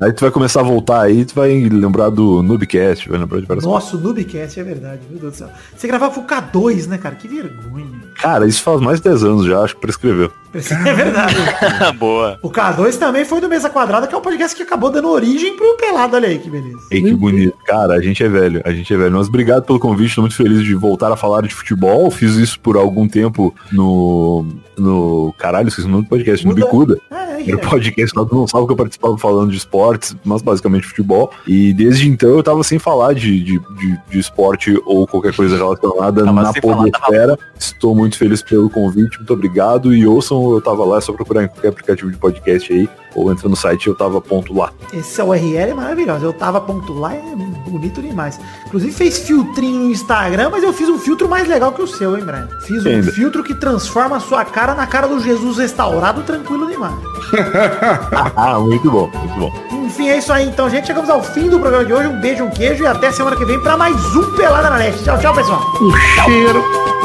Aí 0.00 0.12
tu 0.12 0.20
vai 0.22 0.30
começar 0.32 0.60
a 0.60 0.64
voltar 0.64 1.02
aí, 1.02 1.24
tu 1.24 1.34
vai 1.36 1.50
lembrar 1.68 2.10
do 2.10 2.42
Noobcast, 2.42 3.08
vai 3.08 3.18
lembrar 3.18 3.40
de 3.40 3.46
várias 3.46 3.64
coisas. 3.64 3.84
Nossa, 3.84 3.96
o 3.96 4.00
Noobcast, 4.00 4.58
é 4.60 4.64
verdade, 4.64 5.02
meu 5.08 5.20
Deus 5.20 5.32
do 5.34 5.36
céu. 5.38 5.48
Você 5.74 5.86
gravava 5.86 6.12
com 6.12 6.20
o 6.20 6.26
K2, 6.26 6.88
né, 6.88 6.98
cara? 6.98 7.14
Que 7.14 7.28
vergonha. 7.28 7.86
Cara, 8.14 8.46
isso 8.46 8.62
faz 8.62 8.80
mais 8.80 9.00
de 9.00 9.08
10 9.08 9.24
anos 9.24 9.46
já, 9.46 9.60
acho 9.60 9.74
que 9.74 9.80
prescreveu. 9.80 10.30
É 10.54 10.94
verdade. 10.94 11.34
Boa. 11.98 12.38
O 12.40 12.48
K2 12.48 12.96
também 12.96 13.24
foi 13.24 13.40
do 13.40 13.48
Mesa 13.48 13.68
Quadrada, 13.68 14.06
que 14.06 14.14
é 14.14 14.18
um 14.18 14.20
podcast 14.20 14.54
que 14.56 14.62
acabou 14.62 14.88
dando 14.88 15.08
origem 15.10 15.56
pro 15.56 15.76
Pelado, 15.76 16.14
olha 16.14 16.28
aí, 16.28 16.38
que 16.38 16.48
beleza. 16.48 16.78
Ei, 16.92 17.02
que 17.02 17.12
bonito. 17.12 17.56
Cara, 17.66 17.94
a 17.94 18.00
gente 18.00 18.22
é 18.22 18.28
velho, 18.28 18.62
a 18.64 18.70
gente 18.72 18.94
é 18.94 18.96
velho. 18.96 19.16
Mas 19.16 19.26
obrigado 19.26 19.64
pelo 19.64 19.80
convite, 19.80 20.14
tô 20.14 20.20
muito 20.20 20.36
feliz 20.36 20.62
de 20.62 20.72
voltar 20.76 21.10
a 21.10 21.16
falar 21.16 21.42
de 21.42 21.52
futebol. 21.52 22.08
Fiz 22.08 22.34
isso 22.36 22.60
por 22.60 22.76
algum 22.76 23.08
tempo 23.08 23.52
no. 23.72 24.46
no. 24.78 25.34
Caralho, 25.36 25.66
esqueci 25.68 25.88
o 25.88 25.90
nome 25.90 26.04
do 26.04 26.08
podcast, 26.08 26.46
no 26.46 26.52
Muda. 26.52 26.64
Bicuda. 26.64 27.00
Ah, 27.10 27.32
é, 27.40 27.48
Era 27.48 27.56
o 27.56 27.60
podcast 27.60 28.16
lá 28.16 28.24
do 28.24 28.36
Não 28.36 28.46
Salvo 28.46 28.68
que 28.68 28.72
eu 28.74 28.76
participava 28.76 29.18
falando 29.18 29.50
de 29.50 29.56
esportes, 29.56 30.16
mas 30.24 30.40
basicamente 30.40 30.86
futebol. 30.86 31.32
E 31.48 31.74
desde 31.74 32.08
então 32.08 32.28
eu 32.30 32.44
tava 32.44 32.62
sem 32.62 32.78
falar 32.78 33.12
de, 33.12 33.42
de, 33.42 33.58
de, 33.58 34.00
de 34.08 34.18
esporte 34.20 34.80
ou 34.86 35.04
qualquer 35.04 35.34
coisa 35.34 35.56
relacionada 35.56 36.24
Tava 36.24 36.42
na 36.42 36.52
falar, 36.52 36.60
tava- 36.60 36.84
podosfera. 36.84 37.38
Estou 37.58 37.92
muito 37.96 38.03
feliz 38.12 38.42
pelo 38.42 38.68
convite, 38.70 39.18
muito 39.18 39.32
obrigado. 39.32 39.94
E 39.94 40.06
ouçam, 40.06 40.50
eu 40.52 40.60
tava 40.60 40.84
lá, 40.84 40.98
é 40.98 41.00
só 41.00 41.12
procurar 41.12 41.44
em 41.44 41.48
qualquer 41.48 41.68
aplicativo 41.68 42.10
de 42.10 42.16
podcast 42.16 42.72
aí. 42.72 42.88
Ou 43.14 43.30
entra 43.30 43.48
no 43.48 43.54
site 43.54 43.86
eu 43.86 43.94
tava 43.94 44.20
ponto 44.20 44.52
lá. 44.52 44.72
Esse 44.92 45.20
é 45.20 45.24
URL 45.24 45.70
é 45.70 45.74
maravilhoso. 45.74 46.24
Eu 46.24 46.32
tava 46.32 46.60
ponto 46.60 46.92
lá, 46.92 47.14
é 47.14 47.20
bonito 47.68 48.02
demais. 48.02 48.40
Inclusive 48.66 48.92
fez 48.92 49.18
filtrinho 49.18 49.84
no 49.84 49.90
Instagram, 49.92 50.50
mas 50.50 50.64
eu 50.64 50.72
fiz 50.72 50.88
um 50.88 50.98
filtro 50.98 51.28
mais 51.28 51.46
legal 51.46 51.70
que 51.72 51.80
o 51.80 51.86
seu, 51.86 52.18
hein, 52.18 52.24
Brian? 52.24 52.48
Fiz 52.66 52.84
um 52.84 52.88
Ainda. 52.88 53.12
filtro 53.12 53.44
que 53.44 53.54
transforma 53.54 54.16
a 54.16 54.20
sua 54.20 54.44
cara 54.44 54.74
na 54.74 54.84
cara 54.86 55.06
do 55.06 55.20
Jesus 55.20 55.58
restaurado 55.58 56.22
tranquilo 56.22 56.66
demais. 56.66 56.94
Ah, 58.36 58.58
muito 58.58 58.90
bom, 58.90 59.10
muito 59.14 59.38
bom. 59.38 59.52
Enfim, 59.86 60.08
é 60.08 60.18
isso 60.18 60.32
aí 60.32 60.46
então, 60.48 60.68
gente. 60.68 60.86
Chegamos 60.86 61.08
ao 61.08 61.22
fim 61.22 61.48
do 61.48 61.58
programa 61.60 61.84
de 61.84 61.92
hoje. 61.92 62.08
Um 62.08 62.20
beijo, 62.20 62.44
um 62.44 62.50
queijo 62.50 62.82
e 62.82 62.86
até 62.86 63.12
semana 63.12 63.36
que 63.36 63.44
vem 63.44 63.60
pra 63.60 63.76
mais 63.76 63.94
um 64.16 64.34
Pelada 64.36 64.70
na 64.70 64.76
Leste. 64.76 65.04
Tchau, 65.04 65.18
tchau, 65.18 65.34
pessoal. 65.34 65.60
O 65.80 65.92
cheiro. 66.24 67.03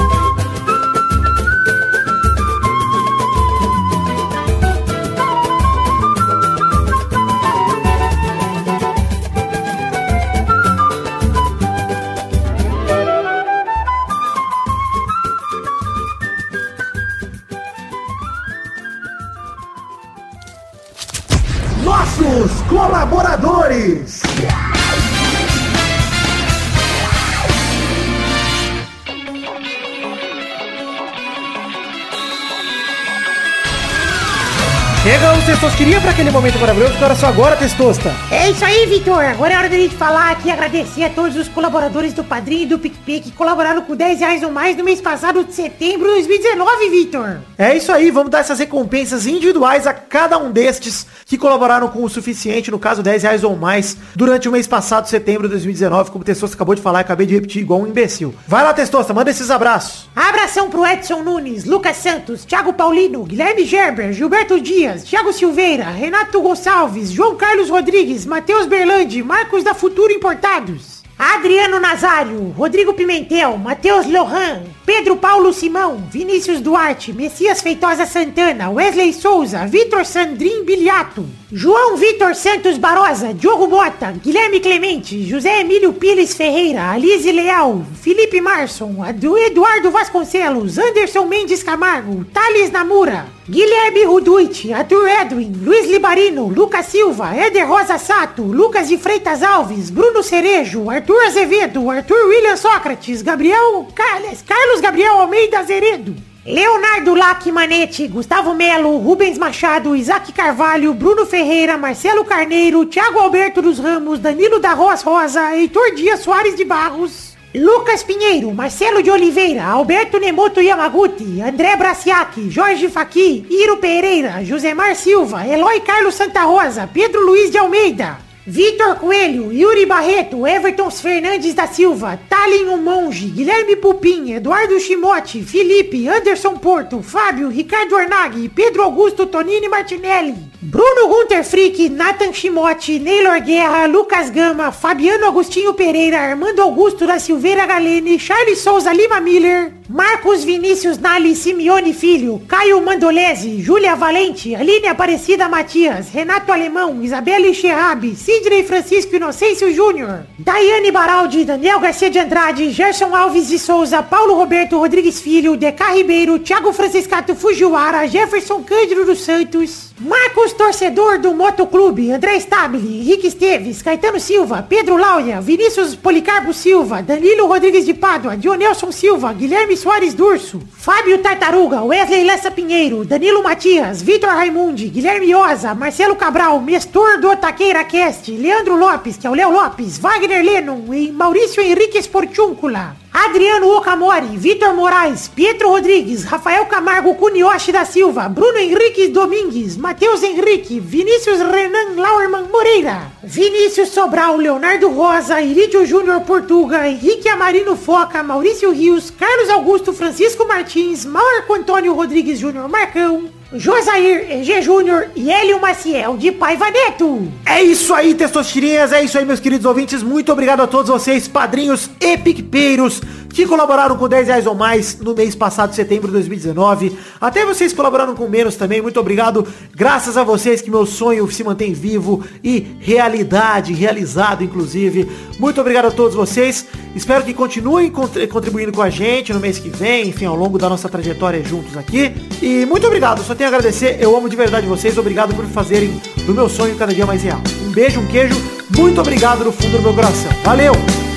Testosterinha, 35.89 36.01
para 36.01 36.11
aquele 36.11 36.31
momento 36.31 36.59
maravilhoso. 36.59 36.93
Que 36.97 37.03
hora 37.03 37.15
só 37.15 37.27
agora, 37.27 37.55
Testosta? 37.55 38.13
É 38.31 38.49
isso 38.49 38.63
aí, 38.63 38.85
Vitor. 38.85 39.23
Agora 39.23 39.53
é 39.53 39.57
hora 39.57 39.69
da 39.69 39.75
gente 39.75 39.95
falar 39.95 40.31
aqui 40.31 40.47
e 40.47 40.51
agradecer 40.51 41.03
a 41.03 41.09
todos 41.09 41.35
os 41.35 41.47
colaboradores 41.47 42.13
do 42.13 42.23
Padrinho 42.23 42.63
e 42.63 42.65
do 42.67 42.79
PicPay 42.79 43.21
que 43.21 43.31
colaboraram 43.31 43.81
com 43.81 43.95
10 43.95 44.19
reais 44.19 44.43
ou 44.43 44.51
mais 44.51 44.77
no 44.77 44.83
mês 44.83 45.01
passado 45.01 45.43
de 45.43 45.53
setembro 45.53 46.07
de 46.07 46.13
2019, 46.13 46.89
Vitor. 46.89 47.37
É 47.57 47.75
isso 47.75 47.91
aí, 47.91 48.11
vamos 48.11 48.29
dar 48.29 48.39
essas 48.39 48.59
recompensas 48.59 49.25
individuais 49.25 49.87
a 49.87 49.93
cada 49.93 50.37
um 50.37 50.51
destes 50.51 51.07
que 51.25 51.37
colaboraram 51.37 51.87
com 51.87 52.03
o 52.03 52.09
suficiente, 52.09 52.71
no 52.71 52.79
caso 52.79 53.01
10 53.01 53.23
reais 53.23 53.43
ou 53.43 53.55
mais, 53.55 53.97
durante 54.15 54.47
o 54.47 54.51
mês 54.51 54.67
passado, 54.67 55.07
setembro 55.07 55.43
de 55.43 55.53
2019, 55.53 56.11
como 56.11 56.21
o 56.21 56.25
Testosta 56.25 56.55
acabou 56.55 56.75
de 56.75 56.81
falar, 56.81 56.99
acabei 56.99 57.25
de 57.25 57.33
repetir 57.33 57.61
igual 57.61 57.81
um 57.81 57.87
imbecil. 57.87 58.33
Vai 58.47 58.63
lá, 58.63 58.73
Testosta, 58.73 59.13
manda 59.13 59.31
esses 59.31 59.49
abraços. 59.49 60.07
Abração 60.15 60.69
pro 60.69 60.85
Edson 60.85 61.23
Nunes, 61.23 61.65
Lucas 61.65 61.97
Santos, 61.97 62.45
Thiago 62.45 62.73
Paulino, 62.73 63.23
Guilherme 63.23 63.65
Gerber, 63.65 64.13
Gilberto 64.13 64.59
Dias, 64.59 65.03
Thiago 65.03 65.33
Silveira, 65.33 65.78
Renato 65.85 66.41
Gonçalves, 66.41 67.11
João 67.11 67.35
Carlos 67.35 67.69
Rodrigues, 67.69 68.25
Matheus 68.25 68.65
Berlandi, 68.65 69.23
Marcos 69.23 69.63
da 69.63 69.73
Futuro 69.73 70.11
Importados. 70.11 70.99
Adriano 71.17 71.79
Nazário, 71.79 72.53
Rodrigo 72.57 72.93
Pimentel, 72.93 73.57
Matheus 73.57 74.05
Lohan, 74.05 74.63
Pedro 74.89 75.17
Paulo 75.17 75.53
Simão, 75.53 76.03
Vinícius 76.09 76.61
Duarte, 76.61 77.13
Messias 77.13 77.61
Feitosa 77.61 78.07
Santana, 78.07 78.71
Wesley 78.71 79.13
Souza, 79.13 79.67
Vitor 79.67 80.03
Sandrin 80.03 80.65
Biliato, 80.65 81.27
João 81.51 81.95
Vitor 81.95 82.33
Santos 82.33 82.75
Barosa, 82.79 83.31
Diogo 83.31 83.67
Bota, 83.67 84.11
Guilherme 84.11 84.59
Clemente, 84.59 85.15
José 85.29 85.61
Emílio 85.61 85.93
Pires 85.93 86.33
Ferreira, 86.33 86.89
Alize 86.91 87.31
Leal, 87.31 87.85
Felipe 88.01 88.41
Marson, 88.41 88.97
Eduardo 89.05 89.91
Vasconcelos, 89.91 90.79
Anderson 90.79 91.25
Mendes 91.27 91.61
Camargo, 91.61 92.25
Thales 92.33 92.71
Namura, 92.71 93.27
Guilherme 93.49 94.05
Ruduit, 94.05 94.71
Arthur 94.71 95.07
Edwin, 95.07 95.51
Luiz 95.63 95.87
Libarino, 95.87 96.49
Lucas 96.49 96.85
Silva, 96.85 97.35
Éder 97.35 97.65
Rosa 97.65 97.97
Sato, 97.97 98.43
Lucas 98.43 98.87
de 98.87 98.97
Freitas 98.99 99.41
Alves, 99.41 99.89
Bruno 99.89 100.21
Cerejo, 100.21 100.87
Arthur 100.87 101.19
Azevedo, 101.25 101.89
Arthur 101.89 102.27
William 102.27 102.55
Sócrates, 102.55 103.23
Gabriel 103.23 103.87
Carles, 103.95 104.43
Carlos 104.43 104.78
Gabriel 104.79 105.19
Almeida 105.19 105.59
Azeredo, 105.59 106.15
Leonardo 106.45 107.13
Lacmanetti, 107.13 108.07
Gustavo 108.07 108.53
Melo, 108.53 108.97
Rubens 108.97 109.37
Machado, 109.37 109.95
Isaac 109.95 110.31
Carvalho, 110.31 110.93
Bruno 110.93 111.25
Ferreira, 111.25 111.77
Marcelo 111.77 112.25
Carneiro, 112.25 112.85
Thiago 112.85 113.19
Alberto 113.19 113.61
dos 113.61 113.77
Ramos, 113.79 114.19
Danilo 114.19 114.59
da 114.59 114.73
Roas 114.73 115.03
Rosa, 115.03 115.55
Heitor 115.55 115.93
Dias 115.95 116.21
Soares 116.21 116.55
de 116.55 116.65
Barros, 116.65 117.35
Lucas 117.53 118.03
Pinheiro, 118.03 118.51
Marcelo 118.53 119.01
de 119.03 119.11
Oliveira, 119.11 119.65
Alberto 119.65 120.19
Nemoto 120.19 120.61
Yamaguchi, 120.61 121.41
André 121.41 121.75
Braciac, 121.75 122.35
Jorge 122.53 122.89
Faqui, 122.89 123.45
Iro 123.49 123.77
Pereira, 123.77 124.43
Josemar 124.43 124.95
Silva, 124.95 125.45
Eloy 125.47 125.81
Carlos 125.81 126.15
Santa 126.15 126.43
Rosa, 126.43 126.89
Pedro 126.91 127.21
Luiz 127.21 127.51
de 127.51 127.57
Almeida, 127.57 128.19
Vitor 128.49 128.95
Coelho, 128.95 129.51
Yuri 129.53 129.85
Barreto, 129.85 130.47
Everton 130.47 130.89
Fernandes 130.89 131.53
da 131.53 131.67
Silva, 131.67 132.19
Talin 132.27 132.77
Monge, 132.77 133.27
Guilherme 133.27 133.75
Pupim, 133.75 134.33
Eduardo 134.33 134.79
Chimote, 134.79 135.43
Felipe, 135.43 136.09
Anderson 136.09 136.57
Porto, 136.57 136.99
Fábio, 137.03 137.49
Ricardo 137.49 137.95
Arnaghi, 137.95 138.49
Pedro 138.49 138.81
Augusto 138.81 139.27
Tonini 139.27 139.67
Martinelli, 139.67 140.33
Bruno 140.61 141.07
Gunter 141.07 141.43
Frick, 141.43 141.91
Nathan 141.91 142.33
Chimote, 142.33 142.97
Neylor 142.97 143.39
Guerra, 143.39 143.85
Lucas 143.85 144.31
Gama, 144.31 144.71
Fabiano 144.71 145.27
Agostinho 145.27 145.75
Pereira, 145.75 146.19
Armando 146.19 146.63
Augusto 146.63 147.05
da 147.05 147.19
Silveira 147.19 147.67
Galene, 147.67 148.17
Charles 148.17 148.57
Souza 148.57 148.91
Lima 148.91 149.21
Miller, 149.21 149.73
Marcos 149.87 150.43
Vinícius 150.43 150.97
Nali 150.97 151.35
Simeone 151.35 151.93
Filho, 151.93 152.41
Caio 152.47 152.81
Mandolese, 152.81 153.61
Júlia 153.61 153.95
Valente, 153.95 154.53
Aline 154.53 154.87
Aparecida 154.87 155.47
Matias, 155.47 156.09
Renato 156.09 156.51
Alemão, 156.51 157.01
Isabelle 157.01 157.53
Cherrabi, 157.53 158.15
Sidney 158.39 158.63
Francisco 158.63 159.13
Inocêncio 159.13 159.69
Júnior, 159.73 160.25
Daiane 160.37 160.91
Baraldi, 160.91 161.43
Daniel 161.43 161.81
Garcia 161.81 162.09
de 162.09 162.19
Andrade, 162.19 162.71
Gerson 162.71 163.13
Alves 163.13 163.49
de 163.49 163.59
Souza, 163.59 164.01
Paulo 164.01 164.33
Roberto 164.35 164.77
Rodrigues 164.77 165.19
Filho, 165.19 165.57
Deca 165.57 165.91
Ribeiro, 165.91 166.39
Thiago 166.39 166.71
Franciscato 166.71 167.35
Fujiwara, 167.35 168.07
Jefferson 168.07 168.63
Cândido 168.63 169.05
dos 169.05 169.19
Santos, 169.19 169.88
Marcos 169.99 170.53
Torcedor 170.53 171.19
do 171.19 171.33
Motoclube, 171.33 172.09
André 172.09 172.39
Stabile, 172.39 173.01
Henrique 173.01 173.27
Esteves, 173.27 173.81
Caetano 173.81 174.17
Silva, 174.17 174.65
Pedro 174.67 174.95
Laura, 174.95 175.41
Vinícius 175.41 175.93
Policarpo 175.93 176.53
Silva, 176.53 177.01
Danilo 177.01 177.47
Rodrigues 177.47 177.85
de 177.85 177.93
Pádua, 177.93 178.37
Dionelson 178.37 178.93
Silva, 178.93 179.33
Guilherme 179.33 179.75
Soares 179.75 180.13
Durso, 180.13 180.61
Fábio 180.71 181.17
Tartaruga, 181.17 181.83
Wesley 181.83 182.23
Lessa 182.23 182.49
Pinheiro, 182.49 183.03
Danilo 183.03 183.43
Matias, 183.43 184.01
Vitor 184.01 184.29
Raimundi, 184.29 184.87
Guilherme 184.87 185.35
Oza, 185.35 185.75
Marcelo 185.75 186.15
Cabral, 186.15 186.61
Mestor 186.61 187.19
do 187.19 187.35
Taqueira 187.35 187.83
Cast, 187.83 188.31
Leandro 188.31 188.77
Lopes, 188.77 189.17
que 189.17 189.27
é 189.27 189.29
o 189.29 189.35
Léo 189.35 189.51
Lopes, 189.51 189.97
Wagner 189.97 190.41
Lennon 190.41 190.93
e 190.93 191.11
Maurício 191.11 191.61
Henrique 191.61 191.97
Esportúncula. 191.97 192.95
Adriano 193.11 193.75
Okamori, 193.75 194.37
Vitor 194.37 194.73
Moraes, 194.75 195.27
Pietro 195.27 195.69
Rodrigues, 195.69 196.25
Rafael 196.25 196.67
Camargo 196.67 197.15
Cunioche 197.15 197.71
da 197.71 197.83
Silva, 197.83 198.29
Bruno 198.29 198.59
Henrique 198.59 199.09
Domingues, 199.09 199.77
Matheus 199.77 200.21
Henrique, 200.21 200.79
Vinícius 200.79 201.39
Renan 201.39 201.95
Lauerman 201.95 202.47
Moreira, 202.51 203.11
Vinícius 203.23 203.89
Sobral, 203.89 204.37
Leonardo 204.37 204.89
Rosa, 204.89 205.41
Irídio 205.41 205.85
Júnior 205.85 206.21
Portuga, 206.21 206.87
Henrique 206.87 207.27
Amarino 207.27 207.75
Foca, 207.75 208.21
Maurício 208.21 208.71
Rios, 208.71 209.09
Carlos 209.09 209.49
Augusto 209.49 209.91
Francisco 209.91 210.45
Martins, 210.45 211.03
Marco 211.03 211.55
Antônio 211.55 211.95
Rodrigues 211.95 212.39
Júnior 212.39 212.69
Marcão, 212.69 213.31
Josair 213.51 214.27
EG 214.29 214.61
Júnior 214.61 215.07
e 215.15 215.31
Hélio 215.31 215.59
Maciel 215.59 216.15
de 216.17 216.31
Paiva 216.31 216.69
Neto. 216.69 217.31
É 217.43 217.63
isso 217.63 217.93
aí, 217.95 218.13
testosterinhas, 218.13 218.91
é 218.91 219.03
isso 219.03 219.17
aí, 219.17 219.25
meus 219.25 219.39
queridos 219.39 219.65
ouvintes. 219.65 220.03
Muito 220.03 220.31
obrigado 220.31 220.61
a 220.61 220.67
todos 220.67 220.89
vocês, 220.89 221.27
padrinhos 221.27 221.89
e 221.99 222.15
picpeiros, 222.15 223.01
que 223.33 223.45
colaboraram 223.45 223.95
com 223.97 224.07
10 224.09 224.27
reais 224.27 224.45
ou 224.47 224.55
mais 224.55 224.97
no 224.99 225.13
mês 225.13 225.35
passado, 225.35 225.73
setembro 225.73 226.07
de 226.07 226.13
2019. 226.13 226.97
Até 227.21 227.45
vocês 227.45 227.71
colaboraram 227.73 228.15
com 228.15 228.27
menos 228.27 228.55
também, 228.55 228.81
muito 228.81 228.99
obrigado. 228.99 229.47
Graças 229.75 230.17
a 230.17 230.23
vocês 230.23 230.61
que 230.61 230.69
meu 230.69 230.85
sonho 230.85 231.29
se 231.31 231.43
mantém 231.43 231.73
vivo 231.73 232.23
e 232.43 232.75
realidade, 232.79 233.73
realizado 233.73 234.43
inclusive. 234.43 235.09
Muito 235.39 235.61
obrigado 235.61 235.85
a 235.85 235.91
todos 235.91 236.15
vocês. 236.15 236.65
Espero 236.95 237.23
que 237.23 237.33
continuem 237.33 237.89
contri- 237.89 238.27
contribuindo 238.27 238.71
com 238.71 238.81
a 238.81 238.89
gente 238.89 239.31
no 239.31 239.39
mês 239.39 239.57
que 239.59 239.69
vem, 239.69 240.09
enfim, 240.09 240.25
ao 240.25 240.35
longo 240.35 240.57
da 240.57 240.67
nossa 240.67 240.89
trajetória 240.89 241.43
juntos 241.43 241.77
aqui. 241.77 242.11
E 242.41 242.65
muito 242.65 242.85
obrigado, 242.87 243.23
só 243.23 243.35
tenho 243.35 243.49
a 243.49 243.53
agradecer. 243.53 243.97
Eu 244.01 244.15
amo 244.17 244.27
de 244.27 244.35
verdade 244.35 244.67
vocês. 244.67 244.97
Obrigado 244.97 245.33
por 245.35 245.45
fazerem 245.45 246.01
do 246.25 246.33
meu 246.33 246.49
sonho 246.49 246.75
cada 246.75 246.93
dia 246.93 247.05
mais 247.05 247.21
real. 247.23 247.39
Um 247.67 247.71
beijo, 247.71 247.99
um 247.99 248.07
queijo. 248.07 248.35
Muito 248.75 248.99
obrigado 248.99 249.43
no 249.45 249.51
fundo 249.51 249.77
do 249.77 249.83
meu 249.83 249.93
coração. 249.93 250.31
Valeu! 250.43 251.08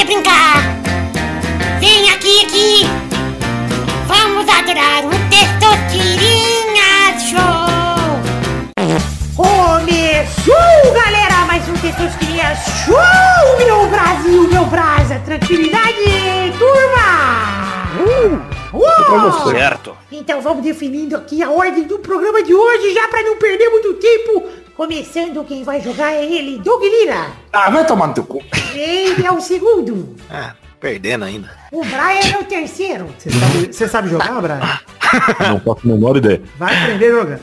Você 0.00 0.04
brincar. 0.04 0.62
Vem 1.78 2.10
aqui, 2.10 2.44
aqui. 2.46 2.86
Vamos 4.06 4.48
adorar 4.48 5.04
o 5.04 5.10
Testosterinha 5.28 7.18
Show. 7.18 7.68
Começou, 9.36 10.92
galera, 10.94 11.44
mais 11.46 11.68
um 11.68 11.74
Testosterinha 11.74 12.54
Show, 12.84 13.56
meu 13.58 13.88
Brasil, 13.88 14.48
meu 14.48 14.64
brasa. 14.66 15.18
Tranquilidade, 15.24 16.54
turma. 16.58 18.40
Uou! 18.72 19.50
Certo. 19.50 19.96
Então 20.10 20.40
vamos 20.40 20.62
definindo 20.62 21.16
aqui 21.16 21.42
a 21.42 21.50
ordem 21.50 21.82
do 21.82 21.98
programa 21.98 22.42
de 22.42 22.54
hoje, 22.54 22.94
já 22.94 23.06
pra 23.08 23.22
não 23.22 23.36
perder 23.36 23.68
muito 23.68 23.94
tempo. 23.94 24.48
Começando, 24.80 25.44
quem 25.44 25.62
vai 25.62 25.78
jogar 25.78 26.10
é 26.10 26.24
ele, 26.24 26.58
Doug 26.58 26.82
Lira. 26.82 27.26
Ah, 27.52 27.68
vai 27.68 27.86
tomar 27.86 28.06
no 28.06 28.14
teu 28.14 28.24
cu. 28.24 28.42
Ele 28.74 29.26
é 29.26 29.30
o 29.30 29.38
segundo. 29.38 30.16
Ah, 30.30 30.54
perdendo 30.80 31.26
ainda. 31.26 31.50
O 31.70 31.82
Brian 31.84 32.34
é 32.34 32.38
o 32.38 32.44
terceiro. 32.44 33.14
Você 33.18 33.30
sabe, 33.30 33.66
você 33.74 33.88
sabe 33.88 34.08
jogar, 34.08 34.40
Brian? 34.40 34.60
Não 35.50 35.60
faço 35.60 35.80
a 35.84 35.86
menor 35.86 36.16
ideia. 36.16 36.40
Vai 36.56 36.74
aprender 36.74 37.10
jogando. 37.10 37.42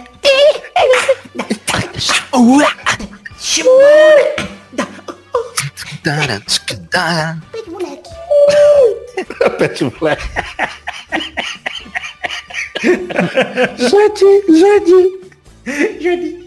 Pede, 7.51 7.69
moleque. 7.69 8.09
Pet 9.57 9.83
Black. 9.99 10.21
Jade, 13.77 14.59
Jade. 14.59 15.21
Jardim. 15.99 16.41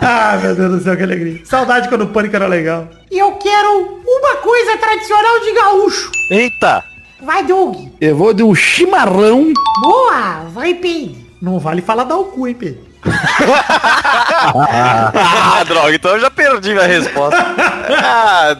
Ah, 0.00 0.38
meu 0.42 0.54
Deus 0.56 0.72
do 0.72 0.80
céu, 0.82 0.96
que 0.96 1.02
alegria. 1.02 1.44
Saudade 1.44 1.88
quando 1.88 2.02
o 2.02 2.08
pânico 2.08 2.34
era 2.34 2.46
legal. 2.46 2.88
E 3.10 3.18
eu 3.18 3.32
quero 3.32 4.02
uma 4.04 4.36
coisa 4.36 4.76
tradicional 4.78 5.40
de 5.40 5.52
gaúcho. 5.52 6.10
Eita! 6.30 6.84
Vai, 7.22 7.44
Doug. 7.44 7.76
Eu 8.00 8.16
vou 8.16 8.34
de 8.34 8.42
um 8.42 8.54
chimarrão. 8.54 9.52
Boa. 9.82 10.44
Vai, 10.52 10.74
Pedro. 10.74 11.16
Não 11.40 11.58
vale 11.58 11.82
falar 11.82 12.04
da 12.04 12.16
o 12.16 12.24
cu, 12.24 12.48
hein, 12.48 12.54
Pedro? 12.54 12.89
Ah, 14.54 15.62
droga, 15.66 15.94
então 15.94 16.12
eu 16.12 16.20
já 16.20 16.30
perdi 16.30 16.72
minha 16.72 16.86
resposta. 16.86 17.38
Ah, 18.02 18.54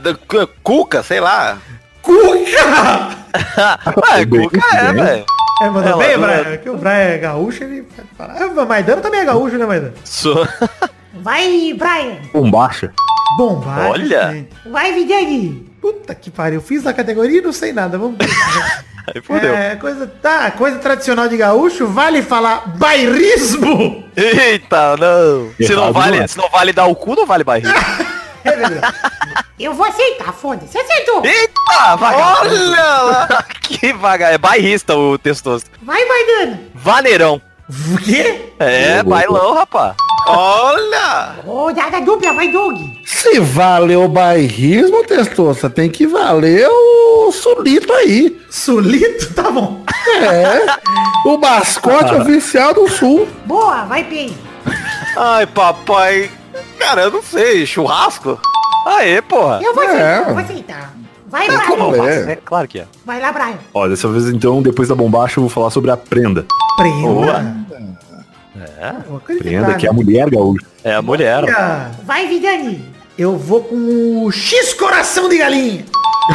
cuca, 0.62 1.02
sei 1.02 1.20
lá. 1.20 1.58
Cuca! 2.02 3.20
Ué, 4.12 4.26
Cuca 4.26 4.76
é, 4.76 4.92
velho. 4.92 5.24
É, 5.62 5.68
mandou 5.70 6.02
É, 6.02 6.06
bem, 6.06 6.18
Brian? 6.18 6.56
Que 6.56 6.70
o 6.70 6.76
Brian 6.76 6.92
é 6.92 7.18
gaúcho, 7.18 7.62
ele 7.64 7.86
fala. 8.16 8.34
Ah, 8.38 8.64
Maidana 8.64 9.02
também 9.02 9.20
é 9.20 9.24
gaúcho, 9.24 9.56
né, 9.58 9.66
Maidana? 9.66 9.94
Sou. 10.04 10.46
Vai, 11.14 11.74
Brian. 11.76 12.16
bombacha. 12.32 12.92
Bom, 13.36 13.60
vai. 13.60 13.86
Olha. 13.88 14.32
gente. 14.32 14.48
Vai, 14.70 14.92
Vidani. 14.92 15.70
Puta 15.80 16.14
que 16.14 16.30
pariu. 16.30 16.60
Fiz 16.60 16.86
a 16.86 16.92
categoria 16.92 17.38
e 17.38 17.42
não 17.42 17.52
sei 17.52 17.72
nada. 17.72 17.96
Vamos 17.98 18.16
ver. 18.18 18.28
Aí 19.14 19.20
fodeu. 19.20 19.54
É, 19.54 19.76
coisa, 19.76 20.06
tá, 20.22 20.50
coisa 20.50 20.78
tradicional 20.78 21.28
de 21.28 21.36
gaúcho, 21.36 21.86
vale 21.86 22.22
falar 22.22 22.68
bairrismo? 22.76 24.04
Eita, 24.16 24.96
não. 24.96 25.50
Se 25.60 25.74
não, 25.74 25.92
vale, 25.92 26.26
se 26.28 26.38
não 26.38 26.48
vale 26.48 26.72
dar 26.72 26.86
o 26.86 26.94
cu, 26.94 27.14
não 27.14 27.26
vale 27.26 27.44
barriga. 27.44 27.70
É 28.42 28.56
verdade. 28.56 28.96
Eu 29.58 29.74
vou 29.74 29.84
aceitar, 29.84 30.32
foda-se. 30.32 30.78
Acertou. 30.78 31.22
Eita, 31.22 31.96
vagabundo. 31.96 32.54
Olha 32.54 32.92
lá. 33.02 33.44
Que 33.60 33.92
vaga. 33.92 34.28
É 34.28 34.38
bairrista 34.38 34.96
o 34.96 35.18
testoso. 35.18 35.66
Vai, 35.82 36.02
Maidana. 36.06 36.60
Vaneirão. 36.74 37.40
O 37.68 37.98
quê? 37.98 38.52
É, 38.58 39.02
bailão, 39.02 39.52
rapá. 39.54 39.94
Olha! 40.26 41.34
Rodada 41.44 42.00
dupla, 42.00 42.32
vai, 42.32 42.48
Doug. 42.50 42.78
Se 43.04 43.40
valeu 43.40 44.04
o 44.04 44.08
bairrismo, 44.08 45.04
Testosta, 45.04 45.68
tem 45.68 45.88
que 45.90 46.06
valer 46.06 46.68
o 46.68 47.32
sulito 47.32 47.92
aí. 47.92 48.40
Sulito? 48.50 49.32
Tá 49.34 49.50
bom. 49.50 49.82
É. 50.22 50.66
O 51.28 51.36
mascote 51.38 52.14
oficial 52.20 52.74
do 52.74 52.88
sul. 52.88 53.26
Boa, 53.46 53.84
vai, 53.84 54.04
Pedro. 54.04 54.34
Ai, 55.16 55.46
papai. 55.46 56.30
Cara, 56.78 57.02
eu 57.02 57.10
não 57.10 57.22
sei, 57.22 57.66
churrasco? 57.66 58.38
Aê, 58.86 59.20
porra. 59.22 59.60
Eu 59.62 59.74
vou 59.74 59.82
É. 59.82 59.86
aceitar, 59.86 60.28
eu 60.28 60.34
vou 60.34 60.42
aceitar. 60.42 60.94
Vai, 61.26 61.46
Brian. 61.46 61.60
como 61.66 61.96
é? 62.08 62.32
É, 62.32 62.36
claro 62.36 62.66
que 62.66 62.80
é. 62.80 62.86
Vai 63.06 63.20
lá, 63.20 63.32
Brian. 63.32 63.58
Ó, 63.72 63.86
dessa 63.86 64.08
vez 64.08 64.28
então, 64.28 64.60
depois 64.62 64.88
da 64.88 64.94
bombacha, 64.96 65.38
eu 65.38 65.42
vou 65.42 65.50
falar 65.50 65.70
sobre 65.70 65.90
a 65.90 65.96
prenda. 65.96 66.44
Prenda. 66.76 67.54
É. 68.56 69.38
Prenda, 69.38 69.74
que 69.74 69.86
é 69.86 69.90
a 69.90 69.92
mulher 69.92 70.28
gaúcha. 70.30 70.66
É 70.82 70.94
a 70.94 71.02
mulher. 71.02 71.44
Olha, 71.44 71.90
Vai, 72.04 72.26
Vidani. 72.26 72.84
Eu 73.18 73.36
vou 73.36 73.62
com 73.62 74.24
o 74.24 74.32
X 74.32 74.72
coração 74.74 75.28
de 75.28 75.38
galinha. 75.38 75.84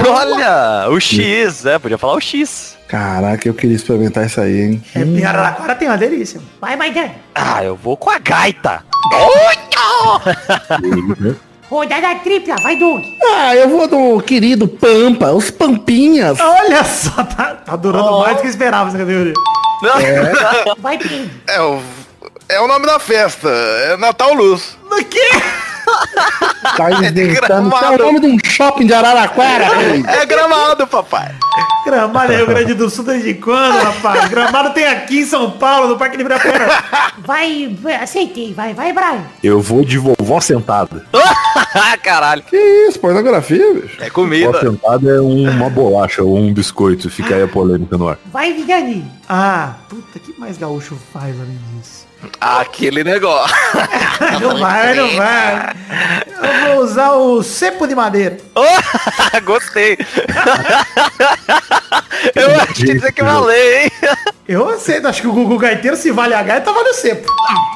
Olha, 0.08 0.88
o 0.90 1.00
X, 1.00 1.66
é, 1.66 1.80
podia 1.80 1.98
falar 1.98 2.14
o 2.16 2.20
X. 2.22 2.76
Caraca, 2.88 3.48
eu 3.48 3.54
queria 3.54 3.76
experimentar 3.76 4.26
isso 4.26 4.40
aí, 4.40 4.62
hein? 4.62 4.84
É, 4.94 5.00
em 5.02 5.24
Araraquara 5.26 5.74
tem 5.76 5.88
uma 5.88 5.98
delícia. 5.98 6.40
Vai, 6.62 6.76
Maidana. 6.76 7.12
Ah, 7.34 7.64
eu 7.64 7.76
vou 7.76 7.98
com 7.98 8.10
a 8.10 8.20
gaita. 8.20 8.84
Rodada 11.70 12.16
tripla, 12.24 12.56
vai, 12.62 12.76
Doug. 12.78 13.04
Ah, 13.36 13.56
eu 13.56 13.70
vou 13.70 13.88
do 13.88 14.22
querido 14.22 14.68
Pampa, 14.68 15.32
os 15.32 15.50
Pampinhas. 15.50 16.40
Olha 16.40 16.84
só, 16.84 17.24
tá, 17.24 17.56
tá 17.56 17.76
durando 17.76 18.06
Oh. 18.08 18.20
mais 18.20 18.36
do 18.36 18.42
que 18.42 18.48
eu 18.48 18.52
esperava 18.52 18.90
essa 18.90 18.98
categoria. 19.00 19.34
Vai, 20.78 20.98
Pedro. 20.98 21.30
É 21.48 21.62
o, 21.62 21.82
é 22.50 22.60
o 22.62 22.68
nome 22.68 22.86
da 22.86 23.00
festa. 23.00 23.50
É 23.50 23.98
Natal 23.98 24.34
Luz. 24.34 24.78
Do 24.90 25.04
quê? 25.06 25.30
Tá 26.78 26.92
inventando. 27.04 27.70
Tá 27.70 27.88
o 27.92 27.98
gramado. 27.98 28.04
nome 28.04 28.20
de 28.20 28.28
um 28.28 28.38
shopping 28.44 28.88
de 28.88 28.94
Araraquara. 28.94 29.76
rei. 29.76 30.04
É 30.08 30.26
gramado, 30.26 30.88
papai. 30.88 31.34
Gramado 31.86 32.34
é 32.34 32.38
Rio 32.38 32.48
Grande 32.48 32.74
do 32.74 32.90
Sul 32.90 33.06
desde 33.06 33.36
quando, 33.36 33.78
rapaz? 33.78 34.28
Gramado 34.30 34.72
tem 34.74 34.88
aqui 34.88 35.20
em 35.20 35.26
São 35.26 35.52
Paulo, 35.52 35.88
no 35.90 35.98
Parque 35.98 36.18
de 36.18 36.22
Ibirapuera. 36.24 36.84
Vai, 37.26 37.76
aceitei. 38.02 38.54
Vai, 38.54 38.74
vai, 38.74 38.92
Brian. 38.94 39.24
Eu 39.44 39.62
vou 39.62 39.84
de 39.86 39.98
vovó 39.98 40.40
sentada. 40.42 41.06
Ah, 41.74 41.96
caralho. 42.02 42.42
Que 42.44 42.58
isso, 42.88 43.00
pornografia, 43.00 43.74
bicho. 43.74 43.98
É 44.00 44.10
Vovó 44.10 44.14
comida. 44.14 44.60
sentada 44.60 45.10
é 45.12 45.22
um- 45.22 45.50
uma 45.50 45.70
bolacha 45.70 46.24
ou 46.24 46.38
um 46.38 46.54
biscoito. 46.54 47.10
Fica 47.10 47.36
aí 47.36 47.44
a 47.44 47.48
polêmica 47.48 47.98
no 47.98 48.10
ar. 48.10 48.18
Vai, 48.32 48.54
Vidani. 48.54 49.10
Ah, 49.30 49.74
puta, 49.90 50.20
que 50.20 50.38
mais 50.40 50.58
gaúcho 50.58 50.98
faz 51.14 51.36
além 51.40 51.60
disso? 51.80 52.05
Aquele 52.40 53.04
negócio. 53.04 53.56
Não 54.42 54.58
vai, 54.60 54.94
não 54.94 55.16
vai. 55.18 55.74
Eu 56.42 56.76
vou 56.76 56.84
usar 56.86 57.12
o 57.14 57.44
cepo 57.44 57.86
de 57.88 57.96
madeira. 57.96 58.38
Oh, 58.56 58.64
gostei. 59.44 59.98
eu 62.36 62.56
acho 62.62 62.74
que 62.74 62.92
isso 62.94 63.08
aqui 63.08 63.24
valeu, 63.24 63.82
hein? 63.82 63.92
Eu 64.48 64.70
aceito, 64.70 65.08
acho 65.08 65.22
que 65.22 65.28
o 65.28 65.34
Gugu 65.34 65.58
Gaiteiro, 65.58 65.98
se 65.98 66.12
vale 66.12 66.34
a 66.34 66.44
gaita, 66.44 66.72
vale 66.72 66.90
o 66.90 66.94
cepo. 66.94 67.32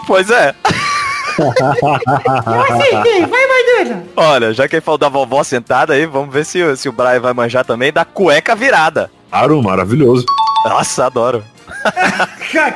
Pois 0.07 0.29
é. 0.29 0.53
Eu 1.37 2.61
aceitei. 2.75 3.25
Vai, 3.25 3.47
Maidana. 3.47 4.03
Olha, 4.15 4.53
já 4.53 4.67
que 4.67 4.75
ele 4.75 4.81
falou 4.81 4.97
da 4.97 5.09
vovó 5.09 5.43
sentada 5.43 5.93
aí, 5.93 6.05
vamos 6.05 6.33
ver 6.33 6.45
se, 6.45 6.61
o- 6.63 6.77
se 6.77 6.87
o 6.87 6.91
Brian 6.93 7.19
vai 7.19 7.33
manjar 7.33 7.65
também 7.65 7.91
da 7.91 8.05
cueca 8.05 8.55
virada. 8.55 9.11
Claro, 9.29 9.61
maravilhoso. 9.61 10.25
Nossa, 10.65 11.05
adoro. 11.05 11.43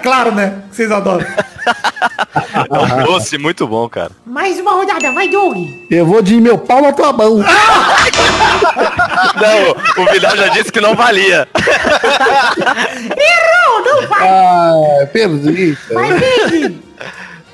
Claro, 0.02 0.32
né? 0.34 0.64
Vocês 0.72 0.92
adoram. 0.92 1.26
É 1.66 2.80
um 2.80 3.04
doce 3.04 3.38
muito 3.38 3.68
bom, 3.68 3.88
cara. 3.90 4.12
Mais 4.26 4.60
uma 4.60 4.72
rodada, 4.74 5.12
vai, 5.12 5.28
Doug. 5.28 5.58
Eu 5.90 6.06
vou 6.06 6.22
de 6.22 6.40
meu 6.40 6.58
pau 6.58 6.82
na 6.82 6.92
tua 6.92 7.14
mão. 7.14 7.38
Não, 9.36 10.04
o 10.04 10.12
Vidal 10.12 10.36
já 10.38 10.48
disse 10.50 10.72
que 10.72 10.82
não 10.82 10.96
valia. 10.96 11.48
Errou, 13.18 13.86
não 13.86 14.08
vai. 14.08 14.28
Ah, 14.28 15.08
perdi. 15.12 15.78
Vai, 15.92 16.20
Pedro. 16.20 16.76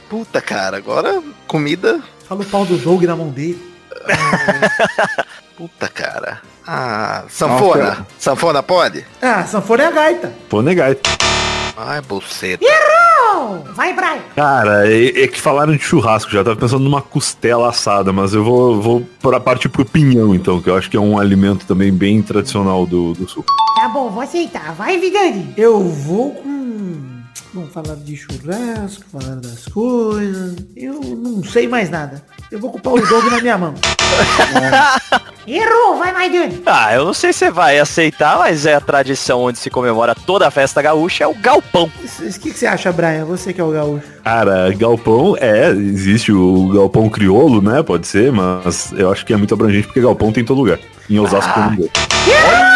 Puta, 0.09 0.41
cara, 0.41 0.77
agora 0.77 1.21
comida. 1.47 1.99
Fala 2.27 2.41
o 2.41 2.45
pau 2.45 2.65
do 2.65 2.77
Doug 2.77 3.03
na 3.03 3.15
mão 3.15 3.29
dele. 3.29 3.61
Puta, 5.55 5.87
cara. 5.87 6.41
Ah, 6.65 7.23
sanfona. 7.29 8.05
Sanfona 8.17 8.63
pode? 8.63 9.05
Ah, 9.21 9.43
sanfona 9.45 9.83
é 9.83 9.87
a 9.87 9.91
gaita. 9.91 10.31
Pô, 10.49 10.61
negar. 10.61 10.95
Ai, 11.75 12.01
buceta. 12.01 12.63
Errou. 12.63 13.08
Vai, 13.73 13.93
Brian. 13.93 14.19
Cara, 14.35 14.91
é, 14.91 15.23
é 15.23 15.27
que 15.27 15.39
falaram 15.39 15.75
de 15.75 15.83
churrasco, 15.83 16.31
já 16.31 16.43
tava 16.43 16.55
pensando 16.55 16.83
numa 16.83 17.01
costela 17.01 17.69
assada, 17.69 18.11
mas 18.11 18.33
eu 18.33 18.43
vou, 18.43 18.81
vou 18.81 19.07
pra 19.21 19.39
partir 19.39 19.69
pro 19.69 19.85
pinhão, 19.85 20.33
então, 20.33 20.61
que 20.61 20.69
eu 20.69 20.75
acho 20.75 20.89
que 20.89 20.97
é 20.97 20.99
um 20.99 21.17
alimento 21.17 21.65
também 21.65 21.91
bem 21.91 22.21
tradicional 22.21 22.85
do, 22.85 23.13
do 23.13 23.27
sul. 23.27 23.45
Tá 23.75 23.87
bom, 23.89 24.09
vou 24.09 24.21
aceitar. 24.21 24.73
Vai, 24.73 24.97
Vidani. 24.97 25.53
Eu 25.55 25.79
vou 25.83 26.31
com... 26.31 27.18
Vamos 27.53 27.73
falar 27.73 27.95
de 27.95 28.15
churrasco, 28.15 29.03
falar 29.11 29.35
das 29.37 29.65
coisas. 29.65 30.55
Eu 30.75 31.01
não 31.01 31.43
sei 31.43 31.67
mais 31.67 31.89
nada. 31.89 32.23
Eu 32.51 32.59
vou 32.59 32.71
com 32.71 32.77
o 32.77 33.07
Doug 33.07 33.25
na 33.31 33.41
minha 33.41 33.57
mão. 33.57 33.73
Errou, 35.47 35.97
vai, 35.97 36.13
Maidana. 36.13 36.53
Ah, 36.65 36.93
eu 36.93 37.05
não 37.05 37.13
sei 37.13 37.33
se 37.33 37.39
você 37.39 37.51
vai 37.51 37.79
aceitar, 37.79 38.37
mas 38.37 38.67
é 38.67 38.75
a 38.75 38.81
tradição 38.81 39.41
onde 39.41 39.57
se 39.57 39.69
comemora 39.69 40.13
toda 40.13 40.47
a 40.47 40.51
festa 40.51 40.79
gaúcha, 40.79 41.23
é 41.23 41.27
o 41.27 41.33
galpão. 41.33 41.91
O 42.03 42.39
que, 42.39 42.51
que 42.51 42.57
você 42.57 42.67
acha, 42.67 42.91
Brian? 42.91 43.25
Você 43.25 43.51
que 43.51 43.59
é 43.59 43.63
o 43.63 43.71
gaúcho. 43.71 44.05
Cara, 44.23 44.71
galpão 44.73 45.35
é, 45.39 45.69
existe 45.71 46.31
o 46.31 46.69
galpão 46.73 47.09
crioulo, 47.09 47.61
né? 47.63 47.81
Pode 47.81 48.05
ser, 48.05 48.31
mas 48.31 48.91
eu 48.93 49.11
acho 49.11 49.25
que 49.25 49.33
é 49.33 49.37
muito 49.37 49.53
abrangente 49.55 49.87
porque 49.87 50.01
galpão 50.01 50.31
tem 50.31 50.43
em 50.43 50.45
todo 50.45 50.59
lugar. 50.59 50.77
Em 51.09 51.19
Osasco. 51.19 51.59
Errou, 51.59 52.68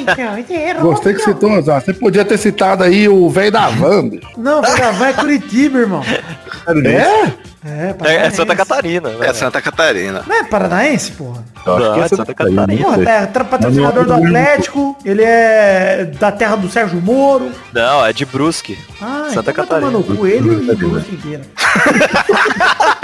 então. 0.00 0.38
Errou. 0.56 0.92
Gostei 0.92 1.14
que 1.14 1.20
citou, 1.22 1.50
Osasco. 1.52 1.86
Você 1.92 1.94
podia 1.98 2.24
ter 2.24 2.38
citado 2.38 2.84
aí 2.84 3.08
o 3.08 3.28
velho 3.30 3.52
da 3.52 3.68
van, 3.68 4.08
bicho. 4.08 4.28
Não, 4.36 4.62
vou 4.62 4.74
gravar 4.74 5.08
é 5.08 5.12
Curitiba, 5.12 5.78
irmão. 5.78 6.02
É? 6.04 7.50
É, 7.62 7.94
É, 8.04 8.14
é 8.26 8.30
Santa 8.30 8.56
Catarina. 8.56 9.10
né? 9.10 9.26
É 9.28 9.34
Santa 9.34 9.60
Catarina. 9.60 10.24
Não 10.26 10.34
é 10.36 10.44
paranaense, 10.44 11.12
porra? 11.12 11.44
Eu 11.66 11.76
acho 11.76 11.84
Não, 11.84 11.94
que 11.94 12.00
é 12.00 12.04
é 12.04 12.08
Santa 12.08 12.16
Santa 12.16 12.34
Catarina. 12.34 12.60
Catarina. 12.66 12.84
Porra, 12.88 13.10
é 13.10 13.26
patrocinador 13.26 14.04
do 14.06 14.14
Atlético, 14.14 14.96
ele 15.04 15.22
é 15.22 16.10
da 16.18 16.32
terra 16.32 16.56
do 16.56 16.70
Sérgio 16.70 17.00
Moro. 17.02 17.50
Não, 17.72 18.04
é 18.06 18.12
de 18.14 18.24
Brusque. 18.24 18.78
Ah, 19.00 19.26
Santa 19.28 19.50
então 19.50 19.64
Catarina. 19.66 19.90
tomar 19.92 19.98
no 20.08 20.16
cu 20.16 20.26
ele 20.26 20.48
e 20.66 20.70
o 20.70 20.76
Brusque 20.76 21.14
inteiro. 21.14 21.42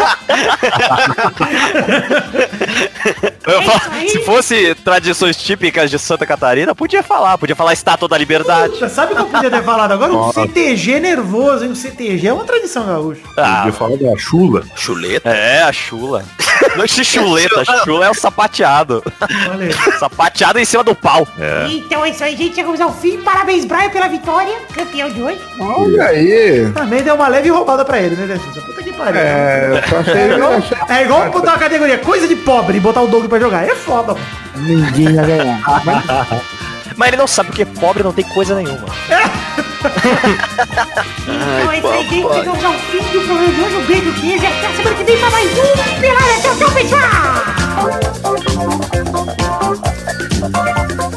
Eu 3.47 3.61
É 3.61 3.63
falo- 3.63 4.09
se 4.09 4.19
fosse 4.25 4.75
tradições 4.77 5.37
típicas 5.37 5.91
de 5.91 5.99
Santa 5.99 6.27
Catarina, 6.27 6.75
podia 6.75 7.03
falar. 7.03 7.39
Podia 7.39 7.55
falar 7.55 7.73
Estátua 7.73 8.09
da 8.09 8.19
Liberdade. 8.19 8.73
Puta, 8.75 8.89
sabe 8.89 9.13
o 9.13 9.17
que 9.17 9.23
eu 9.23 9.27
podia 9.27 9.51
ter 9.51 9.63
falado 9.63 9.93
agora? 9.93 10.13
Um 10.13 10.33
CTG 10.33 11.01
nervoso, 11.01 11.65
hein? 11.65 11.71
Um 11.71 11.75
CTG 11.75 12.29
é 12.29 12.33
uma 12.33 12.45
tradição 12.45 12.87
gaúcha. 12.87 13.21
Ah, 13.39 13.65
Eu 13.67 13.73
falo 13.73 13.97
da 13.97 14.17
chula. 14.19 14.63
Chuleta. 14.75 15.29
é, 15.31 15.63
a 15.63 15.73
chula. 15.73 16.25
Não 16.77 16.85
é 16.85 16.87
chuleta, 16.89 17.65
chula 17.85 18.07
é 18.07 18.11
o 18.11 18.15
sapateado. 18.15 19.03
Aí. 19.21 19.73
Sapateado 19.99 20.59
em 20.59 20.65
cima 20.65 20.83
do 20.83 20.95
pau. 20.95 21.27
Então 21.71 22.05
é 22.05 22.11
isso 22.11 22.25
aí, 22.25 22.37
gente. 22.37 22.55
Chegamos 22.55 22.81
ao 22.81 22.93
fim. 22.93 23.19
Parabéns, 23.19 23.65
Brian, 23.65 23.91
pela 23.91 24.09
vitória. 24.09 24.55
Campeão 24.75 25.11
de 25.11 25.23
hoje. 25.23 25.41
Olha 25.59 26.05
aí. 26.05 26.71
Também 26.73 27.03
deu 27.03 27.15
uma 27.15 27.29
leve 27.29 27.49
roubada 27.49 27.85
pra 27.85 28.01
ele, 28.01 28.17
né, 28.17 28.27
Dessisa? 28.27 28.61
Puta 28.63 28.83
que 28.83 28.93
pariu. 28.93 29.21
É, 29.21 29.83
eu 29.91 29.99
achei, 29.99 30.15
É 30.15 30.35
igual, 30.35 30.53
é 30.89 31.03
igual 31.03 31.31
botar 31.31 31.53
uma 31.53 31.59
categoria 31.59 31.99
coisa 31.99 32.27
de 32.27 32.37
pobre 32.37 32.77
e 32.77 32.81
botar 32.81 33.03
o 33.03 33.09
Doug 33.09 33.27
pra 33.27 33.39
jogar. 33.39 33.65
É 33.65 33.75
foda, 33.75 34.15
mano. 34.15 34.27
ninguém 34.57 35.15
ia 35.15 35.23
ganhar. 35.23 35.61
Mas 36.97 37.09
ele 37.09 37.17
não 37.19 37.27
sabe 37.27 37.49
porque 37.51 37.65
pobre 37.65 38.03
não 38.03 38.13
tem 38.13 38.25
coisa 38.25 38.55
nenhuma. 38.55 38.87
Então 41.27 41.73
é 41.73 41.79
isso 41.79 41.87
aí, 41.87 42.09
gente. 42.09 42.35
Chegamos 42.35 42.65
ao 42.65 42.73
fim 42.73 42.99
do 42.99 43.21
programa 43.27 43.53
de 43.53 43.61
hoje. 43.61 43.77
Um 43.77 43.85
beijo, 43.87 44.13
queijo. 44.21 44.43
E 44.43 44.47
até 44.47 44.77
semana 44.77 44.97
que 44.97 45.05
vem 45.05 45.19
pra 45.19 45.31
mais 45.31 45.51
um 45.59 45.63
Pelada. 46.01 46.41
Tchau, 46.43 46.57
tchau, 46.57 46.71
pessoal. 51.03 51.16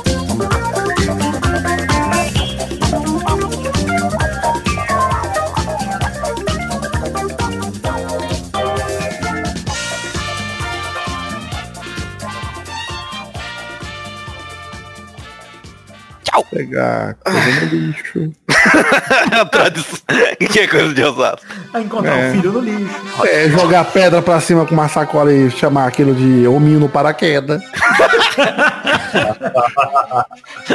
Pegar 16.51 17.15
coisa 17.23 17.61
no 17.61 17.67
lixo. 17.71 18.31
Que 20.51 20.59
é 20.59 20.67
coisa 20.67 20.93
de 20.93 21.03
Osasco? 21.03 21.45
A 21.73 21.79
encontrar 21.81 22.17
É. 22.17 22.29
o 22.29 22.31
filho 22.33 22.51
no 22.53 22.59
lixo. 22.59 22.95
É, 23.25 23.49
jogar 23.49 23.85
pedra 23.85 24.21
pra 24.21 24.39
cima 24.41 24.65
com 24.65 24.73
uma 24.73 24.87
sacola 24.89 25.31
e 25.33 25.49
chamar 25.51 25.87
aquilo 25.87 26.13
de 26.15 26.47
hominho 26.47 26.79
no 26.79 26.89
paraquedas. 26.89 27.61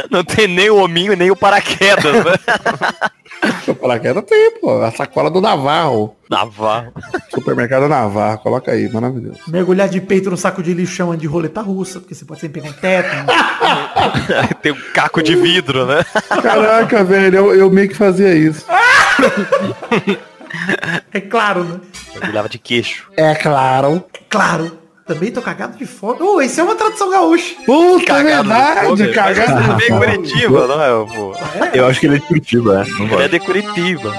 Não 0.09 0.23
tem 0.23 0.47
nem 0.47 0.69
o 0.69 0.77
hominho 0.77 1.13
e 1.13 1.15
nem 1.15 1.31
o 1.31 1.35
paraquedas, 1.35 2.05
né? 3.45 3.61
O 3.67 3.75
paraquedas 3.75 4.23
tem, 4.25 4.51
pô. 4.59 4.81
A 4.81 4.91
sacola 4.91 5.29
do 5.29 5.41
Navarro. 5.41 6.15
Navarro. 6.29 6.93
Supermercado 7.29 7.87
Navarro. 7.87 8.39
Coloca 8.39 8.71
aí, 8.71 8.91
maravilhoso. 8.91 9.39
Mergulhar 9.47 9.87
de 9.87 10.01
peito 10.01 10.29
no 10.29 10.37
saco 10.37 10.63
de 10.63 10.73
lixo 10.73 10.93
chama 10.93 11.15
de 11.15 11.27
roleta 11.27 11.61
russa, 11.61 11.99
porque 11.99 12.15
você 12.15 12.25
pode 12.25 12.41
sempre 12.41 12.61
pegar 12.61 12.73
um 12.73 12.79
teto. 12.79 13.15
Tem 14.61 14.71
um 14.71 14.81
caco 14.93 15.21
de 15.21 15.35
vidro, 15.35 15.85
né? 15.85 16.03
Caraca, 16.41 17.03
velho, 17.03 17.37
eu, 17.37 17.55
eu 17.55 17.69
meio 17.69 17.89
que 17.89 17.95
fazia 17.95 18.33
isso. 18.35 18.65
É 21.13 21.19
claro, 21.19 21.63
né? 21.65 21.79
Mergulhava 22.13 22.47
de 22.47 22.57
queixo. 22.57 23.09
É 23.17 23.35
claro. 23.35 24.05
Claro. 24.29 24.77
Também 25.05 25.31
tô 25.31 25.39
cagado 25.39 25.77
de 25.77 25.85
fome. 25.85 26.17
Oh, 26.21 26.41
isso 26.41 26.59
é 26.59 26.63
uma 26.63 26.75
tradição 26.75 27.11
gaúcha. 27.11 27.55
Puta, 27.63 28.03
é 28.03 28.05
Cagado 28.05 28.23
de 28.47 28.53
verdade, 28.55 28.87
fome. 28.87 29.13
cagado 29.13 29.51
Mas 29.67 29.77
de 29.77 29.83
ele 29.85 29.93
é. 29.93 29.99
Curitiba, 29.99 30.67
não 30.67 30.81
é? 30.81 31.15
pô? 31.15 31.35
Eu 31.73 31.85
acho 31.87 31.99
que 31.99 32.05
ele 32.07 32.15
é 32.15 32.19
de 32.19 32.25
Curitiba, 32.25 32.81
é. 32.81 32.89
Não 32.99 33.05
Ele 33.13 33.23
é 33.23 33.27
de 33.27 33.39
Curitiba. 33.39 34.11